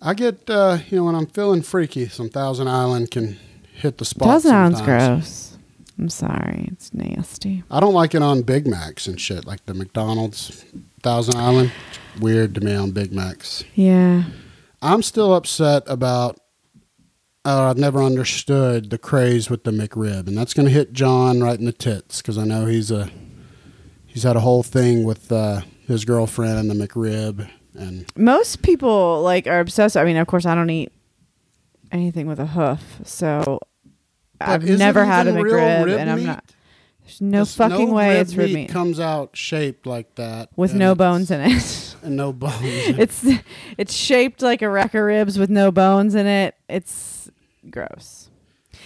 I 0.00 0.14
get, 0.14 0.48
uh, 0.48 0.78
you 0.88 0.98
know, 0.98 1.04
when 1.04 1.14
I'm 1.14 1.26
feeling 1.26 1.62
freaky, 1.62 2.08
some 2.08 2.28
Thousand 2.28 2.68
Island 2.68 3.10
can 3.10 3.38
hit 3.74 3.98
the 3.98 4.04
spot. 4.04 4.28
Thousand 4.28 4.54
Island's 4.54 4.82
gross. 4.82 5.58
I'm 5.98 6.08
sorry, 6.08 6.68
it's 6.72 6.94
nasty. 6.94 7.64
I 7.70 7.80
don't 7.80 7.94
like 7.94 8.14
it 8.14 8.22
on 8.22 8.42
Big 8.42 8.68
Macs 8.68 9.08
and 9.08 9.20
shit, 9.20 9.44
like 9.44 9.66
the 9.66 9.74
McDonald's 9.74 10.64
Thousand 11.02 11.36
Island. 11.36 11.72
It's 11.90 12.20
weird 12.20 12.54
to 12.54 12.60
me 12.60 12.74
on 12.74 12.92
Big 12.92 13.12
Macs. 13.12 13.64
Yeah. 13.74 14.24
I'm 14.80 15.02
still 15.02 15.34
upset 15.34 15.82
about. 15.86 16.38
Uh, 17.44 17.70
I've 17.70 17.78
never 17.78 18.02
understood 18.02 18.90
the 18.90 18.98
craze 18.98 19.48
with 19.48 19.64
the 19.64 19.70
McRib, 19.70 20.26
and 20.28 20.36
that's 20.36 20.52
going 20.52 20.66
to 20.66 20.72
hit 20.72 20.92
John 20.92 21.40
right 21.40 21.58
in 21.58 21.64
the 21.64 21.72
tits 21.72 22.20
because 22.20 22.36
I 22.36 22.44
know 22.44 22.66
he's 22.66 22.90
a 22.90 23.10
he's 24.06 24.24
had 24.24 24.36
a 24.36 24.40
whole 24.40 24.62
thing 24.62 25.02
with 25.04 25.32
uh, 25.32 25.62
his 25.86 26.04
girlfriend 26.04 26.58
and 26.58 26.70
the 26.70 26.86
McRib, 26.86 27.48
and 27.78 28.04
Most 28.16 28.62
people 28.62 29.22
like 29.22 29.46
are 29.46 29.60
obsessed. 29.60 29.96
I 29.96 30.04
mean, 30.04 30.16
of 30.16 30.26
course, 30.26 30.46
I 30.46 30.54
don't 30.54 30.70
eat 30.70 30.92
anything 31.92 32.26
with 32.26 32.38
a 32.40 32.46
hoof, 32.46 33.00
so 33.04 33.60
I've 34.40 34.64
never 34.64 35.04
had 35.04 35.26
a 35.26 35.32
McRib, 35.32 35.84
rib 35.86 35.98
and 35.98 36.10
I'm 36.10 36.18
meat? 36.18 36.26
not. 36.26 36.44
There's 37.02 37.20
no 37.22 37.44
fucking 37.46 37.90
way 37.90 38.18
it's 38.18 38.34
rib 38.34 38.48
meat 38.48 38.54
meat 38.54 38.68
comes 38.68 39.00
out 39.00 39.34
shaped 39.34 39.86
like 39.86 40.14
that 40.16 40.50
with 40.56 40.74
no 40.84 40.94
bones 40.94 41.30
in 41.30 41.40
it. 41.40 41.96
and 42.02 42.16
no 42.16 42.34
bones. 42.34 42.54
it's 42.62 43.26
it's 43.78 43.94
shaped 43.94 44.42
like 44.42 44.60
a 44.60 44.68
rack 44.68 44.94
of 44.94 45.02
ribs 45.04 45.38
with 45.38 45.48
no 45.48 45.70
bones 45.72 46.14
in 46.14 46.26
it. 46.26 46.54
It's 46.68 47.30
gross. 47.70 48.28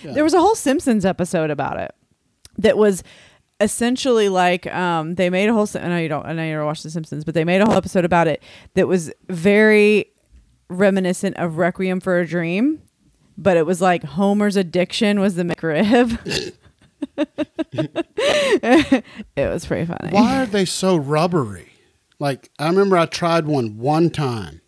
Yeah. 0.05 0.13
There 0.13 0.25
was 0.25 0.35
a 0.35 0.41
whole 0.41 0.55
Simpsons 0.55 1.05
episode 1.05 1.51
about 1.51 1.79
it 1.79 1.93
that 2.59 2.77
was 2.79 3.03
essentially 3.63 4.29
like 4.29 4.67
um, 4.75 5.15
they 5.15 5.31
made 5.31 5.49
a 5.49 5.53
whole. 5.55 5.67
I 5.75 5.89
know 5.89 5.99
you 5.99 6.09
don't. 6.09 6.27
I 6.27 6.33
know 6.33 6.43
you 6.45 6.51
never 6.53 6.65
watched 6.65 6.83
The 6.83 6.91
Simpsons, 6.91 7.25
but 7.25 7.35
they 7.35 7.45
made 7.45 7.61
a 7.61 7.67
whole 7.67 7.75
episode 7.77 8.05
about 8.05 8.27
it 8.29 8.43
that 8.75 8.87
was 8.89 9.13
very 9.29 10.07
reminiscent 10.69 11.37
of 11.37 11.57
Requiem 11.59 12.01
for 12.01 12.19
a 12.21 12.27
Dream, 12.27 12.83
but 13.39 13.57
it 13.57 13.65
was 13.67 13.81
like 13.81 14.03
Homer's 14.05 14.57
addiction 14.57 15.21
was 15.21 15.35
the 15.37 15.45
McRib. 15.45 16.53
it 17.73 19.05
was 19.37 19.67
pretty 19.67 19.87
funny. 19.87 20.11
Why 20.11 20.43
are 20.43 20.47
they 20.47 20.65
so 20.65 20.97
rubbery? 20.97 21.69
Like 22.19 22.51
I 22.59 22.69
remember 22.69 22.97
I 22.97 23.07
tried 23.07 23.47
one 23.47 23.79
one 23.79 24.11
time. 24.11 24.61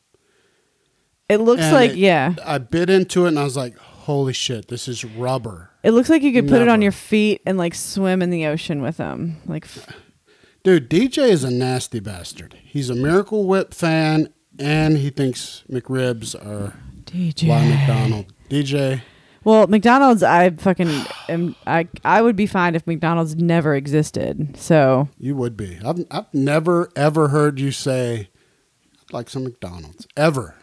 It 1.28 1.38
looks 1.38 1.62
like 1.62 1.92
it- 1.92 1.96
yeah. 1.98 2.34
I 2.44 2.58
bit 2.58 2.90
into 2.90 3.24
it 3.24 3.28
and 3.28 3.38
I 3.38 3.44
was 3.44 3.56
like, 3.56 3.76
"Holy 4.04 4.32
shit, 4.32 4.68
this 4.68 4.88
is 4.88 5.04
rubber." 5.04 5.70
It 5.82 5.90
looks 5.92 6.08
like 6.08 6.22
you 6.22 6.32
could 6.32 6.48
put 6.48 6.62
it 6.62 6.68
on 6.68 6.80
Never. 6.80 6.82
your 6.84 6.92
feet 6.92 7.42
and 7.44 7.58
like 7.58 7.74
swim 7.74 8.22
in 8.22 8.30
the 8.30 8.46
ocean 8.46 8.80
with 8.82 8.96
them. 8.96 9.36
Like 9.46 9.64
f- 9.64 9.86
Dude, 10.62 10.88
DJ 10.88 11.28
is 11.28 11.44
a 11.44 11.50
nasty 11.50 12.00
bastard. 12.00 12.56
He's 12.64 12.88
a 12.88 12.94
Miracle 12.94 13.46
Whip 13.46 13.74
fan, 13.74 14.28
and 14.58 14.96
he 14.96 15.10
thinks 15.10 15.62
McRibs 15.70 16.34
are 16.34 16.74
DJ. 17.04 17.48
by 17.48 17.64
McDonald. 17.66 18.32
DJ, 18.48 19.02
Well, 19.44 19.66
McDonald's, 19.66 20.22
I 20.22 20.50
fucking 20.50 20.88
am. 21.28 21.54
I 21.66 21.86
I 22.02 22.22
would 22.22 22.34
be 22.36 22.46
fine 22.46 22.74
if 22.74 22.86
McDonald's 22.86 23.36
never 23.36 23.74
existed. 23.74 24.56
So 24.56 25.08
you 25.18 25.36
would 25.36 25.54
be. 25.56 25.78
I've 25.84 26.04
I've 26.10 26.32
never 26.32 26.88
ever 26.96 27.28
heard 27.28 27.60
you 27.60 27.70
say 27.70 28.30
I'd 29.02 29.12
like 29.12 29.28
some 29.28 29.44
McDonald's 29.44 30.06
ever. 30.16 30.54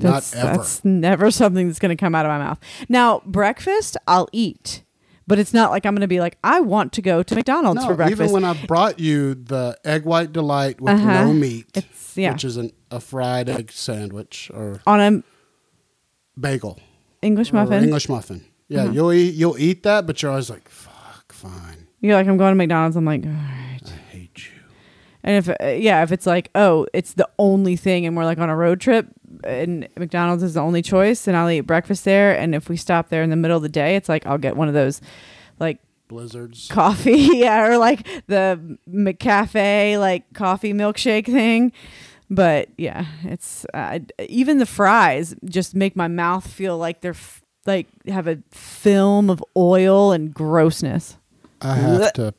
That's 0.00 0.34
Not 0.34 0.44
ever. 0.44 0.56
that's 0.56 0.84
never 0.84 1.30
something 1.30 1.66
that's 1.66 1.78
going 1.78 1.96
to 1.96 2.00
come 2.00 2.14
out 2.14 2.26
of 2.26 2.30
my 2.30 2.38
mouth. 2.38 2.58
Now 2.88 3.22
breakfast, 3.26 3.96
I'll 4.06 4.28
eat, 4.32 4.82
but 5.26 5.38
it's 5.38 5.52
not 5.54 5.70
like 5.70 5.86
I'm 5.86 5.94
going 5.94 6.00
to 6.02 6.08
be 6.08 6.20
like 6.20 6.38
I 6.42 6.60
want 6.60 6.92
to 6.94 7.02
go 7.02 7.22
to 7.22 7.34
McDonald's 7.34 7.82
no, 7.82 7.88
for 7.88 7.94
breakfast. 7.94 8.20
even 8.20 8.32
when 8.32 8.44
I 8.44 8.54
brought 8.66 8.98
you 8.98 9.34
the 9.34 9.78
egg 9.84 10.04
white 10.04 10.32
delight 10.32 10.80
with 10.80 10.94
Uh-huh. 10.94 11.24
no 11.26 11.32
meat, 11.32 11.66
It's- 11.74 12.16
yeah. 12.16 12.32
which 12.32 12.44
is 12.44 12.56
an, 12.56 12.72
a 12.90 12.98
fried 13.00 13.48
egg 13.48 13.70
sandwich 13.72 14.50
or 14.52 14.80
on 14.86 15.00
a 15.00 15.22
bagel, 16.38 16.78
English 17.22 17.52
muffin, 17.52 17.82
English 17.84 18.08
muffin. 18.08 18.44
Yeah, 18.68 18.84
Uh-huh. 18.84 18.92
you'll 18.92 19.12
eat 19.12 19.34
you'll 19.34 19.58
eat 19.58 19.82
that, 19.82 20.06
but 20.06 20.22
you're 20.22 20.30
always 20.30 20.50
like, 20.50 20.68
"Fuck, 20.68 21.32
fine, 21.32 21.86
you're 22.00 22.14
like 22.14 22.26
I'm 22.26 22.36
going 22.36 22.52
to 22.52 22.56
McDonald's. 22.56 22.96
I'm 22.96 23.04
like 23.04 23.24
all 23.24 23.32
right. 23.32 23.80
I 23.84 23.90
hate 24.12 24.38
you." 24.46 24.52
And 25.22 25.36
if 25.36 25.48
uh, 25.48 25.66
yeah, 25.76 26.02
if 26.02 26.12
it's 26.12 26.26
like 26.26 26.50
oh, 26.54 26.86
it's 26.94 27.14
the 27.14 27.28
only 27.38 27.76
thing, 27.76 28.06
and 28.06 28.16
we're 28.16 28.24
like 28.24 28.38
on 28.38 28.48
a 28.48 28.56
road 28.56 28.80
trip, 28.80 29.06
and 29.44 29.88
McDonald's 29.98 30.42
is 30.42 30.54
the 30.54 30.60
only 30.60 30.82
choice, 30.82 31.26
and 31.28 31.36
I'll 31.36 31.50
eat 31.50 31.60
breakfast 31.60 32.04
there. 32.04 32.36
And 32.38 32.54
if 32.54 32.68
we 32.68 32.76
stop 32.76 33.08
there 33.08 33.22
in 33.22 33.30
the 33.30 33.36
middle 33.36 33.56
of 33.56 33.62
the 33.62 33.68
day, 33.68 33.96
it's 33.96 34.08
like 34.08 34.26
I'll 34.26 34.38
get 34.38 34.56
one 34.56 34.68
of 34.68 34.74
those, 34.74 35.00
like 35.58 35.78
Blizzards. 36.08 36.68
coffee, 36.70 37.12
yeah, 37.38 37.66
or 37.66 37.78
like 37.78 38.06
the 38.26 38.78
McCafe 38.88 39.98
like 39.98 40.32
coffee 40.34 40.72
milkshake 40.72 41.26
thing. 41.26 41.72
But 42.28 42.68
yeah, 42.76 43.06
it's 43.24 43.66
uh, 43.74 43.98
even 44.28 44.58
the 44.58 44.66
fries 44.66 45.34
just 45.44 45.74
make 45.74 45.96
my 45.96 46.06
mouth 46.08 46.46
feel 46.46 46.78
like 46.78 47.00
they're 47.00 47.10
f- 47.12 47.42
like 47.66 47.88
have 48.06 48.26
a 48.28 48.38
film 48.50 49.28
of 49.30 49.42
oil 49.56 50.12
and 50.12 50.32
grossness. 50.32 51.16
I 51.60 51.74
have 51.74 52.00
Blech. 52.00 52.12
to 52.14 52.34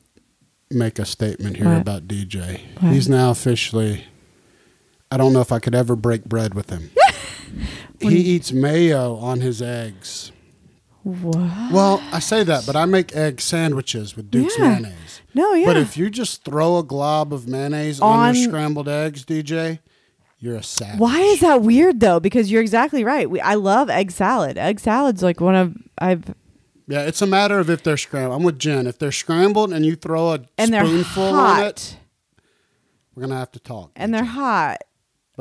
make 0.70 0.98
a 0.98 1.04
statement 1.04 1.56
here 1.58 1.66
What? 1.66 1.82
about 1.82 2.08
DJ. 2.08 2.60
What? 2.80 2.92
He's 2.94 3.08
now 3.08 3.30
officially. 3.30 4.06
I 5.12 5.16
don't 5.18 5.32
know 5.32 5.40
if 5.40 5.52
I 5.52 5.58
could 5.58 5.74
ever 5.74 5.94
break 5.94 6.24
bread 6.24 6.54
with 6.54 6.70
him. 6.70 6.90
he 8.00 8.16
eats 8.16 8.50
mayo 8.52 9.16
on 9.16 9.40
his 9.40 9.60
eggs. 9.60 10.32
What? 11.02 11.72
Well, 11.72 12.02
I 12.12 12.18
say 12.20 12.44
that, 12.44 12.64
but 12.64 12.76
I 12.76 12.84
make 12.84 13.14
egg 13.16 13.40
sandwiches 13.40 14.16
with 14.16 14.30
Duke's 14.30 14.56
Yeah. 14.58 14.70
mayonnaise. 14.70 15.20
No, 15.34 15.52
yeah. 15.54 15.66
But 15.66 15.76
if 15.76 15.96
you 15.96 16.10
just 16.10 16.44
throw 16.44 16.78
a 16.78 16.82
glob 16.82 17.32
of 17.32 17.48
mayonnaise 17.48 18.00
on, 18.00 18.18
On- 18.18 18.34
your 18.34 18.48
scrambled 18.48 18.88
eggs, 18.88 19.24
DJ, 19.24 19.80
you're 20.38 20.56
a 20.56 20.62
savage. 20.62 20.98
Why 21.00 21.18
is 21.20 21.40
that 21.40 21.62
weird 21.62 22.00
though? 22.00 22.20
Because 22.20 22.50
you're 22.50 22.62
exactly 22.62 23.02
right. 23.04 23.28
We, 23.28 23.40
I 23.40 23.54
love 23.54 23.90
egg 23.90 24.12
salad. 24.12 24.56
Egg 24.56 24.80
salad's 24.80 25.22
like 25.22 25.40
one 25.40 25.54
of 25.56 25.74
I've 25.98 26.34
Yeah, 26.86 27.02
it's 27.02 27.20
a 27.22 27.26
matter 27.26 27.58
of 27.58 27.68
if 27.68 27.82
they're 27.82 27.96
scrambled. 27.96 28.38
I'm 28.40 28.44
with 28.44 28.58
Jen. 28.58 28.86
If 28.86 28.98
they're 28.98 29.12
scrambled 29.12 29.72
and 29.72 29.84
you 29.84 29.96
throw 29.96 30.32
a 30.34 30.40
and 30.56 30.72
they're 30.72 30.84
spoonful 30.86 31.32
hot. 31.32 31.60
on 31.60 31.66
it, 31.66 31.96
we're 33.14 33.22
gonna 33.22 33.38
have 33.38 33.52
to 33.52 33.60
talk. 33.60 33.90
and 33.96 34.14
they're 34.14 34.24
hot. 34.24 34.78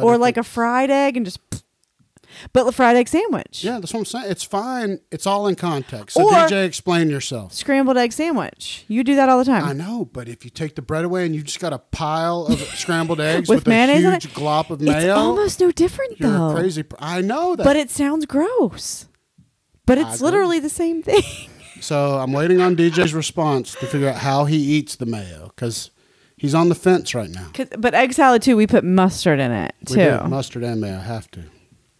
But 0.01 0.07
or 0.07 0.17
like 0.17 0.37
a 0.37 0.43
fried 0.43 0.89
egg 0.91 1.17
and 1.17 1.25
just 1.25 1.39
but 2.53 2.65
a 2.65 2.71
fried 2.71 2.95
egg 2.95 3.07
sandwich. 3.09 3.63
Yeah, 3.63 3.79
that's 3.79 3.93
what 3.93 3.99
I'm 3.99 4.05
saying. 4.05 4.25
It's 4.31 4.43
fine. 4.43 4.99
It's 5.11 5.27
all 5.27 5.47
in 5.47 5.55
context. 5.55 6.15
So 6.15 6.23
Or- 6.23 6.31
DJ, 6.31 6.65
explain 6.65 7.09
yourself. 7.09 7.53
Scrambled 7.53 7.97
egg 7.97 8.13
sandwich. 8.13 8.85
You 8.87 9.03
do 9.03 9.15
that 9.15 9.27
all 9.29 9.37
the 9.37 9.45
time. 9.45 9.63
I 9.65 9.73
know, 9.73 10.05
but 10.05 10.29
if 10.29 10.43
you 10.45 10.49
take 10.49 10.75
the 10.75 10.81
bread 10.81 11.03
away 11.05 11.25
and 11.25 11.35
you 11.35 11.43
just 11.43 11.59
got 11.59 11.73
a 11.73 11.77
pile 11.79 12.45
of 12.45 12.59
scrambled 12.77 13.19
eggs 13.19 13.49
With 13.49 13.59
with, 13.59 13.67
mayonnaise 13.67 14.03
a 14.05 14.07
on 14.07 14.13
huge 14.13 14.25
it? 14.25 14.33
glop 14.33 14.69
of 14.69 14.79
mayo, 14.81 14.97
It's 14.97 15.17
almost 15.17 15.59
no 15.59 15.71
different 15.71 16.19
you're 16.19 16.31
though. 16.31 16.49
a 16.51 16.55
crazy. 16.55 16.83
Per- 16.83 16.95
I 16.99 17.21
know 17.21 17.55
that. 17.55 17.63
But 17.63 17.75
it 17.75 17.91
sounds 17.91 18.25
gross. 18.25 19.07
But 19.85 19.97
it's 19.97 20.15
agree. 20.15 20.25
literally 20.25 20.59
the 20.59 20.69
same 20.69 21.03
thing. 21.03 21.23
so 21.81 22.17
I'm 22.17 22.31
waiting 22.31 22.61
on 22.61 22.75
DJ's 22.77 23.13
response 23.13 23.71
to 23.75 23.85
figure 23.87 24.07
out 24.07 24.15
how 24.17 24.45
he 24.45 24.55
eats 24.57 24.95
the 24.95 25.05
mayo 25.05 25.51
because 25.53 25.91
he's 26.41 26.55
on 26.55 26.69
the 26.69 26.75
fence 26.75 27.13
right 27.13 27.29
now. 27.29 27.51
but 27.77 27.93
egg 27.93 28.13
salad 28.13 28.41
too, 28.41 28.57
we 28.57 28.65
put 28.65 28.83
mustard 28.83 29.39
in 29.39 29.51
it 29.51 29.75
We 29.89 29.95
too. 29.97 30.17
do. 30.23 30.27
Mustard 30.27 30.63
and 30.63 30.81
mayo 30.81 30.97
have 30.99 31.29
to. 31.31 31.43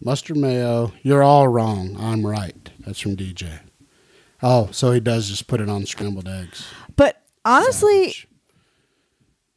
Mustard 0.04 0.36
mayo. 0.36 0.92
You're 1.02 1.22
all 1.22 1.46
wrong. 1.46 1.96
I'm 1.98 2.26
right. 2.26 2.70
That's 2.80 2.98
from 2.98 3.16
DJ. 3.16 3.60
Oh, 4.42 4.68
so 4.72 4.90
he 4.90 4.98
does 4.98 5.28
just 5.28 5.46
put 5.46 5.60
it 5.60 5.68
on 5.68 5.86
scrambled 5.86 6.26
eggs. 6.26 6.66
But 6.96 7.22
honestly, 7.44 8.06
Savage. 8.06 8.26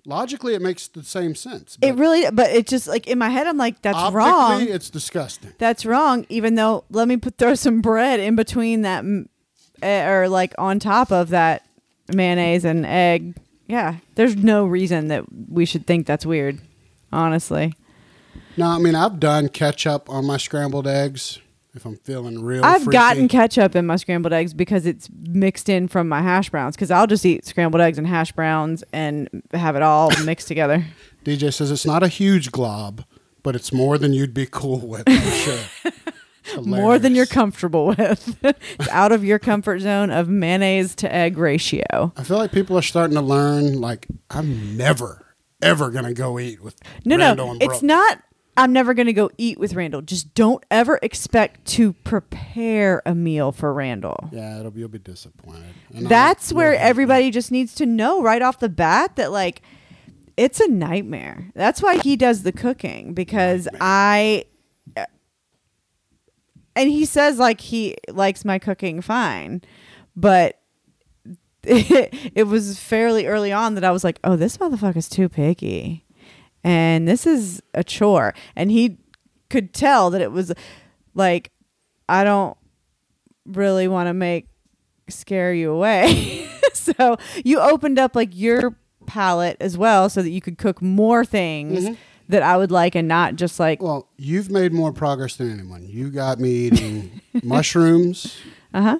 logically, 0.06 0.54
it 0.54 0.62
makes 0.62 0.88
the 0.88 1.02
same 1.04 1.34
sense. 1.34 1.78
it 1.82 1.96
really 1.96 2.30
but 2.32 2.52
it 2.52 2.68
just 2.68 2.88
like 2.88 3.08
in 3.08 3.18
my 3.18 3.30
head 3.30 3.48
I'm 3.48 3.58
like 3.58 3.82
that's 3.82 3.98
optically, 3.98 4.18
wrong. 4.20 4.62
It's 4.62 4.92
disgusting. 4.92 5.54
That's 5.58 5.86
wrong 5.86 6.28
even 6.30 6.54
though 6.54 6.84
let 6.92 7.08
me 7.08 7.18
put 7.18 7.38
throw 7.40 7.56
some 7.56 7.82
bread 7.82 8.20
in 8.20 8.36
between 8.36 8.84
that 8.84 9.00
m- 9.00 9.30
eh, 9.82 10.08
or 10.08 10.30
like 10.30 10.54
on 10.60 10.78
top 10.80 11.12
of 11.12 11.30
that 11.30 11.66
mayonnaise 12.14 12.64
and 12.66 12.86
egg. 12.86 13.36
Yeah, 13.68 13.97
there's 14.16 14.36
no 14.36 14.66
reason 14.66 15.07
that 15.07 15.26
we 15.49 15.66
should 15.66 15.88
think 15.88 16.05
that's 16.05 16.26
weird. 16.26 16.59
Honestly. 17.11 17.74
No, 18.57 18.68
I 18.68 18.78
mean 18.78 18.95
I've 18.95 19.20
done 19.20 19.49
ketchup 19.49 20.09
on 20.09 20.26
my 20.26 20.38
scrambled 20.38 20.88
eggs 20.88 21.39
if 21.76 21.86
I'm 21.86 21.97
feeling 21.97 22.41
real. 22.41 22.63
I've 22.63 22.84
freaky. 22.84 22.97
gotten 22.97 23.28
ketchup 23.28 23.76
in 23.76 23.86
my 23.86 23.97
scrambled 23.97 24.34
eggs 24.34 24.53
because 24.53 24.86
it's 24.86 25.09
mixed 25.28 25.68
in 25.68 25.88
from 25.88 26.07
my 26.07 26.22
hash 26.22 26.49
browns. 26.49 26.76
Because 26.76 26.89
I'll 26.89 27.07
just 27.07 27.26
eat 27.26 27.45
scrambled 27.45 27.82
eggs 27.82 27.97
and 27.97 28.07
hash 28.07 28.32
browns 28.32 28.84
and 28.93 29.43
have 29.53 29.76
it 29.76 29.82
all 29.82 30.09
mixed 30.26 30.47
together. 30.47 30.86
DJ 31.26 31.53
says 31.53 31.72
it's 31.72 31.86
not 31.86 32.01
a 32.01 32.07
huge 32.07 32.51
glob, 32.51 33.03
but 33.43 33.55
it's 33.55 33.74
more 33.74 33.97
than 33.97 34.13
you'd 34.13 34.34
be 34.34 34.47
cool 34.49 34.80
with. 34.80 35.03
I'm 35.07 35.22
sure. 35.32 35.91
More 36.64 37.00
than 37.00 37.16
you're 37.16 37.26
comfortable 37.26 37.88
with. 37.88 38.38
it's 38.43 38.89
out 38.89 39.12
of 39.12 39.24
your 39.24 39.39
comfort 39.39 39.80
zone 39.80 40.10
of 40.12 40.30
mayonnaise 40.30 40.96
to 40.96 41.14
egg 41.14 41.38
ratio. 41.38 42.14
I 42.16 42.24
feel 42.24 42.38
like 42.38 42.52
people 42.52 42.78
are 42.78 42.82
starting 42.84 43.16
to 43.16 43.22
learn. 43.22 43.82
Like 43.82 44.08
I'm 44.30 44.78
never, 44.78 45.36
ever 45.62 45.89
gonna 45.91 46.14
go 46.14 46.39
eat 46.39 46.62
with 46.64 46.76
No, 47.06 47.18
Randall 47.18 47.54
no, 47.56 47.60
it's 47.62 47.82
not. 47.82 48.22
I'm 48.58 48.72
never 48.72 48.93
going 48.93 49.08
to 49.08 49.14
go 49.14 49.30
eat 49.38 49.60
with 49.60 49.74
Randall. 49.74 50.02
Just 50.02 50.34
don't 50.34 50.64
ever 50.72 50.98
expect 51.04 51.66
to 51.72 51.91
prepare 51.91 53.02
a 53.06 53.14
meal 53.14 53.52
for 53.52 53.74
Randall. 53.74 54.30
Yeah, 54.32 54.60
it'll 54.60 54.72
be, 54.72 54.80
you'll 54.80 54.88
be 54.88 54.98
disappointed. 55.00 55.74
And 55.93 56.08
That's 56.08 56.52
I'll- 56.54 56.58
where 56.60 56.74
everybody 56.76 57.32
just 57.32 57.52
needs 57.52 57.76
to 57.76 57.86
know 57.86 58.22
right 58.22 58.41
off 58.41 58.60
the 58.60 58.70
bat 58.70 59.18
that 59.18 59.34
like 59.34 59.62
it's 60.38 60.60
a 60.62 60.70
nightmare. 60.70 61.52
That's 61.54 61.82
why 61.82 61.98
he 61.98 62.16
does 62.16 62.43
the 62.43 62.52
cooking 62.54 63.14
because 63.14 63.68
I 63.82 64.46
and 66.76 66.90
he 66.90 67.06
says 67.06 67.38
like 67.38 67.62
he 67.62 67.96
likes 68.10 68.44
my 68.46 68.60
cooking 68.60 69.02
fine, 69.02 69.62
but 70.16 70.60
it, 71.64 72.48
was 72.48 72.78
fairly 72.80 73.26
early 73.26 73.52
on 73.52 73.76
that 73.76 73.84
I 73.84 73.92
was 73.92 74.04
like, 74.04 74.20
"Oh, 74.24 74.36
this 74.36 74.58
motherfucker's 74.58 75.10
too 75.10 75.28
picky." 75.30 76.06
And 76.64 77.08
this 77.08 77.26
is 77.28 77.62
a 77.74 77.84
chore. 77.84 78.34
And 78.56 78.72
he 78.72 78.98
could 79.50 79.74
tell 79.74 80.10
that 80.12 80.22
it 80.22 80.32
was 80.32 80.52
like 81.14 81.52
I 82.10 82.24
don't 82.24 82.58
really 83.46 83.88
want 83.88 84.08
to 84.08 84.14
make 84.14 84.48
scare 85.08 85.54
you 85.54 85.72
away. 85.72 86.48
so 86.74 87.18
you 87.44 87.60
opened 87.60 87.98
up 88.00 88.16
like 88.16 88.30
your 88.34 88.76
palate 89.08 89.58
as 89.60 89.78
well 89.78 90.10
so 90.10 90.22
that 90.22 90.32
you 90.32 90.42
could 90.42 90.58
cook 90.58 90.82
more 90.82 91.24
things 91.24 91.84
Mhm. 91.86 91.98
That 92.30 92.42
I 92.42 92.58
would 92.58 92.72
like 92.72 92.96
and 92.96 93.08
not 93.08 93.36
just 93.36 93.60
like 93.60 93.82
Well, 93.82 94.08
you've 94.18 94.50
made 94.50 94.74
more 94.74 94.92
progress 94.92 95.36
than 95.36 95.52
anyone. 95.52 95.86
You 95.88 96.10
got 96.10 96.40
me 96.40 96.50
eating 96.50 97.22
mushrooms, 97.44 98.38
uh-huh. 98.74 99.00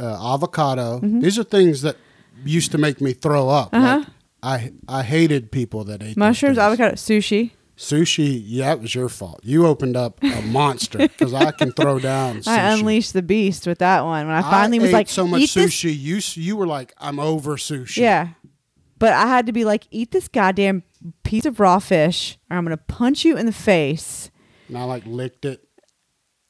uh, 0.00 0.34
avocado. 0.34 1.00
These 1.00 1.38
are 1.38 1.44
things 1.44 1.82
that 1.82 1.96
used 2.44 2.72
to 2.72 2.78
make 2.78 3.00
me 3.00 3.12
throw 3.12 3.48
up. 3.48 3.70
Uh-huh. 3.72 3.98
Like, 3.98 4.08
I 4.42 4.72
I 4.86 5.02
hated 5.02 5.50
people 5.50 5.84
that 5.84 6.02
ate 6.02 6.16
Mushrooms, 6.18 6.58
avocado, 6.58 6.94
sushi. 6.96 7.52
sushi. 7.78 8.42
Yeah, 8.44 8.72
it 8.74 8.80
was 8.80 8.94
your 8.94 9.08
fault. 9.08 9.40
You 9.42 9.66
opened 9.66 9.96
up 9.96 10.22
a 10.22 10.42
monster 10.42 10.98
because 10.98 11.32
I 11.32 11.50
can 11.50 11.72
throw 11.72 11.98
down. 12.12 12.38
Sushi. 12.40 12.48
I 12.48 12.72
unleashed 12.72 13.14
the 13.14 13.22
beast 13.22 13.66
with 13.66 13.78
that 13.78 14.04
one 14.04 14.26
when 14.26 14.36
I 14.36 14.42
finally 14.42 14.78
was 14.78 14.90
ate 14.90 14.92
like, 14.92 15.08
so 15.08 15.26
much 15.26 15.40
eat 15.40 15.54
this 15.54 15.72
sushi. 15.74 15.98
You 15.98 16.20
you 16.42 16.56
were 16.56 16.66
like, 16.66 16.92
I'm 16.98 17.18
over 17.18 17.56
sushi. 17.56 17.98
Yeah. 17.98 18.28
But 18.98 19.12
I 19.12 19.26
had 19.26 19.46
to 19.46 19.52
be 19.52 19.64
like, 19.64 19.86
eat 19.90 20.10
this 20.12 20.28
goddamn 20.28 20.82
piece 21.22 21.46
of 21.46 21.60
raw 21.60 21.78
fish, 21.78 22.38
or 22.50 22.56
I'm 22.56 22.64
gonna 22.64 22.76
punch 22.76 23.24
you 23.24 23.36
in 23.36 23.46
the 23.46 23.52
face. 23.52 24.30
and 24.68 24.78
I 24.78 24.84
like 24.84 25.04
licked 25.06 25.44
it. 25.44 25.60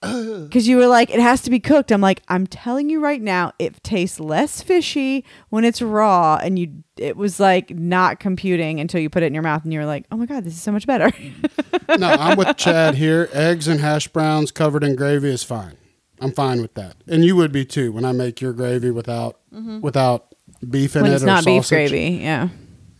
Because 0.44 0.68
you 0.68 0.76
were 0.76 0.86
like, 0.86 1.10
it 1.10 1.20
has 1.20 1.40
to 1.42 1.50
be 1.50 1.58
cooked. 1.58 1.90
I'm 1.90 2.02
like, 2.02 2.22
I'm 2.28 2.46
telling 2.46 2.90
you 2.90 3.00
right 3.00 3.22
now, 3.22 3.52
it 3.58 3.82
tastes 3.82 4.20
less 4.20 4.60
fishy 4.60 5.24
when 5.48 5.64
it's 5.64 5.80
raw, 5.80 6.38
and 6.42 6.58
you. 6.58 6.84
It 6.96 7.16
was 7.16 7.40
like 7.40 7.70
not 7.70 8.20
computing 8.20 8.78
until 8.78 9.00
you 9.00 9.10
put 9.10 9.24
it 9.24 9.26
in 9.26 9.34
your 9.34 9.42
mouth, 9.42 9.64
and 9.64 9.72
you 9.72 9.80
were 9.80 9.86
like, 9.86 10.04
oh 10.12 10.16
my 10.16 10.26
god, 10.26 10.44
this 10.44 10.52
is 10.52 10.62
so 10.62 10.70
much 10.70 10.86
better. 10.86 11.10
no, 11.98 12.06
I'm 12.08 12.36
with 12.38 12.56
Chad 12.56 12.94
here. 12.94 13.28
Eggs 13.32 13.66
and 13.66 13.80
hash 13.80 14.06
browns 14.08 14.52
covered 14.52 14.84
in 14.84 14.94
gravy 14.94 15.30
is 15.30 15.42
fine. 15.42 15.76
I'm 16.20 16.32
fine 16.32 16.60
with 16.60 16.74
that, 16.74 16.96
and 17.06 17.24
you 17.24 17.34
would 17.36 17.50
be 17.50 17.64
too 17.64 17.90
when 17.90 18.04
I 18.04 18.12
make 18.12 18.40
your 18.40 18.52
gravy 18.52 18.90
without 18.90 19.40
mm-hmm. 19.52 19.80
without 19.80 20.33
beef 20.64 20.96
in 20.96 21.02
when 21.02 21.12
it 21.12 21.14
it's 21.14 21.22
or 21.24 21.26
not 21.26 21.44
beef 21.44 21.64
sausage. 21.64 21.90
gravy, 21.90 22.16
yeah. 22.22 22.48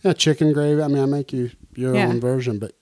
Yeah, 0.03 0.13
chicken 0.13 0.53
gravy. 0.53 0.81
I 0.81 0.87
mean, 0.87 0.99
I 1.01 1.05
make 1.05 1.33
you 1.33 1.51
your 1.75 1.95
Yeah. 1.95 2.07
own 2.07 2.19
version, 2.19 2.59
but 2.59 2.73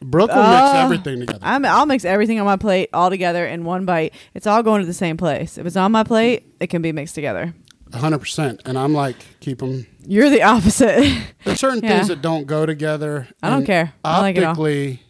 Brooke 0.00 0.30
will 0.30 0.36
mix 0.50 0.62
Oh, 0.62 0.76
everything 0.84 1.20
together. 1.20 1.38
I'm, 1.42 1.64
I'll 1.64 1.86
mix 1.86 2.04
everything 2.04 2.38
on 2.38 2.46
my 2.46 2.56
plate 2.56 2.88
all 2.92 3.10
together 3.10 3.44
in 3.46 3.64
one 3.64 3.84
bite. 3.84 4.14
It's 4.34 4.46
all 4.46 4.62
going 4.62 4.80
to 4.80 4.86
the 4.86 4.92
same 4.94 5.16
place. 5.16 5.58
If 5.58 5.66
it's 5.66 5.76
on 5.76 5.90
my 5.92 6.04
plate, 6.04 6.44
it 6.60 6.68
can 6.68 6.82
be 6.82 6.92
mixed 6.92 7.14
together. 7.16 7.52
hundred 7.92 8.18
percent. 8.18 8.62
And 8.64 8.78
I'm 8.78 8.92
like, 8.94 9.16
keep 9.40 9.58
them. 9.58 9.86
You're 10.06 10.30
the 10.30 10.42
opposite. 10.42 11.20
There's 11.44 11.58
certain 11.58 11.80
Yeah. 11.82 11.96
things 11.96 12.08
that 12.08 12.22
don't 12.22 12.46
go 12.46 12.64
together. 12.66 13.26
I 13.42 13.48
don't 13.48 13.58
and 13.58 13.66
care. 13.66 13.92
I 14.04 14.20
like 14.20 14.36
it 14.36 14.44
all. 14.44 14.50
Optically, 14.50 15.02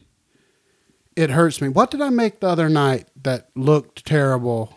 it 1.16 1.30
hurts 1.30 1.60
me. 1.60 1.68
What 1.68 1.90
did 1.90 2.00
I 2.00 2.10
make 2.10 2.40
the 2.40 2.46
other 2.48 2.68
night 2.68 3.08
that 3.22 3.48
looked 3.56 4.06
terrible? 4.06 4.74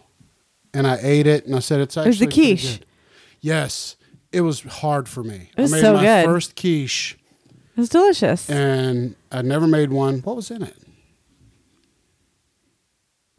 And 0.73 0.87
I 0.87 0.97
ate 1.01 1.27
it, 1.27 1.45
and 1.45 1.55
I 1.55 1.59
said 1.59 1.81
it's 1.81 1.95
It 1.97 1.99
actually 2.01 2.09
was 2.09 2.19
the 2.19 2.25
pretty 2.27 2.41
quiche. 2.55 2.79
good. 2.79 2.85
Yes, 3.41 3.95
it 4.31 4.41
was 4.41 4.61
hard 4.61 5.07
for 5.09 5.23
me. 5.23 5.49
It 5.57 5.61
was 5.61 5.73
I 5.73 5.75
made 5.77 5.81
so 5.81 5.93
my 5.95 6.01
good. 6.03 6.25
first 6.25 6.55
quiche, 6.55 7.17
It's 7.77 7.89
delicious. 7.89 8.49
and 8.49 9.15
I 9.31 9.41
never 9.41 9.67
made 9.67 9.91
one. 9.91 10.19
What 10.19 10.35
was 10.35 10.51
in 10.51 10.63
it? 10.63 10.75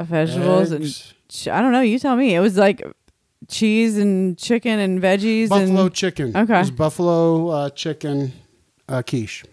Vegetables 0.01 0.73
and 0.73 0.85
ch- 1.29 1.49
I 1.49 1.61
don't 1.61 1.71
know. 1.73 1.81
You 1.81 1.99
tell 1.99 2.17
me. 2.17 2.35
It 2.35 2.41
was 2.41 2.57
like 2.57 2.83
cheese 3.49 3.97
and 3.99 4.37
chicken 4.37 4.79
and 4.81 5.01
veggies 5.01 5.49
buffalo 5.49 5.83
and 5.85 5.95
chicken. 5.95 6.37
Okay. 6.37 6.57
it 6.57 6.59
was 6.59 6.71
buffalo 6.73 7.49
uh, 7.51 7.71
chicken 7.71 8.33
uh, 8.89 9.03
quiche. 9.03 9.45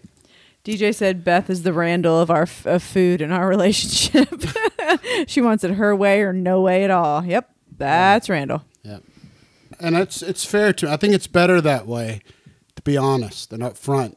DJ 0.64 0.94
said 0.94 1.24
Beth 1.24 1.48
is 1.50 1.62
the 1.62 1.72
Randall 1.72 2.20
of 2.20 2.30
our 2.30 2.42
f- 2.42 2.66
of 2.66 2.82
food 2.82 3.20
in 3.22 3.30
our 3.32 3.46
relationship. 3.48 4.28
she 5.26 5.40
wants 5.40 5.62
it 5.64 5.70
her 5.72 5.94
way 5.94 6.20
or 6.22 6.32
no 6.32 6.60
way 6.60 6.82
at 6.84 6.90
all. 6.90 7.24
Yep, 7.24 7.48
that's 7.78 8.28
Randall. 8.28 8.62
Yeah, 8.82 8.98
and 9.80 9.96
it's 9.96 10.22
it's 10.22 10.44
fair 10.44 10.72
to. 10.74 10.90
I 10.90 10.96
think 10.96 11.14
it's 11.14 11.26
better 11.26 11.60
that 11.60 11.86
way, 11.86 12.20
to 12.76 12.82
be 12.82 12.96
honest 12.96 13.52
and 13.52 13.62
upfront. 13.62 14.16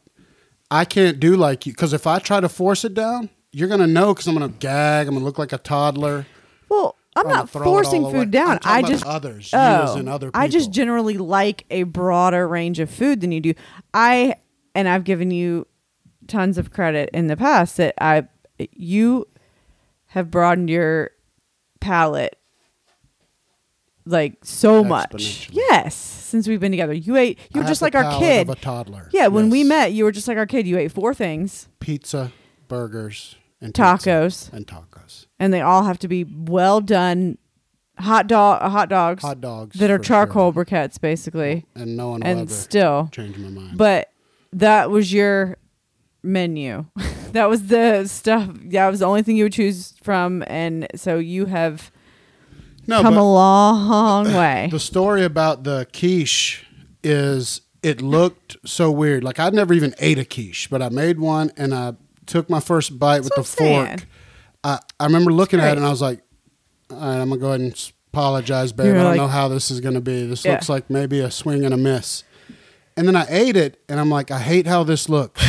I 0.69 0.85
can't 0.85 1.19
do 1.19 1.35
like 1.35 1.65
you 1.65 1.73
because 1.73 1.94
if 1.94 2.07
I 2.07 2.19
try 2.19 2.40
to 2.40 2.49
force 2.49 2.84
it 2.84 2.94
down, 2.94 3.30
you're 3.52 3.68
gonna 3.68 3.88
know 3.88 4.14
because 4.14 4.27
I'm 4.27 4.34
gonna 4.34 4.49
gag. 4.49 5.07
I'm 5.07 5.14
gonna 5.14 5.26
look 5.26 5.38
like 5.38 5.53
a 5.53 5.57
toddler. 5.57 6.26
Well, 6.69 6.95
I'm 7.15 7.27
not 7.27 7.49
forcing 7.49 8.10
food 8.10 8.31
down. 8.31 8.60
I 8.64 8.81
just 8.81 9.06
others, 9.06 9.52
oh, 9.53 10.03
other 10.07 10.31
I 10.34 10.48
just 10.48 10.72
generally 10.72 11.18
like 11.18 11.65
a 11.69 11.84
broader 11.84 12.48
range 12.48 12.80
of 12.80 12.90
food 12.90 13.22
than 13.22 13.31
you 13.31 13.40
do. 13.40 13.53
I 13.94 14.35
and 14.73 14.88
I've 14.88 15.03
given 15.03 15.31
you 15.31 15.68
tons 16.27 16.57
of 16.57 16.72
credit 16.72 17.10
in 17.14 17.27
the 17.27 17.38
past 17.38 17.77
that 17.77 17.94
I 18.02 18.27
you 18.72 19.27
have 20.07 20.31
broadened 20.31 20.69
your 20.69 21.11
palate 21.80 22.38
like 24.06 24.38
so 24.44 24.84
much. 24.84 25.50
Yes, 25.52 25.96
since 25.96 26.48
we've 26.48 26.60
been 26.60 26.72
together. 26.72 26.94
You 26.94 27.16
ate 27.16 27.40
you 27.54 27.62
were 27.62 27.68
just 27.68 27.82
like 27.82 27.96
our 27.96 28.20
kid. 28.20 28.50
of 28.50 28.58
a 28.58 28.60
toddler. 28.60 29.10
yeah, 29.12 29.28
when 29.28 29.50
we 29.50 29.64
met, 29.64 29.94
you 29.94 30.04
were 30.04 30.12
just 30.12 30.28
like 30.28 30.38
our 30.38 30.46
kid. 30.46 30.68
You 30.68 30.78
ate 30.78 30.92
four 30.92 31.14
things, 31.14 31.68
pizza, 31.80 32.32
burgers, 32.68 33.36
and 33.62 33.74
tacos, 33.74 34.52
and 34.52 34.68
tacos, 34.68 35.28
and 35.40 35.54
they 35.54 35.62
all 35.62 35.84
have 35.84 36.00
to 36.00 36.08
be 36.08 36.24
well 36.24 36.82
done 36.82 37.38
hot 38.00 38.28
dog 38.28 38.62
hot 38.72 38.90
dogs 38.90 39.22
hot 39.22 39.40
dogs 39.40 39.80
that 39.80 39.92
are 39.92 40.00
charcoal 40.00 40.52
sure. 40.52 40.66
briquettes 40.66 41.00
basically. 41.00 41.66
and 41.76 41.96
no 41.96 42.10
one 42.10 42.22
will 42.22 42.28
and 42.28 42.52
still 42.52 43.10
change 43.12 43.38
my 43.38 43.50
mind. 43.50 43.78
but 43.78 44.12
that 44.52 44.90
was 44.90 45.14
your 45.14 45.58
menu 46.24 46.86
that 47.34 47.48
was 47.48 47.68
the 47.68 48.06
stuff 48.08 48.50
that 48.52 48.90
was 48.90 49.00
the 49.00 49.06
only 49.06 49.22
thing 49.22 49.38
you 49.38 49.46
would 49.46 49.54
choose 49.54 49.94
from 50.02 50.44
and 50.48 50.88
so 50.96 51.18
you 51.20 51.46
have 51.46 51.92
no, 52.88 53.01
come 53.01 53.18
a 53.18 53.23
long 53.34 54.26
way 54.34 54.68
the 54.72 54.80
story 54.80 55.23
about 55.23 55.64
the 55.64 55.88
quiche 55.93 56.65
is 57.03 57.61
it 57.81 58.01
looked 58.01 58.55
so 58.65 58.89
weird. 58.91 59.23
Like 59.23 59.39
I'd 59.39 59.53
never 59.53 59.73
even 59.73 59.93
ate 59.99 60.18
a 60.18 60.26
quiche, 60.26 60.69
but 60.69 60.81
I 60.81 60.89
made 60.89 61.19
one 61.19 61.51
and 61.57 61.73
I 61.73 61.93
took 62.26 62.49
my 62.49 62.60
first 62.61 62.97
bite 62.97 63.23
That's 63.23 63.35
with 63.35 63.35
the 63.35 63.43
fork. 63.43 63.88
saying. 63.88 64.01
I, 64.64 64.80
I 64.99 65.05
remember 65.05 65.31
looking 65.34 65.60
at 65.60 65.73
it 65.73 65.77
and 65.77 65.85
I 65.85 65.89
was 65.89 66.01
like, 66.01 66.22
All 66.89 66.97
right, 66.97 67.18
I'm 67.22 67.27
gonna 67.30 67.41
go 67.41 67.47
ahead 67.49 67.60
and 67.60 67.91
apologize, 68.14 68.72
babe. 68.72 68.85
You're 68.88 68.95
I 68.95 68.99
don't 68.99 69.07
like- 69.11 69.18
know 69.18 69.27
how 69.27 69.49
this 69.49 69.69
is 69.69 69.81
gonna 69.81 69.99
be. 69.99 70.26
This 70.26 70.45
Yeah. 70.45 70.53
looks 70.53 70.69
like 70.69 70.89
maybe 70.89 71.19
a 71.19 71.30
swing 71.30 71.65
and 71.65 71.73
a 71.73 71.77
miss. 71.77 72.23
And 72.95 73.05
then 73.07 73.15
I 73.18 73.26
ate 73.27 73.57
it 73.57 73.81
and 73.89 73.99
I'm 73.99 74.10
like, 74.10 74.31
I 74.31 74.39
hate 74.39 74.65
how 74.68 74.84
this 74.84 75.10
looks. 75.10 75.41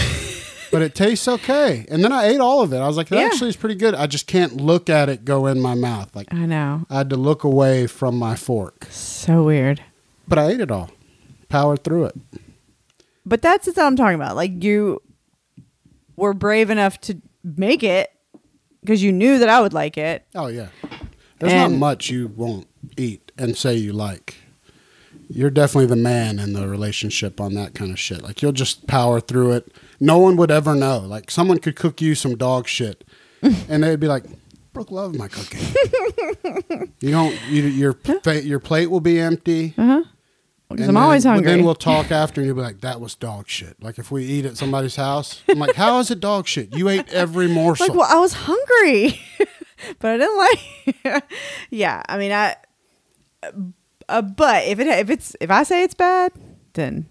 But 0.74 0.82
it 0.82 0.94
tastes 0.94 1.26
okay. 1.28 1.86
And 1.88 2.02
then 2.04 2.12
I 2.12 2.26
ate 2.26 2.40
all 2.40 2.60
of 2.60 2.72
it. 2.72 2.78
I 2.78 2.86
was 2.86 2.96
like, 2.96 3.08
that 3.08 3.18
Yeah. 3.20 3.26
actually 3.26 3.48
is 3.50 3.56
pretty 3.56 3.76
good. 3.76 3.94
I 3.94 4.06
just 4.06 4.26
can't 4.26 4.56
look 4.58 4.90
at 4.90 5.08
it 5.08 5.24
go 5.24 5.46
in 5.46 5.60
my 5.60 5.74
mouth. 5.74 6.14
Like 6.14 6.32
i 6.34 6.44
know 6.44 6.84
I 6.90 6.98
had 6.98 7.10
to 7.10 7.16
look 7.16 7.44
away 7.44 7.86
from 7.86 8.18
my 8.18 8.34
fork. 8.36 8.86
so 8.90 9.44
weird 9.44 9.80
But 10.28 10.38
I 10.38 10.48
ate 10.50 10.60
it 10.60 10.70
all. 10.70 10.90
Powered 11.48 11.84
through 11.84 12.06
it. 12.06 12.16
but 13.24 13.40
that's 13.40 13.66
what 13.68 13.78
i'm 13.78 13.96
talking 13.96 14.16
about 14.16 14.34
like 14.36 14.62
you 14.64 15.00
were 16.16 16.34
brave 16.34 16.68
enough 16.70 17.00
to 17.02 17.20
make 17.42 17.82
it 17.82 18.10
because 18.80 19.02
you 19.02 19.12
knew 19.12 19.38
that 19.38 19.48
i 19.48 19.60
would 19.60 19.72
like 19.72 19.96
it 19.96 20.26
Oh 20.34 20.48
yeah. 20.48 20.68
There's 21.38 21.52
not 21.54 21.72
much 21.72 22.10
you 22.10 22.28
won't 22.28 22.66
eat 22.96 23.30
and 23.38 23.56
say 23.56 23.74
you 23.76 23.92
like. 23.92 24.36
You're 25.28 25.50
definitely 25.50 25.86
the 25.86 25.96
man 25.96 26.38
in 26.38 26.52
the 26.52 26.68
relationship 26.68 27.40
on 27.40 27.54
that 27.54 27.74
kind 27.74 27.90
of 27.90 27.98
shit. 27.98 28.22
Like 28.22 28.42
you'll 28.42 28.52
just 28.52 28.86
power 28.86 29.20
through 29.20 29.52
it. 29.52 29.72
No 30.00 30.18
one 30.18 30.36
would 30.36 30.50
ever 30.50 30.74
know. 30.74 30.98
Like 30.98 31.30
someone 31.30 31.58
could 31.58 31.76
cook 31.76 32.00
you 32.00 32.14
some 32.14 32.36
dog 32.36 32.66
shit, 32.68 33.04
and 33.42 33.82
they'd 33.82 34.00
be 34.00 34.08
like, 34.08 34.24
"Brooke 34.72 34.90
loved 34.90 35.16
my 35.16 35.28
cooking." 35.28 35.60
you 37.00 37.10
don't. 37.10 37.38
You, 37.48 37.62
your 37.64 37.96
your 38.42 38.60
plate 38.60 38.90
will 38.90 39.00
be 39.00 39.18
empty. 39.20 39.74
uh-huh 39.78 40.02
because 40.70 40.88
i'm 40.88 40.94
then- 40.94 41.02
always 41.04 41.22
hungry 41.24 41.44
Then 41.52 41.62
we'll 41.64 41.74
talk 41.76 42.10
after, 42.10 42.40
and 42.40 42.46
you'll 42.48 42.56
be 42.56 42.62
like, 42.62 42.80
"That 42.80 43.00
was 43.00 43.14
dog 43.14 43.48
shit." 43.48 43.80
Like 43.82 43.98
if 43.98 44.10
we 44.10 44.24
eat 44.24 44.44
at 44.44 44.56
somebody's 44.56 44.96
house, 44.96 45.42
I'm 45.48 45.58
like, 45.58 45.76
"How 45.76 46.00
is 46.00 46.10
it 46.10 46.18
dog 46.20 46.48
shit? 46.48 46.74
You 46.74 46.88
ate 46.88 47.12
every 47.12 47.46
morsel." 47.58 47.86
like 47.86 47.96
well 47.96 48.08
i 48.10 48.18
was 48.18 48.32
hungry 48.32 49.20
but 50.00 50.10
i 50.10 50.16
didn't 50.16 50.38
like 50.38 51.24
yeah 51.70 52.02
i 52.08 52.16
mean 52.18 52.32
i 52.32 52.56
uh, 54.08 54.22
but 54.22 54.64
if 54.64 54.78
it 54.78 54.86
if 54.86 55.10
it's 55.10 55.36
if 55.40 55.50
i 55.50 55.62
say 55.62 55.82
it's 55.82 55.94
bad 55.94 56.32
then 56.74 57.06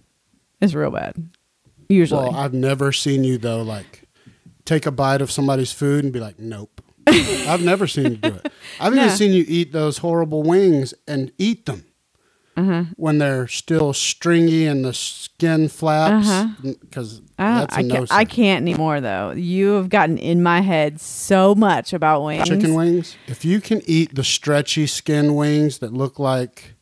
it's 0.61 0.73
real 0.73 0.91
bad 0.91 1.15
usually 1.93 2.29
Well, 2.29 2.35
I've 2.35 2.53
never 2.53 2.91
seen 2.91 3.23
you 3.23 3.37
though, 3.37 3.61
like 3.61 4.03
take 4.65 4.85
a 4.85 4.91
bite 4.91 5.21
of 5.21 5.31
somebody's 5.31 5.71
food 5.71 6.03
and 6.03 6.13
be 6.13 6.19
like, 6.19 6.39
"Nope." 6.39 6.81
I've 7.07 7.63
never 7.63 7.85
seen 7.85 8.11
you 8.11 8.17
do 8.17 8.35
it. 8.35 8.51
I've 8.79 8.95
even 8.95 9.09
seen 9.09 9.33
you 9.33 9.43
eat 9.47 9.73
those 9.73 9.97
horrible 9.97 10.41
wings 10.41 10.93
and 11.05 11.33
eat 11.37 11.65
them 11.65 11.85
uh-huh. 12.55 12.85
when 12.95 13.17
they're 13.17 13.45
still 13.49 13.91
stringy 13.91 14.65
and 14.65 14.85
the 14.85 14.93
skin 14.93 15.67
flaps. 15.67 16.29
Uh-huh. 16.29 16.73
Because 16.79 17.21
a 17.37 17.67
I, 17.69 17.81
no. 17.81 17.95
can't, 17.95 18.11
I 18.11 18.23
can't 18.23 18.61
anymore 18.61 19.01
though 19.01 19.31
you 19.31 19.73
have 19.73 19.89
gotten 19.89 20.17
in 20.17 20.41
my 20.41 20.61
head 20.61 21.01
so 21.01 21.53
much 21.55 21.91
about 21.91 22.23
wings 22.23 22.47
Chicken 22.47 22.73
wings. 22.73 23.17
If 23.27 23.43
you 23.43 23.59
can 23.59 23.81
eat 23.85 24.15
the 24.15 24.23
stretchy 24.23 24.87
skin 24.87 25.35
wings 25.35 25.79
that 25.79 25.91
look 25.91 26.19
like 26.19 26.72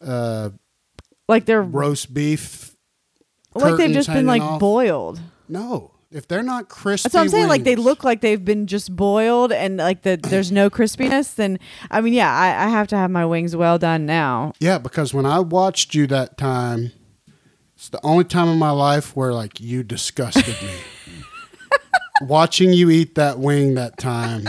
uh, 0.00 0.50
like 1.28 1.44
they're 1.46 1.62
roast 1.62 2.12
beef, 2.12 2.74
like 3.54 3.64
they've 3.64 3.76
curtains 3.76 3.94
just 3.94 4.08
been 4.08 4.26
hanging 4.26 4.26
like 4.26 4.42
off. 4.42 4.60
boiled 4.60 5.20
no. 5.48 5.92
If 6.12 6.26
they're 6.26 6.42
not 6.42 6.68
crispy, 6.68 7.04
That's 7.06 7.14
what 7.14 7.20
I'm 7.20 7.28
saying. 7.28 7.46
Like 7.46 7.62
they 7.62 7.76
wings- 7.76 7.84
look 7.84 8.02
like 8.02 8.20
they've 8.20 8.44
been 8.44 8.66
just 8.66 8.96
boiled, 8.96 9.52
and 9.52 9.76
like 9.76 10.02
the 10.02 10.16
there's 10.20 10.50
no 10.50 10.68
crispiness. 10.78 11.36
Then 11.36 11.60
I 11.88 12.00
mean, 12.00 12.14
yeah, 12.14 12.34
I, 12.36 12.64
I 12.64 12.68
have 12.68 12.88
to 12.88 12.96
have 12.96 13.12
my 13.12 13.24
wings 13.24 13.54
well 13.54 13.78
done 13.78 14.06
now. 14.06 14.52
Yeah, 14.58 14.78
because 14.78 15.14
when 15.14 15.24
I 15.24 15.38
watched 15.38 15.94
you 15.94 16.08
that 16.08 16.36
time, 16.36 16.90
it's 17.76 17.90
the 17.90 18.00
only 18.02 18.24
time 18.24 18.48
in 18.48 18.58
my 18.58 18.72
life 18.72 19.14
where 19.14 19.32
like 19.32 19.60
you 19.60 19.84
disgusted 19.84 20.48
me. 20.60 20.74
Watching 22.22 22.72
you 22.72 22.90
eat 22.90 23.14
that 23.14 23.38
wing 23.38 23.74
that 23.76 23.96
time, 23.96 24.48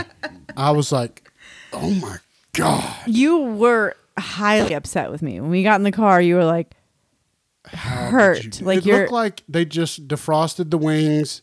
I 0.56 0.72
was 0.72 0.90
like, 0.92 1.30
"Oh 1.72 1.90
my 1.90 2.16
god!" 2.54 2.92
You 3.06 3.38
were 3.38 3.94
highly 4.18 4.74
upset 4.74 5.10
with 5.10 5.22
me 5.22 5.40
when 5.40 5.50
we 5.50 5.62
got 5.62 5.76
in 5.80 5.84
the 5.84 5.92
car. 5.92 6.20
You 6.20 6.36
were 6.36 6.44
like 6.44 6.74
How 7.66 8.10
hurt, 8.10 8.60
you 8.60 8.66
like 8.66 8.84
you're 8.84 9.00
looked 9.00 9.12
like 9.12 9.42
they 9.48 9.64
just 9.64 10.08
defrosted 10.08 10.70
the 10.70 10.78
wings 10.78 11.42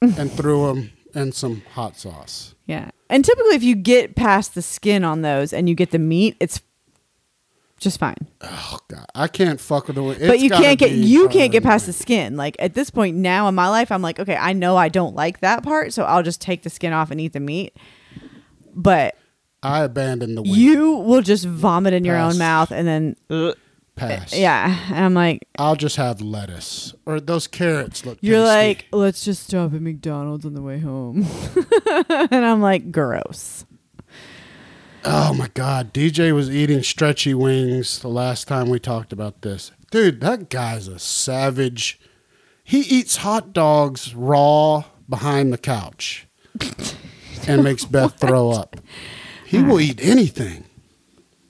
and 0.00 0.30
threw 0.36 0.66
them 0.68 0.92
in 1.14 1.32
some 1.32 1.62
hot 1.72 1.96
sauce. 1.96 2.54
yeah. 2.66 2.90
And 3.08 3.24
typically, 3.24 3.54
if 3.54 3.62
you 3.62 3.76
get 3.76 4.16
past 4.16 4.54
the 4.56 4.62
skin 4.62 5.04
on 5.04 5.22
those 5.22 5.52
and 5.52 5.68
you 5.68 5.76
get 5.76 5.92
the 5.92 5.98
meat, 5.98 6.36
it's 6.40 6.60
just 7.78 8.00
fine. 8.00 8.16
Oh 8.40 8.78
god, 8.88 9.06
I 9.14 9.28
can't 9.28 9.60
fuck 9.60 9.86
with 9.86 9.94
the 9.96 10.02
wing. 10.02 10.18
but 10.26 10.40
you 10.40 10.50
can't 10.50 10.76
get 10.78 10.90
you 10.90 11.28
can't 11.28 11.52
get 11.52 11.62
past 11.62 11.86
the 11.86 11.92
skin. 11.92 12.36
Like 12.36 12.56
at 12.58 12.74
this 12.74 12.90
point 12.90 13.16
now 13.16 13.46
in 13.48 13.54
my 13.54 13.68
life, 13.68 13.92
I'm 13.92 14.02
like, 14.02 14.18
okay, 14.18 14.34
I 14.36 14.54
know 14.54 14.76
I 14.76 14.88
don't 14.88 15.14
like 15.14 15.38
that 15.40 15.62
part, 15.62 15.92
so 15.92 16.02
I'll 16.04 16.22
just 16.24 16.40
take 16.40 16.62
the 16.62 16.70
skin 16.70 16.92
off 16.92 17.10
and 17.12 17.20
eat 17.20 17.32
the 17.32 17.40
meat. 17.40 17.76
But 18.74 19.16
I 19.62 19.82
abandoned 19.82 20.36
the 20.36 20.42
wing. 20.42 20.54
you 20.54 20.92
will 20.96 21.22
just 21.22 21.44
vomit 21.44 21.92
in 21.94 22.04
your 22.04 22.16
Pass. 22.16 22.32
own 22.34 22.38
mouth 22.38 22.70
and 22.70 22.86
then 22.86 23.54
Pass. 23.96 24.36
yeah 24.36 24.78
and 24.88 25.04
i'm 25.04 25.14
like 25.14 25.40
I'll 25.58 25.74
just 25.76 25.96
have 25.96 26.20
lettuce 26.20 26.94
or 27.06 27.18
those 27.18 27.46
carrots 27.46 28.04
look. 28.04 28.18
you're 28.20 28.44
tasty. 28.44 28.54
like 28.56 28.86
let's 28.92 29.24
just 29.24 29.44
stop 29.44 29.72
at 29.72 29.80
mcdonald's 29.80 30.44
on 30.44 30.52
the 30.54 30.60
way 30.62 30.78
home 30.80 31.26
and 32.10 32.44
i'm 32.44 32.60
like 32.60 32.92
gross 32.92 33.64
Oh 35.08 35.32
my 35.34 35.46
God, 35.54 35.94
DJ 35.94 36.34
was 36.34 36.50
eating 36.50 36.82
stretchy 36.82 37.32
wings 37.32 38.00
the 38.00 38.08
last 38.08 38.48
time 38.48 38.68
we 38.68 38.80
talked 38.80 39.12
about 39.12 39.42
this. 39.42 39.70
Dude, 39.92 40.20
that 40.20 40.50
guy's 40.50 40.88
a 40.88 40.98
savage. 40.98 42.00
He 42.64 42.80
eats 42.80 43.18
hot 43.18 43.52
dogs 43.52 44.16
raw 44.16 44.82
behind 45.08 45.52
the 45.52 45.58
couch 45.58 46.26
and 47.46 47.62
makes 47.62 47.84
Beth 47.84 48.18
throw 48.18 48.50
up. 48.50 48.80
He 49.46 49.62
will 49.62 49.80
eat 49.80 50.00
anything. 50.02 50.64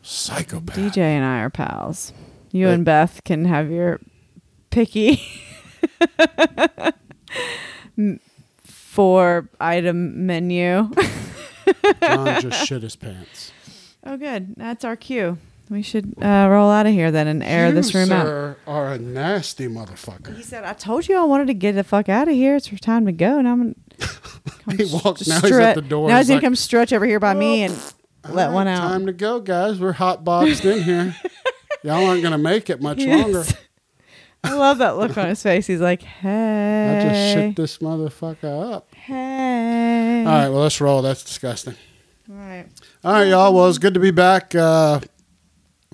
Psychopath. 0.02 0.76
dj 0.76 0.98
and 0.98 1.24
i 1.24 1.40
are 1.40 1.50
pals 1.50 2.12
you 2.52 2.66
But- 2.66 2.74
and 2.74 2.84
beth 2.84 3.24
can 3.24 3.44
have 3.46 3.70
your 3.72 3.98
picky 4.70 5.20
m- 7.98 8.20
four 8.64 9.48
item 9.60 10.24
menu 10.26 10.90
John 12.02 12.40
just 12.40 12.66
shit 12.66 12.82
his 12.82 12.94
pants. 12.96 13.52
oh 14.04 14.16
good 14.16 14.54
that's 14.56 14.84
our 14.84 14.94
cue 14.96 15.38
we 15.68 15.82
should 15.82 16.14
uh, 16.22 16.46
roll 16.48 16.70
out 16.70 16.86
of 16.86 16.92
here 16.92 17.10
then 17.10 17.26
and 17.26 17.42
air 17.42 17.68
you, 17.68 17.74
this 17.74 17.92
room 17.92 18.12
out 18.12 18.26
sir, 18.26 18.56
are 18.68 18.92
a 18.92 18.98
nasty 19.00 19.66
motherfucker. 19.66 20.36
He 20.36 20.44
said, 20.44 20.62
"I 20.62 20.74
told 20.74 21.08
you 21.08 21.18
I 21.18 21.24
wanted 21.24 21.48
to 21.48 21.54
get 21.54 21.72
the 21.72 21.82
fuck 21.82 22.08
out 22.08 22.28
of 22.28 22.34
here. 22.34 22.54
It's 22.54 22.68
time 22.78 23.04
to 23.06 23.10
go." 23.10 23.36
And 23.40 23.48
I'm 23.48 23.74
He 24.76 24.84
walks- 24.84 25.26
now 25.28 25.40
he's 25.40 25.52
at 25.52 25.74
the 25.76 25.82
door. 25.82 26.08
Now 26.08 26.18
He's 26.18 26.26
gonna 26.28 26.36
like, 26.38 26.44
come 26.44 26.56
stretch 26.56 26.92
over 26.92 27.06
here 27.06 27.20
by 27.20 27.34
me 27.34 27.62
and 27.62 27.78
let 28.28 28.50
one 28.50 28.66
out. 28.66 28.80
Time 28.88 29.06
to 29.06 29.12
go, 29.12 29.38
guys. 29.40 29.78
We're 29.78 29.92
hot 29.92 30.24
boxed 30.24 30.64
in 30.64 30.82
here. 30.82 31.14
Y'all 31.84 32.04
aren't 32.04 32.22
gonna 32.22 32.36
make 32.38 32.68
it 32.68 32.82
much 32.82 32.98
Yes. 32.98 33.22
longer. 33.22 33.44
I 34.42 34.54
love 34.54 34.78
that 34.78 34.96
look 34.96 35.16
on 35.18 35.28
his 35.28 35.42
face. 35.42 35.66
He's 35.66 35.80
like, 35.80 36.02
"Hey, 36.02 36.98
I 36.98 37.08
just 37.08 37.34
shit 37.34 37.56
this 37.56 37.78
motherfucker 37.78 38.72
up. 38.74 38.92
hey." 38.94 40.24
All 40.26 40.32
right, 40.32 40.48
well, 40.48 40.62
let's 40.62 40.80
roll. 40.80 41.00
That's 41.02 41.22
disgusting. 41.24 41.74
All 42.28 42.36
right. 42.36 42.66
All 43.04 43.12
right, 43.12 43.28
y'all. 43.28 43.54
Well, 43.54 43.68
it's 43.68 43.78
good 43.78 43.94
to 43.94 44.00
be 44.00 44.10
back. 44.10 44.54
Uh, 44.54 45.00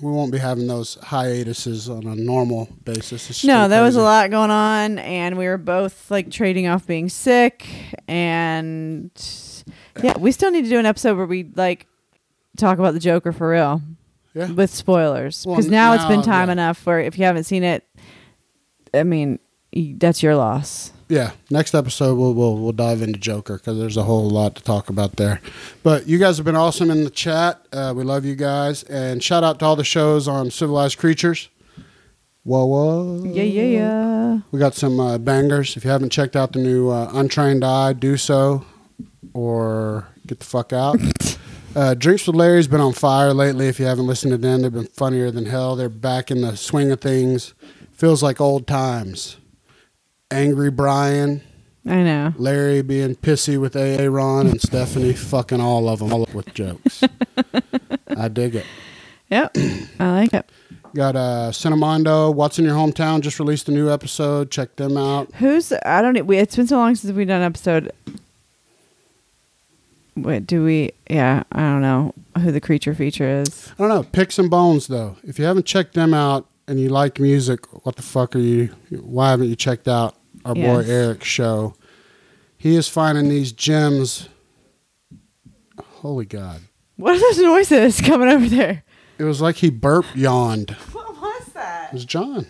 we 0.01 0.11
won't 0.11 0.31
be 0.31 0.37
having 0.39 0.67
those 0.67 0.95
hiatuses 0.95 1.87
on 1.89 2.05
a 2.07 2.15
normal 2.15 2.67
basis. 2.83 3.43
No, 3.43 3.67
there 3.67 3.83
was 3.83 3.95
a 3.95 4.01
lot 4.01 4.31
going 4.31 4.51
on, 4.51 4.99
and 4.99 5.37
we 5.37 5.45
were 5.45 5.57
both 5.57 6.09
like 6.11 6.31
trading 6.31 6.67
off 6.67 6.85
being 6.87 7.09
sick, 7.09 7.67
and 8.07 9.11
yeah, 10.01 10.17
we 10.17 10.31
still 10.31 10.51
need 10.51 10.63
to 10.63 10.69
do 10.69 10.79
an 10.79 10.85
episode 10.85 11.15
where 11.17 11.25
we 11.25 11.49
like 11.55 11.87
talk 12.57 12.79
about 12.79 12.93
the 12.93 12.99
Joker 12.99 13.31
for 13.31 13.49
real 13.49 13.81
Yeah. 14.33 14.51
with 14.51 14.69
spoilers 14.71 15.45
Well, 15.45 15.55
because 15.57 15.71
now, 15.71 15.93
it's 15.93 16.05
been 16.05 16.21
time 16.23 16.49
yeah. 16.49 16.53
enough 16.53 16.85
where 16.85 16.99
if 16.99 17.17
you 17.17 17.25
haven't 17.25 17.43
seen 17.45 17.63
it, 17.63 17.87
I 18.93 19.03
mean, 19.03 19.39
that's 19.97 20.21
your 20.23 20.35
loss. 20.35 20.91
Yeah, 21.13 21.33
next 21.51 21.75
episode 21.75 22.17
we'll 22.17 22.33
we'll, 22.33 22.57
we'll 22.57 22.71
dive 22.71 23.03
into 23.03 23.19
Joker 23.19 23.57
because 23.57 23.77
there's 23.77 23.97
a 23.97 24.03
whole 24.03 24.27
lot 24.27 24.55
to 24.55 24.63
talk 24.63 24.89
about 24.89 25.17
there. 25.17 25.41
But 25.83 26.07
you 26.07 26.17
guys 26.17 26.37
have 26.37 26.45
been 26.45 26.55
awesome 26.55 26.89
in 26.89 27.03
the 27.03 27.11
chat. 27.11 27.63
Uh, 27.71 27.93
we 27.95 28.03
love 28.03 28.25
you 28.25 28.33
guys, 28.33 28.81
and 28.81 29.23
shout 29.23 29.43
out 29.43 29.59
to 29.59 29.65
all 29.65 29.75
the 29.75 29.83
shows 29.83 30.27
on 30.27 30.49
civilized 30.49 30.97
creatures. 30.97 31.49
Whoa, 32.45 32.65
whoa! 32.65 33.23
Yeah, 33.25 33.43
yeah, 33.43 33.61
yeah. 33.61 34.39
We 34.49 34.57
got 34.57 34.73
some 34.73 34.99
uh, 34.99 35.19
bangers. 35.19 35.77
If 35.77 35.83
you 35.83 35.91
haven't 35.91 36.09
checked 36.09 36.35
out 36.35 36.53
the 36.53 36.57
new 36.57 36.89
uh, 36.89 37.11
Untrained 37.13 37.63
Eye, 37.63 37.93
do 37.93 38.17
so, 38.17 38.65
or 39.35 40.07
get 40.25 40.39
the 40.39 40.45
fuck 40.45 40.73
out. 40.73 40.99
uh, 41.75 41.93
Drinks 41.93 42.25
with 42.25 42.35
Larry's 42.35 42.67
been 42.67 42.81
on 42.81 42.93
fire 42.93 43.35
lately. 43.35 43.67
If 43.67 43.79
you 43.79 43.85
haven't 43.85 44.07
listened 44.07 44.31
to 44.31 44.37
them, 44.39 44.63
they've 44.63 44.73
been 44.73 44.87
funnier 44.87 45.29
than 45.29 45.45
hell. 45.45 45.75
They're 45.75 45.89
back 45.89 46.31
in 46.31 46.41
the 46.41 46.57
swing 46.57 46.89
of 46.89 47.01
things. 47.01 47.53
Feels 47.91 48.23
like 48.23 48.41
old 48.41 48.65
times. 48.65 49.37
Angry 50.33 50.71
Brian. 50.71 51.41
I 51.85 52.01
know. 52.01 52.33
Larry 52.37 52.81
being 52.81 53.15
pissy 53.15 53.59
with 53.59 53.75
AA 53.75 54.07
Ron 54.09 54.47
and 54.47 54.61
Stephanie 54.61 55.13
fucking 55.13 55.61
all 55.61 55.87
of 55.87 55.99
them 55.99 56.11
all 56.11 56.23
up 56.23 56.33
with 56.33 56.53
jokes. 56.53 57.03
I 58.17 58.27
dig 58.29 58.55
it. 58.55 58.65
Yep, 59.29 59.57
I 59.99 60.11
like 60.11 60.33
it. 60.33 60.49
Got 60.95 61.15
uh, 61.15 61.49
Cinemondo, 61.51 62.33
What's 62.33 62.59
in 62.59 62.65
Your 62.65 62.75
Hometown 62.75 63.21
just 63.21 63.39
released 63.39 63.67
a 63.67 63.71
new 63.71 63.91
episode. 63.91 64.51
Check 64.51 64.75
them 64.75 64.95
out. 64.95 65.33
Who's 65.35 65.73
I 65.85 66.01
don't 66.01 66.13
know. 66.13 66.23
We, 66.23 66.37
it's 66.37 66.55
been 66.55 66.67
so 66.67 66.77
long 66.77 66.95
since 66.95 67.13
we've 67.13 67.27
done 67.27 67.41
an 67.41 67.45
episode. 67.45 67.91
Wait, 70.15 70.45
do 70.45 70.63
we? 70.63 70.91
Yeah, 71.09 71.43
I 71.51 71.59
don't 71.59 71.81
know 71.81 72.13
who 72.39 72.51
the 72.51 72.61
creature 72.61 72.93
feature 72.93 73.27
is. 73.27 73.71
I 73.71 73.81
don't 73.81 73.89
know. 73.89 74.03
Picks 74.03 74.37
and 74.37 74.49
Bones, 74.49 74.87
though. 74.87 75.17
If 75.23 75.39
you 75.39 75.45
haven't 75.45 75.65
checked 75.65 75.95
them 75.95 76.13
out 76.13 76.47
and 76.67 76.79
you 76.79 76.89
like 76.89 77.19
music, 77.19 77.65
what 77.85 77.95
the 77.95 78.03
fuck 78.03 78.35
are 78.35 78.39
you? 78.39 78.67
Why 78.89 79.31
haven't 79.31 79.49
you 79.49 79.55
checked 79.55 79.87
out 79.87 80.15
our 80.45 80.55
boy 80.55 80.79
Yes. 80.79 80.89
Eric's 80.89 81.27
show? 81.27 81.75
He 82.57 82.75
is 82.75 82.87
finding 82.87 83.29
these 83.29 83.51
gems. 83.51 84.29
Holy 85.77 86.25
God. 86.25 86.61
What 86.95 87.15
are 87.15 87.19
those 87.19 87.39
noises 87.39 88.01
coming 88.01 88.29
over 88.29 88.47
there? 88.47 88.83
It 89.17 89.23
was 89.23 89.41
like 89.41 89.57
he 89.57 89.69
burped, 89.69 90.15
yawned. 90.15 90.71
What 90.91 91.21
was 91.21 91.53
that? 91.53 91.89
It 91.89 91.93
was 91.93 92.05
John. 92.05 92.47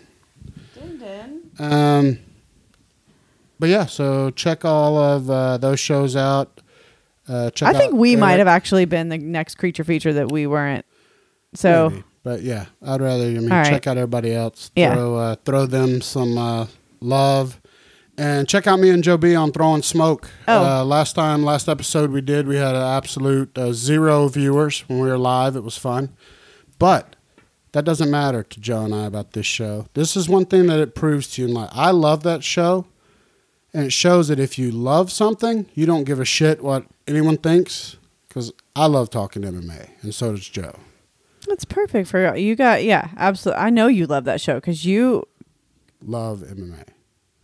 Din 0.74 0.98
din. 0.98 1.50
Um, 1.58 2.18
but 3.58 3.68
yeah, 3.68 3.86
so 3.86 4.30
check 4.30 4.64
all 4.64 4.98
of 4.98 5.30
uh, 5.30 5.56
those 5.58 5.78
shows 5.78 6.16
out. 6.16 6.60
Uh, 7.28 7.50
check 7.50 7.68
I 7.74 7.78
think 7.78 7.94
we 7.94 8.16
might 8.16 8.38
have 8.38 8.48
actually 8.48 8.84
been 8.84 9.08
the 9.08 9.18
next 9.18 9.54
creature 9.56 9.84
feature 9.84 10.12
that 10.12 10.30
we 10.30 10.46
weren't. 10.46 10.84
So 11.54 11.90
Maybe. 11.90 12.04
But 12.24 12.42
yeah, 12.42 12.66
I'd 12.82 13.02
rather. 13.02 13.24
I 13.24 13.28
mean, 13.28 13.50
right. 13.50 13.66
check 13.66 13.86
out 13.86 13.98
everybody 13.98 14.34
else. 14.34 14.70
Yeah. 14.74 14.94
Throw 14.94 15.16
uh, 15.16 15.36
throw 15.44 15.66
them 15.66 16.00
some 16.00 16.38
uh, 16.38 16.66
love, 17.00 17.60
and 18.16 18.48
check 18.48 18.66
out 18.66 18.78
me 18.78 18.90
and 18.90 19.02
Joe 19.02 19.16
B 19.16 19.34
on 19.34 19.52
throwing 19.52 19.82
smoke. 19.82 20.30
Oh. 20.46 20.64
Uh, 20.80 20.84
last 20.84 21.14
time, 21.14 21.42
last 21.42 21.68
episode 21.68 22.10
we 22.10 22.20
did, 22.20 22.46
we 22.46 22.56
had 22.56 22.74
an 22.74 22.82
absolute 22.82 23.56
uh, 23.58 23.72
zero 23.72 24.28
viewers 24.28 24.80
when 24.88 25.00
we 25.00 25.08
were 25.08 25.18
live. 25.18 25.56
It 25.56 25.64
was 25.64 25.76
fun, 25.76 26.16
but 26.78 27.16
that 27.72 27.84
doesn't 27.84 28.10
matter 28.10 28.42
to 28.42 28.60
Joe 28.60 28.84
and 28.84 28.94
I 28.94 29.06
about 29.06 29.32
this 29.32 29.46
show. 29.46 29.86
This 29.94 30.16
is 30.16 30.28
one 30.28 30.46
thing 30.46 30.66
that 30.66 30.78
it 30.78 30.94
proves 30.94 31.28
to 31.32 31.42
you 31.42 31.48
in 31.48 31.54
life. 31.54 31.70
I 31.72 31.90
love 31.90 32.22
that 32.22 32.44
show, 32.44 32.86
and 33.72 33.86
it 33.86 33.92
shows 33.92 34.28
that 34.28 34.38
if 34.38 34.58
you 34.58 34.70
love 34.70 35.10
something, 35.10 35.66
you 35.74 35.84
don't 35.86 36.04
give 36.04 36.20
a 36.20 36.24
shit 36.24 36.62
what 36.62 36.86
anyone 37.08 37.36
thinks. 37.36 37.96
Because 38.28 38.52
I 38.74 38.86
love 38.86 39.10
talking 39.10 39.42
MMA, 39.42 39.90
and 40.02 40.12
so 40.14 40.32
does 40.32 40.48
Joe. 40.48 40.74
that's 41.46 41.64
perfect 41.64 42.08
for 42.08 42.20
you. 42.36 42.48
you. 42.48 42.56
Got 42.56 42.82
yeah, 42.82 43.10
absolutely. 43.16 43.62
I 43.62 43.70
know 43.70 43.86
you 43.86 44.06
love 44.06 44.24
that 44.24 44.40
show 44.40 44.54
because 44.56 44.84
you, 44.84 45.26
Love 46.06 46.40
MMA. 46.40 46.84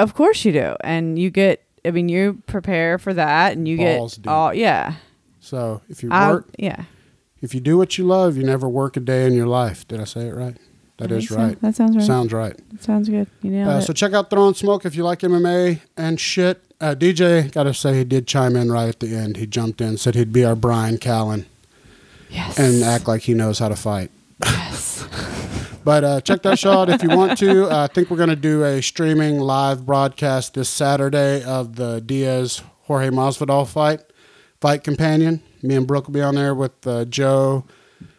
Of 0.01 0.15
course, 0.15 0.45
you 0.45 0.53
do, 0.53 0.77
and 0.81 1.19
you 1.19 1.31
get. 1.31 1.63
I 1.85 1.91
mean, 1.93 2.09
you 2.09 2.43
prepare 2.47 2.99
for 2.99 3.15
that, 3.15 3.57
and 3.57 3.67
you 3.67 3.79
Balls 3.79 4.19
get 4.19 4.31
all 4.31 4.53
yeah. 4.53 4.95
So 5.41 5.81
if 5.89 6.03
you 6.03 6.11
I- 6.11 6.31
work, 6.33 6.49
yeah. 6.59 6.85
if 7.41 7.55
you 7.55 7.61
do 7.61 7.79
what 7.79 7.97
you 7.99 8.05
love, 8.05 8.37
you 8.37 8.45
never 8.45 8.69
work 8.69 8.97
a 8.97 9.01
day 9.01 9.27
in 9.27 9.33
your 9.35 9.47
life. 9.47 9.87
Did 9.89 10.01
I 10.01 10.05
say 10.05 10.27
it 10.29 10.35
right? 10.35 10.57
That 10.99 11.11
I 11.11 11.15
is 11.17 11.29
think 11.29 11.41
so. 11.41 11.47
right. 11.47 11.61
That 11.63 11.75
sounds 11.75 11.97
right. 11.97 12.07
Sounds 12.07 12.33
right. 12.33 12.71
That 12.73 12.83
sounds 12.83 13.09
good. 13.09 13.27
You 13.43 13.51
know. 13.53 13.71
Uh, 13.71 13.81
so 13.81 13.95
check 13.95 14.13
out 14.13 14.29
Throwing 14.29 14.55
Smoke 14.55 14.85
if 14.85 14.95
you 14.95 15.03
like 15.03 15.21
MMA 15.21 15.81
and 15.97 16.21
shit. 16.21 16.63
Uh, 16.79 16.95
DJ, 16.95 17.51
gotta 17.53 17.73
say, 17.75 17.99
he 17.99 18.05
did 18.05 18.27
chime 18.27 18.57
in 18.57 18.71
right 18.71 18.89
at 18.89 19.01
the 19.01 19.15
end. 19.15 19.37
He 19.37 19.47
jumped 19.47 19.81
in, 19.81 19.97
said 19.99 20.15
he'd 20.15 20.33
be 20.33 20.45
our 20.45 20.57
Bryan 20.57 20.99
Callen 20.99 21.45
yes. 22.31 22.59
and 22.59 22.83
act 22.83 23.07
like 23.09 23.23
he 23.23 23.35
knows 23.35 23.59
how 23.59 23.69
to 23.69 23.77
fight. 23.77 24.11
yes. 24.45 25.07
But 25.85 26.05
uh, 26.05 26.21
check 26.21 26.43
that 26.43 26.59
show 26.59 26.73
out 26.73 26.91
if 26.91 27.03
you 27.03 27.09
want 27.09 27.39
to. 27.39 27.65
Uh, 27.71 27.85
I 27.85 27.87
think 27.93 28.11
we're 28.11 28.17
going 28.19 28.29
to 28.29 28.37
do 28.37 28.65
a 28.65 28.83
streaming 28.83 29.39
live 29.39 29.87
broadcast 29.87 30.55
this 30.55 30.69
Saturday 30.69 31.43
of 31.43 31.77
the 31.77 32.01
Diaz 32.01 32.63
Jorge 32.83 33.09
Masvidal 33.09 33.67
fight, 33.67 34.01
fight 34.61 34.85
companion. 34.85 35.43
Me 35.63 35.75
and 35.77 35.87
Brooke 35.87 36.07
will 36.07 36.15
be 36.15 36.21
on 36.23 36.35
there 36.35 36.55
with 36.55 36.87
uh, 36.87 37.05
Joe, 37.07 37.65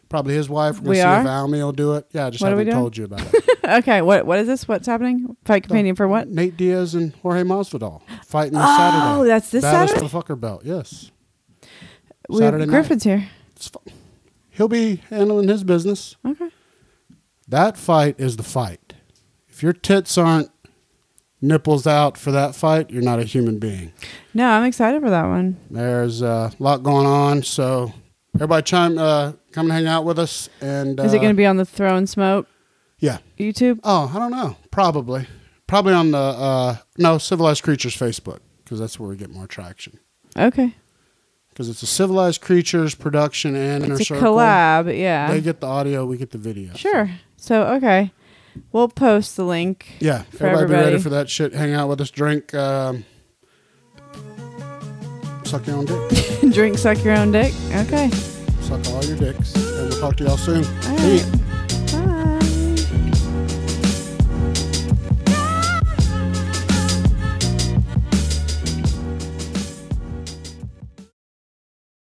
probably 0.09 0.33
his 0.33 0.49
wife. 0.49 0.75
We're 0.79 0.81
going 0.85 0.89
We 0.89 0.95
to 0.97 1.01
see 1.01 1.07
are? 1.07 1.21
if 1.21 1.27
Almy 1.27 1.57
will 1.63 1.71
do 1.71 1.93
it. 1.95 2.07
Yeah, 2.11 2.27
I 2.27 2.29
just 2.31 2.41
What 2.41 2.49
haven't 2.51 2.69
told 2.71 2.97
you 2.97 3.05
about 3.05 3.31
it. 3.33 3.45
okay. 3.63 4.01
What 4.01 4.25
what 4.25 4.39
is 4.39 4.47
this? 4.47 4.67
What's 4.67 4.87
happening? 4.87 5.35
Fight 5.45 5.63
companion 5.63 5.95
for 5.95 6.07
what? 6.07 6.29
Nate 6.29 6.57
Diaz 6.57 6.95
and 6.95 7.13
Jorge 7.17 7.43
Masvidal 7.43 8.01
fighting 8.25 8.53
this 8.53 8.63
Oh, 8.65 8.77
Saturday. 8.77 9.19
Oh, 9.21 9.23
that's 9.25 9.51
this 9.51 9.63
Saturday. 9.63 9.99
motherfucker 9.99 10.39
belt. 10.39 10.61
Yes, 10.65 11.11
We- 12.27 12.39
Saturday 12.39 12.65
night. 12.65 12.71
Griffin's 12.71 13.03
here. 13.03 13.27
It's 13.55 13.67
fu- 13.67 13.79
he'll 14.49 14.67
be 14.67 14.97
handling 15.09 15.47
his 15.47 15.63
business. 15.63 16.15
Okay. 16.25 16.49
That 17.51 17.77
fight 17.77 18.15
is 18.17 18.37
the 18.37 18.43
fight. 18.43 18.93
If 19.49 19.61
your 19.61 19.73
tits 19.73 20.17
aren't 20.17 20.49
nipples 21.41 21.85
out 21.85 22.17
for 22.17 22.31
that 22.31 22.55
fight, 22.55 22.89
you're 22.89 23.01
not 23.03 23.19
a 23.19 23.23
human 23.23 23.59
being. 23.59 23.91
No, 24.33 24.47
I'm 24.49 24.63
excited 24.63 25.01
for 25.01 25.09
that 25.09 25.25
one. 25.27 25.57
There's 25.69 26.21
a 26.21 26.51
lot 26.59 26.81
going 26.81 27.05
on, 27.07 27.43
so 27.43 27.93
everybody 28.35 28.63
chime, 28.63 28.97
uh, 28.97 29.33
come 29.51 29.65
and 29.65 29.73
hang 29.73 29.87
out 29.87 30.05
with 30.05 30.17
us. 30.17 30.49
And 30.61 30.97
Is 30.99 31.13
it 31.13 31.17
uh, 31.17 31.21
going 31.21 31.33
to 31.33 31.37
be 31.37 31.45
on 31.45 31.57
the 31.57 31.65
Throwing 31.65 32.07
Smoke 32.07 32.47
Yeah. 32.99 33.17
YouTube? 33.37 33.79
Oh, 33.83 34.09
I 34.15 34.17
don't 34.19 34.31
know. 34.31 34.55
Probably. 34.71 35.27
Probably 35.67 35.93
on 35.93 36.11
the 36.11 36.17
uh, 36.17 36.77
no 36.97 37.17
Civilized 37.17 37.63
Creatures 37.63 37.95
Facebook 37.97 38.39
because 38.63 38.79
that's 38.79 38.97
where 38.99 39.09
we 39.09 39.17
get 39.17 39.29
more 39.29 39.47
traction. 39.47 39.99
Okay. 40.37 40.73
Because 41.49 41.67
it's 41.67 41.83
a 41.83 41.87
Civilized 41.87 42.39
Creatures 42.39 42.95
production 42.95 43.55
and 43.57 43.83
It's 43.91 44.01
a 44.01 44.05
Circle. 44.05 44.35
collab. 44.35 44.97
Yeah. 44.97 45.29
They 45.29 45.41
get 45.41 45.59
the 45.59 45.67
audio, 45.67 46.05
we 46.05 46.15
get 46.17 46.31
the 46.31 46.37
video. 46.37 46.73
Sure. 46.75 47.07
So 47.07 47.13
okay, 47.49 48.11
we'll 48.71 48.89
post 48.89 49.35
the 49.37 49.43
link. 49.45 49.93
Yeah, 49.99 50.23
For 50.23 50.45
everybody, 50.47 50.67
be 50.67 50.85
ready 50.91 50.99
for 50.99 51.09
that 51.09 51.29
shit. 51.29 51.53
Hang 51.53 51.73
out 51.73 51.89
with 51.89 52.01
us, 52.01 52.11
drink, 52.11 52.53
um, 52.53 53.05
suck 55.43 55.65
your 55.65 55.77
own 55.77 55.85
dick, 55.85 56.41
Drink, 56.53 56.77
suck 56.77 57.03
your 57.03 57.15
own 57.17 57.31
dick. 57.31 57.53
Okay. 57.73 58.09
suck 58.61 58.85
all 58.89 59.03
your 59.05 59.17
dicks, 59.17 59.55
and 59.55 59.89
we'll 59.89 59.99
talk 59.99 60.15
to 60.17 60.23
y'all 60.25 60.37
soon. 60.37 60.63
All 60.65 60.97
Peace. 60.97 61.25
right. 61.25 61.80